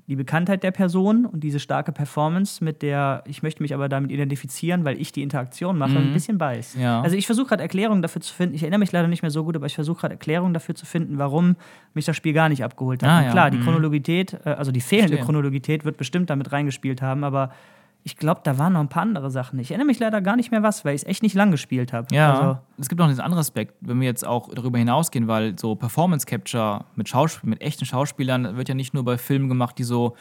die 0.07 0.17
Bekanntheit 0.17 0.63
der 0.63 0.71
Person 0.71 1.25
und 1.27 1.45
diese 1.45 1.61
starke 1.61 1.93
Performance, 1.93 2.63
mit 2.65 2.83
der 2.83 3.23
ich 3.27 3.43
möchte 3.43 3.63
mich 3.63 3.75
aber 3.75 3.89
damit 3.89 4.11
identifizieren, 4.11 4.85
weil 4.85 5.01
ich 5.01 5.13
die 5.13 5.23
Interaktion 5.23 5.79
mache, 5.79 5.97
ein 5.99 6.13
bisschen 6.13 6.39
beißt. 6.39 6.77
Ja. 6.77 7.01
Also 7.01 7.17
ich 7.17 7.27
versuche 7.27 7.49
gerade 7.49 7.63
Erklärungen 7.63 8.03
dafür 8.03 8.21
zu 8.21 8.35
finden. 8.35 8.55
Ich 8.55 8.63
erinnere 8.63 8.81
mich 8.81 8.93
leider 8.93 9.09
nicht 9.09 9.23
mehr 9.23 9.31
so 9.31 9.45
gut, 9.45 9.57
aber 9.57 9.67
ich 9.67 9.75
versuche 9.75 10.01
gerade 10.01 10.15
Erklärungen 10.15 10.55
dafür 10.55 10.75
zu 10.75 10.87
finden, 10.87 11.19
warum 11.19 11.57
mich 11.95 12.05
das 12.07 12.17
Spiel 12.17 12.33
gar 12.33 12.49
nicht 12.49 12.65
abgeholt 12.65 13.03
hat. 13.03 13.09
Ah, 13.11 13.23
ja. 13.25 13.31
klar, 13.31 13.51
die 13.51 13.59
Mhm. 13.59 13.63
Chronologität, 13.65 14.37
äh, 14.45 14.51
also 14.51 14.73
die 14.73 14.81
fehlende. 14.81 15.19
Chronologität 15.19 15.85
wird 15.85 15.97
bestimmt 15.97 16.31
damit 16.31 16.51
reingespielt 16.53 17.03
haben, 17.03 17.23
aber 17.25 17.53
ich 18.03 18.17
glaube, 18.17 18.41
da 18.45 18.57
waren 18.59 18.73
noch 18.73 18.81
ein 18.81 18.89
paar 18.89 19.03
andere 19.03 19.31
Sachen. 19.31 19.59
Ich 19.59 19.71
erinnere 19.71 19.87
mich 19.87 19.99
leider 19.99 20.21
gar 20.23 20.37
nicht 20.37 20.51
mehr 20.51 20.63
was, 20.63 20.85
weil 20.85 20.95
ich 20.95 21.03
es 21.03 21.07
echt 21.09 21.23
nicht 21.23 21.35
lang 21.35 21.51
gespielt 21.51 21.93
habe. 21.93 22.15
Ja, 22.15 22.31
Also, 22.33 22.59
es 22.79 22.89
gibt 22.89 22.99
noch 22.99 23.09
diesen 23.09 23.21
anderen 23.21 23.41
Aspekt, 23.41 23.75
wenn 23.81 24.01
wir 24.01 24.07
jetzt 24.07 24.27
auch 24.27 24.49
darüber 24.55 24.79
hinausgehen, 24.79 25.29
weil 25.29 25.59
so 25.59 25.75
Performance 25.75 26.27
Capture 26.27 26.85
mit, 26.97 27.09
Schausp 27.09 27.45
mit 27.45 27.61
echten 27.61 27.85
Schauspielern 27.85 28.57
wird 28.57 28.69
ja 28.69 28.75
nicht 28.75 28.95
nur 28.95 29.05
bei 29.05 29.19
Filmen 29.19 29.49
gemacht, 29.49 29.77
die 29.79 29.85
so 29.85 30.17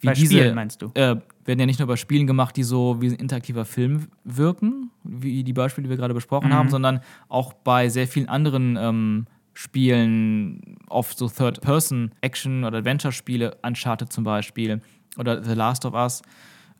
wie 0.00 0.06
Bei 0.06 0.12
diese 0.12 0.36
Spielen, 0.38 0.54
meinst 0.54 0.80
du? 0.80 0.86
Äh, 0.94 1.16
werden 1.44 1.58
ja 1.58 1.66
nicht 1.66 1.80
nur 1.80 1.88
bei 1.88 1.96
Spielen 1.96 2.28
gemacht, 2.28 2.56
die 2.56 2.62
so 2.62 3.00
wie 3.02 3.08
ein 3.08 3.14
interaktiver 3.14 3.64
Film 3.64 4.06
wirken, 4.22 4.92
wie 5.02 5.42
die 5.42 5.52
Beispiele, 5.52 5.86
die 5.86 5.90
wir 5.90 5.96
gerade 5.96 6.14
besprochen 6.14 6.50
Mhm. 6.50 6.54
haben, 6.54 6.68
sondern 6.68 7.00
auch 7.28 7.52
bei 7.52 7.88
sehr 7.88 8.06
vielen 8.06 8.28
anderen 8.28 8.76
ähm, 8.76 9.26
Spielen, 9.54 10.76
oft 10.88 11.18
so 11.18 11.28
Third-Person-Action- 11.28 12.64
oder 12.64 12.78
Adventure-Spiele, 12.78 13.56
Uncharted 13.62 14.12
zum 14.12 14.22
Beispiel 14.24 14.80
oder 15.16 15.42
The 15.42 15.54
Last 15.54 15.84
of 15.84 15.94
Us 15.94 16.22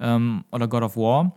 ähm, 0.00 0.44
oder 0.50 0.68
God 0.68 0.82
of 0.82 0.96
War 0.96 1.32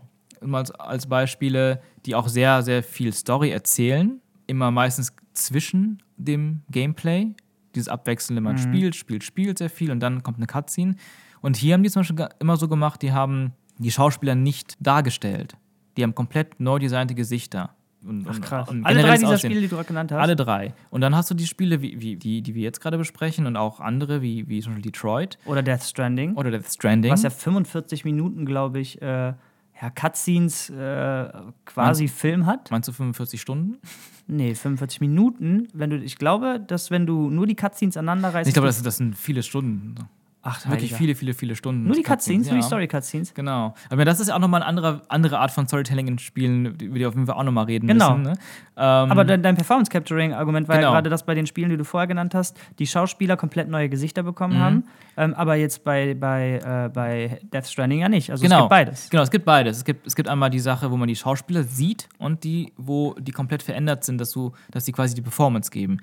als, 0.52 0.72
als 0.72 1.08
Beispiele, 1.08 1.82
die 2.06 2.16
auch 2.16 2.28
sehr, 2.28 2.62
sehr 2.64 2.84
viel 2.84 3.14
Story 3.14 3.52
erzählen, 3.52 4.20
immer 4.48 4.72
meistens 4.72 5.14
zwischen 5.34 6.02
dem 6.18 6.62
Gameplay. 6.70 7.34
Dieses 7.76 7.88
Abwechselnde, 7.88 8.42
man 8.42 8.58
spielt, 8.58 8.96
spielt, 8.96 9.24
spielt 9.24 9.58
sehr 9.58 9.70
viel 9.70 9.92
und 9.92 10.02
dann 10.02 10.24
kommt 10.24 10.38
eine 10.38 10.48
Cutscene. 10.48 10.96
Und 11.42 11.56
hier 11.56 11.74
haben 11.74 11.84
die 11.84 11.90
zum 11.90 12.02
Beispiel 12.02 12.28
immer 12.40 12.58
so 12.58 12.68
gemacht, 12.68 13.02
die 13.02 13.14
haben 13.14 13.54
die 13.78 13.92
Schauspieler 13.92 14.36
nicht 14.36 14.76
dargestellt. 14.80 15.56
Die 15.96 16.04
haben 16.04 16.14
komplett 16.16 16.60
neu 16.60 16.80
designte 16.80 17.16
Gesichter. 17.16 17.76
Und, 18.04 18.26
Ach 18.28 18.42
krass. 18.42 18.70
und 18.70 18.86
Alle 18.86 19.02
drei 19.02 19.16
dieser 19.16 19.28
Aussehen. 19.30 19.52
Spiele, 19.52 19.62
die 19.62 19.68
du 19.68 19.76
gerade 19.76 19.88
genannt 19.88 20.12
hast? 20.12 20.20
Alle 20.20 20.36
drei. 20.36 20.74
Und 20.90 21.02
dann 21.02 21.16
hast 21.16 21.30
du 21.30 21.36
die 21.36 21.46
Spiele, 21.46 21.82
wie, 21.82 22.02
wie, 22.02 22.16
die, 22.16 22.42
die 22.42 22.56
wir 22.56 22.64
jetzt 22.64 22.82
gerade 22.82 22.98
besprechen 22.98 23.46
und 23.46 23.56
auch 23.58 23.80
andere, 23.80 24.22
wie, 24.22 24.48
wie 24.48 24.60
zum 24.62 24.74
Beispiel 24.74 24.92
Detroit 24.92 25.38
Oder 25.46 25.62
Death 25.62 25.84
Stranding. 25.84 26.36
oder 26.36 26.50
Death 26.52 26.72
Stranding. 26.72 27.12
was 27.12 27.24
ja 27.24 27.30
45 27.30 28.04
Minuten, 28.06 28.46
glaube 28.46 28.80
ich, 28.80 29.02
äh, 29.02 29.34
ja, 29.82 29.90
Cutscenes 29.96 30.70
äh, 30.70 31.30
quasi 31.66 32.08
Film 32.08 32.46
hat. 32.46 32.70
Meinst 32.72 32.88
du 32.88 32.94
45 32.94 33.40
Stunden? 33.42 33.78
Nee, 34.28 34.56
45 34.56 35.02
Minuten. 35.02 35.68
Wenn 35.74 35.90
du, 35.90 35.98
ich 35.98 36.16
glaube, 36.18 36.58
dass 36.66 36.90
wenn 36.90 37.06
du 37.06 37.30
nur 37.30 37.48
die 37.48 37.56
Cutscenes 37.56 37.98
aneinander 37.98 38.34
reißt. 38.34 38.48
Ich 38.48 38.54
glaube, 38.54 38.68
das, 38.68 38.82
das 38.82 38.96
sind 38.96 39.18
viele 39.18 39.44
Stunden. 39.44 39.96
Ach, 40.44 40.68
Wirklich 40.68 40.96
viele, 40.96 41.14
viele, 41.14 41.36
viele 41.36 41.56
Stunden. 41.56 41.84
Nur 41.86 41.96
die 41.96 42.02
Cutscenes, 42.02 42.48
nur 42.48 42.56
die 42.56 42.62
ja. 42.62 42.66
Story-Cutscenes. 42.68 43.36
Genau. 43.36 43.76
Aber 43.92 44.06
das 44.06 44.20
ist 44.20 44.30
ja 44.30 44.36
auch 44.36 44.40
nochmal 44.40 44.62
eine 44.62 44.68
andere, 44.70 45.02
andere 45.08 45.38
Art 45.38 45.52
von 45.52 45.68
Storytelling 45.68 46.08
in 46.08 46.18
Spielen, 46.18 46.66
über 46.66 46.78
die 46.78 46.94
wir 46.96 47.08
auf 47.10 47.14
jeden 47.14 47.28
Fall 47.28 47.36
auch 47.36 47.44
nochmal 47.44 47.66
reden 47.66 47.86
Genau. 47.88 48.18
müssen. 48.18 48.24
Ne? 48.32 48.40
Ähm, 48.76 49.12
Aber 49.12 49.24
dein, 49.24 49.56
Performance-Capturing-Argument 49.56 50.68
war 50.68 50.76
ja 50.78 50.82
Genau. 50.82 50.94
gerade 50.94 51.12
das 51.12 51.24
bei 51.28 51.36
den 51.36 51.46
Spielen, 51.46 51.70
die 51.70 51.78
du 51.78 51.84
vorher 51.84 52.08
genannt 52.08 52.34
hast, 52.34 52.58
die 52.80 52.88
Schauspieler 52.88 53.38
komplett 53.38 53.70
neue 53.70 53.88
Gesichter 53.88 54.24
bekommen 54.24 54.56
Mhm. 54.58 54.62
haben. 54.62 54.84
Ähm, 55.18 55.34
aber 55.36 55.56
jetzt 55.56 55.84
bei, 55.84 56.16
bei, 56.16 56.60
äh, 56.64 56.90
bei 56.90 57.40
Death 57.54 57.68
Stranding 57.68 58.00
ja 58.00 58.10
nicht. 58.10 58.32
Also 58.32 58.42
genau. 58.42 58.56
es 58.56 58.62
gibt 58.62 58.70
beides. 58.70 59.10
Genau, 59.12 59.24
es 59.24 59.30
gibt 59.32 59.46
beides. 59.46 59.78
Es 59.78 59.86
gibt, 59.86 60.08
es 60.08 60.16
gibt 60.16 60.28
einmal 60.28 60.50
die 60.50 60.60
Sache, 60.60 60.90
wo 60.90 60.98
man 60.98 61.08
die 61.08 61.16
Schauspieler 61.16 61.64
sieht 61.64 62.10
und 62.18 62.44
die, 62.44 62.74
wo 62.78 63.14
die 63.20 63.32
komplett 63.32 63.62
verändert 63.62 64.04
sind, 64.04 64.18
dass, 64.20 64.32
du, 64.32 64.54
dass 64.72 64.86
die 64.86 64.92
quasi 64.92 65.14
die 65.14 65.22
Performance 65.22 65.70
geben. 65.70 66.00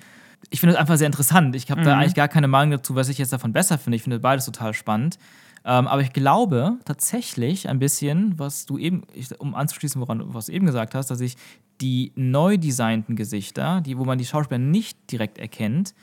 Ich 0.50 0.60
finde 0.60 0.74
das 0.74 0.80
einfach 0.80 0.96
sehr 0.96 1.06
interessant. 1.06 1.54
Ich 1.56 1.70
habe 1.70 1.82
da 1.82 1.94
Mhm. 1.94 2.00
eigentlich 2.02 2.14
gar 2.14 2.28
keine 2.28 2.48
Meinung 2.48 2.70
dazu, 2.72 2.94
was 2.94 3.08
ich 3.08 3.18
jetzt 3.18 3.32
davon 3.32 3.52
besser 3.52 3.76
finde. 3.78 3.96
Ich 3.96 4.02
finde 4.02 4.18
beides 4.20 4.44
total 4.46 4.72
spannend. 4.74 5.18
Ähm, 5.64 5.86
aber 5.86 6.00
ich 6.00 6.12
glaube 6.12 6.78
tatsächlich 6.84 7.68
ein 7.68 7.78
bisschen, 7.78 8.38
was 8.38 8.64
du 8.64 8.78
eben, 8.78 9.02
ich, 9.12 9.38
um 9.40 9.54
anzuschließen, 9.54 10.00
woran 10.00 10.22
was 10.32 10.46
du 10.46 10.52
eben 10.52 10.64
gesagt 10.66 10.94
hast, 10.94 11.10
dass 11.10 11.20
ich 11.20 11.36
die 11.80 12.12
neu 12.16 12.56
designten 12.56 13.16
Gesichter, 13.16 13.80
die, 13.82 13.98
wo 13.98 14.04
man 14.04 14.18
die 14.18 14.24
Schauspieler 14.24 14.58
nicht 14.58 15.12
direkt 15.12 15.38
erkennt, 15.38 15.94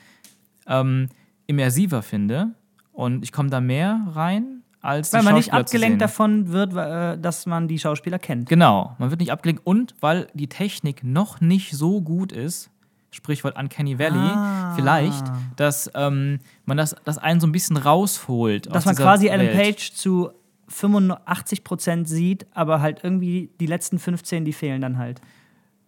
ähm, 0.66 1.08
immersiver 1.46 2.02
finde. 2.02 2.50
Und 2.92 3.24
ich 3.24 3.32
komme 3.32 3.50
da 3.50 3.60
mehr 3.60 4.06
rein, 4.12 4.62
als 4.80 5.12
Weil 5.12 5.22
man 5.22 5.34
nicht 5.34 5.52
abgelenkt 5.52 6.00
davon 6.00 6.48
wird, 6.52 6.74
äh, 6.76 7.18
dass 7.18 7.46
man 7.46 7.66
die 7.66 7.78
Schauspieler 7.78 8.18
kennt. 8.18 8.48
Genau, 8.48 8.94
man 8.98 9.10
wird 9.10 9.20
nicht 9.20 9.32
abgelenkt 9.32 9.66
und 9.66 9.94
weil 10.00 10.28
die 10.34 10.48
Technik 10.48 11.02
noch 11.02 11.40
nicht 11.40 11.72
so 11.72 12.00
gut 12.00 12.30
ist, 12.32 12.70
Sprichwort 13.16 13.58
Uncanny 13.58 13.98
Valley, 13.98 14.18
Ah. 14.18 14.74
vielleicht, 14.76 15.24
dass 15.56 15.90
ähm, 15.94 16.38
man 16.66 16.76
das, 16.76 16.94
das 17.04 17.18
einen 17.18 17.40
so 17.40 17.46
ein 17.46 17.52
bisschen 17.52 17.76
rausholt. 17.76 18.72
Dass 18.72 18.84
man 18.84 18.94
quasi 18.94 19.30
Alan. 19.30 19.48
Page 19.56 19.92
zu 19.94 20.30
85% 20.70 22.06
sieht, 22.06 22.46
aber 22.52 22.80
halt 22.80 23.00
irgendwie 23.02 23.50
die 23.60 23.66
letzten 23.66 23.98
15, 23.98 24.44
die 24.44 24.52
fehlen 24.52 24.80
dann 24.80 24.98
halt. 24.98 25.20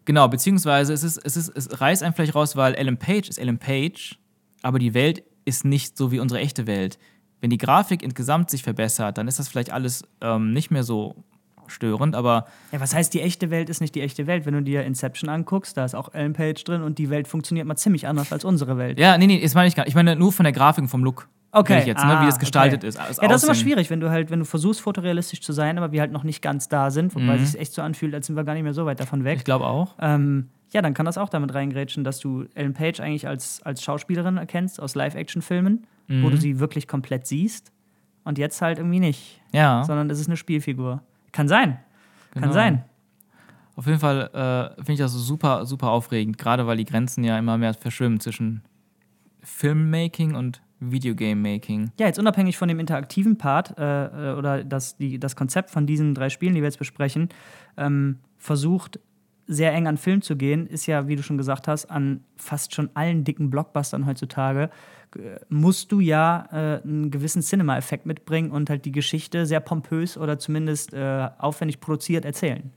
Genau, 0.05 0.27
beziehungsweise 0.29 0.93
es, 0.93 1.03
ist, 1.03 1.19
es, 1.19 1.37
ist, 1.37 1.49
es 1.55 1.81
reißt 1.81 2.03
einen 2.03 2.15
vielleicht 2.15 2.35
raus, 2.35 2.57
weil 2.57 2.75
Alan 2.77 2.97
Page 2.97 3.29
ist 3.29 3.39
Alan 3.41 3.59
Page, 3.59 4.19
aber 4.63 4.79
die 4.79 4.95
Welt 4.95 5.23
ist 5.45 5.65
nicht 5.65 5.97
so 5.97 6.11
wie 6.11 6.21
unsere 6.21 6.41
echte 6.41 6.67
Welt. 6.67 6.99
Wenn 7.41 7.51
die 7.51 7.59
Grafik 7.59 8.03
insgesamt 8.03 8.51
sich 8.51 8.63
verbessert, 8.63 9.19
dann 9.19 9.29
ist 9.29 9.39
das 9.39 9.49
vielleicht 9.49 9.71
alles 9.71 10.03
ähm, 10.21 10.53
nicht 10.53 10.71
mehr 10.71 10.83
so 10.83 11.25
störend, 11.71 12.15
aber 12.17 12.47
Ja, 12.73 12.81
was 12.81 12.95
heißt, 12.95 13.13
die 13.15 13.21
echte 13.23 13.51
Welt 13.51 13.69
ist 13.71 13.81
nicht 13.81 13.95
die 13.95 14.01
echte 14.03 14.27
Welt? 14.27 14.47
Wenn 14.47 14.55
du 14.55 14.63
dir 14.63 14.85
Inception 14.85 15.29
anguckst, 15.31 15.77
da 15.77 15.85
ist 15.85 15.95
auch 15.95 16.13
Alan 16.15 16.33
Page 16.33 16.63
drin 16.65 16.83
und 16.83 16.99
die 16.99 17.11
Welt 17.11 17.29
funktioniert 17.29 17.67
mal 17.67 17.77
ziemlich 17.77 18.07
anders 18.07 18.33
als 18.33 18.45
unsere 18.45 18.77
Welt. 18.79 18.99
ja, 18.99 19.17
nee, 19.19 19.27
nee, 19.27 19.41
das 19.41 19.55
meine 19.55 19.69
ich 19.69 19.75
gar 19.77 19.83
nicht. 19.85 19.91
Ich 19.91 19.95
meine 19.95 20.17
nur 20.17 20.33
von 20.33 20.45
der 20.45 20.53
Grafik 20.53 20.83
und 20.83 20.89
vom 20.89 21.05
Look. 21.05 21.29
Okay. 21.51 21.79
Ich 21.81 21.87
jetzt, 21.87 22.05
ne, 22.05 22.19
wie 22.21 22.27
das 22.27 22.35
ah, 22.35 22.39
gestaltet 22.39 22.81
okay. 22.81 22.89
ist. 22.89 22.99
Das 22.99 23.17
Ja, 23.17 23.27
das 23.29 23.43
ist 23.43 23.49
immer 23.49 23.55
schwierig, 23.55 23.89
wenn 23.89 24.01
du 24.01 24.11
halt, 24.11 24.31
wenn 24.31 24.39
du 24.41 24.45
versuchst, 24.45 24.83
fotorealistisch 24.83 25.41
zu 25.41 25.55
sein, 25.55 25.79
aber 25.79 25.93
wir 25.93 26.03
halt 26.03 26.13
noch 26.13 26.23
nicht 26.23 26.43
ganz 26.43 26.69
da 26.69 26.91
sind, 26.91 27.15
wobei 27.15 27.25
Mhm. 27.39 27.43
es 27.43 27.53
sich 27.53 27.61
echt 27.61 27.73
so 27.73 27.81
anfühlt, 27.81 28.15
als 28.15 28.27
sind 28.27 28.37
wir 28.37 28.45
gar 28.45 28.53
nicht 28.53 28.65
mehr 28.65 28.75
so 28.75 28.85
weit 28.85 29.01
davon 29.01 29.25
weg. 29.25 29.39
Ich 29.39 29.45
glaube 29.45 29.65
auch. 29.67 29.95
Ähm, 29.99 30.49
ja, 30.75 30.83
dann 30.83 30.93
kann 30.93 31.07
das 31.07 31.17
auch 31.17 31.31
damit 31.31 31.55
reingrätschen, 31.55 32.05
dass 32.05 32.19
du 32.21 32.45
Ellen 32.55 32.75
Page 32.75 33.01
eigentlich 33.01 33.27
als, 33.27 33.63
als 33.63 33.83
Schauspielerin 33.83 34.37
erkennst 34.37 34.79
aus 34.83 34.95
Live-Action-Filmen, 34.95 35.87
Mhm. 36.09 36.23
wo 36.23 36.29
du 36.29 36.37
sie 36.37 36.59
wirklich 36.61 36.87
komplett 36.87 37.27
siehst 37.27 37.73
und 38.25 38.37
jetzt 38.37 38.61
halt 38.61 38.77
irgendwie 38.79 39.01
nicht, 39.01 39.41
Ja. 39.55 39.85
sondern 39.85 40.11
es 40.11 40.21
ist 40.21 40.27
eine 40.27 40.37
Spielfigur. 40.37 41.03
Kann 41.33 41.49
sein. 41.49 41.79
Kann 42.33 42.43
Genau. 42.43 42.55
sein. 42.55 42.85
Auf 43.77 43.87
jeden 43.87 44.01
Fall 44.01 44.31
äh, 44.35 44.75
finde 44.77 44.93
ich 44.95 44.99
das 44.99 45.13
super, 45.13 45.65
super 45.65 45.91
aufregend, 45.91 46.37
gerade 46.39 46.67
weil 46.67 46.77
die 46.77 46.85
Grenzen 46.85 47.23
ja 47.23 47.39
immer 47.39 47.59
mehr 47.59 47.75
verschwimmen 47.75 48.19
zwischen 48.21 48.63
Filmmaking 49.43 50.35
und 50.35 50.63
Videogame-Making. 50.81 51.93
Ja, 51.99 52.07
jetzt 52.07 52.19
unabhängig 52.19 52.57
von 52.57 52.69
dem 52.69 52.79
interaktiven 52.81 53.39
Part 53.39 53.77
äh, 53.79 54.33
äh, 54.33 54.35
oder 54.37 54.65
das, 54.65 54.97
die, 54.97 55.19
das 55.19 55.37
Konzept 55.37 55.71
von 55.71 55.87
diesen 55.87 56.15
drei 56.15 56.29
Spielen, 56.29 56.55
die 56.55 56.61
wir 56.61 56.67
jetzt 56.69 56.79
besprechen, 56.79 57.29
ähm, 57.77 58.19
versucht 58.37 59.01
sehr 59.47 59.73
eng 59.73 59.87
an 59.87 59.97
Film 59.97 60.23
zu 60.23 60.37
gehen, 60.37 60.67
ist 60.67 60.87
ja, 60.87 61.09
wie 61.09 61.17
du 61.17 61.23
schon 61.23 61.39
gesagt 61.39 61.69
hast, 61.69 61.87
an 61.87 62.23
fast 62.37 62.75
schon 62.75 62.91
allen 62.95 63.25
dicken 63.25 63.49
Blockbustern 63.51 64.07
heutzutage, 64.07 64.71
musst 65.49 65.93
du 65.93 66.01
ja 66.01 66.49
äh, 66.53 66.83
einen 66.83 67.11
gewissen 67.11 67.43
Cinema-Effekt 67.43 68.07
mitbringen 68.07 68.51
und 68.51 68.71
halt 68.71 68.85
die 68.85 68.93
Geschichte 68.93 69.47
sehr 69.47 69.61
pompös 69.61 70.17
oder 70.19 70.39
zumindest 70.39 70.93
äh, 70.95 71.29
aufwendig 71.39 71.81
produziert 71.81 72.25
erzählen. 72.25 72.73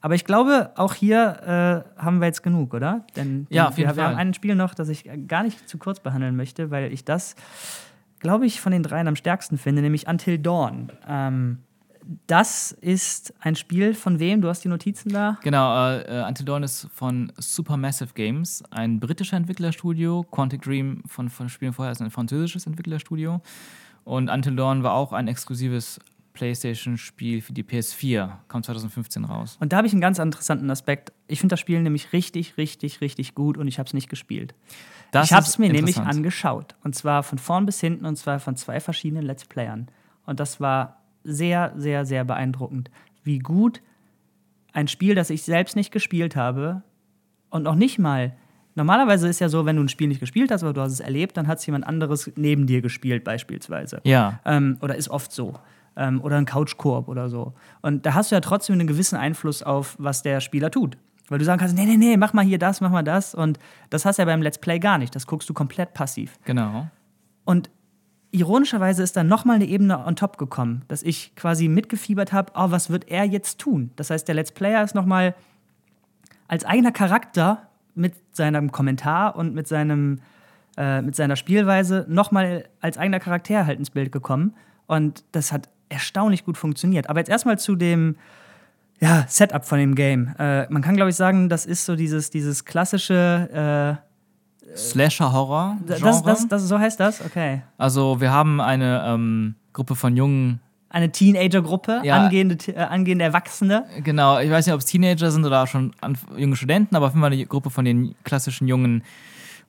Aber 0.00 0.14
ich 0.14 0.24
glaube, 0.24 0.70
auch 0.76 0.94
hier 0.94 1.84
äh, 1.96 2.00
haben 2.00 2.20
wir 2.20 2.26
jetzt 2.26 2.42
genug, 2.42 2.72
oder? 2.72 3.04
Denn 3.16 3.46
Ja, 3.50 3.68
auf 3.68 3.78
jeden 3.78 3.90
wir, 3.90 3.96
wir 3.96 4.02
Fall. 4.02 4.12
haben 4.12 4.18
ein 4.18 4.34
Spiel 4.34 4.54
noch, 4.54 4.74
das 4.74 4.88
ich 4.88 5.10
gar 5.26 5.42
nicht 5.42 5.68
zu 5.68 5.76
kurz 5.78 6.00
behandeln 6.00 6.36
möchte, 6.36 6.70
weil 6.70 6.92
ich 6.92 7.04
das, 7.04 7.34
glaube 8.20 8.46
ich, 8.46 8.60
von 8.60 8.70
den 8.72 8.82
dreien 8.84 9.08
am 9.08 9.16
stärksten 9.16 9.58
finde, 9.58 9.82
nämlich 9.82 10.06
Until 10.06 10.38
Dawn. 10.38 10.92
Ähm, 11.08 11.58
das 12.26 12.72
ist 12.72 13.34
ein 13.40 13.54
Spiel 13.54 13.92
von 13.92 14.18
wem? 14.18 14.40
Du 14.40 14.48
hast 14.48 14.64
die 14.64 14.68
Notizen 14.68 15.10
da? 15.10 15.38
Genau, 15.42 15.90
äh, 15.90 16.22
äh, 16.22 16.26
Until 16.26 16.46
Dawn 16.46 16.62
ist 16.62 16.88
von 16.94 17.30
Supermassive 17.36 18.14
Games, 18.14 18.64
ein 18.70 18.98
britischer 18.98 19.36
Entwicklerstudio. 19.36 20.24
Quantic 20.30 20.62
Dream 20.62 21.02
von, 21.06 21.28
von 21.28 21.50
Spielen 21.50 21.74
vorher 21.74 21.92
ist 21.92 22.00
ein 22.00 22.10
französisches 22.10 22.66
Entwicklerstudio. 22.66 23.42
Und 24.04 24.30
Until 24.30 24.56
Dawn 24.56 24.82
war 24.82 24.94
auch 24.94 25.12
ein 25.12 25.28
exklusives 25.28 26.00
PlayStation-Spiel 26.32 27.42
für 27.42 27.52
die 27.52 27.62
PS4. 27.62 28.30
Kam 28.48 28.62
2015 28.62 29.24
raus. 29.24 29.58
Und 29.60 29.72
da 29.72 29.76
habe 29.76 29.86
ich 29.86 29.92
einen 29.92 30.00
ganz 30.00 30.18
interessanten 30.18 30.70
Aspekt. 30.70 31.12
Ich 31.26 31.40
finde 31.40 31.54
das 31.54 31.60
Spiel 31.60 31.82
nämlich 31.82 32.14
richtig, 32.14 32.56
richtig, 32.56 33.02
richtig 33.02 33.34
gut 33.34 33.58
und 33.58 33.68
ich 33.68 33.78
habe 33.78 33.86
es 33.86 33.92
nicht 33.92 34.08
gespielt. 34.08 34.54
Das 35.10 35.26
ich 35.26 35.32
habe 35.34 35.44
es 35.44 35.58
mir 35.58 35.70
nämlich 35.70 35.98
angeschaut. 35.98 36.74
Und 36.84 36.94
zwar 36.94 37.22
von 37.22 37.38
vorn 37.38 37.66
bis 37.66 37.80
hinten 37.80 38.06
und 38.06 38.16
zwar 38.16 38.38
von 38.38 38.56
zwei 38.56 38.80
verschiedenen 38.80 39.24
Let's 39.24 39.44
Playern. 39.44 39.88
Und 40.24 40.40
das 40.40 40.60
war 40.60 40.97
sehr, 41.28 41.72
sehr, 41.76 42.04
sehr 42.04 42.24
beeindruckend, 42.24 42.90
wie 43.22 43.38
gut 43.38 43.82
ein 44.72 44.88
Spiel, 44.88 45.14
das 45.14 45.30
ich 45.30 45.42
selbst 45.42 45.76
nicht 45.76 45.92
gespielt 45.92 46.36
habe 46.36 46.82
und 47.50 47.62
noch 47.62 47.74
nicht 47.74 47.98
mal. 47.98 48.32
Normalerweise 48.74 49.26
ist 49.28 49.40
ja 49.40 49.48
so, 49.48 49.66
wenn 49.66 49.76
du 49.76 49.82
ein 49.82 49.88
Spiel 49.88 50.06
nicht 50.08 50.20
gespielt 50.20 50.50
hast, 50.52 50.62
aber 50.62 50.72
du 50.72 50.80
hast 50.80 50.92
es 50.92 51.00
erlebt, 51.00 51.36
dann 51.36 51.48
hat 51.48 51.58
es 51.58 51.66
jemand 51.66 51.86
anderes 51.86 52.30
neben 52.36 52.66
dir 52.66 52.80
gespielt, 52.80 53.24
beispielsweise. 53.24 54.00
Ja, 54.04 54.40
Ähm, 54.44 54.76
oder 54.80 54.94
ist 54.94 55.08
oft 55.08 55.32
so. 55.32 55.54
Ähm, 55.96 56.20
oder 56.22 56.36
ein 56.36 56.44
Couch-Koop 56.44 57.08
oder 57.08 57.28
so. 57.28 57.54
Und 57.82 58.06
da 58.06 58.14
hast 58.14 58.30
du 58.30 58.36
ja 58.36 58.40
trotzdem 58.40 58.74
einen 58.74 58.86
gewissen 58.86 59.16
Einfluss 59.16 59.64
auf, 59.64 59.96
was 59.98 60.22
der 60.22 60.40
Spieler 60.40 60.70
tut. 60.70 60.96
Weil 61.28 61.38
du 61.40 61.44
sagen 61.44 61.58
kannst, 61.58 61.74
nee, 61.76 61.84
nee, 61.86 61.96
nee, 61.96 62.16
mach 62.16 62.32
mal 62.32 62.44
hier 62.44 62.58
das, 62.58 62.80
mach 62.80 62.90
mal 62.90 63.02
das. 63.02 63.34
Und 63.34 63.58
das 63.90 64.04
hast 64.04 64.16
du 64.18 64.22
ja 64.22 64.26
beim 64.26 64.42
Let's 64.42 64.58
Play 64.58 64.78
gar 64.78 64.96
nicht. 64.98 65.14
Das 65.14 65.26
guckst 65.26 65.48
du 65.50 65.54
komplett 65.54 65.92
passiv. 65.94 66.38
genau. 66.44 66.86
Und 67.44 67.68
ironischerweise 68.30 69.02
ist 69.02 69.16
dann 69.16 69.28
nochmal 69.28 69.56
eine 69.56 69.66
Ebene 69.66 70.04
on 70.04 70.16
top 70.16 70.38
gekommen, 70.38 70.82
dass 70.88 71.02
ich 71.02 71.34
quasi 71.34 71.68
mitgefiebert 71.68 72.32
habe, 72.32 72.52
oh, 72.54 72.70
was 72.70 72.90
wird 72.90 73.08
er 73.08 73.24
jetzt 73.24 73.58
tun? 73.58 73.90
Das 73.96 74.10
heißt, 74.10 74.28
der 74.28 74.34
Let's 74.34 74.52
Player 74.52 74.82
ist 74.82 74.94
nochmal 74.94 75.34
als 76.46 76.64
eigener 76.64 76.92
Charakter 76.92 77.68
mit 77.94 78.14
seinem 78.32 78.70
Kommentar 78.72 79.36
und 79.36 79.54
mit, 79.54 79.66
seinem, 79.66 80.20
äh, 80.76 81.02
mit 81.02 81.16
seiner 81.16 81.36
Spielweise 81.36 82.06
nochmal 82.08 82.64
als 82.80 82.98
eigener 82.98 83.20
Charakter 83.20 83.66
halt 83.66 83.78
ins 83.78 83.90
Bild 83.90 84.12
gekommen. 84.12 84.54
Und 84.86 85.24
das 85.32 85.52
hat 85.52 85.68
erstaunlich 85.88 86.44
gut 86.44 86.56
funktioniert. 86.56 87.10
Aber 87.10 87.20
jetzt 87.20 87.28
erstmal 87.28 87.58
zu 87.58 87.76
dem 87.76 88.16
ja, 89.00 89.24
Setup 89.28 89.64
von 89.64 89.78
dem 89.78 89.94
Game. 89.94 90.34
Äh, 90.38 90.68
man 90.70 90.82
kann, 90.82 90.96
glaube 90.96 91.10
ich, 91.10 91.16
sagen, 91.16 91.48
das 91.48 91.66
ist 91.66 91.84
so 91.84 91.96
dieses, 91.96 92.30
dieses 92.30 92.64
klassische. 92.64 93.98
Slasher-Horror. 94.76 95.78
Das, 95.86 96.22
das, 96.22 96.48
das, 96.48 96.62
so 96.68 96.78
heißt 96.78 97.00
das? 97.00 97.24
Okay. 97.24 97.62
Also, 97.76 98.20
wir 98.20 98.30
haben 98.32 98.60
eine 98.60 99.02
ähm, 99.06 99.54
Gruppe 99.72 99.94
von 99.94 100.16
jungen 100.16 100.60
eine 100.90 101.12
Teenager-Gruppe, 101.12 102.00
Ja. 102.04 102.16
angehende, 102.24 102.56
äh, 102.72 102.78
angehende 102.78 103.24
Erwachsene. 103.24 103.84
Genau, 104.02 104.38
ich 104.38 104.50
weiß 104.50 104.66
nicht, 104.66 104.74
ob 104.74 104.80
es 104.80 104.86
Teenager 104.86 105.30
sind 105.30 105.44
oder 105.44 105.66
schon 105.66 105.92
junge 106.36 106.56
Studenten, 106.56 106.96
aber 106.96 107.06
auf 107.06 107.12
jeden 107.12 107.20
Fall 107.20 107.32
eine 107.32 107.44
Gruppe 107.44 107.68
von 107.70 107.84
den 107.84 108.14
klassischen 108.24 108.68
jungen 108.68 109.02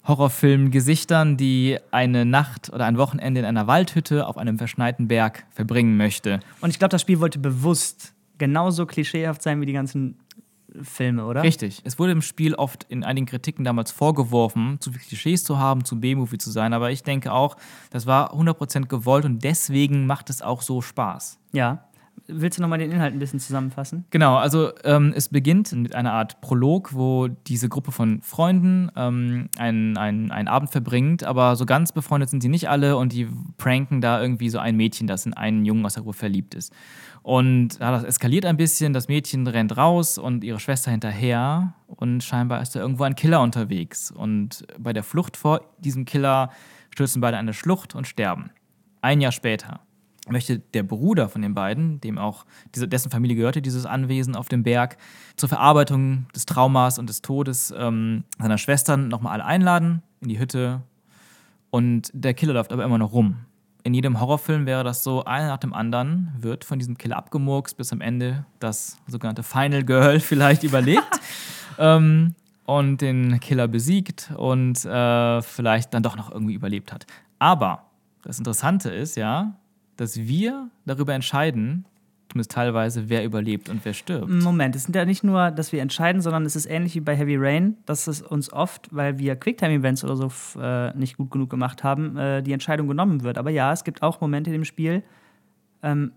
Horrorfilm-Gesichtern, 0.08 1.36
die 1.36 1.78
eine 1.92 2.26
Nacht 2.26 2.72
oder 2.72 2.86
ein 2.86 2.98
Wochenende 2.98 3.42
in 3.42 3.46
einer 3.46 3.68
Waldhütte 3.68 4.28
auf 4.28 4.38
einem 4.38 4.58
verschneiten 4.58 5.08
Berg 5.08 5.46
verbringen 5.52 5.98
möchte. 5.98 6.40
Und 6.62 6.70
ich 6.70 6.80
glaube, 6.80 6.90
das 6.92 7.02
Spiel 7.02 7.20
wollte 7.20 7.38
bewusst 7.38 8.14
genauso 8.38 8.86
klischeehaft 8.86 9.42
sein 9.42 9.60
wie 9.60 9.66
die 9.66 9.74
ganzen 9.74 10.18
Filme, 10.82 11.26
oder? 11.26 11.44
Richtig. 11.44 11.82
Es 11.84 12.00
wurde 12.00 12.12
im 12.12 12.22
Spiel 12.22 12.56
oft 12.56 12.86
in 12.90 13.04
einigen 13.04 13.26
Kritiken 13.26 13.66
damals 13.66 13.92
vorgeworfen, 13.92 14.78
zu 14.80 14.92
viele 14.92 15.04
Klischees 15.04 15.44
zu 15.44 15.58
haben, 15.58 15.84
zu 15.84 16.00
B-Movie 16.00 16.38
zu 16.38 16.52
sein, 16.52 16.74
aber 16.74 16.92
ich 16.92 17.04
denke 17.04 17.32
auch, 17.34 17.58
das 17.90 18.06
war 18.06 18.34
100% 18.34 18.88
gewollt 18.88 19.26
und 19.26 19.44
deswegen 19.44 20.06
macht 20.06 20.30
es 20.30 20.42
auch 20.42 20.62
so 20.62 20.82
Spaß. 20.82 21.40
Ja. 21.52 21.89
Willst 22.32 22.58
du 22.58 22.62
nochmal 22.62 22.80
den 22.80 22.92
Inhalt 22.92 23.14
ein 23.14 23.20
bisschen 23.20 23.40
zusammenfassen? 23.40 24.06
Genau, 24.12 24.36
also 24.38 24.72
ähm, 24.84 25.14
es 25.16 25.30
beginnt 25.30 25.72
mit 25.74 25.96
einer 25.96 26.14
Art 26.14 26.42
Prolog, 26.42 26.94
wo 26.94 27.28
diese 27.28 27.70
Gruppe 27.70 27.92
von 27.92 28.22
Freunden 28.22 28.92
ähm, 28.96 29.50
einen, 29.58 29.98
einen, 29.98 30.32
einen 30.32 30.48
Abend 30.48 30.70
verbringt, 30.70 31.24
aber 31.24 31.56
so 31.56 31.66
ganz 31.66 31.92
befreundet 31.92 32.30
sind 32.30 32.42
sie 32.42 32.50
nicht 32.50 32.70
alle 32.70 32.98
und 32.98 33.14
die 33.14 33.28
pranken 33.58 34.00
da 34.02 34.22
irgendwie 34.22 34.50
so 34.50 34.60
ein 34.60 34.76
Mädchen, 34.76 35.08
das 35.08 35.26
in 35.26 35.34
einen 35.34 35.66
Jungen 35.66 35.86
aus 35.86 35.96
der 35.96 36.04
Gruppe 36.04 36.18
verliebt 36.18 36.54
ist. 36.54 36.72
Und 37.24 37.80
ja, 37.80 37.92
das 37.92 38.04
eskaliert 38.04 38.46
ein 38.46 38.58
bisschen, 38.58 38.94
das 38.94 39.08
Mädchen 39.08 39.46
rennt 39.48 39.76
raus 39.76 40.18
und 40.18 40.44
ihre 40.44 40.60
Schwester 40.60 40.92
hinterher 40.92 41.74
und 41.88 42.24
scheinbar 42.24 42.62
ist 42.62 42.76
da 42.76 42.80
irgendwo 42.80 43.04
ein 43.04 43.16
Killer 43.16 43.42
unterwegs. 43.42 44.12
Und 44.12 44.66
bei 44.78 44.94
der 44.94 45.04
Flucht 45.04 45.36
vor 45.36 45.62
diesem 45.80 46.06
Killer 46.06 46.52
stürzen 46.92 47.22
beide 47.22 47.38
eine 47.38 47.54
Schlucht 47.54 47.96
und 47.96 48.08
sterben. 48.08 48.52
Ein 49.02 49.22
Jahr 49.22 49.32
später 49.32 49.82
möchte 50.32 50.60
der 50.60 50.84
Bruder 50.84 51.30
von 51.30 51.42
den 51.42 51.54
beiden, 51.54 52.02
dem 52.02 52.18
auch 52.18 52.46
diese, 52.76 52.88
dessen 52.88 53.12
Familie 53.12 53.36
gehörte, 53.36 53.62
dieses 53.62 53.86
Anwesen 53.86 54.36
auf 54.36 54.50
dem 54.50 54.64
Berg, 54.64 54.98
zur 55.36 55.50
Verarbeitung 55.50 56.28
des 56.36 56.46
Traumas 56.46 57.00
und 57.00 57.10
des 57.10 57.22
Todes 57.22 57.74
ähm, 57.78 58.24
seiner 58.38 58.58
Schwestern 58.58 59.08
nochmal 59.08 59.34
alle 59.34 59.46
einladen 59.46 60.02
in 60.22 60.30
die 60.30 60.40
Hütte. 60.40 60.82
Und 61.70 62.12
der 62.14 62.34
Killer 62.34 62.54
läuft 62.54 62.74
aber 62.74 62.84
immer 62.84 62.98
noch 62.98 63.14
rum. 63.14 63.38
In 63.84 63.94
jedem 63.94 64.20
Horrorfilm 64.20 64.66
wäre 64.66 64.84
das 64.84 65.04
so, 65.04 65.24
einer 65.24 65.48
nach 65.48 65.58
dem 65.58 65.74
anderen 65.74 66.34
wird 66.38 66.66
von 66.66 66.80
diesem 66.80 66.98
Killer 66.98 67.18
abgemurkst, 67.18 67.78
bis 67.78 67.94
am 67.94 68.02
Ende 68.02 68.46
das 68.60 68.98
sogenannte 69.08 69.44
Final 69.44 69.84
Girl 69.84 70.20
vielleicht 70.20 70.64
überlebt 70.64 71.08
ähm, 71.78 72.36
und 72.66 73.02
den 73.02 73.40
Killer 73.40 73.68
besiegt 73.68 74.32
und 74.36 74.84
äh, 74.86 75.42
vielleicht 75.42 75.94
dann 75.94 76.04
doch 76.04 76.18
noch 76.18 76.32
irgendwie 76.32 76.54
überlebt 76.54 76.92
hat. 76.92 77.06
Aber 77.40 77.86
das 78.24 78.38
Interessante 78.38 78.90
ist 78.90 79.16
ja, 79.16 79.56
dass 80.00 80.18
wir 80.18 80.70
darüber 80.86 81.14
entscheiden, 81.14 81.86
zumindest 82.30 82.52
teilweise, 82.52 83.10
wer 83.10 83.26
überlebt 83.26 83.70
und 83.70 83.84
wer 83.84 83.94
stirbt. 83.94 84.30
Moment, 84.30 84.76
es 84.76 84.84
sind 84.84 84.96
ja 84.96 85.04
nicht 85.04 85.24
nur, 85.24 85.52
dass 85.52 85.72
wir 85.72 85.82
entscheiden, 85.82 86.22
sondern 86.22 86.46
es 86.46 86.56
ist 86.56 86.68
ähnlich 86.68 86.96
wie 86.96 87.00
bei 87.00 87.16
Heavy 87.16 87.36
Rain, 87.38 87.76
dass 87.86 88.08
es 88.08 88.22
uns 88.22 88.54
oft, 88.54 88.88
weil 88.92 89.18
wir 89.18 89.36
Quicktime-Events 89.36 90.04
oder 90.04 90.16
so 90.16 90.32
äh, 90.60 90.96
nicht 90.96 91.18
gut 91.18 91.32
genug 91.32 91.50
gemacht 91.50 91.84
haben, 91.84 92.16
äh, 92.18 92.44
die 92.44 92.54
Entscheidung 92.54 92.88
genommen 92.88 93.24
wird. 93.24 93.38
Aber 93.38 93.50
ja, 93.50 93.74
es 93.74 93.84
gibt 93.84 94.04
auch 94.04 94.22
Momente 94.22 94.54
im 94.54 94.64
Spiel, 94.64 95.04
ähm, 95.82 96.12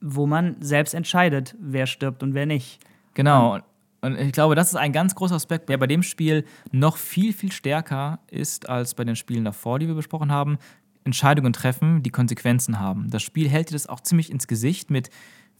wo 0.00 0.26
man 0.26 0.56
selbst 0.60 0.94
entscheidet, 0.94 1.56
wer 1.58 1.86
stirbt 1.86 2.22
und 2.22 2.34
wer 2.34 2.46
nicht. 2.46 2.80
Genau. 3.14 3.58
Und 4.00 4.18
ich 4.18 4.32
glaube, 4.32 4.56
das 4.56 4.68
ist 4.68 4.76
ein 4.76 4.92
ganz 4.92 5.14
großer 5.14 5.36
Aspekt, 5.36 5.68
der 5.68 5.78
bei 5.78 5.86
dem 5.86 6.02
Spiel 6.02 6.44
noch 6.72 6.96
viel, 6.96 7.32
viel 7.32 7.52
stärker 7.52 8.18
ist 8.30 8.68
als 8.68 8.94
bei 8.94 9.04
den 9.04 9.14
Spielen 9.14 9.44
davor, 9.44 9.78
die 9.78 9.86
wir 9.86 9.94
besprochen 9.94 10.32
haben. 10.32 10.58
Entscheidungen 11.04 11.52
treffen, 11.52 12.02
die 12.02 12.10
Konsequenzen 12.10 12.78
haben. 12.78 13.10
Das 13.10 13.22
Spiel 13.22 13.48
hält 13.48 13.70
dir 13.70 13.74
das 13.74 13.88
auch 13.88 14.00
ziemlich 14.00 14.30
ins 14.30 14.46
Gesicht 14.46 14.90
mit, 14.90 15.10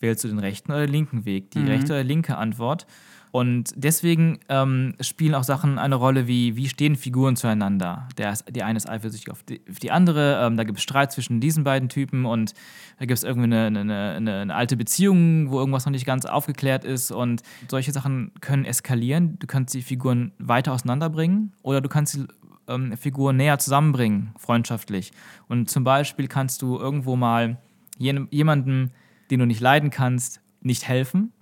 wählst 0.00 0.24
du 0.24 0.28
den 0.28 0.38
rechten 0.38 0.72
oder 0.72 0.86
den 0.86 0.92
linken 0.92 1.24
Weg, 1.24 1.50
die 1.52 1.60
rechte 1.60 1.92
oder 1.92 2.04
linke 2.04 2.36
Antwort. 2.36 2.86
Und 3.32 3.72
deswegen 3.76 4.40
ähm, 4.50 4.94
spielen 5.00 5.34
auch 5.34 5.42
Sachen 5.42 5.78
eine 5.78 5.94
Rolle 5.94 6.28
wie, 6.28 6.54
wie 6.54 6.68
stehen 6.68 6.96
Figuren 6.96 7.34
zueinander. 7.34 8.06
Der, 8.18 8.30
ist, 8.30 8.44
die 8.50 8.62
eine 8.62 8.76
ist 8.76 8.86
eifersüchtig 8.86 9.30
auf 9.30 9.42
die, 9.42 9.62
auf 9.70 9.78
die 9.78 9.90
andere, 9.90 10.44
ähm, 10.44 10.58
da 10.58 10.64
gibt 10.64 10.76
es 10.76 10.82
Streit 10.82 11.12
zwischen 11.12 11.40
diesen 11.40 11.64
beiden 11.64 11.88
Typen 11.88 12.26
und 12.26 12.52
da 12.98 13.06
gibt 13.06 13.16
es 13.16 13.24
irgendwie 13.24 13.46
eine, 13.46 13.66
eine, 13.68 14.10
eine, 14.16 14.40
eine 14.40 14.54
alte 14.54 14.76
Beziehung, 14.76 15.50
wo 15.50 15.58
irgendwas 15.58 15.86
noch 15.86 15.92
nicht 15.92 16.04
ganz 16.04 16.26
aufgeklärt 16.26 16.84
ist 16.84 17.10
und 17.10 17.42
solche 17.70 17.90
Sachen 17.92 18.32
können 18.42 18.66
eskalieren. 18.66 19.38
Du 19.38 19.46
kannst 19.46 19.72
die 19.72 19.80
Figuren 19.80 20.32
weiter 20.38 20.74
auseinanderbringen 20.74 21.54
oder 21.62 21.80
du 21.80 21.88
kannst 21.88 22.12
sie 22.12 22.26
ähm, 22.68 22.96
Figuren 22.96 23.36
näher 23.36 23.58
zusammenbringen, 23.58 24.32
freundschaftlich. 24.38 25.12
Und 25.48 25.70
zum 25.70 25.84
Beispiel 25.84 26.28
kannst 26.28 26.62
du 26.62 26.78
irgendwo 26.78 27.16
mal 27.16 27.58
jemandem, 27.98 28.90
den 29.30 29.40
du 29.40 29.46
nicht 29.46 29.60
leiden 29.60 29.90
kannst, 29.90 30.40
nicht 30.60 30.88
helfen. 30.88 31.32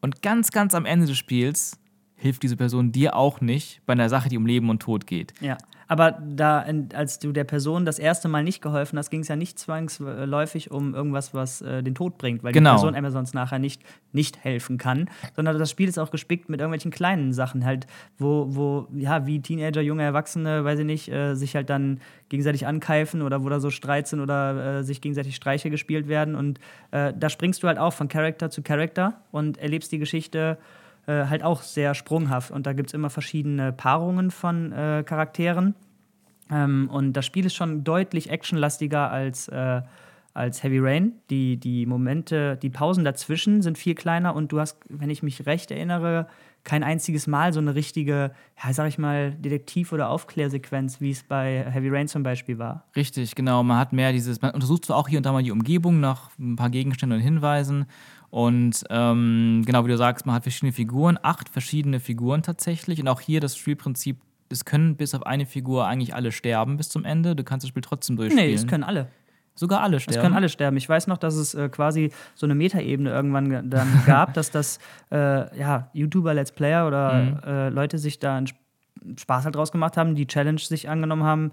Und 0.00 0.22
ganz, 0.22 0.50
ganz 0.50 0.74
am 0.74 0.84
Ende 0.86 1.06
des 1.06 1.16
Spiels 1.16 1.78
hilft 2.16 2.42
diese 2.42 2.56
Person 2.56 2.92
dir 2.92 3.16
auch 3.16 3.40
nicht 3.40 3.80
bei 3.86 3.94
einer 3.94 4.08
Sache, 4.08 4.28
die 4.28 4.36
um 4.36 4.46
Leben 4.46 4.68
und 4.70 4.80
Tod 4.80 5.06
geht. 5.06 5.32
Ja. 5.40 5.56
Aber 5.90 6.12
da, 6.12 6.64
als 6.94 7.18
du 7.18 7.32
der 7.32 7.42
Person 7.42 7.84
das 7.84 7.98
erste 7.98 8.28
Mal 8.28 8.44
nicht 8.44 8.62
geholfen 8.62 8.96
hast, 8.96 9.10
ging 9.10 9.22
es 9.22 9.28
ja 9.28 9.34
nicht 9.34 9.58
zwangsläufig 9.58 10.70
um 10.70 10.94
irgendwas, 10.94 11.34
was 11.34 11.62
äh, 11.62 11.82
den 11.82 11.96
Tod 11.96 12.16
bringt, 12.16 12.44
weil 12.44 12.52
genau. 12.52 12.70
die 12.70 12.74
Person 12.76 12.94
einem 12.94 13.10
sonst 13.10 13.34
nachher 13.34 13.58
nicht, 13.58 13.82
nicht 14.12 14.44
helfen 14.44 14.78
kann, 14.78 15.10
sondern 15.34 15.58
das 15.58 15.68
Spiel 15.68 15.88
ist 15.88 15.98
auch 15.98 16.12
gespickt 16.12 16.48
mit 16.48 16.60
irgendwelchen 16.60 16.92
kleinen 16.92 17.32
Sachen 17.32 17.64
halt, 17.64 17.88
wo, 18.18 18.46
wo 18.50 18.86
ja, 18.94 19.26
wie 19.26 19.42
Teenager, 19.42 19.80
junge 19.80 20.04
Erwachsene, 20.04 20.64
weiß 20.64 20.78
ich 20.78 20.86
nicht, 20.86 21.08
äh, 21.08 21.34
sich 21.34 21.56
halt 21.56 21.68
dann 21.70 22.00
gegenseitig 22.28 22.68
ankeifen 22.68 23.20
oder 23.20 23.42
wo 23.42 23.48
da 23.48 23.58
so 23.58 23.70
Streit 23.70 24.06
sind 24.06 24.20
oder 24.20 24.78
äh, 24.78 24.84
sich 24.84 25.00
gegenseitig 25.00 25.34
Streiche 25.34 25.70
gespielt 25.70 26.06
werden 26.06 26.36
und 26.36 26.60
äh, 26.92 27.12
da 27.18 27.28
springst 27.28 27.64
du 27.64 27.66
halt 27.66 27.78
auch 27.78 27.94
von 27.94 28.06
Charakter 28.06 28.48
zu 28.48 28.62
Charakter 28.62 29.22
und 29.32 29.58
erlebst 29.58 29.90
die 29.90 29.98
Geschichte 29.98 30.56
äh, 31.10 31.26
halt 31.26 31.42
auch 31.42 31.62
sehr 31.62 31.94
sprunghaft. 31.94 32.52
Und 32.52 32.66
da 32.66 32.72
gibt 32.72 32.90
es 32.90 32.94
immer 32.94 33.10
verschiedene 33.10 33.72
Paarungen 33.72 34.30
von 34.30 34.70
äh, 34.70 35.02
Charakteren. 35.04 35.74
Ähm, 36.50 36.88
und 36.92 37.14
das 37.14 37.26
Spiel 37.26 37.44
ist 37.46 37.54
schon 37.54 37.82
deutlich 37.82 38.30
actionlastiger 38.30 39.10
als, 39.10 39.48
äh, 39.48 39.82
als 40.34 40.62
Heavy 40.62 40.78
Rain. 40.78 41.14
Die, 41.28 41.56
die 41.56 41.84
Momente, 41.86 42.56
die 42.56 42.70
Pausen 42.70 43.04
dazwischen 43.04 43.60
sind 43.60 43.76
viel 43.76 43.96
kleiner 43.96 44.36
und 44.36 44.52
du 44.52 44.60
hast, 44.60 44.78
wenn 44.88 45.10
ich 45.10 45.24
mich 45.24 45.46
recht 45.46 45.72
erinnere, 45.72 46.28
kein 46.62 46.84
einziges 46.84 47.26
Mal 47.26 47.52
so 47.52 47.58
eine 47.58 47.74
richtige, 47.74 48.32
ja, 48.62 48.72
sag 48.72 48.86
ich 48.88 48.98
mal, 48.98 49.32
Detektiv- 49.32 49.92
oder 49.92 50.10
Aufklärsequenz, 50.10 51.00
wie 51.00 51.10
es 51.10 51.22
bei 51.22 51.64
Heavy 51.68 51.88
Rain 51.88 52.06
zum 52.06 52.22
Beispiel 52.22 52.58
war. 52.58 52.84
Richtig, 52.94 53.34
genau. 53.34 53.62
Man 53.62 53.78
hat 53.78 53.92
mehr 53.92 54.12
dieses, 54.12 54.42
man 54.42 54.52
untersucht 54.52 54.84
zwar 54.84 54.96
auch 54.96 55.08
hier 55.08 55.18
und 55.18 55.26
da 55.26 55.32
mal 55.32 55.42
die 55.42 55.52
Umgebung 55.52 56.00
nach 56.00 56.30
ein 56.38 56.56
paar 56.56 56.70
Gegenständen 56.70 57.18
und 57.18 57.24
Hinweisen 57.24 57.86
und 58.30 58.84
ähm, 58.90 59.62
genau 59.66 59.84
wie 59.84 59.88
du 59.88 59.96
sagst, 59.96 60.24
man 60.24 60.36
hat 60.36 60.44
verschiedene 60.44 60.72
Figuren, 60.72 61.18
acht 61.22 61.48
verschiedene 61.48 61.98
Figuren 61.98 62.42
tatsächlich. 62.42 63.00
Und 63.00 63.08
auch 63.08 63.20
hier 63.20 63.40
das 63.40 63.56
Spielprinzip, 63.56 64.18
es 64.48 64.64
können 64.64 64.96
bis 64.96 65.14
auf 65.14 65.26
eine 65.26 65.46
Figur 65.46 65.86
eigentlich 65.86 66.14
alle 66.14 66.30
sterben 66.30 66.76
bis 66.76 66.88
zum 66.88 67.04
Ende. 67.04 67.34
Du 67.34 67.42
kannst 67.42 67.64
das 67.64 67.68
Spiel 67.68 67.82
trotzdem 67.82 68.16
durchspielen. 68.16 68.48
Nee, 68.48 68.54
es 68.54 68.66
können 68.66 68.84
alle. 68.84 69.08
Sogar 69.56 69.82
alle 69.82 69.98
sterben. 69.98 70.16
Es 70.16 70.22
können 70.22 70.34
alle 70.34 70.48
sterben. 70.48 70.76
Ich 70.76 70.88
weiß 70.88 71.08
noch, 71.08 71.18
dass 71.18 71.34
es 71.34 71.54
äh, 71.54 71.68
quasi 71.68 72.12
so 72.34 72.46
eine 72.46 72.54
Metaebene 72.54 73.10
irgendwann 73.10 73.68
dann 73.68 74.02
gab, 74.06 74.32
dass 74.34 74.50
das 74.52 74.78
äh, 75.10 75.58
ja, 75.58 75.90
YouTuber, 75.92 76.32
Let's 76.32 76.52
Player 76.52 76.86
oder 76.86 77.12
mhm. 77.12 77.38
äh, 77.44 77.68
Leute 77.68 77.98
sich 77.98 78.20
da 78.20 78.36
einen 78.36 78.46
Spaß 79.18 79.44
halt 79.44 79.56
draus 79.56 79.72
gemacht 79.72 79.96
haben, 79.96 80.14
die 80.14 80.26
Challenge 80.26 80.60
sich 80.60 80.88
angenommen 80.88 81.24
haben, 81.24 81.52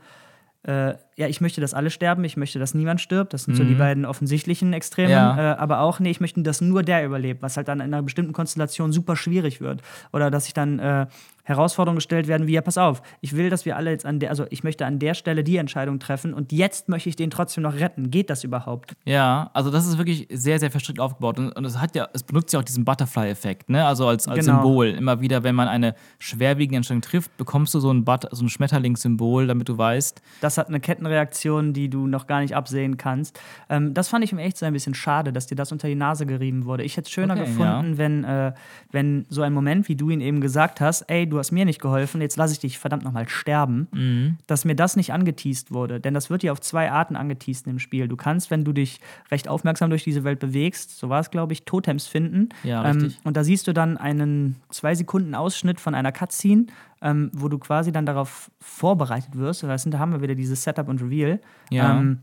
äh, 0.68 0.96
ja, 1.16 1.28
ich 1.28 1.40
möchte, 1.40 1.62
dass 1.62 1.74
alle 1.74 1.90
sterben, 1.90 2.24
ich 2.26 2.36
möchte, 2.36 2.60
dass 2.60 2.74
niemand 2.74 3.00
stirbt. 3.00 3.34
Das 3.34 3.44
sind 3.44 3.54
mhm. 3.54 3.58
so 3.58 3.64
die 3.64 3.74
mhm. 3.74 3.80
beiden 3.80 4.06
offensichtlichen 4.06 4.74
Extremen. 4.74 5.12
Ja. 5.12 5.54
Äh, 5.54 5.58
aber 5.58 5.80
auch, 5.80 6.00
nee, 6.00 6.12
ich 6.12 6.20
möchte, 6.20 6.42
dass 6.42 6.60
nur 6.60 6.84
der 6.84 7.06
überlebt, 7.06 7.42
was 7.42 7.56
halt 7.56 7.70
dann 7.70 7.80
in 7.80 7.86
einer 7.86 8.04
bestimmten 8.04 8.34
Konstellation 8.34 8.92
super 8.92 9.16
schwierig 9.16 9.62
wird. 9.62 9.82
Oder 10.12 10.30
dass 10.30 10.48
ich 10.48 10.54
dann 10.54 10.80
äh, 10.80 11.08
Herausforderungen 11.48 11.96
gestellt 11.98 12.28
werden, 12.28 12.46
wie 12.46 12.54
ja, 12.54 12.62
pass 12.62 12.78
auf, 12.78 13.02
ich 13.22 13.34
will, 13.34 13.50
dass 13.50 13.66
wir 13.66 13.78
alle 13.78 13.92
jetzt 13.92 14.06
an 14.06 14.20
der, 14.20 14.32
also 14.32 14.46
ich 14.50 14.66
möchte 14.66 14.86
an 14.86 15.00
der 15.00 15.14
Stelle 15.14 15.46
die 15.46 15.56
Entscheidung 15.56 15.98
treffen 15.98 16.34
und 16.34 16.52
jetzt 16.52 16.90
möchte 16.90 17.08
ich 17.08 17.16
den 17.16 17.30
trotzdem 17.30 17.64
noch 17.64 17.76
retten. 17.76 18.12
Geht 18.12 18.30
das 18.30 18.44
überhaupt? 18.44 18.98
Ja, 19.06 19.50
also 19.54 19.72
das 19.72 19.88
ist 19.88 19.98
wirklich 19.98 20.28
sehr, 20.30 20.60
sehr 20.60 20.72
verstrickt 20.72 21.00
aufgebaut 21.00 21.40
und, 21.40 21.54
und 21.54 21.64
es 21.64 21.80
hat 21.80 21.96
ja, 21.96 22.10
es 22.12 22.24
benutzt 22.24 22.52
ja 22.52 22.60
auch 22.60 22.66
diesen 22.66 22.84
Butterfly-Effekt, 22.84 23.70
ne? 23.70 23.86
Also 23.86 24.08
als, 24.08 24.28
als 24.28 24.46
genau. 24.46 24.62
Symbol. 24.62 24.88
Immer 24.88 25.22
wieder, 25.22 25.44
wenn 25.44 25.56
man 25.56 25.70
eine 25.70 25.96
schwerwiegende 26.20 26.78
Entscheidung 26.78 27.02
trifft, 27.02 27.38
bekommst 27.38 27.74
du 27.74 27.80
so 27.80 27.94
ein, 27.94 28.04
But 28.04 28.28
so 28.32 28.44
ein 28.44 28.50
Schmetterlingssymbol, 28.50 29.48
damit 29.48 29.70
du 29.70 29.78
weißt. 29.78 30.22
Das 30.42 30.58
hat 30.58 30.68
eine 30.68 30.82
Kettenreaktion, 30.82 31.72
die 31.72 31.90
du 31.90 32.08
noch 32.08 32.28
gar 32.28 32.42
nicht 32.42 32.58
absehen 32.58 32.98
kannst. 32.98 33.40
Ähm, 33.70 33.94
das 33.94 34.10
fand 34.10 34.26
ich 34.26 34.34
im 34.34 34.38
echt 34.38 34.58
so 34.58 34.66
ein 34.66 34.74
bisschen 34.74 34.96
schade, 34.96 35.32
dass 35.32 35.48
dir 35.48 35.56
das 35.56 35.72
unter 35.72 35.88
die 35.88 35.96
Nase 35.96 36.26
gerieben 36.26 36.66
wurde. 36.66 36.84
Ich 36.84 36.98
hätte 36.98 37.06
es 37.06 37.12
schöner 37.12 37.36
okay, 37.36 37.46
gefunden, 37.46 37.92
ja. 37.92 37.98
wenn, 37.98 38.24
äh, 38.26 38.54
wenn 38.92 39.26
so 39.30 39.44
ein 39.44 39.54
Moment, 39.54 39.88
wie 39.88 39.96
du 39.96 40.10
ihn 40.10 40.20
eben 40.20 40.42
gesagt 40.42 40.82
hast, 40.82 41.04
ey, 41.04 41.26
du 41.26 41.37
hast 41.40 41.52
mir 41.52 41.66
nicht 41.66 41.82
geholfen, 41.82 42.22
jetzt 42.22 42.38
lasse 42.38 42.54
ich 42.54 42.60
dich 42.60 42.80
verdammt 42.80 43.04
nochmal 43.04 43.28
sterben, 43.30 43.88
mhm. 43.92 44.38
dass 44.48 44.66
mir 44.66 44.76
das 44.76 44.96
nicht 44.96 45.14
angeteased 45.14 45.72
wurde. 45.72 46.00
Denn 46.00 46.14
das 46.14 46.30
wird 46.30 46.44
ja 46.44 46.52
auf 46.52 46.62
zwei 46.62 46.92
Arten 46.92 47.16
angeteased 47.16 47.68
im 47.68 47.80
Spiel. 47.80 48.08
Du 48.08 48.16
kannst, 48.16 48.52
wenn 48.52 48.64
du 48.64 48.74
dich 48.74 49.00
recht 49.32 49.48
aufmerksam 49.48 49.90
durch 49.90 50.04
diese 50.04 50.24
Welt 50.24 50.40
bewegst, 50.40 50.98
so 50.98 51.10
war 51.10 51.20
es, 51.20 51.32
glaube 51.32 51.54
ich, 51.54 51.66
Totems 51.66 52.08
finden. 52.08 52.50
Ja, 52.64 52.86
ähm, 52.90 53.14
und 53.24 53.38
da 53.38 53.44
siehst 53.44 53.68
du 53.68 53.74
dann 53.74 53.98
einen 53.98 54.56
zwei 54.70 54.96
Sekunden 54.96 55.36
Ausschnitt 55.36 55.80
von 55.80 55.96
einer 55.96 56.12
Cutscene, 56.12 56.68
ähm, 57.02 57.32
wo 57.34 57.48
du 57.48 57.58
quasi 57.58 57.92
dann 57.92 58.06
darauf 58.06 58.52
vorbereitet 58.60 59.38
wirst. 59.38 59.64
Da 59.64 60.00
haben 60.00 60.12
wir 60.12 60.22
wieder 60.22 60.36
dieses 60.36 60.64
Setup 60.64 60.88
und 60.88 61.02
Reveal. 61.02 61.40
Ja. 61.70 62.00
Ähm, 62.00 62.20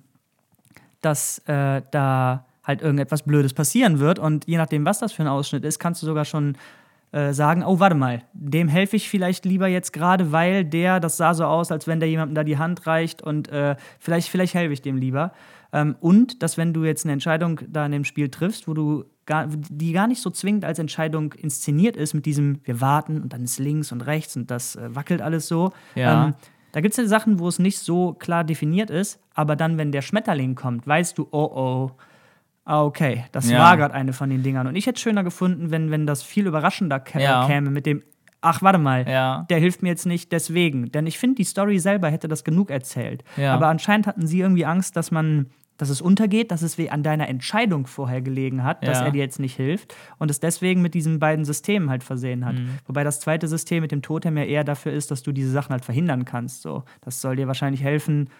dass 1.00 1.38
äh, 1.46 1.82
da 1.90 2.46
halt 2.64 2.82
irgendetwas 2.82 3.22
Blödes 3.22 3.52
passieren 3.52 3.98
wird. 3.98 4.18
Und 4.18 4.46
je 4.46 4.56
nachdem, 4.56 4.84
was 4.84 4.98
das 4.98 5.12
für 5.12 5.22
ein 5.22 5.28
Ausschnitt 5.28 5.64
ist, 5.64 5.78
kannst 5.78 6.02
du 6.02 6.06
sogar 6.06 6.24
schon 6.24 6.56
äh, 7.14 7.32
sagen, 7.32 7.62
oh, 7.62 7.78
warte 7.78 7.94
mal, 7.94 8.22
dem 8.32 8.66
helfe 8.66 8.96
ich 8.96 9.08
vielleicht 9.08 9.44
lieber 9.44 9.68
jetzt 9.68 9.92
gerade, 9.92 10.32
weil 10.32 10.64
der, 10.64 10.98
das 10.98 11.16
sah 11.16 11.32
so 11.32 11.44
aus, 11.44 11.70
als 11.70 11.86
wenn 11.86 12.00
der 12.00 12.08
jemandem 12.08 12.34
da 12.34 12.42
die 12.42 12.58
Hand 12.58 12.88
reicht 12.88 13.22
und 13.22 13.48
äh, 13.50 13.76
vielleicht, 14.00 14.28
vielleicht 14.28 14.54
helfe 14.54 14.72
ich 14.72 14.82
dem 14.82 14.96
lieber. 14.96 15.30
Ähm, 15.72 15.94
und 16.00 16.42
dass 16.42 16.58
wenn 16.58 16.72
du 16.72 16.82
jetzt 16.82 17.04
eine 17.04 17.12
Entscheidung 17.12 17.60
da 17.68 17.86
in 17.86 17.92
dem 17.92 18.04
Spiel 18.04 18.30
triffst, 18.30 18.66
wo 18.66 18.74
du 18.74 19.04
gar, 19.26 19.46
die 19.46 19.92
gar 19.92 20.08
nicht 20.08 20.22
so 20.22 20.30
zwingend 20.30 20.64
als 20.64 20.80
Entscheidung 20.80 21.34
inszeniert 21.34 21.94
ist, 21.94 22.14
mit 22.14 22.26
diesem, 22.26 22.58
wir 22.64 22.80
warten 22.80 23.22
und 23.22 23.32
dann 23.32 23.44
ist 23.44 23.60
links 23.60 23.92
und 23.92 24.00
rechts 24.00 24.34
und 24.34 24.50
das 24.50 24.74
äh, 24.74 24.92
wackelt 24.92 25.22
alles 25.22 25.46
so. 25.46 25.72
Ja. 25.94 26.26
Ähm, 26.26 26.34
da 26.72 26.80
gibt 26.80 26.94
es 26.94 26.96
ja 26.96 27.06
Sachen, 27.06 27.38
wo 27.38 27.46
es 27.46 27.60
nicht 27.60 27.78
so 27.78 28.14
klar 28.14 28.42
definiert 28.42 28.90
ist, 28.90 29.20
aber 29.34 29.54
dann, 29.54 29.78
wenn 29.78 29.92
der 29.92 30.02
Schmetterling 30.02 30.56
kommt, 30.56 30.84
weißt 30.84 31.16
du, 31.16 31.28
oh 31.30 31.50
oh, 31.54 31.90
Ah, 32.64 32.84
okay, 32.84 33.24
das 33.32 33.50
ja. 33.50 33.58
war 33.58 33.76
gerade 33.76 33.94
eine 33.94 34.12
von 34.12 34.30
den 34.30 34.42
Dingern. 34.42 34.66
Und 34.66 34.76
ich 34.76 34.86
hätte 34.86 34.96
es 34.96 35.02
schöner 35.02 35.22
gefunden, 35.22 35.70
wenn, 35.70 35.90
wenn 35.90 36.06
das 36.06 36.22
viel 36.22 36.46
überraschender 36.46 36.98
kä 37.00 37.20
ja. 37.20 37.46
käme 37.46 37.70
mit 37.70 37.84
dem, 37.84 38.02
ach, 38.40 38.62
warte 38.62 38.78
mal, 38.78 39.06
ja. 39.08 39.46
der 39.50 39.58
hilft 39.58 39.82
mir 39.82 39.90
jetzt 39.90 40.06
nicht 40.06 40.32
deswegen. 40.32 40.90
Denn 40.90 41.06
ich 41.06 41.18
finde, 41.18 41.36
die 41.36 41.44
Story 41.44 41.78
selber 41.78 42.08
hätte 42.08 42.28
das 42.28 42.42
genug 42.42 42.70
erzählt. 42.70 43.22
Aber 43.36 43.68
anscheinend 43.68 44.06
hatten 44.06 44.26
sie 44.26 44.40
irgendwie 44.40 44.64
Angst, 44.64 44.96
dass 44.96 45.10
man 45.10 45.50
dass 45.76 45.88
es 45.88 46.00
untergeht, 46.00 46.50
dass 46.50 46.62
es 46.62 46.78
an 46.88 47.02
deiner 47.02 47.28
Entscheidung 47.28 47.86
vorher 47.86 48.22
gelegen 48.22 48.62
hat, 48.62 48.86
dass 48.86 49.00
er 49.00 49.10
dir 49.10 49.22
jetzt 49.22 49.40
nicht 49.40 49.56
hilft 49.56 49.94
und 50.18 50.30
es 50.30 50.38
deswegen 50.38 50.82
mit 50.82 50.94
diesen 50.94 51.18
beiden 51.18 51.44
Systemen 51.44 51.90
halt 51.90 52.04
versehen 52.04 52.44
hat. 52.44 52.54
Mhm. 52.54 52.78
Wobei 52.86 53.02
das 53.02 53.20
zweite 53.20 53.48
System 53.48 53.82
mit 53.82 53.90
dem 53.90 54.02
Totem 54.02 54.36
ja 54.36 54.44
eher 54.44 54.64
dafür 54.64 54.92
ist, 54.92 55.10
dass 55.10 55.22
du 55.22 55.32
diese 55.32 55.50
Sachen 55.50 55.72
halt 55.72 55.84
verhindern 55.84 56.24
kannst. 56.24 56.62
So, 56.62 56.84
das 57.00 57.20
soll 57.20 57.36
dir 57.36 57.48
wahrscheinlich 57.48 57.82
helfen, 57.82 58.30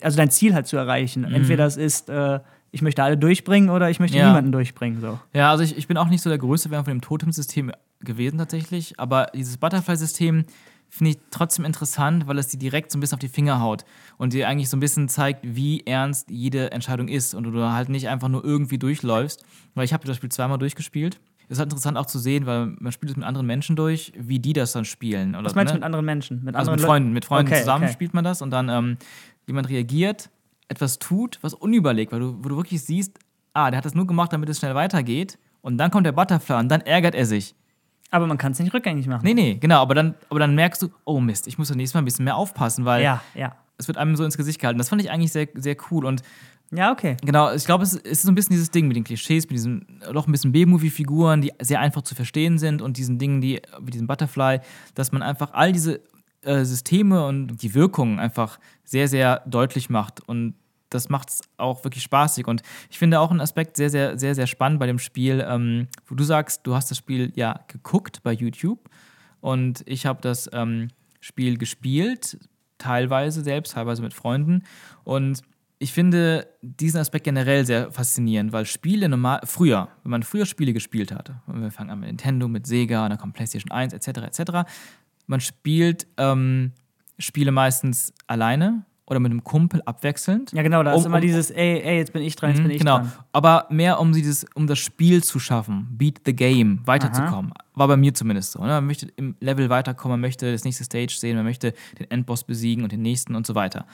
also 0.00 0.16
dein 0.16 0.30
Ziel 0.30 0.54
halt 0.54 0.66
zu 0.66 0.76
erreichen. 0.76 1.22
Mhm. 1.22 1.34
Entweder 1.34 1.66
es 1.66 1.76
ist, 1.76 2.08
äh, 2.08 2.40
ich 2.72 2.82
möchte 2.82 3.02
alle 3.02 3.16
durchbringen 3.16 3.70
oder 3.70 3.90
ich 3.90 4.00
möchte 4.00 4.16
ja. 4.16 4.28
niemanden 4.28 4.52
durchbringen. 4.52 5.00
So. 5.00 5.18
Ja, 5.32 5.50
also 5.50 5.64
ich, 5.64 5.76
ich 5.76 5.88
bin 5.88 5.96
auch 5.96 6.08
nicht 6.08 6.22
so 6.22 6.30
der 6.30 6.38
größte 6.38 6.68
Fan 6.68 6.84
von 6.84 6.94
dem 6.94 7.00
Totem-System 7.00 7.72
gewesen 8.00 8.38
tatsächlich, 8.38 8.98
aber 8.98 9.26
dieses 9.34 9.56
Butterfly-System 9.56 10.44
finde 10.88 11.10
ich 11.12 11.18
trotzdem 11.30 11.64
interessant, 11.64 12.26
weil 12.26 12.38
es 12.38 12.48
dir 12.48 12.58
direkt 12.58 12.90
so 12.90 12.98
ein 12.98 13.00
bisschen 13.00 13.14
auf 13.14 13.20
die 13.20 13.28
Finger 13.28 13.60
haut 13.60 13.84
und 14.18 14.32
dir 14.32 14.48
eigentlich 14.48 14.68
so 14.68 14.76
ein 14.76 14.80
bisschen 14.80 15.08
zeigt, 15.08 15.40
wie 15.42 15.86
ernst 15.86 16.30
jede 16.30 16.72
Entscheidung 16.72 17.08
ist 17.08 17.34
und 17.34 17.44
du 17.44 17.72
halt 17.72 17.88
nicht 17.88 18.08
einfach 18.08 18.28
nur 18.28 18.44
irgendwie 18.44 18.78
durchläufst. 18.78 19.44
Weil 19.74 19.84
ich 19.84 19.92
habe 19.92 20.04
das 20.06 20.16
Spiel 20.16 20.30
zweimal 20.30 20.58
durchgespielt. 20.58 21.20
Es 21.44 21.56
ist 21.56 21.58
halt 21.60 21.70
interessant 21.70 21.96
auch 21.96 22.06
zu 22.06 22.18
sehen, 22.18 22.46
weil 22.46 22.74
man 22.78 22.92
spielt 22.92 23.10
es 23.10 23.16
mit 23.16 23.24
anderen 23.24 23.46
Menschen 23.46 23.76
durch, 23.76 24.12
wie 24.16 24.40
die 24.40 24.52
das 24.52 24.72
dann 24.72 24.84
spielen. 24.84 25.34
Oder, 25.34 25.44
Was 25.44 25.54
meinst 25.54 25.72
du 25.72 25.74
ne? 25.74 25.78
mit 25.80 25.84
anderen 25.84 26.04
Menschen? 26.04 26.44
Mit 26.44 26.56
also 26.56 26.70
mit 26.72 26.80
Freunden. 26.80 27.12
Mit 27.12 27.24
Freunden 27.24 27.52
okay, 27.52 27.60
zusammen 27.60 27.84
okay. 27.84 27.92
spielt 27.92 28.14
man 28.14 28.24
das 28.24 28.42
und 28.42 28.50
dann 28.50 28.68
ähm, 28.68 28.96
jemand 29.46 29.68
reagiert 29.68 30.30
etwas 30.70 30.98
tut, 30.98 31.38
was 31.42 31.52
unüberlegt, 31.52 32.12
weil 32.12 32.20
du, 32.20 32.38
wo 32.42 32.48
du 32.48 32.56
wirklich 32.56 32.82
siehst, 32.82 33.18
ah, 33.52 33.70
der 33.70 33.78
hat 33.78 33.84
das 33.84 33.94
nur 33.94 34.06
gemacht, 34.06 34.32
damit 34.32 34.48
es 34.48 34.58
schnell 34.58 34.74
weitergeht. 34.74 35.38
Und 35.60 35.76
dann 35.78 35.90
kommt 35.90 36.06
der 36.06 36.12
Butterfly 36.12 36.56
und 36.60 36.68
dann 36.68 36.80
ärgert 36.82 37.14
er 37.14 37.26
sich. 37.26 37.54
Aber 38.10 38.26
man 38.26 38.38
kann 38.38 38.52
es 38.52 38.58
nicht 38.58 38.72
rückgängig 38.72 39.06
machen. 39.06 39.24
Nee, 39.24 39.34
nee, 39.34 39.54
genau. 39.54 39.82
Aber 39.82 39.94
dann, 39.94 40.14
aber 40.30 40.40
dann 40.40 40.54
merkst 40.54 40.82
du, 40.82 40.88
oh 41.04 41.20
Mist, 41.20 41.46
ich 41.46 41.58
muss 41.58 41.68
das 41.68 41.76
nächste 41.76 41.96
Mal 41.96 42.02
ein 42.02 42.04
bisschen 42.04 42.24
mehr 42.24 42.36
aufpassen, 42.36 42.84
weil 42.84 43.02
ja, 43.02 43.22
ja. 43.34 43.54
es 43.78 43.88
wird 43.88 43.98
einem 43.98 44.16
so 44.16 44.24
ins 44.24 44.36
Gesicht 44.36 44.60
gehalten. 44.60 44.78
Das 44.78 44.88
fand 44.88 45.02
ich 45.02 45.10
eigentlich 45.10 45.32
sehr, 45.32 45.48
sehr 45.54 45.76
cool. 45.90 46.04
Und 46.04 46.22
ja, 46.72 46.92
okay. 46.92 47.16
Genau, 47.22 47.52
ich 47.52 47.64
glaube, 47.64 47.82
es, 47.82 47.94
ist 47.94 48.22
so 48.22 48.30
ein 48.30 48.34
bisschen 48.34 48.52
dieses 48.52 48.70
Ding 48.70 48.86
mit 48.86 48.96
den 48.96 49.04
Klischees, 49.04 49.44
mit 49.44 49.52
diesen 49.52 50.00
doch 50.12 50.26
ein 50.26 50.32
bisschen 50.32 50.52
B-Movie-Figuren, 50.52 51.40
die 51.40 51.52
sehr 51.60 51.80
einfach 51.80 52.02
zu 52.02 52.14
verstehen 52.14 52.58
sind 52.58 52.80
und 52.80 52.96
diesen 52.96 53.18
Dingen, 53.18 53.40
die, 53.40 53.60
wie 53.80 53.90
diesem 53.90 54.06
Butterfly, 54.06 54.60
dass 54.94 55.10
man 55.10 55.22
einfach 55.22 55.52
all 55.52 55.72
diese 55.72 56.00
äh, 56.42 56.64
Systeme 56.64 57.26
und 57.26 57.62
die 57.62 57.74
Wirkungen 57.74 58.18
einfach 58.18 58.58
sehr, 58.84 59.08
sehr 59.08 59.42
deutlich 59.46 59.90
macht. 59.90 60.26
Und 60.26 60.54
das 60.90 61.08
macht 61.08 61.30
es 61.30 61.40
auch 61.56 61.84
wirklich 61.84 62.02
spaßig. 62.02 62.46
Und 62.46 62.62
ich 62.90 62.98
finde 62.98 63.20
auch 63.20 63.30
einen 63.30 63.40
Aspekt 63.40 63.76
sehr, 63.76 63.90
sehr, 63.90 64.18
sehr, 64.18 64.34
sehr 64.34 64.46
spannend 64.46 64.80
bei 64.80 64.86
dem 64.86 64.98
Spiel, 64.98 65.44
ähm, 65.48 65.88
wo 66.06 66.14
du 66.14 66.24
sagst, 66.24 66.66
du 66.66 66.74
hast 66.74 66.90
das 66.90 66.98
Spiel 66.98 67.32
ja 67.34 67.60
geguckt 67.68 68.22
bei 68.22 68.32
YouTube 68.32 68.90
und 69.40 69.82
ich 69.86 70.06
habe 70.06 70.20
das 70.20 70.50
ähm, 70.52 70.88
Spiel 71.20 71.58
gespielt, 71.58 72.38
teilweise 72.78 73.42
selbst, 73.42 73.72
teilweise 73.72 74.02
mit 74.02 74.14
Freunden. 74.14 74.64
Und 75.04 75.42
ich 75.78 75.92
finde 75.92 76.46
diesen 76.60 77.00
Aspekt 77.00 77.24
generell 77.24 77.64
sehr 77.64 77.90
faszinierend, 77.90 78.52
weil 78.52 78.66
Spiele 78.66 79.08
normal, 79.08 79.40
früher, 79.44 79.88
wenn 80.02 80.10
man 80.10 80.22
früher 80.22 80.44
Spiele 80.44 80.72
gespielt 80.72 81.12
hat, 81.12 81.32
wir 81.46 81.70
fangen 81.70 81.90
an 81.90 82.00
mit 82.00 82.08
Nintendo, 82.08 82.48
mit 82.48 82.66
Sega, 82.66 83.08
dann 83.08 83.16
kommt 83.16 83.34
PlayStation 83.34 83.70
1, 83.70 83.94
etc., 83.94 84.18
etc., 84.18 84.70
man 85.26 85.40
spielt 85.40 86.08
ähm, 86.16 86.72
spiele 87.18 87.52
meistens 87.52 88.12
alleine 88.26 88.84
oder 89.10 89.18
mit 89.18 89.32
einem 89.32 89.42
Kumpel 89.44 89.82
abwechselnd. 89.84 90.52
Ja, 90.52 90.62
genau, 90.62 90.82
da 90.84 90.92
ist 90.92 91.00
Um- 91.00 91.06
immer 91.06 91.16
um- 91.16 91.20
dieses, 91.20 91.50
ey, 91.50 91.80
ey, 91.82 91.96
jetzt 91.98 92.12
bin 92.12 92.22
ich 92.22 92.36
dran, 92.36 92.50
jetzt 92.50 92.60
Mhm, 92.60 92.62
bin 92.62 92.70
ich 92.72 92.78
genau. 92.78 92.98
dran. 92.98 93.12
Aber 93.32 93.66
mehr 93.68 93.98
um 94.00 94.12
dieses, 94.12 94.46
um 94.54 94.66
das 94.68 94.78
Spiel 94.78 95.22
zu 95.24 95.40
schaffen, 95.40 95.88
beat 95.90 96.20
the 96.24 96.32
game, 96.34 96.80
weiterzukommen. 96.86 97.52
War 97.74 97.88
bei 97.88 97.96
mir 97.96 98.14
zumindest 98.14 98.52
so. 98.52 98.60
Ne? 98.60 98.68
Man 98.68 98.86
möchte 98.86 99.08
im 99.16 99.34
Level 99.40 99.68
weiterkommen, 99.68 100.12
man 100.12 100.20
möchte 100.20 100.50
das 100.52 100.62
nächste 100.64 100.84
Stage 100.84 101.14
sehen, 101.18 101.34
man 101.36 101.44
möchte 101.44 101.74
den 101.98 102.08
Endboss 102.10 102.44
besiegen 102.44 102.84
und 102.84 102.92
den 102.92 103.02
nächsten 103.02 103.34
und 103.34 103.46
so 103.46 103.54
weiter. 103.56 103.84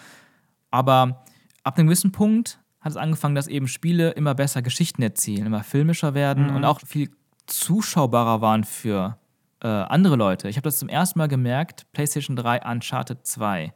Aber 0.70 1.24
ab 1.62 1.78
einem 1.78 1.86
gewissen 1.88 2.12
Punkt 2.12 2.60
hat 2.80 2.90
es 2.92 2.96
angefangen, 2.96 3.34
dass 3.34 3.48
eben 3.48 3.68
Spiele 3.68 4.10
immer 4.10 4.34
besser 4.34 4.60
Geschichten 4.62 5.02
erzählen, 5.02 5.46
immer 5.46 5.62
filmischer 5.64 6.14
werden 6.14 6.50
und 6.50 6.64
auch 6.64 6.80
viel 6.80 7.10
zuschaubarer 7.46 8.40
waren 8.40 8.64
für 8.64 9.16
äh, 9.62 9.68
andere 9.68 10.16
Leute. 10.16 10.48
Ich 10.50 10.56
habe 10.56 10.64
das 10.64 10.78
zum 10.78 10.88
ersten 10.90 11.18
Mal 11.18 11.28
gemerkt, 11.28 11.86
PlayStation 11.94 12.36
3 12.36 12.60
Uncharted 12.70 13.26
2. 13.26 13.72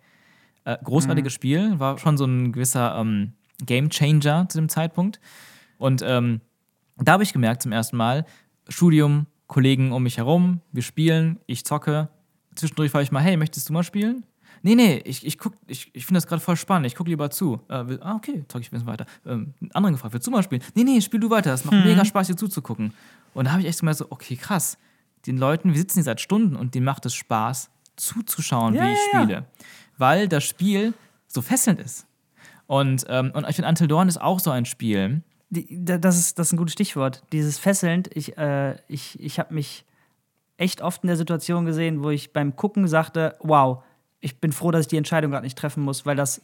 Äh, 0.65 0.77
großartiges 0.85 1.33
Spiel, 1.33 1.79
war 1.79 1.99
schon 1.99 2.17
so 2.19 2.25
ein 2.27 2.53
gewisser 2.53 2.97
ähm, 2.99 3.33
Game 3.65 3.89
Changer 3.91 4.49
zu 4.49 4.59
dem 4.59 4.69
Zeitpunkt. 4.69 5.21
Und 5.79 6.03
ähm, 6.05 6.41
da 6.99 7.13
habe 7.13 7.23
ich 7.23 7.33
gemerkt 7.33 7.63
zum 7.63 7.73
ersten 7.73 7.97
Mal, 7.97 8.27
Studium, 8.69 9.27
Kollegen 9.47 9.93
um 9.93 10.03
mich 10.03 10.19
herum, 10.19 10.61
wir 10.73 10.83
spielen, 10.83 11.41
ich 11.47 11.65
zocke. 11.65 12.09
Zwischendurch 12.55 12.93
war 12.95 13.03
ich 13.03 13.11
mal, 13.11 13.21
hey, 13.21 13.37
möchtest 13.37 13.69
du 13.69 13.73
mal 13.73 13.83
spielen? 13.83 14.25
Nee, 14.63 14.75
nee, 14.75 15.01
ich, 15.07 15.25
ich, 15.27 15.39
guck- 15.39 15.55
ich, 15.67 15.91
ich 15.95 16.05
finde 16.05 16.19
das 16.19 16.27
gerade 16.27 16.43
voll 16.43 16.57
spannend, 16.57 16.87
ich 16.87 16.95
gucke 16.95 17.09
lieber 17.09 17.31
zu. 17.31 17.61
Äh, 17.69 17.87
will, 17.89 17.99
ah, 18.03 18.15
okay, 18.17 18.45
zocke 18.49 18.61
ich 18.63 18.69
ein 18.69 18.73
bisschen 18.73 18.87
weiter. 18.87 19.07
Ähm, 19.25 19.55
anderen 19.73 19.95
gefragt, 19.95 20.13
willst 20.13 20.27
du 20.27 20.31
mal 20.31 20.43
spielen? 20.43 20.63
Nee, 20.75 20.85
nee, 20.85 21.01
spiel 21.01 21.19
du 21.21 21.31
weiter, 21.31 21.55
es 21.55 21.65
macht 21.65 21.83
mega 21.85 22.05
Spaß, 22.05 22.27
dir 22.27 22.37
zuzugucken. 22.37 22.93
Und 23.33 23.47
da 23.47 23.53
habe 23.53 23.63
ich 23.63 23.69
echt 23.69 23.81
gemerkt, 23.81 23.99
so, 23.99 24.07
okay, 24.11 24.37
krass. 24.37 24.77
Den 25.27 25.39
Leuten, 25.39 25.71
wir 25.71 25.79
sitzen 25.79 25.95
hier 25.99 26.05
seit 26.05 26.21
Stunden 26.21 26.55
und 26.57 26.75
denen 26.75 26.85
macht 26.85 27.07
es 27.07 27.15
Spaß, 27.15 27.71
zuzuschauen, 27.97 28.75
Ja, 28.75 28.83
wie 28.87 28.93
ich 28.93 28.99
ja, 29.13 29.29
ja. 29.29 29.45
Weil 30.01 30.27
das 30.29 30.45
Spiel 30.45 30.95
so 31.29 31.43
fesselnd 31.43 31.79
ist. 31.81 32.07
Und, 32.67 33.05
ähm, 33.09 33.31
und 33.35 33.49
ich 33.49 33.57
finde, 33.57 33.69
Until 33.69 33.87
Dawn 33.89 34.09
ist 34.09 34.21
auch 34.21 34.41
so 34.41 34.51
ein 34.51 34.65
Spiel. 34.65 35.23
Die, 35.51 35.67
da- 35.85 35.99
das, 35.99 36.19
ist, 36.19 36.39
das 36.39 36.49
ist 36.49 36.53
ein 36.53 36.57
gutes 36.57 36.73
Stichwort. 36.73 37.23
Dieses 37.33 37.59
fesselnd. 37.59 38.09
Ich, 38.17 38.37
äh, 38.39 38.77
ich, 38.89 39.19
ich 39.21 39.39
habe 39.39 39.53
mich 39.55 39.85
echt 40.57 40.81
oft 40.83 41.03
in 41.03 41.09
der 41.09 41.17
Situation 41.17 41.65
gesehen, 41.65 42.03
wo 42.03 42.11
ich 42.11 42.33
beim 42.33 42.55
Gucken 42.57 42.87
sagte, 42.89 43.37
wow, 43.41 43.83
ich 44.21 44.39
bin 44.41 44.53
froh, 44.53 44.71
dass 44.71 44.83
ich 44.83 44.89
die 44.89 44.97
Entscheidung 44.99 45.31
gerade 45.31 45.45
nicht 45.45 45.57
treffen 45.59 45.83
muss, 45.83 46.05
weil 46.07 46.17
das 46.17 46.41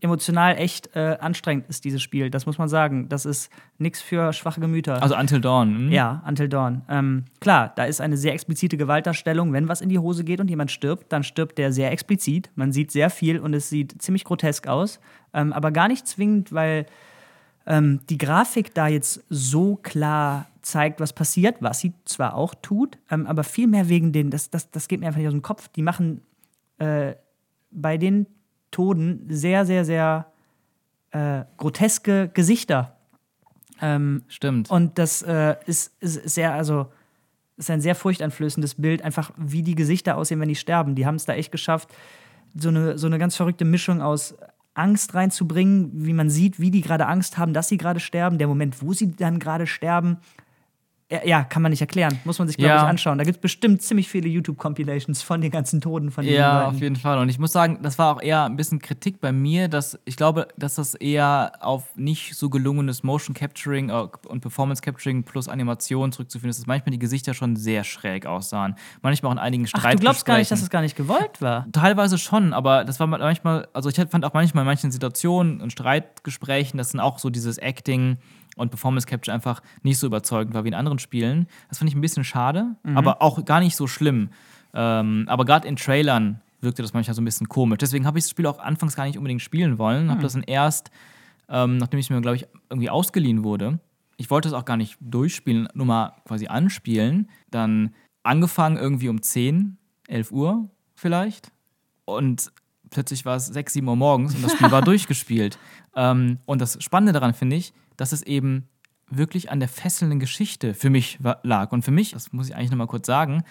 emotional 0.00 0.56
echt 0.56 0.94
äh, 0.94 1.16
anstrengend 1.20 1.66
ist, 1.68 1.84
dieses 1.84 2.02
Spiel. 2.02 2.30
Das 2.30 2.46
muss 2.46 2.58
man 2.58 2.68
sagen. 2.68 3.08
Das 3.08 3.26
ist 3.26 3.50
nichts 3.78 4.00
für 4.00 4.32
schwache 4.32 4.60
Gemüter. 4.60 5.02
Also 5.02 5.16
Until 5.16 5.40
Dawn. 5.40 5.74
hm? 5.74 5.92
Ja, 5.92 6.22
Until 6.26 6.48
Dawn. 6.48 6.82
Ähm, 6.88 7.24
klar, 7.40 7.72
da 7.74 7.84
ist 7.84 8.00
eine 8.00 8.16
sehr 8.16 8.32
explizite 8.32 8.76
Gewaltdarstellung. 8.76 9.52
Wenn 9.52 9.68
was 9.68 9.80
in 9.80 9.88
die 9.88 9.98
Hose 9.98 10.24
geht 10.24 10.40
und 10.40 10.48
jemand 10.48 10.70
stirbt, 10.70 11.12
dann 11.12 11.24
stirbt 11.24 11.58
der 11.58 11.72
sehr 11.72 11.90
explizit. 11.90 12.50
Man 12.54 12.72
sieht 12.72 12.92
sehr 12.92 13.10
viel 13.10 13.40
und 13.40 13.54
es 13.54 13.68
sieht 13.68 14.00
ziemlich 14.00 14.24
grotesk 14.24 14.68
aus. 14.68 15.00
Ähm, 15.34 15.52
aber 15.52 15.72
gar 15.72 15.88
nicht 15.88 16.06
zwingend, 16.06 16.52
weil 16.52 16.86
ähm, 17.66 18.00
die 18.08 18.18
Grafik 18.18 18.74
da 18.74 18.88
jetzt 18.88 19.24
so 19.28 19.76
klar 19.76 20.46
zeigt, 20.62 21.00
was 21.00 21.12
passiert, 21.12 21.56
was 21.60 21.80
sie 21.80 21.92
zwar 22.04 22.34
auch 22.34 22.54
tut, 22.54 22.98
ähm, 23.10 23.26
aber 23.26 23.42
vielmehr 23.42 23.88
wegen 23.88 24.12
den, 24.12 24.30
das, 24.30 24.50
das, 24.50 24.70
das 24.70 24.86
geht 24.88 25.00
mir 25.00 25.06
einfach 25.06 25.18
nicht 25.18 25.28
aus 25.28 25.34
dem 25.34 25.42
Kopf. 25.42 25.68
Die 25.68 25.82
machen 25.82 26.22
äh, 26.78 27.14
bei 27.70 27.98
den 27.98 28.26
Toten 28.70 29.26
sehr, 29.28 29.64
sehr, 29.64 29.84
sehr 29.84 30.26
äh, 31.10 31.44
groteske 31.56 32.30
Gesichter. 32.32 32.96
Ähm, 33.80 34.22
Stimmt. 34.28 34.70
und 34.70 34.98
das 34.98 35.22
äh, 35.22 35.56
ist, 35.66 35.92
ist 36.00 36.28
sehr, 36.28 36.52
also 36.52 36.86
ist 37.56 37.70
ein 37.70 37.80
sehr 37.80 37.94
furchteinflößendes 37.94 38.76
Bild, 38.76 39.02
einfach 39.02 39.32
wie 39.36 39.62
die 39.62 39.74
Gesichter 39.74 40.16
aussehen, 40.16 40.40
wenn 40.40 40.48
die 40.48 40.54
sterben. 40.54 40.94
Die 40.94 41.06
haben 41.06 41.16
es 41.16 41.26
da 41.26 41.34
echt 41.34 41.52
geschafft, 41.52 41.88
so 42.54 42.68
eine, 42.68 42.98
so 42.98 43.06
eine 43.06 43.18
ganz 43.18 43.36
verrückte 43.36 43.64
Mischung 43.64 44.00
aus 44.00 44.36
Angst 44.74 45.14
reinzubringen, 45.14 45.90
wie 45.92 46.12
man 46.12 46.30
sieht, 46.30 46.60
wie 46.60 46.70
die 46.70 46.82
gerade 46.82 47.06
Angst 47.06 47.36
haben, 47.36 47.52
dass 47.52 47.68
sie 47.68 47.76
gerade 47.76 48.00
sterben, 48.00 48.38
der 48.38 48.46
Moment, 48.46 48.80
wo 48.80 48.92
sie 48.92 49.12
dann 49.12 49.40
gerade 49.40 49.66
sterben. 49.66 50.18
Ja, 51.24 51.42
kann 51.42 51.62
man 51.62 51.70
nicht 51.70 51.80
erklären. 51.80 52.18
Muss 52.26 52.38
man 52.38 52.48
sich, 52.48 52.58
glaube 52.58 52.74
Ja. 52.74 52.82
ich, 52.82 52.88
anschauen. 52.88 53.16
Da 53.16 53.24
gibt 53.24 53.36
es 53.36 53.40
bestimmt 53.40 53.80
ziemlich 53.80 54.10
viele 54.10 54.28
YouTube-Compilations 54.28 55.22
von 55.22 55.40
den 55.40 55.50
ganzen 55.50 55.80
Toten 55.80 56.10
von 56.10 56.22
den 56.22 56.34
Ja, 56.34 56.64
Leuten. 56.64 56.76
auf 56.76 56.80
jeden 56.82 56.96
Fall. 56.96 57.16
Und 57.18 57.30
ich 57.30 57.38
muss 57.38 57.50
sagen, 57.50 57.78
das 57.82 57.98
war 57.98 58.14
auch 58.14 58.20
eher 58.20 58.44
ein 58.44 58.56
bisschen 58.56 58.78
Kritik 58.78 59.18
bei 59.18 59.32
mir, 59.32 59.68
dass 59.68 59.98
ich 60.04 60.16
glaube, 60.16 60.48
dass 60.58 60.74
das 60.74 60.94
eher 60.94 61.52
auf 61.60 61.96
nicht 61.96 62.34
so 62.34 62.50
gelungenes 62.50 63.04
Motion 63.04 63.34
Capturing 63.34 63.88
äh, 63.88 64.06
und 64.28 64.40
Performance 64.40 64.82
Capturing 64.82 65.22
plus 65.22 65.48
Animation 65.48 66.12
zurückzuführen 66.12 66.50
ist, 66.50 66.58
dass 66.58 66.66
manchmal 66.66 66.90
die 66.90 66.98
Gesichter 66.98 67.32
schon 67.32 67.56
sehr 67.56 67.84
schräg 67.84 68.26
aussahen. 68.26 68.74
Manchmal 69.00 69.30
auch 69.30 69.36
in 69.36 69.38
einigen 69.38 69.64
Ach, 69.64 69.68
Streitgesprächen. 69.68 69.96
du 70.00 70.02
glaubst 70.02 70.26
gar 70.26 70.36
nicht, 70.36 70.50
dass 70.50 70.60
es 70.60 70.68
gar 70.68 70.82
nicht 70.82 70.94
gewollt 70.94 71.40
war? 71.40 71.66
Teilweise 71.72 72.18
schon, 72.18 72.52
aber 72.52 72.84
das 72.84 73.00
war 73.00 73.06
manchmal, 73.06 73.66
also 73.72 73.88
ich 73.88 73.96
fand 73.96 74.26
auch 74.26 74.34
manchmal 74.34 74.60
in 74.60 74.66
manchen 74.66 74.90
Situationen 74.90 75.62
und 75.62 75.72
Streitgesprächen, 75.72 76.76
das 76.76 76.90
sind 76.90 77.00
auch 77.00 77.18
so 77.18 77.30
dieses 77.30 77.56
Acting 77.56 78.18
und 78.58 78.70
Performance 78.70 79.06
Capture 79.06 79.34
einfach 79.34 79.62
nicht 79.82 79.98
so 79.98 80.06
überzeugend 80.06 80.54
war 80.54 80.64
wie 80.64 80.68
in 80.68 80.74
anderen 80.74 80.98
Spielen. 80.98 81.46
Das 81.68 81.78
fand 81.78 81.90
ich 81.90 81.96
ein 81.96 82.00
bisschen 82.00 82.24
schade, 82.24 82.76
aber 82.94 83.22
auch 83.22 83.44
gar 83.44 83.60
nicht 83.60 83.76
so 83.76 83.86
schlimm. 83.86 84.30
Ähm, 84.74 85.24
aber 85.28 85.44
gerade 85.44 85.66
in 85.66 85.76
Trailern 85.76 86.40
wirkte 86.60 86.82
das 86.82 86.92
manchmal 86.92 87.14
so 87.14 87.22
ein 87.22 87.24
bisschen 87.24 87.48
komisch. 87.48 87.78
Deswegen 87.78 88.06
habe 88.06 88.18
ich 88.18 88.24
das 88.24 88.30
Spiel 88.30 88.46
auch 88.46 88.58
anfangs 88.58 88.96
gar 88.96 89.04
nicht 89.04 89.16
unbedingt 89.16 89.42
spielen 89.42 89.78
wollen. 89.78 90.10
Habe 90.10 90.22
das 90.22 90.32
dann 90.32 90.42
erst, 90.42 90.90
ähm, 91.48 91.78
nachdem 91.78 92.00
es 92.00 92.10
mir, 92.10 92.20
glaube 92.20 92.36
ich, 92.36 92.46
irgendwie 92.68 92.90
ausgeliehen 92.90 93.44
wurde. 93.44 93.78
Ich 94.16 94.30
wollte 94.30 94.48
es 94.48 94.54
auch 94.54 94.64
gar 94.64 94.76
nicht 94.76 94.96
durchspielen, 95.00 95.68
nur 95.74 95.86
mal 95.86 96.16
quasi 96.26 96.48
anspielen. 96.48 97.30
Dann 97.50 97.94
angefangen 98.24 98.76
irgendwie 98.76 99.08
um 99.08 99.22
10, 99.22 99.78
11 100.08 100.32
Uhr 100.32 100.68
vielleicht. 100.96 101.52
Und 102.04 102.52
plötzlich 102.90 103.24
war 103.24 103.36
es 103.36 103.46
6, 103.46 103.74
7 103.74 103.88
Uhr 103.88 103.96
morgens 103.96 104.34
und 104.34 104.42
das 104.42 104.52
Spiel 104.52 104.70
war 104.70 104.82
durchgespielt. 104.84 105.58
Ähm, 105.94 106.38
und 106.46 106.60
das 106.60 106.82
Spannende 106.82 107.12
daran 107.12 107.34
finde 107.34 107.56
ich, 107.56 107.72
dass 107.98 108.12
es 108.12 108.22
eben 108.22 108.68
wirklich 109.10 109.50
an 109.50 109.60
der 109.60 109.68
fesselnden 109.68 110.20
Geschichte 110.20 110.72
für 110.72 110.88
mich 110.88 111.18
lag. 111.42 111.72
Und 111.72 111.82
für 111.82 111.90
mich, 111.90 112.12
das 112.12 112.32
muss 112.32 112.48
ich 112.48 112.54
eigentlich 112.54 112.70
nochmal 112.70 112.86
kurz 112.86 113.06
sagen, 113.06 113.42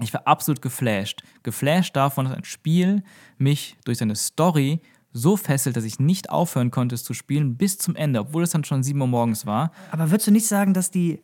ich 0.00 0.14
war 0.14 0.26
absolut 0.28 0.62
geflasht. 0.62 1.22
Geflasht 1.42 1.96
davon, 1.96 2.26
dass 2.26 2.34
ein 2.34 2.44
Spiel 2.44 3.02
mich 3.36 3.76
durch 3.84 3.98
seine 3.98 4.14
Story 4.14 4.80
so 5.12 5.36
fesselt, 5.36 5.76
dass 5.76 5.84
ich 5.84 5.98
nicht 5.98 6.30
aufhören 6.30 6.70
konnte, 6.70 6.94
es 6.94 7.02
zu 7.02 7.14
spielen 7.14 7.56
bis 7.56 7.78
zum 7.78 7.96
Ende, 7.96 8.20
obwohl 8.20 8.44
es 8.44 8.50
dann 8.50 8.62
schon 8.62 8.82
7 8.82 9.00
Uhr 9.00 9.06
morgens 9.08 9.46
war. 9.46 9.72
Aber 9.90 10.10
würdest 10.10 10.28
du 10.28 10.30
nicht 10.30 10.46
sagen, 10.46 10.74
dass 10.74 10.90
die 10.90 11.20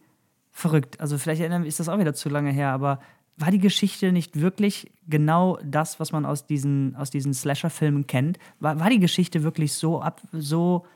verrückt, 0.50 1.00
also 1.00 1.18
vielleicht 1.18 1.42
ist 1.42 1.80
das 1.80 1.88
auch 1.88 1.98
wieder 1.98 2.14
zu 2.14 2.28
lange 2.28 2.50
her, 2.50 2.70
aber 2.70 3.00
war 3.36 3.50
die 3.50 3.58
Geschichte 3.58 4.12
nicht 4.12 4.40
wirklich 4.40 4.92
genau 5.08 5.58
das, 5.64 5.98
was 5.98 6.12
man 6.12 6.24
aus 6.24 6.46
diesen, 6.46 6.94
aus 6.96 7.10
diesen 7.10 7.34
Slasher-Filmen 7.34 8.06
kennt? 8.06 8.38
War, 8.60 8.78
war 8.78 8.90
die 8.90 9.00
Geschichte 9.00 9.42
wirklich 9.42 9.72
so, 9.72 10.00
ab, 10.00 10.22
so 10.32 10.86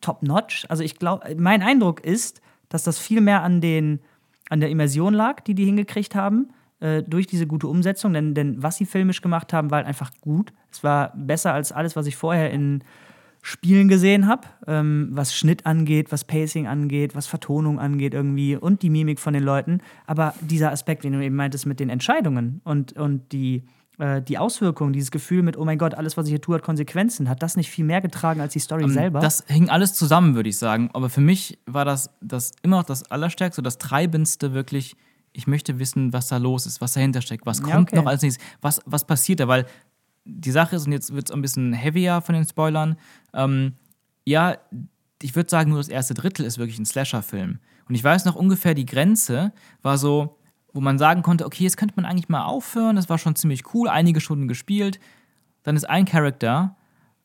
top-notch? 0.00 0.66
Also 0.68 0.82
ich 0.82 0.96
glaube, 0.96 1.34
mein 1.36 1.62
Eindruck 1.62 2.04
ist, 2.04 2.40
dass 2.68 2.84
das 2.84 2.98
viel 2.98 3.20
mehr 3.20 3.42
an, 3.42 3.60
den, 3.60 4.00
an 4.48 4.60
der 4.60 4.70
Immersion 4.70 5.14
lag, 5.14 5.40
die 5.40 5.54
die 5.54 5.64
hingekriegt 5.64 6.14
haben, 6.14 6.50
äh, 6.80 7.02
durch 7.02 7.26
diese 7.26 7.46
gute 7.46 7.66
Umsetzung. 7.66 8.12
Denn, 8.12 8.34
denn 8.34 8.62
was 8.62 8.76
sie 8.76 8.86
filmisch 8.86 9.22
gemacht 9.22 9.52
haben, 9.52 9.70
war 9.70 9.78
halt 9.78 9.86
einfach 9.86 10.12
gut. 10.20 10.52
Es 10.70 10.82
war 10.82 11.12
besser 11.16 11.52
als 11.52 11.72
alles, 11.72 11.96
was 11.96 12.06
ich 12.06 12.16
vorher 12.16 12.50
in 12.50 12.82
Spielen 13.42 13.88
gesehen 13.88 14.26
habe, 14.26 14.48
ähm, 14.66 15.08
was 15.12 15.34
Schnitt 15.34 15.64
angeht, 15.64 16.12
was 16.12 16.24
Pacing 16.24 16.66
angeht, 16.66 17.14
was 17.14 17.26
Vertonung 17.26 17.80
angeht 17.80 18.12
irgendwie 18.12 18.54
und 18.54 18.82
die 18.82 18.90
Mimik 18.90 19.18
von 19.18 19.32
den 19.32 19.42
Leuten. 19.42 19.80
Aber 20.06 20.34
dieser 20.40 20.70
Aspekt, 20.70 21.04
den 21.04 21.14
du 21.14 21.24
eben 21.24 21.36
meintest 21.36 21.64
mit 21.64 21.80
den 21.80 21.88
Entscheidungen 21.88 22.60
und, 22.64 22.92
und 22.92 23.32
die, 23.32 23.64
äh, 24.00 24.22
die 24.22 24.38
Auswirkungen, 24.38 24.92
dieses 24.92 25.10
Gefühl 25.10 25.42
mit, 25.42 25.56
oh 25.56 25.64
mein 25.64 25.78
Gott, 25.78 25.94
alles, 25.94 26.16
was 26.16 26.26
ich 26.26 26.30
hier 26.30 26.40
tue, 26.40 26.54
hat 26.54 26.62
Konsequenzen, 26.62 27.28
hat 27.28 27.42
das 27.42 27.56
nicht 27.56 27.70
viel 27.70 27.84
mehr 27.84 28.00
getragen 28.00 28.40
als 28.40 28.52
die 28.52 28.58
Story 28.58 28.84
Ähm, 28.84 28.90
selber? 28.90 29.20
Das 29.20 29.44
hing 29.46 29.68
alles 29.68 29.94
zusammen, 29.94 30.34
würde 30.34 30.48
ich 30.48 30.58
sagen. 30.58 30.90
Aber 30.92 31.10
für 31.10 31.20
mich 31.20 31.58
war 31.66 31.84
das, 31.84 32.10
das 32.20 32.52
immer 32.62 32.78
noch 32.78 32.84
das 32.84 33.10
Allerstärkste, 33.10 33.62
das 33.62 33.78
Treibendste 33.78 34.52
wirklich. 34.52 34.96
Ich 35.32 35.46
möchte 35.46 35.78
wissen, 35.78 36.12
was 36.12 36.28
da 36.28 36.38
los 36.38 36.66
ist, 36.66 36.80
was 36.80 36.94
dahinter 36.94 37.20
steckt, 37.20 37.46
was 37.46 37.60
Ja, 37.60 37.74
kommt 37.74 37.90
okay. 37.90 37.96
noch 37.96 38.06
als 38.06 38.22
nächstes, 38.22 38.44
was, 38.60 38.80
was 38.86 39.06
passiert 39.06 39.40
da, 39.40 39.48
weil 39.48 39.66
die 40.24 40.50
Sache 40.50 40.76
ist, 40.76 40.86
und 40.86 40.92
jetzt 40.92 41.14
wird 41.14 41.28
es 41.28 41.34
ein 41.34 41.42
bisschen 41.42 41.72
heavier 41.72 42.20
von 42.20 42.34
den 42.34 42.44
Spoilern, 42.44 42.96
ähm, 43.34 43.74
ja, 44.24 44.56
ich 45.22 45.36
würde 45.36 45.50
sagen, 45.50 45.70
nur 45.70 45.78
das 45.78 45.88
erste 45.88 46.14
Drittel 46.14 46.44
ist 46.44 46.58
wirklich 46.58 46.78
ein 46.78 46.86
Slasher-Film. 46.86 47.58
Und 47.88 47.94
ich 47.94 48.02
weiß 48.02 48.24
noch 48.24 48.36
ungefähr, 48.36 48.74
die 48.74 48.86
Grenze 48.86 49.52
war 49.82 49.98
so, 49.98 50.38
wo 50.72 50.80
man 50.80 50.98
sagen 50.98 51.22
konnte, 51.22 51.46
okay, 51.46 51.64
jetzt 51.64 51.76
könnte 51.76 51.94
man 51.96 52.04
eigentlich 52.04 52.28
mal 52.28 52.44
aufhören, 52.44 52.96
das 52.96 53.08
war 53.08 53.18
schon 53.18 53.36
ziemlich 53.36 53.74
cool, 53.74 53.88
einige 53.88 54.20
Stunden 54.20 54.48
gespielt. 54.48 55.00
Dann 55.62 55.76
ist 55.76 55.88
ein 55.88 56.04
Charakter, 56.04 56.76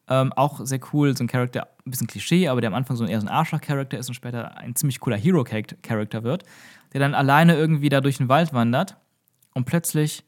ähm, 0.08 0.34
auch 0.34 0.60
sehr 0.66 0.80
cool, 0.94 1.16
so 1.16 1.24
ein 1.24 1.28
Charakter, 1.28 1.70
ein 1.86 1.92
bisschen 1.92 2.08
Klischee, 2.08 2.48
aber 2.48 2.62
der 2.62 2.70
am 2.70 2.74
Anfang 2.74 2.98
so 2.98 3.06
eher 3.06 3.20
so 3.20 3.28
ein 3.28 3.34
Arschloch-Charakter 3.34 3.98
ist 3.98 4.08
und 4.08 4.16
später 4.16 4.58
ein 4.58 4.76
ziemlich 4.76 5.00
cooler 5.00 5.18
Hero-Charakter 5.18 6.24
wird, 6.24 6.44
der 6.94 7.00
dann 7.00 7.14
alleine 7.14 7.56
irgendwie 7.56 7.90
da 7.90 8.02
durch 8.02 8.18
den 8.18 8.30
Wald 8.30 8.54
wandert 8.54 8.98
und 9.54 9.66
plötzlich 9.66 10.24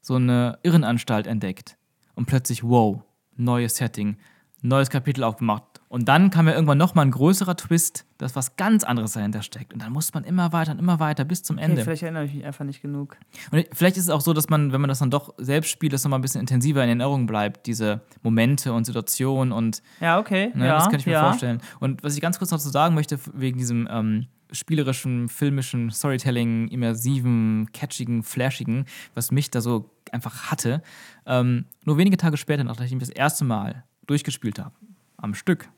so 0.00 0.16
eine 0.16 0.58
Irrenanstalt 0.62 1.26
entdeckt. 1.26 1.76
Und 2.14 2.26
plötzlich, 2.26 2.62
wow, 2.62 3.02
neues 3.36 3.76
Setting, 3.76 4.16
neues 4.60 4.90
Kapitel 4.90 5.24
aufgemacht. 5.24 5.71
Und 5.92 6.08
dann 6.08 6.30
kam 6.30 6.48
ja 6.48 6.54
irgendwann 6.54 6.78
nochmal 6.78 7.04
ein 7.04 7.10
größerer 7.10 7.54
Twist, 7.54 8.06
dass 8.16 8.34
was 8.34 8.56
ganz 8.56 8.82
anderes 8.82 9.12
dahinter 9.12 9.42
steckt. 9.42 9.74
Und 9.74 9.82
dann 9.82 9.92
muss 9.92 10.14
man 10.14 10.24
immer 10.24 10.50
weiter 10.50 10.72
und 10.72 10.78
immer 10.78 11.00
weiter 11.00 11.26
bis 11.26 11.42
zum 11.42 11.58
Ende. 11.58 11.74
Okay, 11.74 11.84
vielleicht 11.84 12.02
erinnere 12.02 12.24
ich 12.24 12.32
mich 12.32 12.46
einfach 12.46 12.64
nicht 12.64 12.80
genug. 12.80 13.18
Und 13.50 13.66
vielleicht 13.74 13.98
ist 13.98 14.04
es 14.04 14.08
auch 14.08 14.22
so, 14.22 14.32
dass 14.32 14.48
man, 14.48 14.72
wenn 14.72 14.80
man 14.80 14.88
das 14.88 15.00
dann 15.00 15.10
doch 15.10 15.34
selbst 15.36 15.68
spielt, 15.68 15.92
dass 15.92 16.02
nochmal 16.02 16.18
ein 16.18 16.22
bisschen 16.22 16.40
intensiver 16.40 16.82
in 16.82 16.88
Erinnerung 16.88 17.26
bleibt, 17.26 17.66
diese 17.66 18.00
Momente 18.22 18.72
und 18.72 18.86
Situationen 18.86 19.52
und 19.52 19.82
Ja, 20.00 20.18
okay. 20.18 20.50
ne, 20.54 20.64
ja, 20.64 20.78
das 20.78 20.88
kann 20.88 20.98
ich 20.98 21.04
mir 21.04 21.12
ja. 21.12 21.24
vorstellen. 21.28 21.60
Und 21.78 22.02
was 22.02 22.14
ich 22.14 22.22
ganz 22.22 22.38
kurz 22.38 22.50
noch 22.50 22.58
zu 22.58 22.70
sagen 22.70 22.94
möchte, 22.94 23.18
wegen 23.34 23.58
diesem 23.58 23.86
ähm, 23.90 24.28
spielerischen, 24.50 25.28
filmischen, 25.28 25.90
Storytelling, 25.90 26.68
immersiven, 26.68 27.68
catchigen, 27.74 28.22
flashigen, 28.22 28.86
was 29.14 29.30
mich 29.30 29.50
da 29.50 29.60
so 29.60 29.90
einfach 30.10 30.50
hatte, 30.50 30.82
ähm, 31.26 31.66
nur 31.84 31.98
wenige 31.98 32.16
Tage 32.16 32.38
später, 32.38 32.64
nachdem 32.64 32.96
ich 32.96 33.08
das 33.08 33.10
erste 33.10 33.44
Mal 33.44 33.84
durchgespielt 34.06 34.58
habe, 34.58 34.74
am 35.18 35.34
Stück, 35.34 35.68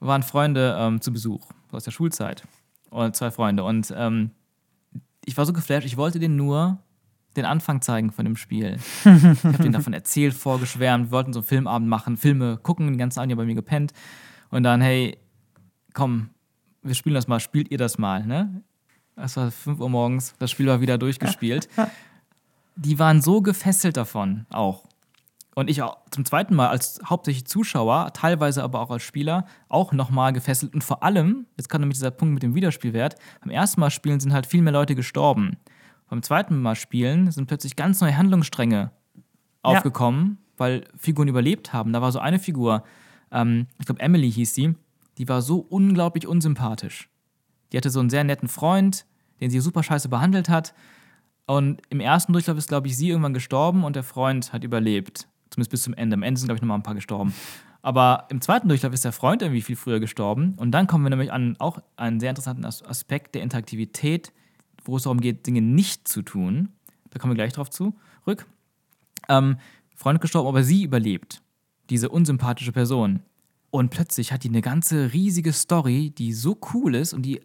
waren 0.00 0.22
Freunde 0.22 0.76
ähm, 0.78 1.00
zu 1.00 1.12
Besuch 1.12 1.50
aus 1.72 1.84
der 1.84 1.90
Schulzeit. 1.90 2.44
Und 2.90 3.14
zwei 3.16 3.30
Freunde. 3.30 3.64
Und 3.64 3.92
ähm, 3.96 4.30
ich 5.24 5.36
war 5.36 5.44
so 5.44 5.52
geflasht, 5.52 5.86
ich 5.86 5.96
wollte 5.96 6.18
denen 6.18 6.36
nur 6.36 6.78
den 7.36 7.44
Anfang 7.44 7.82
zeigen 7.82 8.10
von 8.10 8.24
dem 8.24 8.36
Spiel. 8.36 8.78
Ich 9.04 9.44
habe 9.44 9.58
denen 9.58 9.72
davon 9.72 9.92
erzählt, 9.92 10.34
vorgeschwärmt, 10.34 11.06
wir 11.06 11.10
wollten 11.12 11.32
so 11.32 11.40
einen 11.40 11.46
Filmabend 11.46 11.88
machen, 11.88 12.16
Filme 12.16 12.58
gucken, 12.62 12.86
den 12.86 12.98
ganzen 12.98 13.20
Abend 13.20 13.30
ja 13.30 13.36
bei 13.36 13.44
mir 13.44 13.54
gepennt. 13.54 13.92
Und 14.50 14.62
dann, 14.62 14.80
hey, 14.80 15.18
komm, 15.92 16.30
wir 16.82 16.94
spielen 16.94 17.14
das 17.14 17.28
mal, 17.28 17.40
spielt 17.40 17.70
ihr 17.70 17.78
das 17.78 17.98
mal, 17.98 18.26
ne? 18.26 18.62
Das 19.16 19.36
war 19.36 19.50
5 19.50 19.80
Uhr 19.80 19.90
morgens, 19.90 20.34
das 20.38 20.50
Spiel 20.50 20.66
war 20.66 20.80
wieder 20.80 20.96
durchgespielt. 20.96 21.68
Die 22.76 22.98
waren 22.98 23.20
so 23.20 23.42
gefesselt 23.42 23.96
davon 23.96 24.46
auch. 24.50 24.87
Und 25.58 25.68
ich 25.68 25.82
auch 25.82 25.96
zum 26.12 26.24
zweiten 26.24 26.54
Mal 26.54 26.68
als 26.68 27.00
hauptsächlich 27.04 27.44
Zuschauer, 27.44 28.12
teilweise 28.12 28.62
aber 28.62 28.78
auch 28.78 28.92
als 28.92 29.02
Spieler, 29.02 29.44
auch 29.68 29.90
nochmal 29.90 30.32
gefesselt. 30.32 30.72
Und 30.72 30.84
vor 30.84 31.02
allem, 31.02 31.46
jetzt 31.56 31.68
kommt 31.68 31.80
nämlich 31.80 31.98
dieser 31.98 32.12
Punkt 32.12 32.32
mit 32.32 32.44
dem 32.44 32.54
Wiederspielwert, 32.54 33.16
beim 33.40 33.50
ersten 33.50 33.80
Mal 33.80 33.90
spielen 33.90 34.20
sind 34.20 34.32
halt 34.32 34.46
viel 34.46 34.62
mehr 34.62 34.72
Leute 34.72 34.94
gestorben. 34.94 35.56
Beim 36.08 36.22
zweiten 36.22 36.62
Mal 36.62 36.76
spielen 36.76 37.32
sind 37.32 37.48
plötzlich 37.48 37.74
ganz 37.74 38.00
neue 38.00 38.16
Handlungsstränge 38.16 38.92
aufgekommen, 39.62 40.38
weil 40.58 40.84
Figuren 40.96 41.26
überlebt 41.26 41.72
haben. 41.72 41.92
Da 41.92 42.00
war 42.00 42.12
so 42.12 42.20
eine 42.20 42.38
Figur, 42.38 42.84
ähm, 43.32 43.66
ich 43.80 43.86
glaube 43.86 44.00
Emily 44.00 44.30
hieß 44.30 44.54
sie, 44.54 44.76
die 45.18 45.28
war 45.28 45.42
so 45.42 45.58
unglaublich 45.58 46.28
unsympathisch. 46.28 47.10
Die 47.72 47.78
hatte 47.78 47.90
so 47.90 47.98
einen 47.98 48.10
sehr 48.10 48.22
netten 48.22 48.46
Freund, 48.46 49.06
den 49.40 49.50
sie 49.50 49.58
super 49.58 49.82
scheiße 49.82 50.08
behandelt 50.08 50.48
hat. 50.48 50.72
Und 51.46 51.82
im 51.90 51.98
ersten 51.98 52.32
Durchlauf 52.32 52.58
ist, 52.58 52.68
glaube 52.68 52.86
ich, 52.86 52.96
sie 52.96 53.08
irgendwann 53.08 53.34
gestorben 53.34 53.82
und 53.82 53.96
der 53.96 54.04
Freund 54.04 54.52
hat 54.52 54.62
überlebt. 54.62 55.26
Zumindest 55.50 55.70
bis 55.70 55.82
zum 55.82 55.94
Ende. 55.94 56.14
Am 56.14 56.22
Ende 56.22 56.38
sind, 56.38 56.48
glaube 56.48 56.56
ich, 56.56 56.62
nochmal 56.62 56.78
ein 56.78 56.82
paar 56.82 56.94
gestorben. 56.94 57.34
Aber 57.80 58.26
im 58.28 58.40
zweiten 58.40 58.68
Durchlauf 58.68 58.92
ist 58.92 59.04
der 59.04 59.12
Freund 59.12 59.40
irgendwie 59.40 59.62
viel 59.62 59.76
früher 59.76 60.00
gestorben. 60.00 60.54
Und 60.56 60.72
dann 60.72 60.86
kommen 60.86 61.04
wir 61.04 61.10
nämlich 61.10 61.32
an 61.32 61.56
auch 61.58 61.78
einen 61.96 62.20
sehr 62.20 62.30
interessanten 62.30 62.64
As- 62.64 62.84
Aspekt 62.84 63.34
der 63.34 63.42
Interaktivität, 63.42 64.32
wo 64.84 64.96
es 64.96 65.04
darum 65.04 65.20
geht, 65.20 65.46
Dinge 65.46 65.62
nicht 65.62 66.08
zu 66.08 66.22
tun. 66.22 66.70
Da 67.10 67.18
kommen 67.18 67.32
wir 67.32 67.36
gleich 67.36 67.52
drauf 67.52 67.70
zurück. 67.70 68.46
Ähm, 69.28 69.56
Freund 69.94 70.20
gestorben, 70.20 70.48
aber 70.48 70.62
sie 70.62 70.82
überlebt. 70.82 71.40
Diese 71.90 72.08
unsympathische 72.08 72.72
Person. 72.72 73.20
Und 73.70 73.90
plötzlich 73.90 74.32
hat 74.32 74.44
die 74.44 74.48
eine 74.48 74.62
ganze 74.62 75.12
riesige 75.12 75.52
Story, 75.52 76.10
die 76.10 76.32
so 76.32 76.58
cool 76.72 76.94
ist 76.94 77.12
und 77.12 77.22
die, 77.22 77.40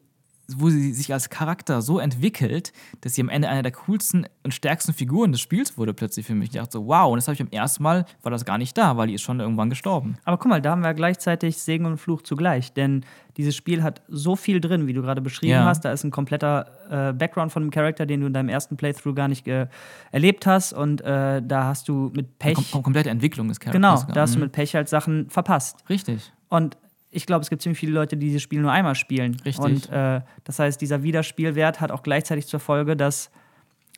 wo 0.57 0.69
sie 0.69 0.91
sich 0.93 1.13
als 1.13 1.29
Charakter 1.29 1.81
so 1.81 1.99
entwickelt, 1.99 2.73
dass 3.01 3.15
sie 3.15 3.21
am 3.21 3.29
Ende 3.29 3.47
eine 3.47 3.63
der 3.63 3.71
coolsten 3.71 4.25
und 4.43 4.53
stärksten 4.53 4.93
Figuren 4.93 5.31
des 5.31 5.39
Spiels 5.39 5.77
wurde 5.77 5.93
plötzlich 5.93 6.25
für 6.25 6.35
mich. 6.35 6.49
Ich 6.49 6.55
dachte 6.55 6.73
so, 6.73 6.85
wow, 6.87 7.09
und 7.11 7.15
das 7.15 7.27
habe 7.27 7.35
ich 7.35 7.41
am 7.41 7.47
ersten 7.49 7.81
Mal, 7.81 8.05
war 8.23 8.31
das 8.31 8.43
gar 8.43 8.57
nicht 8.57 8.77
da, 8.77 8.97
weil 8.97 9.07
die 9.07 9.13
ist 9.13 9.21
schon 9.21 9.39
irgendwann 9.39 9.69
gestorben. 9.69 10.17
Aber 10.25 10.37
guck 10.37 10.49
mal, 10.49 10.61
da 10.61 10.71
haben 10.71 10.81
wir 10.83 10.93
gleichzeitig 10.93 11.57
Segen 11.57 11.85
und 11.85 11.97
Fluch 11.97 12.23
zugleich. 12.23 12.73
Denn 12.73 13.05
dieses 13.37 13.55
Spiel 13.55 13.83
hat 13.83 14.01
so 14.09 14.35
viel 14.35 14.59
drin, 14.59 14.85
wie 14.85 14.93
du 14.93 15.01
gerade 15.01 15.21
beschrieben 15.21 15.53
Ja. 15.53 15.65
hast. 15.65 15.85
Da 15.85 15.93
ist 15.93 16.03
ein 16.03 16.11
kompletter 16.11 16.67
äh, 17.09 17.13
Background 17.13 17.51
von 17.53 17.63
dem 17.63 17.71
Charakter, 17.71 18.05
den 18.05 18.19
du 18.19 18.27
in 18.27 18.33
deinem 18.33 18.49
ersten 18.49 18.75
Playthrough 18.75 19.15
gar 19.15 19.29
nicht 19.29 19.47
äh, 19.47 19.67
erlebt 20.11 20.45
hast. 20.45 20.73
Und 20.73 20.99
äh, 21.01 21.41
da 21.41 21.63
hast 21.63 21.87
du 21.87 22.11
mit 22.13 22.37
Pech. 22.37 22.55
Kom 22.55 22.65
kom 22.69 22.83
komplette 22.83 23.09
Entwicklung 23.09 23.47
des 23.47 23.59
Charakters. 23.61 24.01
genau, 24.05 24.13
da 24.13 24.21
hast 24.21 24.35
du 24.35 24.39
Mhm. 24.39 24.43
mit 24.45 24.51
Pech 24.51 24.75
halt 24.75 24.89
Sachen 24.89 25.29
verpasst. 25.29 25.83
Richtig. 25.89 26.33
Und 26.49 26.77
ich 27.13 27.25
glaube, 27.25 27.43
es 27.43 27.49
gibt 27.49 27.61
ziemlich 27.61 27.79
viele 27.79 27.93
Leute, 27.93 28.17
die 28.17 28.27
dieses 28.27 28.41
Spiel 28.41 28.61
nur 28.61 28.71
einmal 28.71 28.95
spielen. 28.95 29.35
Richtig. 29.45 29.59
Und 29.59 29.89
äh, 29.89 30.21
das 30.43 30.59
heißt, 30.59 30.81
dieser 30.81 31.03
Wiederspielwert 31.03 31.79
hat 31.79 31.91
auch 31.91 32.03
gleichzeitig 32.03 32.47
zur 32.47 32.59
Folge, 32.59 32.95
dass 32.95 33.29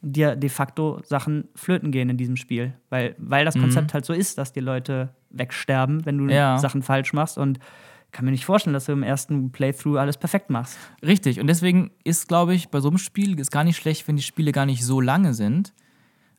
dir 0.01 0.35
de 0.35 0.49
facto 0.49 0.99
Sachen 1.03 1.47
flöten 1.55 1.91
gehen 1.91 2.09
in 2.09 2.17
diesem 2.17 2.35
Spiel. 2.35 2.73
Weil, 2.89 3.15
weil 3.17 3.45
das 3.45 3.55
Konzept 3.55 3.93
halt 3.93 4.05
so 4.05 4.13
ist, 4.13 4.37
dass 4.37 4.53
die 4.53 4.59
Leute 4.59 5.09
wegsterben, 5.31 6.05
wenn 6.05 6.17
du 6.17 6.31
Ja. 6.31 6.57
Sachen 6.59 6.83
falsch 6.83 7.13
machst. 7.13 7.37
Und 7.37 7.57
ich 8.05 8.11
kann 8.11 8.25
mir 8.25 8.31
nicht 8.31 8.45
vorstellen, 8.45 8.73
dass 8.73 8.85
du 8.85 8.91
im 8.91 9.03
ersten 9.03 9.51
Playthrough 9.51 9.97
alles 9.97 10.17
perfekt 10.17 10.49
machst. 10.49 10.77
Richtig. 11.01 11.39
Und 11.39 11.47
deswegen 11.47 11.91
ist, 12.03 12.27
glaube 12.27 12.53
ich, 12.53 12.69
bei 12.69 12.81
so 12.81 12.89
einem 12.89 12.97
Spiel 12.97 13.39
ist 13.39 13.51
gar 13.51 13.63
nicht 13.63 13.77
schlecht, 13.77 14.07
wenn 14.07 14.15
die 14.17 14.21
Spiele 14.23 14.51
gar 14.51 14.65
nicht 14.65 14.83
so 14.85 15.01
lange 15.01 15.33
sind 15.33 15.73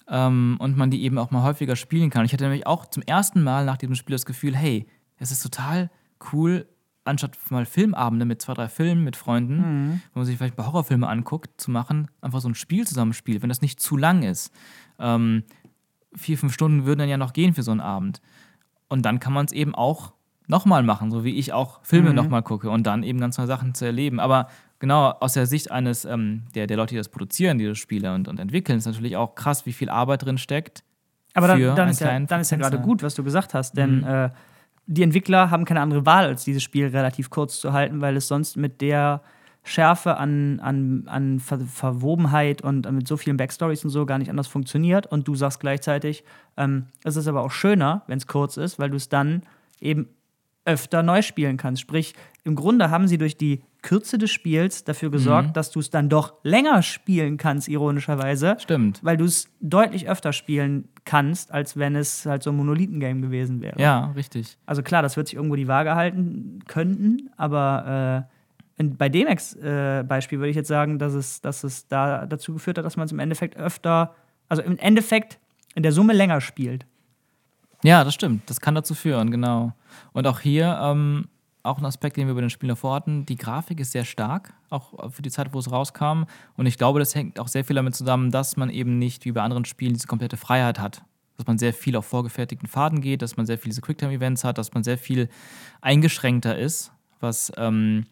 ähm, 0.09 0.57
und 0.59 0.77
man 0.77 0.91
die 0.91 1.03
eben 1.03 1.19
auch 1.19 1.31
mal 1.31 1.43
häufiger 1.43 1.77
spielen 1.77 2.11
kann. 2.11 2.25
Ich 2.25 2.33
hatte 2.33 2.45
nämlich 2.45 2.67
auch 2.67 2.87
zum 2.87 3.03
ersten 3.03 3.43
Mal 3.43 3.65
nach 3.65 3.77
diesem 3.77 3.95
Spiel 3.95 4.15
das 4.15 4.27
Gefühl, 4.27 4.55
hey, 4.57 4.87
es 5.19 5.31
ist 5.31 5.43
total 5.43 5.91
cool, 6.33 6.67
anstatt 7.05 7.39
mal 7.51 7.67
Filmabende 7.67 8.25
mit 8.25 8.43
zwei, 8.43 8.55
drei 8.55 8.69
Filmen 8.69 9.05
mit 9.05 9.17
Freunden, 9.17 10.03
wo 10.13 10.21
man 10.21 10.27
sich 10.27 10.37
vielleicht 10.37 10.55
ein 10.55 10.57
paar 10.57 10.67
Horrorfilme 10.67 11.09
anguckt, 11.09 11.61
zu 11.61 11.71
machen, 11.71 12.09
einfach 12.21 12.41
so 12.41 12.49
ein 12.49 12.55
Spiel 12.55 12.87
zusammenspielt, 12.87 13.43
wenn 13.43 13.49
das 13.49 13.63
nicht 13.63 13.81
zu 13.81 13.97
lang 13.97 14.23
ist. 14.23 14.53
Ähm, 14.99 15.45
vier, 16.15 16.39
fünf 16.39 16.53
Stunden 16.53 16.85
würden 16.85 17.01
dann 17.01 17.09
ja 17.09 17.17
noch 17.17 17.33
gehen 17.33 17.55
für 17.55 17.63
so 17.63 17.71
einen 17.71 17.81
Abend. 17.81 18.21
Und 18.89 19.03
dann 19.03 19.21
kann 19.21 19.33
man 19.33 19.47
es 19.47 19.53
eben 19.53 19.75
auch 19.75 20.13
nochmal 20.49 20.83
machen, 20.83 21.11
so 21.11 21.25
wie 21.25 21.37
ich 21.37 21.53
auch 21.53 21.81
Filme 21.83 22.15
nochmal 22.15 22.43
gucke 22.43 22.71
und 22.71 22.87
dann 22.87 23.03
eben 23.03 23.21
ganz 23.21 23.37
neue 23.39 23.47
Sachen 23.47 23.75
zu 23.75 23.85
erleben. 23.85 24.21
Aber 24.21 24.49
genau 24.79 25.11
aus 25.21 25.33
der 25.33 25.47
Sicht 25.47 25.71
eines 25.71 26.05
ähm, 26.05 26.45
der, 26.55 26.67
der 26.67 26.77
Leute, 26.77 26.91
die 26.91 26.99
das 26.99 27.09
produzieren, 27.09 27.59
diese 27.59 27.75
Spiele 27.75 28.15
und, 28.15 28.29
und 28.29 28.39
entwickeln, 28.39 28.79
ist 28.79 28.87
natürlich 28.87 29.17
auch 29.17 29.35
krass, 29.35 29.67
wie 29.67 29.73
viel 29.73 29.89
Arbeit 29.89 30.25
drin 30.25 30.39
steckt. 30.39 30.85
Aber 31.35 31.49
dann, 31.49 31.77
dann, 31.77 31.89
ist, 31.89 32.01
ja, 32.01 32.19
dann 32.19 32.41
ist 32.41 32.51
ja 32.51 32.57
gerade 32.57 32.81
gut, 32.81 33.03
was 33.03 33.15
du 33.15 33.23
gesagt 33.23 33.53
hast, 33.55 33.77
denn 33.77 34.03
äh, 34.05 34.31
die 34.87 35.03
Entwickler 35.03 35.51
haben 35.51 35.65
keine 35.65 35.81
andere 35.81 36.07
Wahl, 36.07 36.27
als 36.27 36.45
dieses 36.45 36.63
Spiel 36.63 36.87
relativ 36.87 37.31
kurz 37.31 37.61
zu 37.61 37.73
halten, 37.73 38.01
weil 38.01 38.17
es 38.17 38.29
sonst 38.29 38.57
mit 38.57 38.81
der 38.81 39.23
Schärfe 39.65 40.17
an, 40.17 40.61
an, 40.61 41.03
an 41.07 41.41
Ver 41.41 41.59
Verwobenheit 41.59 42.63
und 42.63 42.91
mit 42.93 43.09
so 43.09 43.17
vielen 43.17 43.37
Backstories 43.37 43.83
und 43.85 43.91
so 43.91 44.07
gar 44.07 44.19
nicht 44.19 44.31
anders 44.31 44.47
funktioniert. 44.47 45.09
Und 45.09 45.27
du 45.27 45.35
sagst 45.35 45.59
gleichzeitig, 45.59 46.23
ähm, 46.57 46.87
es 47.03 47.17
ist 47.17 47.27
aber 47.27 47.43
auch 47.43 47.51
schöner, 47.51 48.03
wenn 48.07 48.19
es 48.19 48.29
kurz 48.29 48.57
ist, 48.57 48.79
weil 48.79 48.91
du 48.91 48.97
es 48.97 49.09
dann 49.09 49.43
eben 49.81 50.09
öfter 50.67 51.03
neu 51.03 51.23
spielen 51.23 51.57
kannst. 51.57 51.81
Sprich, 51.81 52.15
im 52.45 52.55
Grunde 52.55 52.91
haben 52.91 53.09
sie 53.09 53.19
durch 53.19 53.37
die 53.37 53.63
Kürze 53.83 54.19
des 54.19 54.31
Spiels 54.31 54.85
dafür 54.85 55.11
gesorgt, 55.11 55.57
dass 55.57 55.71
du 55.71 55.79
es 55.79 55.91
dann 55.91 56.09
doch 56.09 56.35
länger 56.43 56.83
spielen 56.83 57.37
kannst, 57.37 57.69
ironischerweise 57.69 58.57
Stimmt. 58.59 58.99
weil 59.03 59.17
du 59.17 59.25
es 59.25 59.49
deutlich 59.61 60.09
öfter 60.09 60.33
spielen 60.33 60.89
kannst, 61.05 61.53
als 61.53 61.77
wenn 61.77 61.95
es 61.95 62.27
halt 62.27 62.43
so 62.43 62.51
ein 62.51 62.57
Monolithengame 62.57 63.21
gewesen 63.21 63.63
wäre. 63.63 63.81
Ja, 63.81 64.13
richtig. 64.17 64.59
Also 64.67 64.83
klar, 64.83 65.03
das 65.03 65.17
wird 65.17 65.29
sich 65.29 65.37
irgendwo 65.37 65.55
die 65.55 65.69
Waage 65.69 65.95
halten 65.95 66.61
könnten, 66.67 67.31
aber 67.37 68.27
äh, 68.79 68.85
bei 68.85 69.09
dem 69.09 69.29
Ex 69.29 69.55
äh, 69.55 70.05
Beispiel 70.07 70.39
würde 70.39 70.51
ich 70.51 70.57
jetzt 70.57 70.69
sagen, 70.69 70.99
dass 70.99 71.15
es, 71.15 71.41
dass 71.41 71.63
es 71.65 71.87
da 71.87 72.27
dazu 72.27 72.55
geführt 72.55 72.79
hat, 72.79 72.85
dass 72.85 72.97
man 72.97 73.07
es 73.07 73.13
im 73.13 73.21
Endeffekt 73.21 73.57
öfter, 73.57 74.15
also 74.49 74.63
im 74.63 74.79
Endeffekt 74.79 75.39
in 75.77 75.85
der 75.85 75.93
Summe 75.93 76.13
länger 76.13 76.41
spielt. 76.41 76.87
Ja, 77.83 78.03
das 78.03 78.15
stimmt. 78.15 78.51
Das 78.51 78.61
kann 78.61 78.75
dazu 78.75 78.95
führen, 78.95 79.31
genau. 79.31 79.73
Und 80.13 80.27
auch 80.27 80.41
hier 80.41 80.79
ähm, 80.83 81.29
auch 81.67 81.79
ein 81.79 81.85
Aspekt, 81.85 82.17
den 82.17 82.27
wir 82.27 82.35
bei 82.35 82.41
den 82.41 82.51
Spielen 82.51 82.69
davor 82.69 82.95
hatten. 82.95 83.27
Die 83.27 83.37
Grafik 83.37 83.81
ist 83.81 83.93
sehr 83.93 84.05
stark, 84.05 84.55
auch 84.71 85.11
für 85.13 85.23
die 85.23 85.31
Zeit, 85.31 85.53
wo 85.53 85.59
es 85.59 85.71
rauskam. 85.71 86.25
Und 86.57 86.67
ich 86.67 86.79
glaube, 86.79 86.99
das 86.99 87.15
hängt 87.15 87.39
auch 87.39 87.49
sehr 87.49 87.65
viel 87.65 87.77
damit 87.77 87.95
zusammen, 87.95 88.31
dass 88.31 88.57
man 88.57 88.71
eben 88.71 88.99
nicht 88.99 89.25
wie 89.25 89.33
bei 89.33 89.43
anderen 89.43 89.65
Spielen 89.65 89.95
diese 89.95 90.07
komplette 90.07 90.37
Freiheit 90.37 90.79
hat. 90.79 91.03
Dass 91.37 91.47
man 91.47 91.59
sehr 91.59 91.75
viel 91.75 91.97
auf 91.97 92.07
vorgefertigten 92.07 92.69
Faden 92.69 93.03
geht, 93.03 93.21
dass 93.21 93.37
man 93.37 93.45
sehr 93.45 93.59
viele 93.59 93.71
diese 93.71 93.83
Quicktime-Events 93.83 94.45
hat, 94.45 94.57
dass 94.57 94.73
man 94.73 94.85
sehr 94.85 94.97
viel 94.97 95.29
eingeschränkter 95.83 96.57
ist, 96.57 96.93
was 97.21 97.53
ähm, 97.59 98.07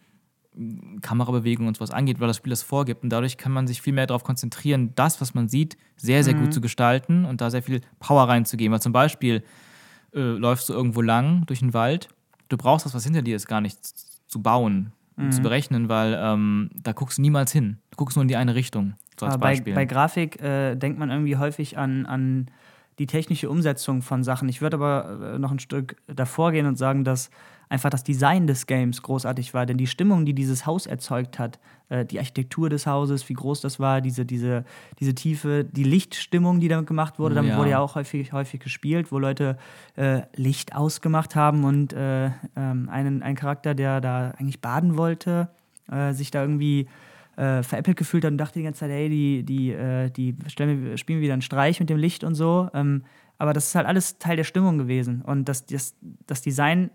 Kamerabewegung 1.01 1.67
und 1.67 1.77
sowas 1.77 1.91
angeht, 1.91 2.21
weil 2.21 2.29
das 2.29 2.37
Spiel 2.37 2.51
das 2.51 2.63
vorgibt. 2.63 3.03
Und 3.03 3.11
dadurch 3.11 3.39
kann 3.39 3.53
man 3.53 3.67
sich 3.67 3.81
viel 3.81 3.95
mehr 3.95 4.07
darauf 4.07 4.25
konzentrieren, 4.25 4.93
das, 4.95 5.21
was 5.21 5.35
man 5.35 5.49
sieht, 5.49 5.77
sehr, 5.97 6.23
sehr 6.23 6.35
gut 6.35 6.53
zu 6.53 6.61
gestalten 6.61 7.25
und 7.25 7.41
da 7.41 7.51
sehr 7.51 7.63
viel 7.63 7.81
Power 7.99 8.29
reinzugeben. 8.29 8.73
Weil 8.73 8.83
zum 8.83 8.93
Beispiel 8.93 9.43
äh, 10.15 10.21
läufst 10.21 10.69
du 10.69 10.73
irgendwo 10.73 11.03
lang 11.03 11.45
durch 11.47 11.61
den 11.61 11.75
Wald, 11.75 12.09
du 12.49 12.57
brauchst 12.57 12.87
das, 12.87 12.95
was 12.95 13.05
hinter 13.05 13.23
dir 13.23 13.37
ist, 13.37 13.47
gar 13.47 13.61
nicht 13.61 13.79
zu 13.83 14.43
bauen, 14.43 14.93
und 15.17 15.33
zu 15.33 15.43
berechnen, 15.43 15.89
weil 15.89 16.19
ähm, 16.21 16.71
da 16.83 16.93
guckst 16.93 17.19
du 17.19 17.23
niemals 17.23 17.53
hin. 17.53 17.79
Du 17.91 17.97
guckst 17.97 18.17
nur 18.17 18.23
in 18.23 18.29
die 18.29 18.37
eine 18.37 18.55
Richtung. 18.55 18.95
So 19.19 19.27
als 19.27 19.35
Aber 19.35 19.43
bei, 19.43 19.53
Beispiel. 19.53 19.75
bei 19.75 19.85
Grafik 19.85 20.41
äh, 20.43 20.75
denkt 20.75 20.99
man 20.99 21.11
irgendwie 21.11 21.37
häufig 21.37 21.79
an, 21.79 22.07
an 22.07 22.51
die 22.99 23.07
technische 23.07 23.49
Umsetzung 23.49 24.03
von 24.03 24.25
Sachen. 24.25 24.49
Ich 24.49 24.61
würde 24.61 24.77
aber 24.77 25.35
äh, 25.35 25.39
noch 25.39 25.53
ein 25.53 25.61
Stück 25.61 25.97
davor 26.07 26.53
gehen 26.53 26.67
und 26.67 26.77
sagen, 26.77 27.05
dass 27.05 27.31
einfach 27.69 27.91
das 27.91 28.05
Design 28.05 28.47
des 28.47 28.67
Games 28.67 29.03
großartig 29.03 29.55
war. 29.55 29.67
Denn 29.67 29.77
die 29.79 29.87
Stimmung, 29.87 30.25
die 30.25 30.35
dieses 30.35 30.67
Haus 30.67 30.87
erzeugt 30.87 31.39
hat, 31.39 31.59
äh, 31.89 32.05
die 32.05 32.19
Architektur 32.19 32.69
des 32.71 32.87
Hauses, 32.87 33.29
wie 33.29 33.35
groß 33.35 33.61
das 33.61 33.81
war, 33.81 34.01
diese, 34.01 34.25
diese, 34.25 34.65
diese 35.01 35.15
Tiefe, 35.15 35.65
die 35.65 35.85
Lichtstimmung, 35.85 36.61
die 36.61 36.69
damit 36.69 36.87
gemacht 36.87 37.19
wurde, 37.19 37.35
damit 37.35 37.53
Ja. 37.53 37.59
wurde 37.59 37.71
ja 37.71 37.79
auch 37.81 37.95
häufig, 37.95 38.33
häufig 38.33 38.61
gespielt, 38.61 39.11
wo 39.13 39.19
Leute 39.19 39.57
äh, 39.97 40.23
Licht 40.37 40.75
ausgemacht 40.75 41.35
haben 41.37 41.65
und 41.65 41.93
äh, 41.93 42.27
ähm, 42.57 42.89
einen, 42.91 43.23
ein 43.23 43.35
Charakter, 43.35 43.75
der 43.75 44.01
da 44.01 44.31
eigentlich 44.39 44.61
baden 44.61 44.97
wollte, 44.97 45.49
äh, 45.91 46.13
sich 46.13 46.31
da 46.31 46.43
irgendwie 46.43 46.87
äh, 47.37 47.63
veräppelt 47.65 47.97
gefühlt 47.97 48.25
hat 48.25 48.31
und 48.31 48.39
dachte 48.39 48.61
die 48.61 48.65
ganze 48.65 48.81
Zeit, 48.81 48.91
hey, 48.91 49.09
die, 49.09 49.43
die, 49.43 49.73
äh, 49.73 50.09
die 50.11 50.37
stellen, 50.47 50.85
wir- 50.85 50.97
spielen 50.99 51.21
wieder 51.21 51.33
einen 51.33 51.43
Streich 51.43 51.81
mit 51.81 51.91
dem 51.91 51.99
Licht 51.99 52.23
und 52.23 52.37
so. 52.37 52.69
Ähm, 52.75 53.03
aber 53.39 53.53
das 53.53 53.67
ist 53.67 53.75
halt 53.75 53.87
alles 53.89 54.19
Teil 54.19 54.37
der 54.37 54.45
Stimmung 54.45 54.79
gewesen. 54.79 55.21
Und 55.23 55.49
das, 55.49 55.67
das, 55.67 55.97
das 56.29 56.43
Design 56.43 56.91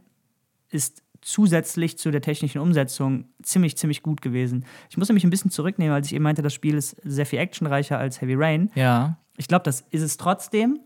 ist 0.69 1.03
zusätzlich 1.21 1.97
zu 1.97 2.11
der 2.11 2.21
technischen 2.21 2.61
Umsetzung 2.61 3.25
ziemlich, 3.43 3.77
ziemlich 3.77 4.03
gut 4.03 4.21
gewesen. 4.21 4.65
Ich 4.89 4.97
muss 4.97 5.09
nämlich 5.09 5.23
ein 5.23 5.29
bisschen 5.29 5.51
zurücknehmen, 5.51 5.93
als 5.93 6.07
ich 6.07 6.15
eben 6.15 6.23
meinte, 6.23 6.41
das 6.41 6.53
Spiel 6.53 6.75
ist 6.75 6.95
sehr 7.03 7.25
viel 7.25 7.39
actionreicher 7.39 7.97
als 7.97 8.21
Heavy 8.21 8.35
Rain. 8.35 8.71
Ja. 8.75 9.17
Ich 9.37 9.47
glaube, 9.47 9.63
das 9.63 9.81
ist 9.89 10.01
es 10.01 10.17
trotzdem. 10.17 10.79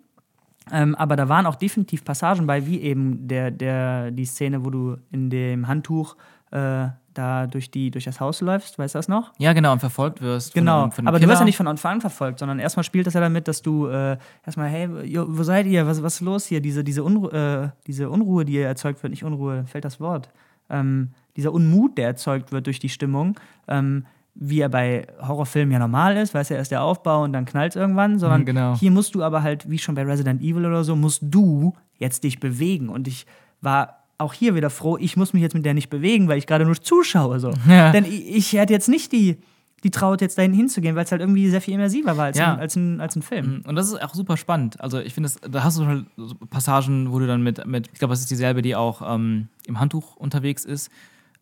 Ähm, 0.71 0.95
aber 0.95 1.15
da 1.15 1.27
waren 1.27 1.45
auch 1.45 1.55
definitiv 1.55 2.05
Passagen 2.05 2.47
bei, 2.47 2.65
wie 2.65 2.81
eben 2.81 3.27
der, 3.27 3.51
der, 3.51 4.11
die 4.11 4.25
Szene, 4.25 4.63
wo 4.63 4.69
du 4.69 4.97
in 5.11 5.29
dem 5.29 5.67
Handtuch 5.67 6.15
äh, 6.51 6.87
da 7.13 7.47
durch, 7.47 7.71
die, 7.71 7.91
durch 7.91 8.05
das 8.05 8.19
Haus 8.19 8.41
läufst, 8.41 8.77
weißt 8.79 8.95
du 8.95 8.99
das 8.99 9.07
noch? 9.07 9.31
Ja, 9.37 9.53
genau, 9.53 9.71
und 9.73 9.79
verfolgt 9.79 10.21
wirst. 10.21 10.53
von 10.53 10.59
Genau, 10.61 10.89
von 10.89 10.99
einem 10.99 11.07
aber 11.07 11.19
du 11.19 11.23
wirst 11.23 11.33
ja 11.33 11.35
Killer. 11.37 11.45
nicht 11.45 11.57
von 11.57 11.67
Anfang 11.67 11.93
an 11.93 12.01
verfolgt, 12.01 12.39
sondern 12.39 12.59
erstmal 12.59 12.83
spielt 12.83 13.07
das 13.07 13.13
ja 13.13 13.21
damit, 13.21 13.47
dass 13.47 13.61
du 13.61 13.87
äh, 13.87 14.17
erstmal, 14.45 14.69
hey, 14.69 14.89
wo 14.89 15.43
seid 15.43 15.65
ihr? 15.67 15.85
Was, 15.87 16.01
was 16.03 16.15
ist 16.15 16.21
los 16.21 16.45
hier? 16.45 16.61
Diese, 16.61 16.83
diese, 16.83 17.03
Unru 17.03 17.29
äh, 17.29 17.69
diese 17.87 18.09
Unruhe, 18.09 18.45
die 18.45 18.57
erzeugt 18.59 19.01
wird, 19.03 19.11
nicht 19.11 19.23
Unruhe, 19.23 19.65
fällt 19.65 19.85
das 19.85 19.99
Wort. 19.99 20.29
Ähm, 20.69 21.09
dieser 21.35 21.51
Unmut, 21.51 21.97
der 21.97 22.07
erzeugt 22.07 22.51
wird 22.51 22.67
durch 22.67 22.79
die 22.79 22.89
Stimmung, 22.89 23.39
ähm, 23.67 24.05
wie 24.35 24.61
er 24.61 24.69
bei 24.69 25.05
Horrorfilmen 25.21 25.71
ja 25.71 25.77
normal 25.79 26.17
ist, 26.17 26.33
weißt 26.33 26.49
du, 26.51 26.55
erst 26.55 26.71
der 26.71 26.81
Aufbau 26.81 27.23
und 27.23 27.33
dann 27.33 27.45
knallt 27.45 27.75
irgendwann, 27.75 28.17
sondern 28.17 28.41
Mhm, 28.41 28.45
genau. 28.45 28.75
hier 28.77 28.89
musst 28.91 29.13
du 29.13 29.21
aber 29.23 29.43
halt, 29.43 29.69
wie 29.69 29.77
schon 29.77 29.93
bei 29.95 30.03
Resident 30.03 30.41
Evil 30.41 30.65
oder 30.65 30.83
so, 30.83 30.95
musst 30.95 31.21
du 31.23 31.73
jetzt 31.97 32.23
dich 32.23 32.39
bewegen. 32.39 32.89
Und 32.89 33.07
ich 33.07 33.27
war 33.61 34.02
auch 34.17 34.33
hier 34.33 34.55
wieder 34.55 34.69
froh, 34.69 34.97
ich 34.97 35.17
muss 35.17 35.33
mich 35.33 35.41
jetzt 35.41 35.53
mit 35.55 35.65
der 35.65 35.73
nicht 35.73 35.89
bewegen, 35.89 36.27
weil 36.27 36.37
ich 36.37 36.47
gerade 36.47 36.65
nur 36.65 36.75
zuschaue. 36.79 37.39
So. 37.39 37.51
Ja. 37.67 37.91
Denn 37.91 38.05
ich, 38.05 38.27
ich 38.35 38.53
hätte 38.53 38.73
jetzt 38.73 38.87
nicht 38.89 39.11
die, 39.11 39.37
die 39.83 39.91
Traut, 39.91 40.21
jetzt 40.21 40.37
dahin 40.37 40.53
hinzugehen, 40.53 40.95
weil 40.95 41.03
es 41.03 41.11
halt 41.11 41.21
irgendwie 41.21 41.49
sehr 41.49 41.59
viel 41.61 41.73
immersiver 41.73 42.15
war 42.15 42.25
als, 42.25 42.37
Ja. 42.37 42.53
ein, 42.53 42.59
als, 42.59 42.75
ein, 42.75 43.01
als 43.01 43.15
ein 43.15 43.21
Film. 43.21 43.63
Und 43.67 43.75
das 43.75 43.87
ist 43.87 44.01
auch 44.01 44.13
super 44.13 44.37
spannend. 44.37 44.79
Also 44.79 44.99
ich 44.99 45.13
finde, 45.13 45.29
das- 45.29 45.51
da 45.51 45.63
hast 45.63 45.77
du 45.77 45.83
schon 45.83 46.05
Passagen, 46.49 47.11
wo 47.11 47.19
du 47.19 47.27
dann 47.27 47.41
mit, 47.43 47.65
mit 47.65 47.89
ich 47.91 47.99
glaube, 47.99 48.13
das 48.13 48.21
ist 48.21 48.31
dieselbe, 48.31 48.61
die 48.61 48.75
auch 48.75 49.01
ähm, 49.15 49.47
im 49.67 49.79
Handtuch 49.79 50.15
unterwegs 50.15 50.63
ist. 50.63 50.89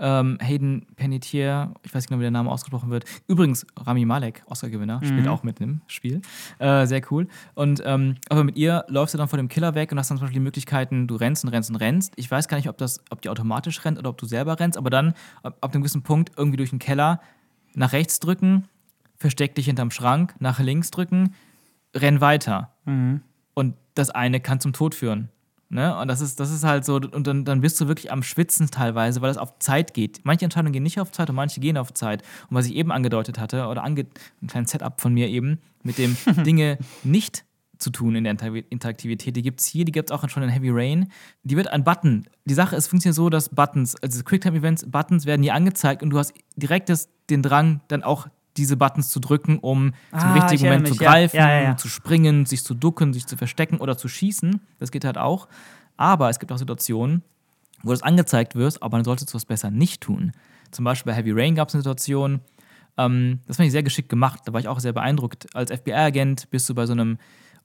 Ähm, 0.03 0.39
Hayden 0.41 0.87
Panettiere, 0.95 1.73
ich 1.83 1.93
weiß 1.93 2.01
nicht 2.03 2.09
genau, 2.09 2.19
wie 2.19 2.23
der 2.23 2.31
Name 2.31 2.49
ausgesprochen 2.49 2.89
wird. 2.89 3.05
Übrigens, 3.27 3.67
Rami 3.77 4.03
Malek, 4.03 4.41
Oscar-Gewinner, 4.47 4.99
spielt 5.05 5.27
auch 5.27 5.43
mit 5.43 5.61
im 5.61 5.81
Spiel. 5.85 6.21
Äh, 6.57 6.87
sehr 6.87 7.01
cool. 7.11 7.27
Und 7.53 7.83
ähm, 7.85 8.15
aber 8.27 8.43
mit 8.43 8.57
ihr 8.57 8.83
läufst 8.87 9.13
du 9.13 9.19
dann 9.19 9.27
vor 9.27 9.37
dem 9.37 9.47
Killer 9.47 9.75
weg 9.75 9.91
und 9.91 9.99
hast 9.99 10.09
dann 10.09 10.17
zum 10.17 10.25
Beispiel 10.25 10.39
die 10.39 10.43
Möglichkeiten, 10.43 11.07
du 11.07 11.15
rennst 11.15 11.43
und 11.45 11.51
rennst 11.51 11.69
und 11.69 11.75
rennst. 11.75 12.13
Ich 12.15 12.29
weiß 12.31 12.47
gar 12.47 12.57
nicht, 12.57 12.67
ob, 12.67 12.77
das, 12.77 13.01
ob 13.11 13.21
die 13.21 13.29
automatisch 13.29 13.85
rennt 13.85 13.99
oder 13.99 14.09
ob 14.09 14.17
du 14.17 14.25
selber 14.25 14.59
rennst, 14.59 14.77
aber 14.77 14.89
dann 14.89 15.13
ab, 15.43 15.57
ab 15.61 15.73
einem 15.73 15.83
gewissen 15.83 16.01
Punkt 16.01 16.31
irgendwie 16.35 16.57
durch 16.57 16.71
den 16.71 16.79
Keller 16.79 17.21
nach 17.75 17.93
rechts 17.93 18.19
drücken, 18.19 18.67
versteck 19.17 19.55
dich 19.55 19.67
hinterm 19.67 19.91
Schrank, 19.91 20.33
nach 20.39 20.59
links 20.59 20.89
drücken, 20.89 21.35
renn 21.95 22.21
weiter. 22.21 22.73
Und 23.53 23.75
das 23.93 24.09
eine 24.09 24.39
kann 24.39 24.59
zum 24.59 24.73
Tod 24.73 24.95
führen. 24.95 25.29
Ne? 25.71 25.97
Und 25.97 26.09
das 26.09 26.19
ist, 26.19 26.37
das 26.41 26.51
ist 26.51 26.65
halt 26.65 26.83
so, 26.83 26.95
und 26.95 27.25
dann, 27.25 27.45
dann 27.45 27.61
bist 27.61 27.79
du 27.79 27.87
wirklich 27.87 28.11
am 28.11 28.23
Schwitzen 28.23 28.69
teilweise, 28.69 29.21
weil 29.21 29.31
es 29.31 29.37
auf 29.37 29.57
Zeit 29.59 29.93
geht. 29.93 30.19
Manche 30.23 30.43
Entscheidungen 30.43 30.73
gehen 30.73 30.83
nicht 30.83 30.99
auf 30.99 31.13
Zeit 31.13 31.29
und 31.29 31.35
manche 31.37 31.61
gehen 31.61 31.77
auf 31.77 31.93
Zeit. 31.93 32.23
Und 32.49 32.57
was 32.57 32.65
ich 32.65 32.75
eben 32.75 32.91
angedeutet 32.91 33.39
hatte, 33.39 33.67
oder 33.67 33.81
ange 33.81 34.05
ein 34.41 34.47
kleines 34.47 34.71
Setup 34.71 34.99
von 34.99 35.13
mir 35.13 35.29
eben, 35.29 35.59
mit 35.81 35.97
dem 35.97 36.17
Dinge 36.45 36.77
nicht 37.03 37.45
zu 37.77 37.89
tun 37.89 38.15
in 38.15 38.25
der 38.25 38.31
Inter 38.31 38.53
Interaktivität. 38.53 39.33
Die 39.37 39.41
gibt 39.41 39.61
es 39.61 39.65
hier, 39.65 39.85
die 39.85 39.93
gibt 39.93 40.11
es 40.11 40.15
auch 40.15 40.27
schon 40.27 40.43
in 40.43 40.49
Heavy 40.49 40.69
Rain. 40.71 41.09
Die 41.43 41.55
wird 41.55 41.69
ein 41.69 41.85
Button. 41.85 42.25
Die 42.43 42.53
Sache 42.53 42.75
ist, 42.75 42.87
funktioniert 42.87 43.15
so, 43.15 43.29
dass 43.29 43.47
Buttons, 43.47 43.95
also 43.95 44.21
Quicktime-Events, 44.25 44.91
Buttons 44.91 45.25
werden 45.25 45.41
hier 45.41 45.53
angezeigt 45.53 46.03
und 46.03 46.09
du 46.09 46.19
hast 46.19 46.33
direkt 46.57 46.89
das, 46.89 47.07
den 47.29 47.41
Drang, 47.41 47.79
dann 47.87 48.03
auch 48.03 48.27
diese 48.57 48.77
Buttons 48.77 49.09
zu 49.09 49.19
drücken, 49.19 49.59
um 49.59 49.93
zum 50.11 50.19
Ah, 50.19 50.33
richtigen 50.33 50.53
ich 50.55 50.63
erinnere 50.63 50.77
Moment 50.79 50.87
zu 50.87 50.93
mich, 50.93 51.01
ja. 51.01 51.11
greifen, 51.11 51.35
Ja, 51.37 51.49
ja, 51.51 51.61
ja. 51.61 51.77
zu 51.77 51.87
springen, 51.87 52.45
sich 52.45 52.63
zu 52.63 52.73
ducken, 52.73 53.13
sich 53.13 53.25
zu 53.27 53.37
verstecken 53.37 53.77
oder 53.77 53.97
zu 53.97 54.07
schießen. 54.07 54.59
Das 54.79 54.91
geht 54.91 55.05
halt 55.05 55.17
auch. 55.17 55.47
Aber 55.97 56.29
es 56.29 56.39
gibt 56.39 56.51
auch 56.51 56.57
Situationen, 56.57 57.23
wo 57.83 57.91
das 57.91 58.03
angezeigt 58.03 58.55
wird, 58.55 58.81
aber 58.83 58.97
dann 58.97 59.05
solltest 59.05 59.33
du 59.33 59.37
es 59.37 59.45
besser 59.45 59.71
nicht 59.71 60.01
tun. 60.01 60.31
Zum 60.71 60.85
Beispiel 60.85 61.11
bei 61.11 61.17
Heavy 61.17 61.31
Rain 61.31 61.55
gab 61.55 61.67
es 61.69 61.75
eine 61.75 61.81
Situation, 61.83 62.41
ähm, 62.97 63.39
das 63.47 63.57
fand 63.57 63.67
ich 63.67 63.71
sehr 63.71 63.83
geschickt 63.83 64.09
gemacht, 64.09 64.41
da 64.45 64.53
war 64.53 64.59
ich 64.59 64.67
auch 64.67 64.79
sehr 64.79 64.93
beeindruckt. 64.93 65.47
Als 65.55 65.71
FBI-Agent 65.71 66.49
bist 66.49 66.67
du 66.69 66.75
bei 66.75 66.85
so 66.85 66.93
einem 66.93 67.17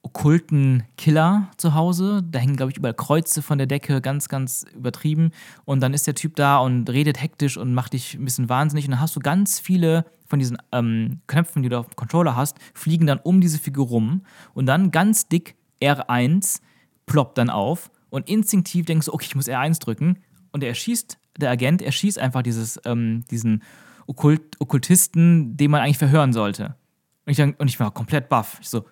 okkulten 0.03 0.85
Killer 0.97 1.51
zu 1.57 1.75
Hause. 1.75 2.23
Da 2.31 2.39
hängen, 2.39 2.57
glaube 2.57 2.71
ich, 2.71 2.79
überall 2.79 2.95
Kreuze 2.95 3.43
von 3.43 3.59
der 3.59 3.67
Decke, 3.67 4.01
ganz, 4.01 4.29
ganz 4.29 4.65
übertrieben. 4.75 5.31
Und 5.65 5.81
dann 5.81 5.95
ist 5.95 6.07
der 6.07 6.15
Typ 6.15 6.37
da 6.37 6.59
und 6.59 6.89
redet 6.91 7.21
hektisch 7.21 7.57
und 7.57 7.75
macht 7.75 7.93
dich 7.93 8.15
ein 8.15 8.25
bisschen 8.25 8.49
wahnsinnig. 8.49 8.87
Und 8.87 8.93
dann 8.93 9.01
hast 9.01 9.17
du 9.17 9.21
ganz 9.21 9.59
viele 9.59 10.05
von 10.27 10.39
diesen 10.39 10.59
ähm, 10.73 11.21
Knöpfen, 11.27 11.63
die 11.63 11.69
du 11.69 11.79
auf 11.79 11.89
dem 11.89 11.97
Controller 11.97 12.37
hast, 12.37 12.57
fliegen 12.75 13.07
dann 13.07 13.19
um 13.19 13.41
diese 13.41 13.59
Figur 13.59 13.87
rum. 13.87 14.23
Und 14.55 14.67
dann 14.67 14.91
ganz 14.91 15.29
dick 15.29 15.57
R1 15.83 16.61
ploppt 17.07 17.39
dann 17.39 17.51
auf. 17.51 17.91
Und 18.11 18.29
instinktiv 18.29 18.87
denkst 18.87 19.07
du, 19.07 19.13
okay, 19.13 19.27
ich 19.29 19.35
muss 19.35 19.49
R1 19.49 19.81
drücken. 19.81 20.19
Und 20.53 20.63
er 20.63 20.71
erschießt, 20.71 21.19
der 21.39 21.51
Agent 21.51 21.83
erschießt 21.83 22.19
einfach 22.19 22.43
dieses, 22.43 22.81
ähm, 22.85 23.25
diesen 23.31 23.63
Okkult, 24.07 24.61
Okkultisten, 24.61 25.57
den 25.57 25.71
man 25.71 25.83
eigentlich 25.83 25.99
verhören 25.99 26.33
sollte. 26.33 26.77
Und 27.27 27.33
ich, 27.33 27.37
dann, 27.37 27.55
und 27.55 27.69
ich 27.69 27.79
war 27.81 27.91
komplett 27.91 28.29
baff. 28.29 28.59
Ich 28.61 28.69
so, 28.69 28.85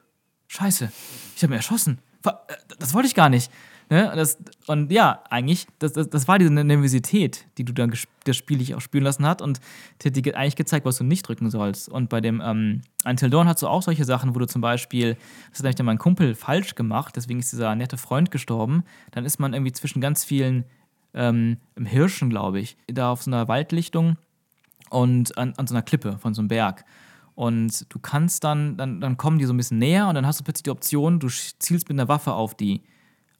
Scheiße, 0.56 0.92
ich 1.36 1.42
habe 1.42 1.50
mir 1.50 1.56
erschossen. 1.56 1.98
Äh, 2.24 2.30
Das 2.78 2.94
wollte 2.94 3.08
ich 3.08 3.14
gar 3.14 3.28
nicht. 3.28 3.50
Ne? 3.90 4.10
Und 4.10 4.16
Das, 4.16 4.38
und 4.66 4.92
ja, 4.92 5.22
eigentlich, 5.28 5.66
das, 5.80 5.92
das, 5.92 6.08
das 6.08 6.28
war 6.28 6.38
diese 6.38 6.52
Nervosität, 6.52 7.44
die 7.58 7.64
du 7.64 7.72
dann 7.72 7.92
das 8.24 8.36
Spiel 8.36 8.58
dich 8.58 8.74
auch 8.74 8.80
spüren 8.80 9.04
lassen 9.04 9.26
hat 9.26 9.42
und 9.42 9.60
die 10.00 10.08
hat 10.08 10.16
dir 10.16 10.36
eigentlich 10.36 10.56
gezeigt, 10.56 10.86
was 10.86 10.98
du 10.98 11.04
nicht 11.04 11.26
drücken 11.28 11.50
sollst. 11.50 11.88
Und 11.88 12.08
bei 12.08 12.20
dem 12.20 12.40
ähm, 12.40 12.82
Until 13.04 13.30
Dawn 13.30 13.48
hast 13.48 13.62
du 13.62 13.68
auch 13.68 13.82
solche 13.82 14.04
Sachen, 14.04 14.34
wo 14.34 14.38
du 14.38 14.46
zum 14.46 14.60
Beispiel, 14.62 15.16
das 15.50 15.58
hat 15.58 15.64
nämlich 15.64 15.76
dann 15.76 15.86
mein 15.86 15.98
Kumpel 15.98 16.34
falsch 16.34 16.76
gemacht, 16.76 17.16
deswegen 17.16 17.40
ist 17.40 17.52
dieser 17.52 17.74
nette 17.74 17.98
Freund 17.98 18.30
gestorben. 18.30 18.84
Dann 19.10 19.24
ist 19.24 19.40
man 19.40 19.54
irgendwie 19.54 19.72
zwischen 19.72 20.00
ganz 20.00 20.24
vielen 20.24 20.64
ähm, 21.14 21.58
Hirschen, 21.76 22.30
glaube 22.30 22.60
ich, 22.60 22.76
da 22.86 23.10
auf 23.10 23.24
so 23.24 23.30
einer 23.30 23.48
Waldlichtung 23.48 24.16
und 24.88 25.36
an, 25.36 25.52
an 25.56 25.66
so 25.66 25.74
einer 25.74 25.82
Klippe 25.82 26.18
von 26.18 26.32
so 26.32 26.40
einem 26.40 26.48
Berg. 26.48 26.84
Und 27.34 27.92
du 27.92 27.98
kannst 27.98 28.44
dann, 28.44 28.76
dann, 28.76 29.00
dann 29.00 29.16
kommen 29.16 29.38
die 29.38 29.44
so 29.44 29.52
ein 29.52 29.56
bisschen 29.56 29.78
näher 29.78 30.08
und 30.08 30.14
dann 30.14 30.26
hast 30.26 30.40
du 30.40 30.44
plötzlich 30.44 30.64
die 30.64 30.70
Option, 30.70 31.18
du 31.18 31.28
zielst 31.28 31.88
mit 31.88 31.98
einer 31.98 32.08
Waffe 32.08 32.32
auf 32.32 32.54
die 32.54 32.82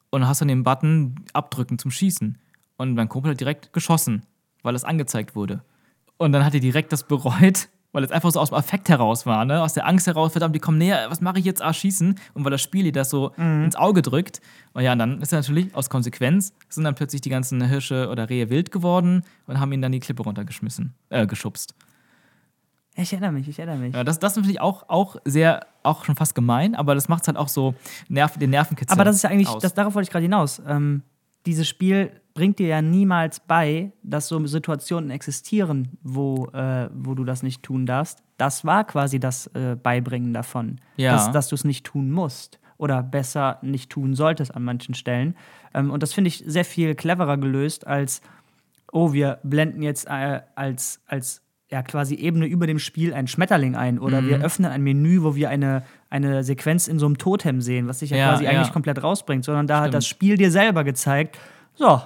und 0.09 0.27
hast 0.27 0.41
dann 0.41 0.49
den 0.49 0.63
Button 0.63 1.15
abdrücken 1.33 1.79
zum 1.79 1.91
Schießen. 1.91 2.37
Und 2.77 2.95
mein 2.95 3.07
Kumpel 3.07 3.31
hat 3.31 3.39
direkt 3.39 3.71
geschossen, 3.71 4.25
weil 4.63 4.75
es 4.75 4.83
angezeigt 4.83 5.35
wurde. 5.35 5.63
Und 6.17 6.33
dann 6.33 6.43
hat 6.43 6.53
er 6.53 6.59
direkt 6.59 6.91
das 6.91 7.03
bereut, 7.03 7.69
weil 7.93 8.03
es 8.03 8.11
einfach 8.11 8.31
so 8.31 8.41
aus 8.41 8.49
dem 8.49 8.55
Affekt 8.57 8.89
heraus 8.89 9.25
war, 9.25 9.45
ne? 9.45 9.61
aus 9.61 9.73
der 9.73 9.87
Angst 9.87 10.07
heraus, 10.07 10.33
verdammt, 10.33 10.53
die 10.53 10.59
kommen 10.59 10.77
näher, 10.77 11.09
was 11.09 11.21
mache 11.21 11.39
ich 11.39 11.45
jetzt? 11.45 11.61
Ah, 11.61 11.71
schießen. 11.71 12.15
Und 12.33 12.43
weil 12.43 12.51
das 12.51 12.61
Spiel 12.61 12.83
dir 12.83 12.91
das 12.91 13.09
so 13.09 13.29
ins 13.37 13.77
Auge 13.77 14.01
drückt. 14.01 14.41
Und 14.73 14.83
ja, 14.83 14.91
und 14.91 14.99
dann 14.99 15.21
ist 15.21 15.31
er 15.31 15.39
natürlich 15.39 15.73
aus 15.73 15.89
Konsequenz, 15.89 16.51
sind 16.67 16.83
dann 16.83 16.95
plötzlich 16.95 17.21
die 17.21 17.29
ganzen 17.29 17.63
Hirsche 17.63 18.09
oder 18.09 18.29
Rehe 18.29 18.49
wild 18.49 18.71
geworden 18.71 19.23
und 19.47 19.61
haben 19.61 19.71
ihn 19.71 19.81
dann 19.81 19.93
die 19.93 20.01
Klippe 20.01 20.23
runtergeschmissen, 20.23 20.93
äh, 21.09 21.25
geschubst. 21.25 21.73
Ich 22.97 23.11
erinnere 23.11 23.31
mich, 23.33 23.47
ich 23.47 23.59
erinnere 23.59 23.77
mich. 23.77 23.93
Ja, 23.93 24.03
das, 24.03 24.19
das 24.19 24.33
ist 24.33 24.37
natürlich 24.37 24.61
auch, 24.61 24.87
auch 24.87 25.17
sehr, 25.25 25.65
auch 25.83 26.05
schon 26.05 26.15
fast 26.15 26.33
gemein, 26.33 26.75
aber 26.75 26.95
das 26.95 27.09
macht 27.09 27.23
es 27.23 27.27
halt 27.27 27.37
auch 27.37 27.49
so 27.49 27.75
Nerv, 28.07 28.37
den 28.37 28.51
Nervenkitzel. 28.51 28.93
Aber 28.93 29.03
das 29.03 29.17
ist 29.17 29.23
ja 29.23 29.29
eigentlich, 29.29 29.49
aus. 29.49 29.61
das, 29.61 29.73
darauf 29.73 29.95
wollte 29.95 30.05
ich 30.07 30.11
gerade 30.11 30.23
hinaus. 30.23 30.61
Ähm, 30.65 31.03
dieses 31.45 31.67
Spiel 31.67 32.11
bringt 32.33 32.59
dir 32.59 32.67
ja 32.67 32.81
niemals 32.81 33.39
bei, 33.39 33.91
dass 34.01 34.27
so 34.27 34.45
Situationen 34.45 35.09
existieren, 35.09 35.97
wo, 36.03 36.47
äh, 36.53 36.89
wo 36.93 37.15
du 37.15 37.23
das 37.23 37.43
nicht 37.43 37.63
tun 37.63 37.85
darfst. 37.85 38.23
Das 38.37 38.65
war 38.65 38.83
quasi 38.85 39.19
das 39.19 39.47
äh, 39.47 39.75
Beibringen 39.81 40.33
davon, 40.33 40.79
Ja. 40.97 41.13
dass, 41.13 41.31
dass 41.31 41.47
du 41.49 41.55
es 41.55 41.63
nicht 41.63 41.85
tun 41.85 42.11
musst 42.11 42.59
oder 42.77 43.03
besser 43.03 43.59
nicht 43.61 43.89
tun 43.89 44.15
solltest 44.15 44.53
an 44.55 44.63
manchen 44.63 44.95
Stellen. 44.95 45.35
Ähm, 45.73 45.91
und 45.91 46.01
das 46.03 46.13
finde 46.13 46.29
ich 46.29 46.43
sehr 46.45 46.65
viel 46.65 46.95
cleverer 46.95 47.37
gelöst 47.37 47.87
als, 47.87 48.21
oh, 48.91 49.13
wir 49.13 49.39
blenden 49.43 49.81
jetzt 49.81 50.07
äh, 50.07 50.41
als, 50.55 51.01
als 51.07 51.41
ja, 51.75 51.83
quasi 51.83 52.15
Ebene 52.15 52.45
über 52.45 52.67
dem 52.67 52.79
Spiel 52.79 53.13
einen 53.13 53.27
Schmetterling 53.27 53.75
ein 53.75 53.99
oder 53.99 54.21
Mhm. 54.21 54.27
wir 54.29 54.37
öffnen 54.45 54.71
ein 54.71 54.81
Menü, 54.81 55.23
wo 55.23 55.35
wir 55.35 55.49
eine, 55.49 55.83
eine 56.09 56.41
Sequenz 56.45 56.87
in 56.87 56.99
so 56.99 57.05
einem 57.05 57.17
Totem 57.17 57.59
sehen, 57.59 57.89
was 57.89 57.99
sich 57.99 58.11
ja, 58.11 58.17
Ja, 58.17 58.29
quasi 58.29 58.45
ja. 58.45 58.51
eigentlich 58.51 58.71
komplett 58.71 59.03
rausbringt, 59.03 59.43
sondern 59.43 59.67
da 59.67 59.75
hat 59.79 59.83
Stimmt. 59.87 59.93
das 59.95 60.07
Spiel 60.07 60.37
dir 60.37 60.51
selber 60.51 60.85
gezeigt, 60.85 61.37
so, 61.73 61.99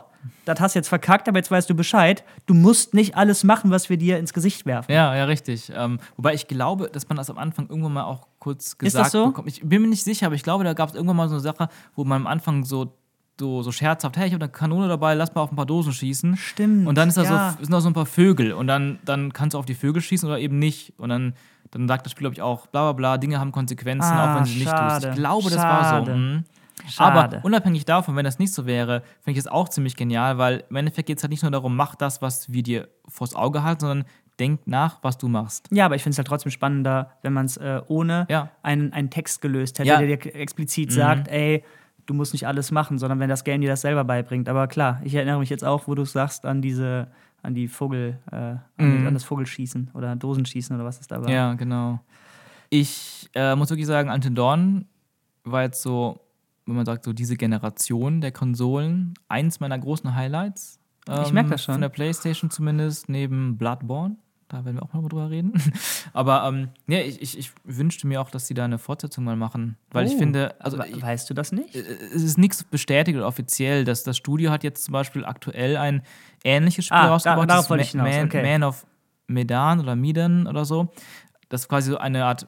das 0.46 0.60
hast 0.60 0.74
jetzt 0.74 0.90
verkackt, 0.90 1.30
aber 1.30 1.38
jetzt 1.38 1.52
weißt 1.52 1.70
du 1.70 1.76
Bescheid, 1.76 2.24
du 2.48 2.56
musst 2.56 2.96
nicht 2.96 3.16
alles 3.16 3.44
machen, 3.44 3.70
was 3.70 3.90
wir 3.92 3.98
dir 3.98 4.18
ins 4.18 4.34
Gesicht 4.34 4.66
werfen. 4.66 4.92
Ja, 4.92 5.16
ja, 5.16 5.26
richtig. 5.26 5.72
Ähm, 5.76 6.00
wobei 6.18 6.34
ich 6.34 6.48
glaube, 6.48 6.90
dass 6.92 7.08
man 7.08 7.16
das 7.18 7.30
am 7.30 7.38
Anfang 7.38 7.70
irgendwann 7.70 7.94
mal 7.94 8.04
auch 8.06 8.28
kurz 8.40 8.72
das 8.72 8.78
gesagt 8.80 9.12
so? 9.12 9.28
bekommen. 9.28 9.48
Ich 9.48 9.62
bin 9.62 9.84
mir 9.84 9.88
nicht 9.88 10.04
sicher, 10.04 10.26
aber 10.26 10.36
ich 10.36 10.44
glaube, 10.44 10.64
da 10.64 10.74
gab 10.74 10.90
es 10.90 10.96
irgendwann 10.96 11.18
mal 11.18 11.30
so 11.30 11.36
eine 11.36 11.42
Sache, 11.42 11.70
wo 11.96 12.04
man 12.06 12.22
am 12.24 12.28
Anfang 12.28 12.66
so, 12.66 12.92
so, 13.40 13.62
so 13.62 13.72
scherzhaft, 13.72 14.18
hey, 14.18 14.28
ich 14.28 14.34
habe 14.34 14.44
eine 14.44 14.52
Kanone 14.52 14.88
dabei, 14.88 15.14
lass 15.14 15.34
mal 15.34 15.42
auf 15.42 15.52
ein 15.52 15.56
paar 15.56 15.66
Dosen 15.66 15.94
schießen. 15.94 16.36
Stimmt, 16.38 16.88
Und 16.88 16.98
dann 16.98 17.10
ist 17.10 17.18
da 17.18 17.24
ja. 17.24 17.52
so, 17.58 17.64
sind 17.64 17.72
da 17.74 17.82
so 17.82 17.90
ein 17.90 17.94
paar 17.94 18.06
Vögel 18.06 18.52
und 18.54 18.68
dann, 18.68 19.00
dann 19.06 19.32
kannst 19.34 19.54
du 19.54 19.58
auf 19.60 19.66
die 19.66 19.76
Vögel 19.76 20.02
schießen 20.02 20.28
oder 20.28 20.40
eben 20.40 20.60
nicht. 20.60 20.94
Und 20.98 21.10
dann, 21.10 21.34
dann 21.72 21.88
sagt 21.88 22.06
das 22.06 22.12
Spiel, 22.12 22.24
glaube 22.24 22.34
ich, 22.34 22.42
auch, 22.42 22.68
bla 22.68 22.84
bla 22.84 22.94
bla, 22.94 23.18
Dinge 23.18 23.40
haben 23.40 23.52
Konsequenzen, 23.52 24.12
Ah, 24.12 24.34
auch 24.34 24.38
wenn 24.40 24.46
sie 24.46 24.56
nicht 24.56 24.66
tust. 24.70 24.78
schade. 24.78 25.10
Ich 25.10 25.16
glaube, 25.16 25.50
das 25.50 25.58
war 25.60 25.84
so. 25.84 25.90
Schade. 26.06 26.16
mhm. 26.16 26.44
Schade. 26.88 27.38
Aber 27.38 27.46
unabhängig 27.46 27.86
davon, 27.86 28.16
wenn 28.16 28.24
das 28.24 28.40
nicht 28.40 28.54
so 28.54 28.66
wäre, 28.66 29.02
finde 29.22 29.34
ich 29.38 29.46
es 29.46 29.48
auch 29.48 29.68
ziemlich 29.70 29.96
genial, 29.98 30.38
weil 30.38 30.64
im 30.70 30.76
Endeffekt 30.78 31.08
geht 31.08 31.18
es 31.18 31.24
halt 31.24 31.32
nicht 31.32 31.44
nur 31.44 31.52
darum, 31.52 31.76
mach 31.76 31.96
das, 31.96 32.22
was 32.22 32.52
wir 32.52 32.64
dir 32.64 32.88
vors 33.08 33.36
Auge 33.36 33.64
halten, 33.64 33.82
sondern 33.82 34.06
denk 34.40 34.66
nach, 34.66 35.00
was 35.04 35.18
du 35.18 35.28
machst. 35.28 35.68
Ja, 35.72 35.86
aber 35.86 35.96
ich 35.96 36.04
finde 36.04 36.14
es 36.14 36.18
halt 36.18 36.28
trotzdem 36.30 36.52
spannender, 36.54 37.12
wenn 37.22 37.34
man 37.34 37.46
es 37.48 37.58
äh, 37.58 37.82
ohne 37.88 38.26
Ja. 38.30 38.50
einen, 38.64 38.94
einen 38.94 39.10
Text 39.10 39.42
gelöst 39.42 39.78
hätte, 39.80 39.90
Ja. 39.90 40.00
Mhm. 40.00 40.08
der 40.08 40.18
dir 40.18 40.36
explizit 40.36 40.94
sagt, 40.94 41.28
ey, 41.28 41.66
du 42.10 42.14
musst 42.16 42.34
nicht 42.34 42.48
alles 42.48 42.72
machen, 42.72 42.98
sondern 42.98 43.20
wenn 43.20 43.30
das 43.30 43.44
Game 43.44 43.62
dir 43.62 43.70
das 43.70 43.82
selber 43.82 44.04
beibringt. 44.04 44.50
Aber 44.50 44.68
klar, 44.68 45.00
ich 45.04 45.14
erinnere 45.14 45.40
mich 45.40 45.50
jetzt 45.50 45.64
auch, 45.64 45.88
wo 45.88 45.94
du 45.96 46.06
sagst, 46.06 46.46
an 46.46 46.62
diese, 46.62 47.08
an 47.44 47.54
die 47.54 47.68
Vogel, 47.68 48.18
äh, 48.32 48.36
an, 48.36 48.62
Mhm. 48.78 49.08
an 49.08 49.14
das 49.14 49.24
Vogelschießen 49.24 49.92
oder 49.94 50.16
Dosenschießen 50.16 50.76
oder 50.76 50.86
was 50.86 51.00
es 51.00 51.08
da 51.08 51.22
war. 51.22 51.30
Ja, 51.30 51.54
genau. 51.54 52.00
Ich 52.70 53.30
äh, 53.36 53.56
muss 53.56 53.70
wirklich 53.70 53.88
sagen, 53.88 54.10
Until 54.10 54.32
Dawn 54.32 54.86
war 55.44 55.64
jetzt 55.64 55.82
so, 55.82 56.20
wenn 56.66 56.76
man 56.76 56.86
sagt, 56.86 57.04
so 57.04 57.14
diese 57.14 57.36
Generation 57.36 58.22
der 58.22 58.32
Konsolen, 58.32 59.14
eins 59.28 59.60
meiner 59.60 59.78
großen 59.80 60.14
Highlights. 60.16 60.80
Ich 61.24 61.34
merk 61.34 61.50
das 61.50 61.64
schon. 61.64 61.74
Von 61.74 61.82
der 61.82 61.90
Playstation 61.90 62.52
zumindest, 62.52 63.10
neben 63.10 63.58
Bloodborne. 63.58 64.18
Da 64.50 64.66
werden 64.66 64.78
wir 64.78 64.84
auch 64.84 64.92
mal 64.94 65.08
drüber 65.08 65.30
reden. 65.30 65.54
Aber 66.14 66.44
ähm, 66.48 66.70
ja, 66.88 67.00
ich, 67.00 67.22
ich, 67.22 67.38
ich 67.38 67.52
wünschte 67.64 68.08
mir 68.08 68.20
auch, 68.20 68.32
dass 68.32 68.48
sie 68.48 68.56
da 68.56 68.66
eine 68.66 68.80
Fortsetzung 68.80 69.24
mal 69.24 69.36
machen. 69.36 69.78
Weil 69.92 70.08
ich 70.08 70.14
Oh. 70.16 70.18
finde, 70.18 70.56
also 70.60 70.82
ich, 70.84 71.02
weißt 71.02 71.30
du 71.30 71.34
das 71.36 71.52
nicht? 71.52 71.76
es 71.76 72.24
ist 72.24 72.38
nichts 72.40 72.64
bestätigt 72.64 73.16
oder 73.16 73.28
offiziell. 73.28 73.86
dass 73.86 74.04
das 74.04 74.18
Studio 74.18 74.50
hat 74.50 74.64
jetzt 74.64 74.84
zum 74.86 74.92
Beispiel 74.94 75.24
aktuell 75.24 75.78
ein 75.78 76.02
ähnliches 76.44 76.86
Spiel 76.86 76.98
Ah, 76.98 77.04
da- 77.04 77.10
rausgebracht. 77.12 77.50
darauf 77.50 77.68
das 77.68 77.80
ich 77.88 77.94
Man, 77.94 78.26
okay. 78.26 78.42
Man 78.42 78.64
of 78.64 78.86
Medan 79.28 79.80
oder 79.82 79.96
Medan 79.96 80.48
oder 80.48 80.66
so. 80.66 80.92
Das 81.50 81.62
ist 81.62 81.68
quasi 81.70 81.92
so 81.92 81.98
eine 82.00 82.26
Art 82.26 82.48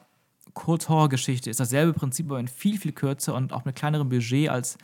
Kurzhorror-Geschichte. 0.54 1.50
Ist 1.50 1.60
dasselbe 1.60 1.92
Prinzip, 1.92 2.26
aber 2.26 2.40
in 2.40 2.48
viel, 2.48 2.78
viel 2.78 2.92
kürzer 2.92 3.34
und 3.34 3.52
auch 3.52 3.64
mit 3.64 3.76
kleinerem 3.76 4.08
Budget 4.08 4.48
als 4.48 4.76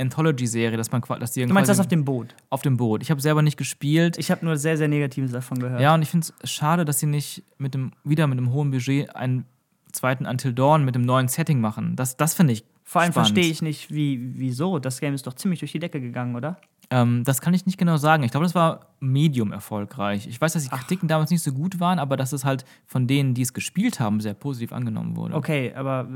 Anthology-Serie, 0.00 0.76
dass 0.76 0.90
man 0.90 1.02
dass 1.20 1.32
die 1.32 1.44
Du 1.46 1.52
meinst 1.52 1.68
das 1.68 1.80
auf 1.80 1.88
dem 1.88 2.04
Boot? 2.04 2.34
auf 2.48 2.62
dem 2.62 2.76
Boot. 2.76 3.02
Ich 3.02 3.10
habe 3.10 3.20
selber 3.20 3.42
nicht 3.42 3.56
gespielt. 3.56 4.18
Ich 4.18 4.30
habe 4.30 4.44
nur 4.44 4.56
sehr, 4.56 4.76
sehr 4.76 4.88
Negatives 4.88 5.32
davon 5.32 5.58
gehört. 5.58 5.80
Ja, 5.80 5.94
und 5.94 6.02
ich 6.02 6.08
finde 6.08 6.26
es 6.40 6.50
schade, 6.50 6.84
dass 6.84 6.98
sie 6.98 7.06
nicht 7.06 7.42
mit 7.58 7.74
dem, 7.74 7.92
wieder 8.04 8.26
mit 8.26 8.38
einem 8.38 8.52
hohen 8.52 8.70
Budget 8.70 9.14
einen 9.14 9.44
zweiten 9.92 10.26
Until 10.26 10.52
Dawn 10.52 10.84
mit 10.84 10.94
einem 10.94 11.04
neuen 11.04 11.28
Setting 11.28 11.60
machen. 11.60 11.96
Das, 11.96 12.16
das 12.16 12.34
finde 12.34 12.52
ich. 12.54 12.64
Vor 12.84 13.02
allem 13.02 13.12
verstehe 13.12 13.44
ich 13.44 13.62
nicht, 13.62 13.92
wie, 13.92 14.18
wieso. 14.36 14.78
Das 14.80 14.98
Game 15.00 15.14
ist 15.14 15.26
doch 15.26 15.34
ziemlich 15.34 15.60
durch 15.60 15.72
die 15.72 15.78
Decke 15.78 16.00
gegangen, 16.00 16.34
oder? 16.34 16.58
Ähm, 16.92 17.22
das 17.24 17.40
kann 17.40 17.54
ich 17.54 17.66
nicht 17.66 17.78
genau 17.78 17.96
sagen. 17.98 18.22
Ich 18.24 18.32
glaube, 18.32 18.44
das 18.44 18.54
war 18.54 18.86
medium 19.02 19.52
erfolgreich. 19.52 20.26
Ich 20.26 20.40
weiß, 20.40 20.52
dass 20.54 20.64
die 20.64 20.68
Kritiken 20.68 21.08
damals 21.08 21.30
nicht 21.30 21.42
so 21.42 21.52
gut 21.52 21.80
waren, 21.80 21.98
aber 21.98 22.16
dass 22.16 22.32
es 22.32 22.44
halt 22.44 22.64
von 22.86 23.06
denen, 23.06 23.32
die 23.32 23.42
es 23.42 23.54
gespielt 23.54 23.98
haben, 24.00 24.20
sehr 24.20 24.34
positiv 24.34 24.72
angenommen 24.72 25.16
wurde. 25.16 25.34
Okay, 25.34 25.72
aber 25.74 26.06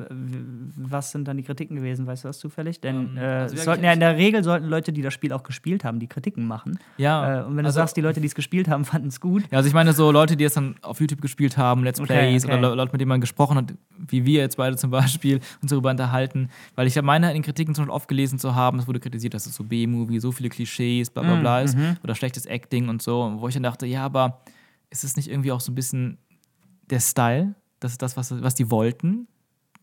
was 0.76 1.12
sind 1.12 1.26
dann 1.28 1.36
die 1.36 1.42
Kritiken 1.42 1.76
gewesen? 1.76 2.06
Weißt 2.06 2.24
du 2.24 2.28
das 2.28 2.38
zufällig? 2.38 2.80
Denn 2.80 3.10
Ähm, 3.12 3.16
äh, 3.16 3.20
also 3.20 3.56
ja, 3.56 3.62
sollten 3.62 3.84
ja 3.84 3.92
in 3.92 4.00
der 4.00 4.16
Regel 4.16 4.42
sollten 4.44 4.66
Leute, 4.66 4.92
die 4.92 5.00
das 5.02 5.14
Spiel 5.14 5.32
auch 5.32 5.42
gespielt 5.44 5.84
haben, 5.84 5.98
die 5.98 6.08
Kritiken 6.08 6.46
machen. 6.46 6.78
Ja, 6.98 7.42
Äh, 7.42 7.44
und 7.44 7.56
wenn 7.56 7.62
du 7.64 7.68
also- 7.68 7.76
sagst, 7.76 7.96
die 7.96 8.00
Leute, 8.00 8.20
die 8.20 8.26
es 8.26 8.34
gespielt 8.34 8.68
haben, 8.68 8.84
fanden 8.84 9.08
es 9.08 9.20
gut. 9.20 9.44
Ja, 9.50 9.58
also 9.58 9.68
ich 9.68 9.74
meine 9.74 9.92
so 9.92 10.10
Leute, 10.10 10.36
die 10.36 10.44
es 10.44 10.54
dann 10.54 10.74
auf 10.82 11.00
YouTube 11.00 11.20
gespielt 11.22 11.56
haben, 11.56 11.84
Let's 11.84 12.00
Okay, 12.00 12.08
Plays 12.12 12.44
okay. 12.44 12.58
oder 12.58 12.70
Le- 12.70 12.74
Leute, 12.74 12.92
mit 12.92 13.00
denen 13.00 13.08
man 13.08 13.20
gesprochen 13.20 13.56
hat, 13.56 13.72
wie 13.96 14.26
wir 14.26 14.40
jetzt 14.40 14.56
beide 14.56 14.76
zum 14.76 14.90
Beispiel, 14.90 15.40
uns 15.62 15.70
darüber 15.70 15.90
unterhalten. 15.90 16.48
Weil 16.74 16.86
ich 16.86 17.00
meine 17.00 17.32
in 17.34 17.42
Kritiken 17.42 17.74
zum 17.74 17.84
Beispiel 17.84 17.94
oft 17.94 18.08
gelesen 18.08 18.38
zu 18.38 18.54
haben, 18.54 18.78
es 18.78 18.86
wurde 18.86 19.00
kritisiert, 19.00 19.32
dass 19.34 19.46
es 19.46 19.54
so 19.54 19.64
B-Movie, 19.64 20.18
so 20.20 20.32
viele 20.32 20.48
Klischees, 20.48 20.63
bla 21.12 21.22
Mm, 21.22 21.26
bla 21.26 21.40
bla 21.40 21.60
ist 21.62 21.76
mhm. 21.76 21.96
oder 22.02 22.14
schlechtes 22.14 22.46
Acting 22.46 22.88
und 22.88 23.02
so, 23.02 23.34
wo 23.38 23.48
ich 23.48 23.54
dann 23.54 23.62
dachte, 23.62 23.86
ja, 23.86 24.04
aber 24.04 24.42
ist 24.90 25.04
es 25.04 25.16
nicht 25.16 25.28
irgendwie 25.30 25.52
auch 25.52 25.60
so 25.60 25.72
ein 25.72 25.74
bisschen 25.74 26.18
der 26.90 27.00
Style? 27.00 27.54
Das 27.80 27.92
ist 27.92 28.02
das, 28.02 28.16
was, 28.16 28.42
was 28.42 28.54
die 28.54 28.70
wollten? 28.70 29.26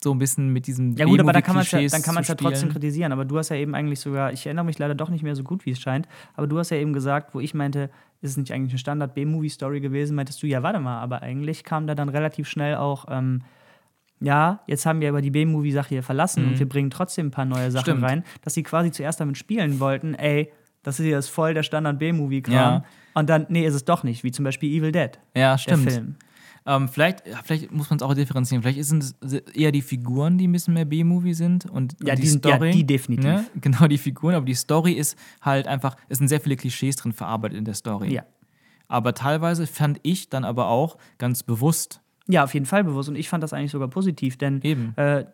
So 0.03 0.11
ein 0.11 0.17
bisschen 0.17 0.51
mit 0.51 0.65
diesem 0.65 0.95
Ja 0.97 1.05
gut, 1.05 1.19
aber 1.19 1.31
da 1.31 1.41
kann 1.41 1.55
ja, 1.61 1.87
dann 1.87 2.01
kann 2.01 2.15
man 2.15 2.23
es 2.23 2.27
ja 2.27 2.33
trotzdem 2.33 2.69
kritisieren. 2.69 3.11
Aber 3.11 3.23
du 3.23 3.37
hast 3.37 3.49
ja 3.49 3.55
eben 3.55 3.75
eigentlich 3.75 3.99
sogar, 3.99 4.33
ich 4.33 4.45
erinnere 4.47 4.65
mich 4.65 4.79
leider 4.79 4.95
doch 4.95 5.09
nicht 5.09 5.21
mehr 5.21 5.35
so 5.35 5.43
gut, 5.43 5.65
wie 5.67 5.71
es 5.71 5.79
scheint, 5.79 6.07
aber 6.33 6.47
du 6.47 6.57
hast 6.57 6.71
ja 6.71 6.77
eben 6.77 6.91
gesagt, 6.93 7.35
wo 7.35 7.39
ich 7.39 7.53
meinte, 7.53 7.91
ist 8.21 8.31
es 8.31 8.37
nicht 8.37 8.51
eigentlich 8.51 8.71
eine 8.71 8.79
Standard-B-Movie-Story 8.79 9.79
gewesen, 9.79 10.15
meintest 10.15 10.41
du, 10.41 10.47
ja, 10.47 10.63
warte 10.63 10.79
mal, 10.79 10.99
aber 11.01 11.21
eigentlich 11.21 11.63
kam 11.63 11.85
da 11.85 11.93
dann 11.93 12.09
relativ 12.09 12.47
schnell 12.49 12.75
auch, 12.77 13.05
ähm, 13.09 13.43
ja, 14.19 14.61
jetzt 14.67 14.85
haben 14.87 15.01
wir 15.01 15.09
aber 15.09 15.21
die 15.21 15.31
B-Movie-Sache 15.31 15.89
hier 15.89 16.03
verlassen 16.03 16.45
und 16.47 16.59
wir 16.59 16.69
bringen 16.69 16.89
trotzdem 16.89 17.27
ein 17.27 17.31
paar 17.31 17.45
neue 17.45 17.69
Sachen 17.71 17.81
Mhm. 17.93 17.97
Stimmt. 17.97 18.03
rein, 18.03 18.23
dass 18.43 18.53
sie 18.55 18.63
quasi 18.63 18.91
zuerst 18.91 19.19
damit 19.19 19.37
spielen 19.37 19.79
wollten, 19.79 20.15
ey, 20.15 20.51
das 20.83 20.99
ist 20.99 21.05
hier 21.05 21.15
das 21.15 21.27
voll 21.29 21.53
der 21.53 21.63
Standard-B-Movie-Kram. 21.63 22.53
Ja. 22.53 22.83
Und 23.13 23.29
dann, 23.29 23.45
nee, 23.49 23.65
ist 23.65 23.73
es 23.75 23.85
doch 23.85 24.03
nicht, 24.03 24.23
wie 24.23 24.31
zum 24.31 24.45
Beispiel 24.45 24.71
Evil 24.71 24.91
Dead, 24.91 25.11
Ja, 25.35 25.51
der 25.53 25.57
stimmt. 25.57 25.91
Film. 25.91 26.15
Ähm, 26.65 26.87
vielleicht, 26.89 27.27
ja, 27.27 27.39
vielleicht 27.43 27.71
muss 27.71 27.89
man 27.89 27.97
es 27.97 28.03
auch 28.03 28.13
differenzieren. 28.13 28.61
Vielleicht 28.61 28.83
sind 28.85 29.03
es 29.21 29.33
eher 29.33 29.71
die 29.71 29.81
Figuren, 29.81 30.37
die 30.37 30.47
ein 30.47 30.51
bisschen 30.51 30.75
mehr 30.75 30.85
B-Movie 30.85 31.33
sind 31.33 31.65
und, 31.65 31.95
Ja, 32.03 32.13
und 32.13 32.21
die 32.21 32.27
sind- 32.27 32.45
ja, 32.45 32.57
die 32.59 32.83
definitiv. 32.85 33.25
Ne? 33.25 33.45
Genau, 33.61 33.87
die 33.87 33.97
Figuren, 33.97 34.35
aber 34.35 34.45
die 34.45 34.53
Story 34.53 34.93
ist 34.93 35.17
halt 35.41 35.67
einfach, 35.67 35.95
es 36.07 36.19
sind 36.19 36.27
sehr 36.27 36.39
viele 36.39 36.55
Klischees 36.57 36.95
drin 36.97 37.13
verarbeitet 37.13 37.57
in 37.57 37.65
der 37.65 37.73
Story. 37.73 38.13
Ja. 38.13 38.23
Aber 38.87 39.13
teilweise 39.15 39.65
fand 39.67 39.99
ich 40.03 40.29
dann 40.29 40.43
aber 40.43 40.67
auch 40.67 40.97
ganz 41.17 41.41
bewusst, 41.43 41.99
Ja, 42.27 42.43
auf 42.43 42.53
jeden 42.53 42.67
Fall 42.67 42.83
bewusst. 42.83 43.09
Und 43.09 43.15
ich 43.15 43.27
fand 43.27 43.41
das 43.43 43.53
eigentlich 43.53 43.71
sogar 43.71 43.87
positiv, 43.87 44.37
denn 44.37 44.61
Eben. 44.61 44.93
Äh, 44.97 45.25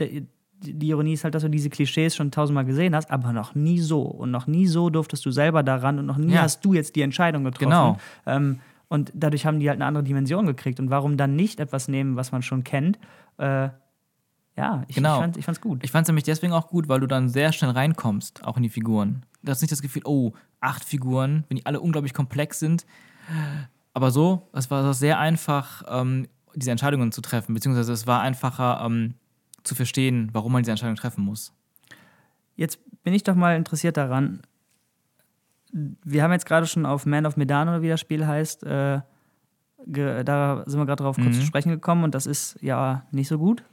die 0.60 0.90
Ironie 0.90 1.14
ist 1.14 1.24
halt, 1.24 1.36
dass 1.36 1.44
du 1.44 1.50
diese 1.50 1.70
Klischees 1.70 2.16
schon 2.16 2.32
tausendmal 2.32 2.66
gesehen 2.66 2.96
hast, 2.96 3.12
aber 3.12 3.32
noch 3.34 3.54
nie 3.56 3.80
so. 3.80 4.02
Und 4.02 4.32
noch 4.32 4.48
nie 4.48 4.68
so 4.68 4.90
durftest 4.90 5.26
du 5.26 5.32
selber 5.32 5.64
daran 5.64 6.00
und 6.00 6.06
noch 6.06 6.18
nie 6.18 6.34
Ja. 6.34 6.42
hast 6.42 6.64
du 6.66 6.74
jetzt 6.74 6.96
die 6.96 7.02
Entscheidung 7.02 7.44
getroffen. 7.44 7.66
Genau. 7.70 7.98
Ähm, 8.26 8.60
und 8.90 9.12
dadurch 9.14 9.46
haben 9.46 9.60
die 9.60 9.70
halt 9.70 9.78
eine 9.78 9.86
andere 9.86 10.04
Dimension 10.04 10.46
gekriegt. 10.46 10.80
Und 10.80 10.90
warum 10.90 11.18
dann 11.18 11.36
nicht 11.36 11.60
etwas 11.60 11.88
nehmen, 11.88 12.16
was 12.16 12.32
man 12.32 12.42
schon 12.42 12.64
kennt? 12.64 12.98
Äh, 13.38 13.70
ja, 14.56 14.84
ich, 14.88 14.96
Genau. 14.96 15.16
ich, 15.16 15.22
fand, 15.22 15.38
ich 15.38 15.46
fand's 15.46 15.62
gut. 15.62 15.84
ich 15.84 15.92
fand 15.92 16.06
es 16.06 16.08
nämlich 16.08 16.24
deswegen 16.24 16.54
auch 16.54 16.68
gut, 16.70 16.88
weil 16.90 17.00
du 17.02 17.08
dann 17.08 17.30
sehr 17.30 17.52
schnell 17.54 17.72
reinkommst, 17.72 18.44
auch 18.46 18.58
in 18.58 18.64
die 18.64 18.70
Figuren. 18.70 19.24
Du 19.44 19.52
hast 19.52 19.62
nicht 19.62 19.72
das 19.72 19.82
Gefühl, 19.84 20.02
oh, 20.06 20.32
acht 20.62 20.84
Figuren, 20.84 21.44
wenn 21.50 21.58
die 21.58 21.66
alle 21.68 21.80
unglaublich 21.80 22.14
komplex 22.14 22.60
sind. 22.60 22.86
Aber 23.94 24.10
so, 24.12 24.48
es 24.54 24.72
war 24.72 24.94
sehr 24.94 25.20
einfach, 25.20 25.84
ähm, 25.90 26.28
diese 26.56 26.72
Entscheidungen 26.72 27.12
zu 27.12 27.22
treffen, 27.22 27.54
beziehungsweise 27.54 27.94
es 27.94 28.08
war 28.08 28.22
einfacher 28.22 28.82
ähm, 28.86 29.14
zu 29.68 29.76
verstehen, 29.76 30.30
warum 30.34 30.52
man 30.52 30.64
diese 30.64 30.72
Entscheidung 30.72 30.96
treffen 30.96 31.24
muss. 31.24 31.54
Jetzt 32.56 32.80
bin 33.04 33.14
ich 33.14 33.24
doch 33.24 33.36
mal 33.36 33.56
interessiert 33.56 33.98
daran. 33.98 34.42
Wir 35.72 36.24
haben 36.24 36.32
jetzt 36.32 36.46
gerade 36.46 36.66
schon 36.66 36.86
auf 36.86 37.06
Man 37.06 37.26
of 37.26 37.38
Medan 37.38 37.68
oder 37.70 37.82
wie 37.82 37.90
das 37.90 38.00
Spiel 38.00 38.26
heißt, 38.26 38.64
äh, 38.64 39.02
da 39.86 40.64
sind 40.66 40.80
wir 40.80 40.86
gerade 40.86 41.04
drauf 41.04 41.18
kurz 41.18 41.28
Mhm. 41.36 41.40
zu 41.42 41.46
sprechen 41.46 41.70
gekommen 41.70 42.04
und 42.04 42.16
das 42.16 42.26
ist 42.26 42.58
ja 42.62 43.06
nicht 43.12 43.28
so 43.28 43.38
gut. 43.38 43.64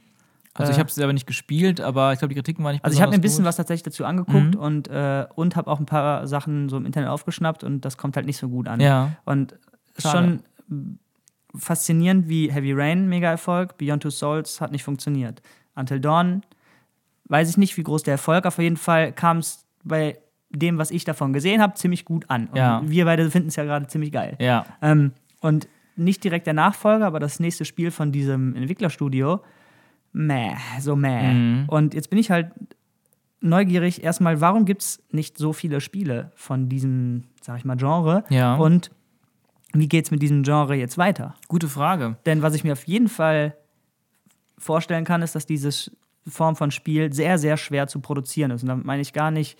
Also 0.53 0.69
Äh, 0.71 0.73
ich 0.75 0.79
habe 0.79 0.87
es 0.89 0.95
selber 0.95 1.11
nicht 1.13 1.25
gespielt, 1.27 1.81
aber 1.81 2.13
ich 2.13 2.19
glaube, 2.19 2.33
die 2.33 2.35
Kritiken 2.39 2.63
waren 2.63 2.73
nicht 2.73 2.85
Also 2.85 2.95
ich 2.95 3.01
habe 3.01 3.09
mir 3.09 3.15
ein 3.17 3.21
bisschen 3.21 3.37
besonders 3.43 3.53
was 3.53 3.55
tatsächlich 3.57 3.83
dazu 3.83 4.05
angeguckt 4.05 4.55
Mhm. 4.55 4.59
und, 4.61 4.87
äh, 4.87 5.25
und 5.35 5.55
habe 5.55 5.69
auch 5.71 5.79
ein 5.79 5.85
paar 5.85 6.27
Sachen 6.27 6.69
so 6.69 6.77
im 6.77 6.85
Internet 6.85 7.09
aufgeschnappt 7.09 7.63
und 7.63 7.83
das 7.85 7.97
kommt 7.97 8.15
halt 8.15 8.25
nicht 8.25 8.37
so 8.37 8.47
gut 8.49 8.67
an. 8.67 8.79
gut. 8.79 8.85
Ja, 8.85 9.11
Und 9.25 9.53
es 9.53 9.59
ist 9.97 10.03
Schade. 10.11 10.39
schon 10.69 10.99
faszinierend 11.55 12.27
wie 12.29 12.51
Heavy 12.51 12.73
Rain, 12.73 13.07
mega 13.07 13.29
Erfolg, 13.29 13.77
Beyond 13.77 14.03
Two 14.03 14.09
Souls 14.09 14.59
hat 14.61 14.71
nicht 14.71 14.83
funktioniert. 14.83 15.41
Until 15.75 15.99
Dawn, 15.99 16.41
weiß 17.25 17.49
ich 17.49 17.57
nicht, 17.57 17.75
wie 17.77 17.83
groß 17.83 18.03
der 18.03 18.13
Erfolg, 18.13 18.45
auf 18.45 18.57
jeden 18.59 18.77
Fall 18.77 19.11
kam 19.11 19.37
es 19.39 19.65
bei 19.83 20.17
dem, 20.49 20.77
was 20.77 20.91
ich 20.91 21.03
davon 21.03 21.33
gesehen 21.33 21.61
habe, 21.61 21.73
ziemlich 21.73 22.05
gut 22.05 22.29
an. 22.29 22.47
Und 22.47 22.55
Ja. 22.57 22.81
wir 22.85 23.05
beide 23.05 23.29
finden 23.29 23.49
es 23.49 23.55
ja 23.55 23.63
gerade 23.65 23.87
ziemlich 23.87 24.11
geil. 24.11 24.35
ja. 24.39 24.65
Ähm, 24.81 25.11
und 25.41 25.67
nicht 25.97 26.23
direkt 26.23 26.45
der 26.47 26.53
Nachfolger, 26.53 27.05
aber 27.05 27.19
das 27.19 27.39
nächste 27.39 27.63
Spiel 27.65 27.89
von 27.91 28.11
diesem 28.11 28.55
Entwicklerstudio, 28.55 29.41
meh, 30.11 30.55
so 30.79 30.95
meh. 30.95 31.33
Mhm. 31.33 31.63
Und 31.67 31.93
jetzt 31.93 32.09
bin 32.09 32.19
ich 32.19 32.31
halt 32.31 32.51
neugierig, 33.41 34.03
erstmal, 34.03 34.41
warum 34.41 34.65
gibt 34.65 34.81
es 34.81 35.03
nicht 35.11 35.37
so 35.37 35.53
viele 35.53 35.81
Spiele 35.81 36.31
von 36.35 36.67
diesem, 36.69 37.23
sag 37.41 37.57
ich 37.59 37.65
mal, 37.65 37.75
Genre? 37.77 38.23
Ja. 38.29 38.55
Und 38.55 38.91
wie 39.73 39.87
geht 39.87 40.05
es 40.05 40.11
mit 40.11 40.21
diesem 40.21 40.43
Genre 40.43 40.75
jetzt 40.75 40.97
weiter? 40.97 41.35
Gute 41.47 41.67
Frage. 41.69 42.17
Denn 42.25 42.41
was 42.41 42.55
ich 42.55 42.63
mir 42.63 42.73
auf 42.73 42.85
jeden 42.85 43.07
Fall 43.09 43.55
vorstellen 44.57 45.05
kann, 45.05 45.21
ist, 45.21 45.35
dass 45.35 45.45
diese 45.45 45.91
Form 46.27 46.55
von 46.55 46.71
Spiel 46.71 47.13
sehr, 47.13 47.37
sehr 47.37 47.57
schwer 47.57 47.87
zu 47.87 47.99
produzieren 47.99 48.51
ist. 48.51 48.63
Und 48.63 48.69
damit 48.69 48.85
meine 48.85 49.01
ich 49.01 49.13
gar 49.13 49.31
nicht 49.31 49.57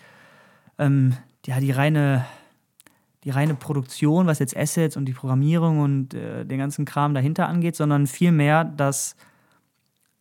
ähm, 0.77 1.15
ja, 1.45 1.59
die 1.59 1.71
reine 1.71 2.25
die 3.25 3.31
reine 3.31 3.55
Produktion, 3.55 4.27
was 4.27 4.37
jetzt 4.37 4.55
Assets 4.55 4.95
und 4.95 5.05
die 5.05 5.13
Programmierung 5.13 5.79
und 5.79 6.13
äh, 6.13 6.45
den 6.45 6.59
ganzen 6.59 6.85
Kram 6.85 7.15
dahinter 7.15 7.49
angeht, 7.49 7.75
sondern 7.75 8.05
vielmehr 8.05 8.63
das, 8.63 9.15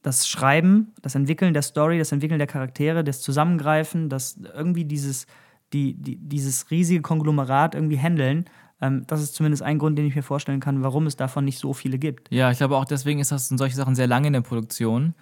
das 0.02 0.26
Schreiben, 0.26 0.94
das 1.02 1.14
Entwickeln 1.14 1.52
der 1.52 1.62
Story, 1.62 1.98
das 1.98 2.12
Entwickeln 2.12 2.38
der 2.38 2.46
Charaktere, 2.46 3.04
das 3.04 3.20
Zusammengreifen, 3.20 4.08
das 4.08 4.38
irgendwie 4.54 4.86
dieses, 4.86 5.26
die, 5.74 5.92
die, 5.92 6.16
dieses 6.16 6.70
riesige 6.70 7.02
Konglomerat 7.02 7.74
irgendwie 7.74 7.98
handeln. 7.98 8.46
Ähm, 8.84 9.04
das 9.06 9.22
ist 9.22 9.34
zumindest 9.34 9.62
ein 9.62 9.78
Grund, 9.78 9.98
den 9.98 10.06
ich 10.06 10.14
mir 10.14 10.22
vorstellen 10.22 10.60
kann, 10.60 10.82
warum 10.82 11.06
es 11.06 11.16
davon 11.16 11.44
nicht 11.44 11.58
so 11.58 11.72
viele 11.72 11.98
gibt. 11.98 12.30
Ja, 12.30 12.50
ich 12.50 12.58
glaube 12.58 12.76
auch 12.76 12.84
deswegen 12.84 13.20
ist 13.20 13.32
das 13.32 13.48
sind 13.48 13.58
solche 13.58 13.76
Sachen 13.76 13.94
sehr 13.94 14.06
lange 14.06 14.26
in 14.26 14.32
der 14.32 14.42
Produktion. 14.42 15.14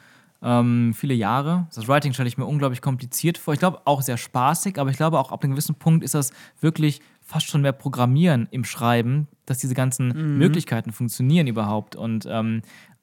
ähm, 0.45 0.93
viele 0.95 1.15
Jahre. 1.15 1.69
Das 1.73 1.87
Writing 1.87 2.13
stelle 2.13 2.29
ich 2.29 2.37
mir 2.37 2.47
unglaublich 2.47 2.81
kompliziert 2.81 3.39
vor. 3.39 3.55
Ich 3.55 3.61
glaube 3.61 3.83
auch 3.85 4.03
sehr 4.03 4.17
spaßig, 4.17 4.79
aber 4.79 4.91
ich 4.91 4.97
glaube 4.97 5.21
auch 5.21 5.31
ab 5.31 5.45
einem 5.45 5.53
gewissen 5.53 5.77
Punkt 5.77 6.03
ist 6.03 6.15
das 6.15 6.33
wirklich 6.61 7.01
fast 7.21 7.47
schon 7.47 7.63
mehr 7.63 7.73
Programmieren 7.73 8.49
im 8.51 8.65
Schreiben, 8.65 9.29
dass 9.47 9.59
diese 9.59 9.75
ganzen 9.75 10.09
mhm. 10.09 10.39
Möglichkeiten 10.39 10.91
funktionieren 10.91 11.47
überhaupt. 11.47 11.95
Und 11.95 12.27
ähm, 12.29 12.63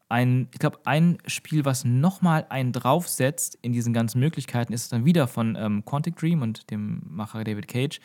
ein, 0.10 0.50
ich 0.52 0.60
glaube, 0.60 0.80
ein 0.84 1.20
Spiel, 1.28 1.64
was 1.64 1.86
nochmal 1.86 2.46
einen 2.50 2.74
draufsetzt 2.74 3.58
in 3.62 3.72
diesen 3.72 3.94
ganzen 3.94 4.20
Möglichkeiten, 4.20 4.74
ist 4.74 4.92
dann 4.92 5.06
wieder 5.06 5.28
von 5.28 5.56
ähm, 5.58 5.86
Quantic 5.86 6.18
Dream 6.18 6.42
und 6.42 6.70
dem 6.72 7.02
Macher 7.08 7.44
David 7.46 7.70
Cage, 7.70 8.02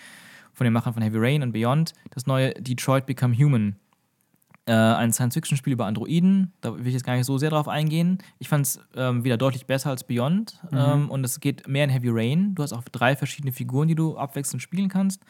von 0.55 0.64
den 0.64 0.72
Machern 0.72 0.94
von 0.94 1.02
Heavy 1.02 1.18
Rain 1.18 1.42
und 1.42 1.52
Beyond, 1.52 1.92
das 2.11 2.26
neue 2.26 2.55
Detroit 2.55 3.07
Become 3.07 3.36
Human. 3.36 3.76
Äh, 4.66 4.72
ein 4.72 5.12
Science-Fiction-Spiel 5.12 5.74
über 5.74 5.84
Androiden. 5.84 6.55
Da 6.62 6.74
will 6.78 6.86
ich 6.86 6.94
jetzt 6.94 7.05
gar 7.05 7.14
nicht 7.14 7.26
so 7.26 7.36
sehr 7.36 7.50
drauf 7.50 7.68
eingehen. 7.68 8.18
Ich 8.38 8.48
fand 8.48 8.64
es 8.64 8.80
ähm, 8.96 9.22
wieder 9.22 9.36
deutlich 9.36 9.66
besser 9.66 9.90
als 9.90 10.05
Beyond. 10.05 10.59
Mhm. 10.70 10.78
Ähm, 10.78 11.11
und 11.11 11.22
es 11.22 11.38
geht 11.40 11.68
mehr 11.68 11.84
in 11.84 11.90
Heavy 11.90 12.09
Rain. 12.11 12.55
Du 12.55 12.62
hast 12.62 12.72
auch 12.72 12.82
drei 12.84 13.14
verschiedene 13.14 13.52
Figuren, 13.52 13.88
die 13.88 13.94
du 13.94 14.16
abwechselnd 14.16 14.62
spielen 14.62 14.88
kannst. 14.88 15.22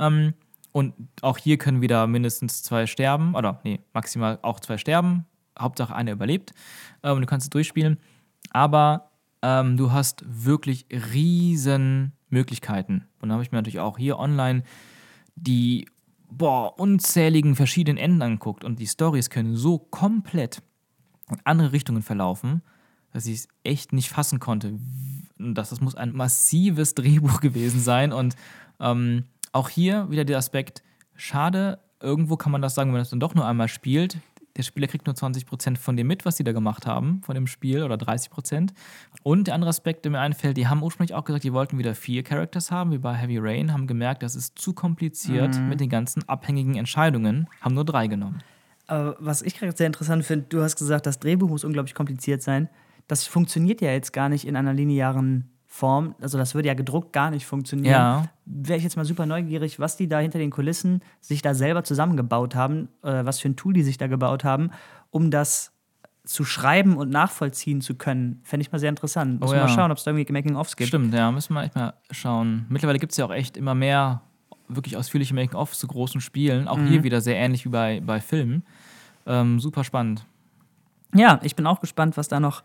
Ähm, 0.00 0.34
und 0.72 0.94
auch 1.22 1.38
hier 1.38 1.58
können 1.58 1.80
wieder 1.80 2.08
mindestens 2.08 2.64
zwei 2.64 2.86
sterben. 2.86 3.36
Oder 3.36 3.60
nee, 3.62 3.78
maximal 3.94 4.40
auch 4.42 4.58
zwei 4.58 4.78
sterben. 4.78 5.26
Hauptsache 5.56 5.94
einer 5.94 6.10
überlebt. 6.10 6.52
Ähm, 7.04 7.20
du 7.20 7.26
kannst 7.26 7.46
es 7.46 7.50
durchspielen. 7.50 7.98
Aber 8.50 9.10
ähm, 9.42 9.76
du 9.76 9.92
hast 9.92 10.24
wirklich 10.26 10.86
riesen 10.90 12.15
Möglichkeiten. 12.28 13.06
Und 13.20 13.28
da 13.28 13.34
habe 13.34 13.42
ich 13.42 13.52
mir 13.52 13.58
natürlich 13.58 13.80
auch 13.80 13.98
hier 13.98 14.18
online 14.18 14.62
die 15.36 15.86
boah, 16.30 16.78
unzähligen 16.78 17.54
verschiedenen 17.54 17.98
Enden 17.98 18.22
anguckt 18.22 18.64
und 18.64 18.80
die 18.80 18.86
Stories 18.86 19.30
können 19.30 19.56
so 19.56 19.78
komplett 19.78 20.62
in 21.30 21.38
andere 21.44 21.72
Richtungen 21.72 22.02
verlaufen, 22.02 22.62
dass 23.12 23.26
ich 23.26 23.34
es 23.34 23.48
echt 23.64 23.92
nicht 23.92 24.10
fassen 24.10 24.40
konnte. 24.40 24.78
Das, 25.38 25.70
das 25.70 25.80
muss 25.80 25.94
ein 25.94 26.12
massives 26.12 26.94
Drehbuch 26.96 27.40
gewesen 27.40 27.80
sein 27.80 28.12
und 28.12 28.34
ähm, 28.80 29.24
auch 29.52 29.68
hier 29.68 30.10
wieder 30.10 30.24
der 30.24 30.38
Aspekt, 30.38 30.82
schade, 31.14 31.78
irgendwo 32.00 32.36
kann 32.36 32.52
man 32.52 32.62
das 32.62 32.74
sagen, 32.74 32.88
wenn 32.88 32.94
man 32.94 33.02
das 33.02 33.10
dann 33.10 33.20
doch 33.20 33.34
nur 33.34 33.46
einmal 33.46 33.68
spielt, 33.68 34.18
der 34.56 34.62
Spieler 34.62 34.86
kriegt 34.86 35.06
nur 35.06 35.14
20% 35.14 35.76
von 35.76 35.96
dem 35.96 36.06
mit, 36.06 36.24
was 36.24 36.36
die 36.36 36.44
da 36.44 36.52
gemacht 36.52 36.86
haben, 36.86 37.20
von 37.22 37.34
dem 37.34 37.46
Spiel, 37.46 37.82
oder 37.82 37.96
30%. 37.96 38.70
Und 39.22 39.46
der 39.46 39.54
andere 39.54 39.70
Aspekt, 39.70 40.04
der 40.04 40.12
mir 40.12 40.20
einfällt, 40.20 40.56
die 40.56 40.66
haben 40.66 40.82
ursprünglich 40.82 41.14
auch 41.14 41.24
gesagt, 41.24 41.44
die 41.44 41.52
wollten 41.52 41.78
wieder 41.78 41.94
vier 41.94 42.22
Characters 42.22 42.70
haben, 42.70 42.92
wie 42.92 42.98
bei 42.98 43.14
Heavy 43.14 43.38
Rain, 43.38 43.72
haben 43.72 43.86
gemerkt, 43.86 44.22
das 44.22 44.34
ist 44.34 44.58
zu 44.58 44.72
kompliziert 44.72 45.58
mhm. 45.58 45.68
mit 45.68 45.80
den 45.80 45.88
ganzen 45.88 46.28
abhängigen 46.28 46.76
Entscheidungen, 46.76 47.48
haben 47.60 47.74
nur 47.74 47.84
drei 47.84 48.06
genommen. 48.06 48.42
Aber 48.86 49.16
was 49.18 49.42
ich 49.42 49.58
gerade 49.58 49.76
sehr 49.76 49.86
interessant 49.86 50.24
finde, 50.24 50.46
du 50.48 50.62
hast 50.62 50.76
gesagt, 50.76 51.06
das 51.06 51.18
Drehbuch 51.18 51.48
muss 51.48 51.64
unglaublich 51.64 51.94
kompliziert 51.94 52.42
sein. 52.42 52.68
Das 53.08 53.26
funktioniert 53.26 53.80
ja 53.80 53.90
jetzt 53.90 54.12
gar 54.12 54.28
nicht 54.28 54.46
in 54.46 54.56
einer 54.56 54.72
linearen 54.72 55.50
Form, 55.76 56.14
also 56.20 56.38
das 56.38 56.54
würde 56.54 56.68
ja 56.68 56.74
gedruckt 56.74 57.12
gar 57.12 57.30
nicht 57.30 57.44
funktionieren. 57.44 57.92
Ja. 57.92 58.24
Wäre 58.46 58.78
ich 58.78 58.84
jetzt 58.84 58.96
mal 58.96 59.04
super 59.04 59.26
neugierig, 59.26 59.78
was 59.78 59.96
die 59.96 60.08
da 60.08 60.18
hinter 60.18 60.38
den 60.38 60.50
Kulissen 60.50 61.02
sich 61.20 61.42
da 61.42 61.54
selber 61.54 61.84
zusammengebaut 61.84 62.54
haben, 62.54 62.88
äh, 63.02 63.24
was 63.24 63.40
für 63.40 63.48
ein 63.48 63.56
Tool 63.56 63.74
die 63.74 63.82
sich 63.82 63.98
da 63.98 64.06
gebaut 64.06 64.42
haben, 64.42 64.70
um 65.10 65.30
das 65.30 65.72
zu 66.24 66.44
schreiben 66.44 66.96
und 66.96 67.10
nachvollziehen 67.10 67.80
zu 67.80 67.94
können. 67.94 68.40
Fände 68.42 68.62
ich 68.62 68.72
mal 68.72 68.78
sehr 68.78 68.88
interessant. 68.88 69.40
Müssen 69.40 69.50
oh, 69.50 69.52
wir 69.52 69.58
ja. 69.58 69.66
mal 69.66 69.72
schauen, 69.72 69.90
ob 69.90 69.98
es 69.98 70.04
da 70.04 70.10
irgendwie 70.10 70.32
Making-ofs 70.32 70.76
gibt. 70.76 70.88
Stimmt, 70.88 71.14
ja, 71.14 71.30
müssen 71.30 71.54
wir 71.54 71.62
echt 71.62 71.76
mal 71.76 71.94
schauen. 72.10 72.66
Mittlerweile 72.68 72.98
gibt 72.98 73.12
es 73.12 73.18
ja 73.18 73.26
auch 73.26 73.32
echt 73.32 73.56
immer 73.56 73.74
mehr 73.74 74.22
wirklich 74.68 74.96
ausführliche 74.96 75.34
Making-ofs 75.34 75.78
zu 75.78 75.86
großen 75.86 76.20
Spielen. 76.20 76.68
Auch 76.68 76.78
mhm. 76.78 76.88
hier 76.88 77.04
wieder 77.04 77.20
sehr 77.20 77.36
ähnlich 77.36 77.64
wie 77.64 77.68
bei, 77.68 78.00
bei 78.00 78.20
Filmen. 78.20 78.64
Ähm, 79.26 79.60
super 79.60 79.84
spannend. 79.84 80.24
Ja, 81.14 81.38
ich 81.42 81.54
bin 81.54 81.66
auch 81.66 81.80
gespannt, 81.80 82.16
was 82.16 82.28
da 82.28 82.40
noch 82.40 82.62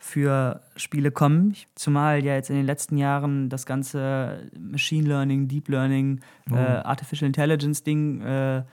für 0.00 0.62
Spiele 0.76 1.10
kommen. 1.12 1.54
Zumal 1.74 2.24
ja 2.24 2.34
jetzt 2.34 2.48
in 2.48 2.56
den 2.56 2.64
letzten 2.64 2.96
Jahren 2.96 3.50
das 3.50 3.66
ganze 3.66 4.50
Machine 4.58 5.06
Learning, 5.06 5.46
Deep 5.46 5.68
Learning, 5.68 6.20
oh. 6.50 6.54
äh, 6.54 6.58
Artificial 6.58 7.26
Intelligence 7.26 7.82
Ding 7.82 8.22
äh, 8.22 8.64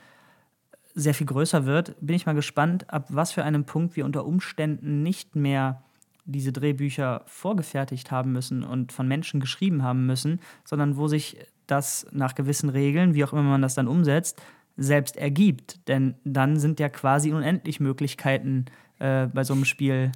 sehr 0.94 1.14
viel 1.14 1.26
größer 1.26 1.66
wird. 1.66 1.94
Bin 2.00 2.16
ich 2.16 2.24
mal 2.24 2.34
gespannt, 2.34 2.92
ab 2.92 3.06
was 3.10 3.32
für 3.32 3.44
einem 3.44 3.64
Punkt 3.64 3.94
wir 3.94 4.06
unter 4.06 4.24
Umständen 4.24 5.02
nicht 5.02 5.36
mehr 5.36 5.82
diese 6.24 6.50
Drehbücher 6.50 7.22
vorgefertigt 7.26 8.10
haben 8.10 8.32
müssen 8.32 8.64
und 8.64 8.92
von 8.92 9.06
Menschen 9.06 9.38
geschrieben 9.38 9.82
haben 9.82 10.06
müssen, 10.06 10.40
sondern 10.64 10.96
wo 10.96 11.08
sich 11.08 11.36
das 11.66 12.06
nach 12.10 12.34
gewissen 12.34 12.70
Regeln, 12.70 13.14
wie 13.14 13.24
auch 13.24 13.32
immer 13.32 13.42
man 13.42 13.62
das 13.62 13.74
dann 13.74 13.86
umsetzt, 13.86 14.40
selbst 14.78 15.16
ergibt. 15.18 15.86
Denn 15.88 16.14
dann 16.24 16.58
sind 16.58 16.80
ja 16.80 16.88
quasi 16.88 17.32
unendlich 17.32 17.80
Möglichkeiten 17.80 18.64
äh, 18.98 19.26
bei 19.26 19.44
so 19.44 19.52
einem 19.52 19.66
Spiel 19.66 20.12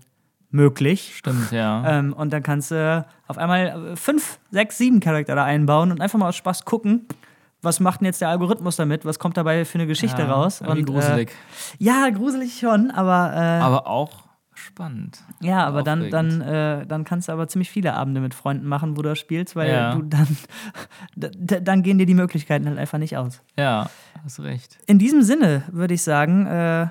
möglich. 0.52 1.14
Stimmt, 1.16 1.50
ja. 1.50 1.98
Ähm, 1.98 2.12
und 2.12 2.32
dann 2.32 2.42
kannst 2.42 2.70
du 2.70 3.06
auf 3.26 3.38
einmal 3.38 3.96
fünf, 3.96 4.38
sechs, 4.50 4.78
sieben 4.78 5.00
Charakter 5.00 5.34
da 5.34 5.44
einbauen 5.44 5.90
und 5.90 6.00
einfach 6.00 6.18
mal 6.18 6.28
aus 6.28 6.36
Spaß 6.36 6.64
gucken, 6.64 7.06
was 7.62 7.78
macht 7.78 8.00
denn 8.00 8.06
jetzt 8.06 8.20
der 8.20 8.28
Algorithmus 8.28 8.76
damit? 8.76 9.04
Was 9.04 9.18
kommt 9.18 9.36
dabei 9.36 9.64
für 9.64 9.78
eine 9.78 9.86
Geschichte 9.86 10.22
ja, 10.22 10.32
raus? 10.32 10.60
Und, 10.60 10.84
gruselig. 10.84 11.30
Äh, 11.30 11.84
ja, 11.84 12.10
gruselig 12.10 12.58
schon, 12.58 12.90
aber. 12.90 13.32
Äh, 13.34 13.62
aber 13.62 13.86
auch 13.86 14.24
spannend. 14.52 15.22
Ja, 15.40 15.64
aber 15.66 15.82
dann, 15.82 16.10
dann, 16.10 16.40
äh, 16.40 16.86
dann 16.86 17.04
kannst 17.04 17.28
du 17.28 17.32
aber 17.32 17.48
ziemlich 17.48 17.70
viele 17.70 17.94
Abende 17.94 18.20
mit 18.20 18.34
Freunden 18.34 18.66
machen, 18.66 18.96
wo 18.96 19.02
du 19.02 19.10
das 19.10 19.18
spielst, 19.18 19.56
weil 19.56 19.70
ja. 19.70 19.94
du 19.94 20.02
dann. 20.02 20.36
dann 21.64 21.82
gehen 21.82 21.98
dir 21.98 22.06
die 22.06 22.14
Möglichkeiten 22.14 22.66
halt 22.66 22.78
einfach 22.78 22.98
nicht 22.98 23.16
aus. 23.16 23.42
Ja, 23.56 23.88
hast 24.24 24.40
recht. 24.40 24.78
In 24.86 24.98
diesem 24.98 25.22
Sinne 25.22 25.62
würde 25.70 25.94
ich 25.94 26.02
sagen, 26.02 26.46
äh, 26.46 26.88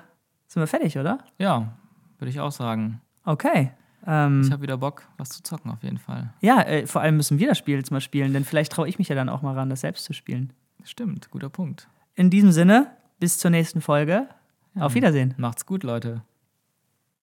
sind 0.47 0.62
wir 0.62 0.68
fertig, 0.68 0.97
oder? 0.97 1.20
Ja, 1.38 1.74
würde 2.18 2.30
ich 2.30 2.39
auch 2.39 2.51
sagen. 2.51 3.01
Okay. 3.24 3.72
Ähm, 4.05 4.41
ich 4.43 4.51
habe 4.51 4.63
wieder 4.63 4.78
Bock, 4.78 5.07
was 5.17 5.30
zu 5.30 5.43
zocken, 5.43 5.72
auf 5.72 5.84
jeden 5.84 5.97
Fall. 5.97 6.34
Ja, 6.41 6.61
äh, 6.61 6.88
vor 6.88 7.01
allem 7.01 7.17
müssen 7.17 7.39
wir 7.39 7.49
das 7.49 7.57
Spiel 7.57 7.78
jetzt 7.78 7.91
mal 7.91 8.01
spielen, 8.01 8.34
denn 8.34 8.45
vielleicht 8.45 8.72
traue 8.72 8.88
ich 8.88 8.97
mich 8.97 9.09
ja 9.09 9.15
dann 9.15 9.30
auch 9.30 9.41
mal 9.41 9.53
ran, 9.53 9.69
das 9.69 9.82
selbst 9.82 10.05
zu 10.05 10.13
spielen. 10.13 10.53
Stimmt, 10.84 11.30
guter 11.30 11.49
Punkt. 11.49 11.88
In 12.15 12.30
diesem 12.30 12.51
Sinne, 12.51 12.88
bis 13.19 13.38
zur 13.38 13.51
nächsten 13.51 13.82
Folge. 13.82 14.28
Ja, 14.74 14.84
Auf 14.84 14.95
Wiedersehen. 14.95 15.34
Macht's 15.38 15.65
gut, 15.65 15.84
Leute. 15.84 16.24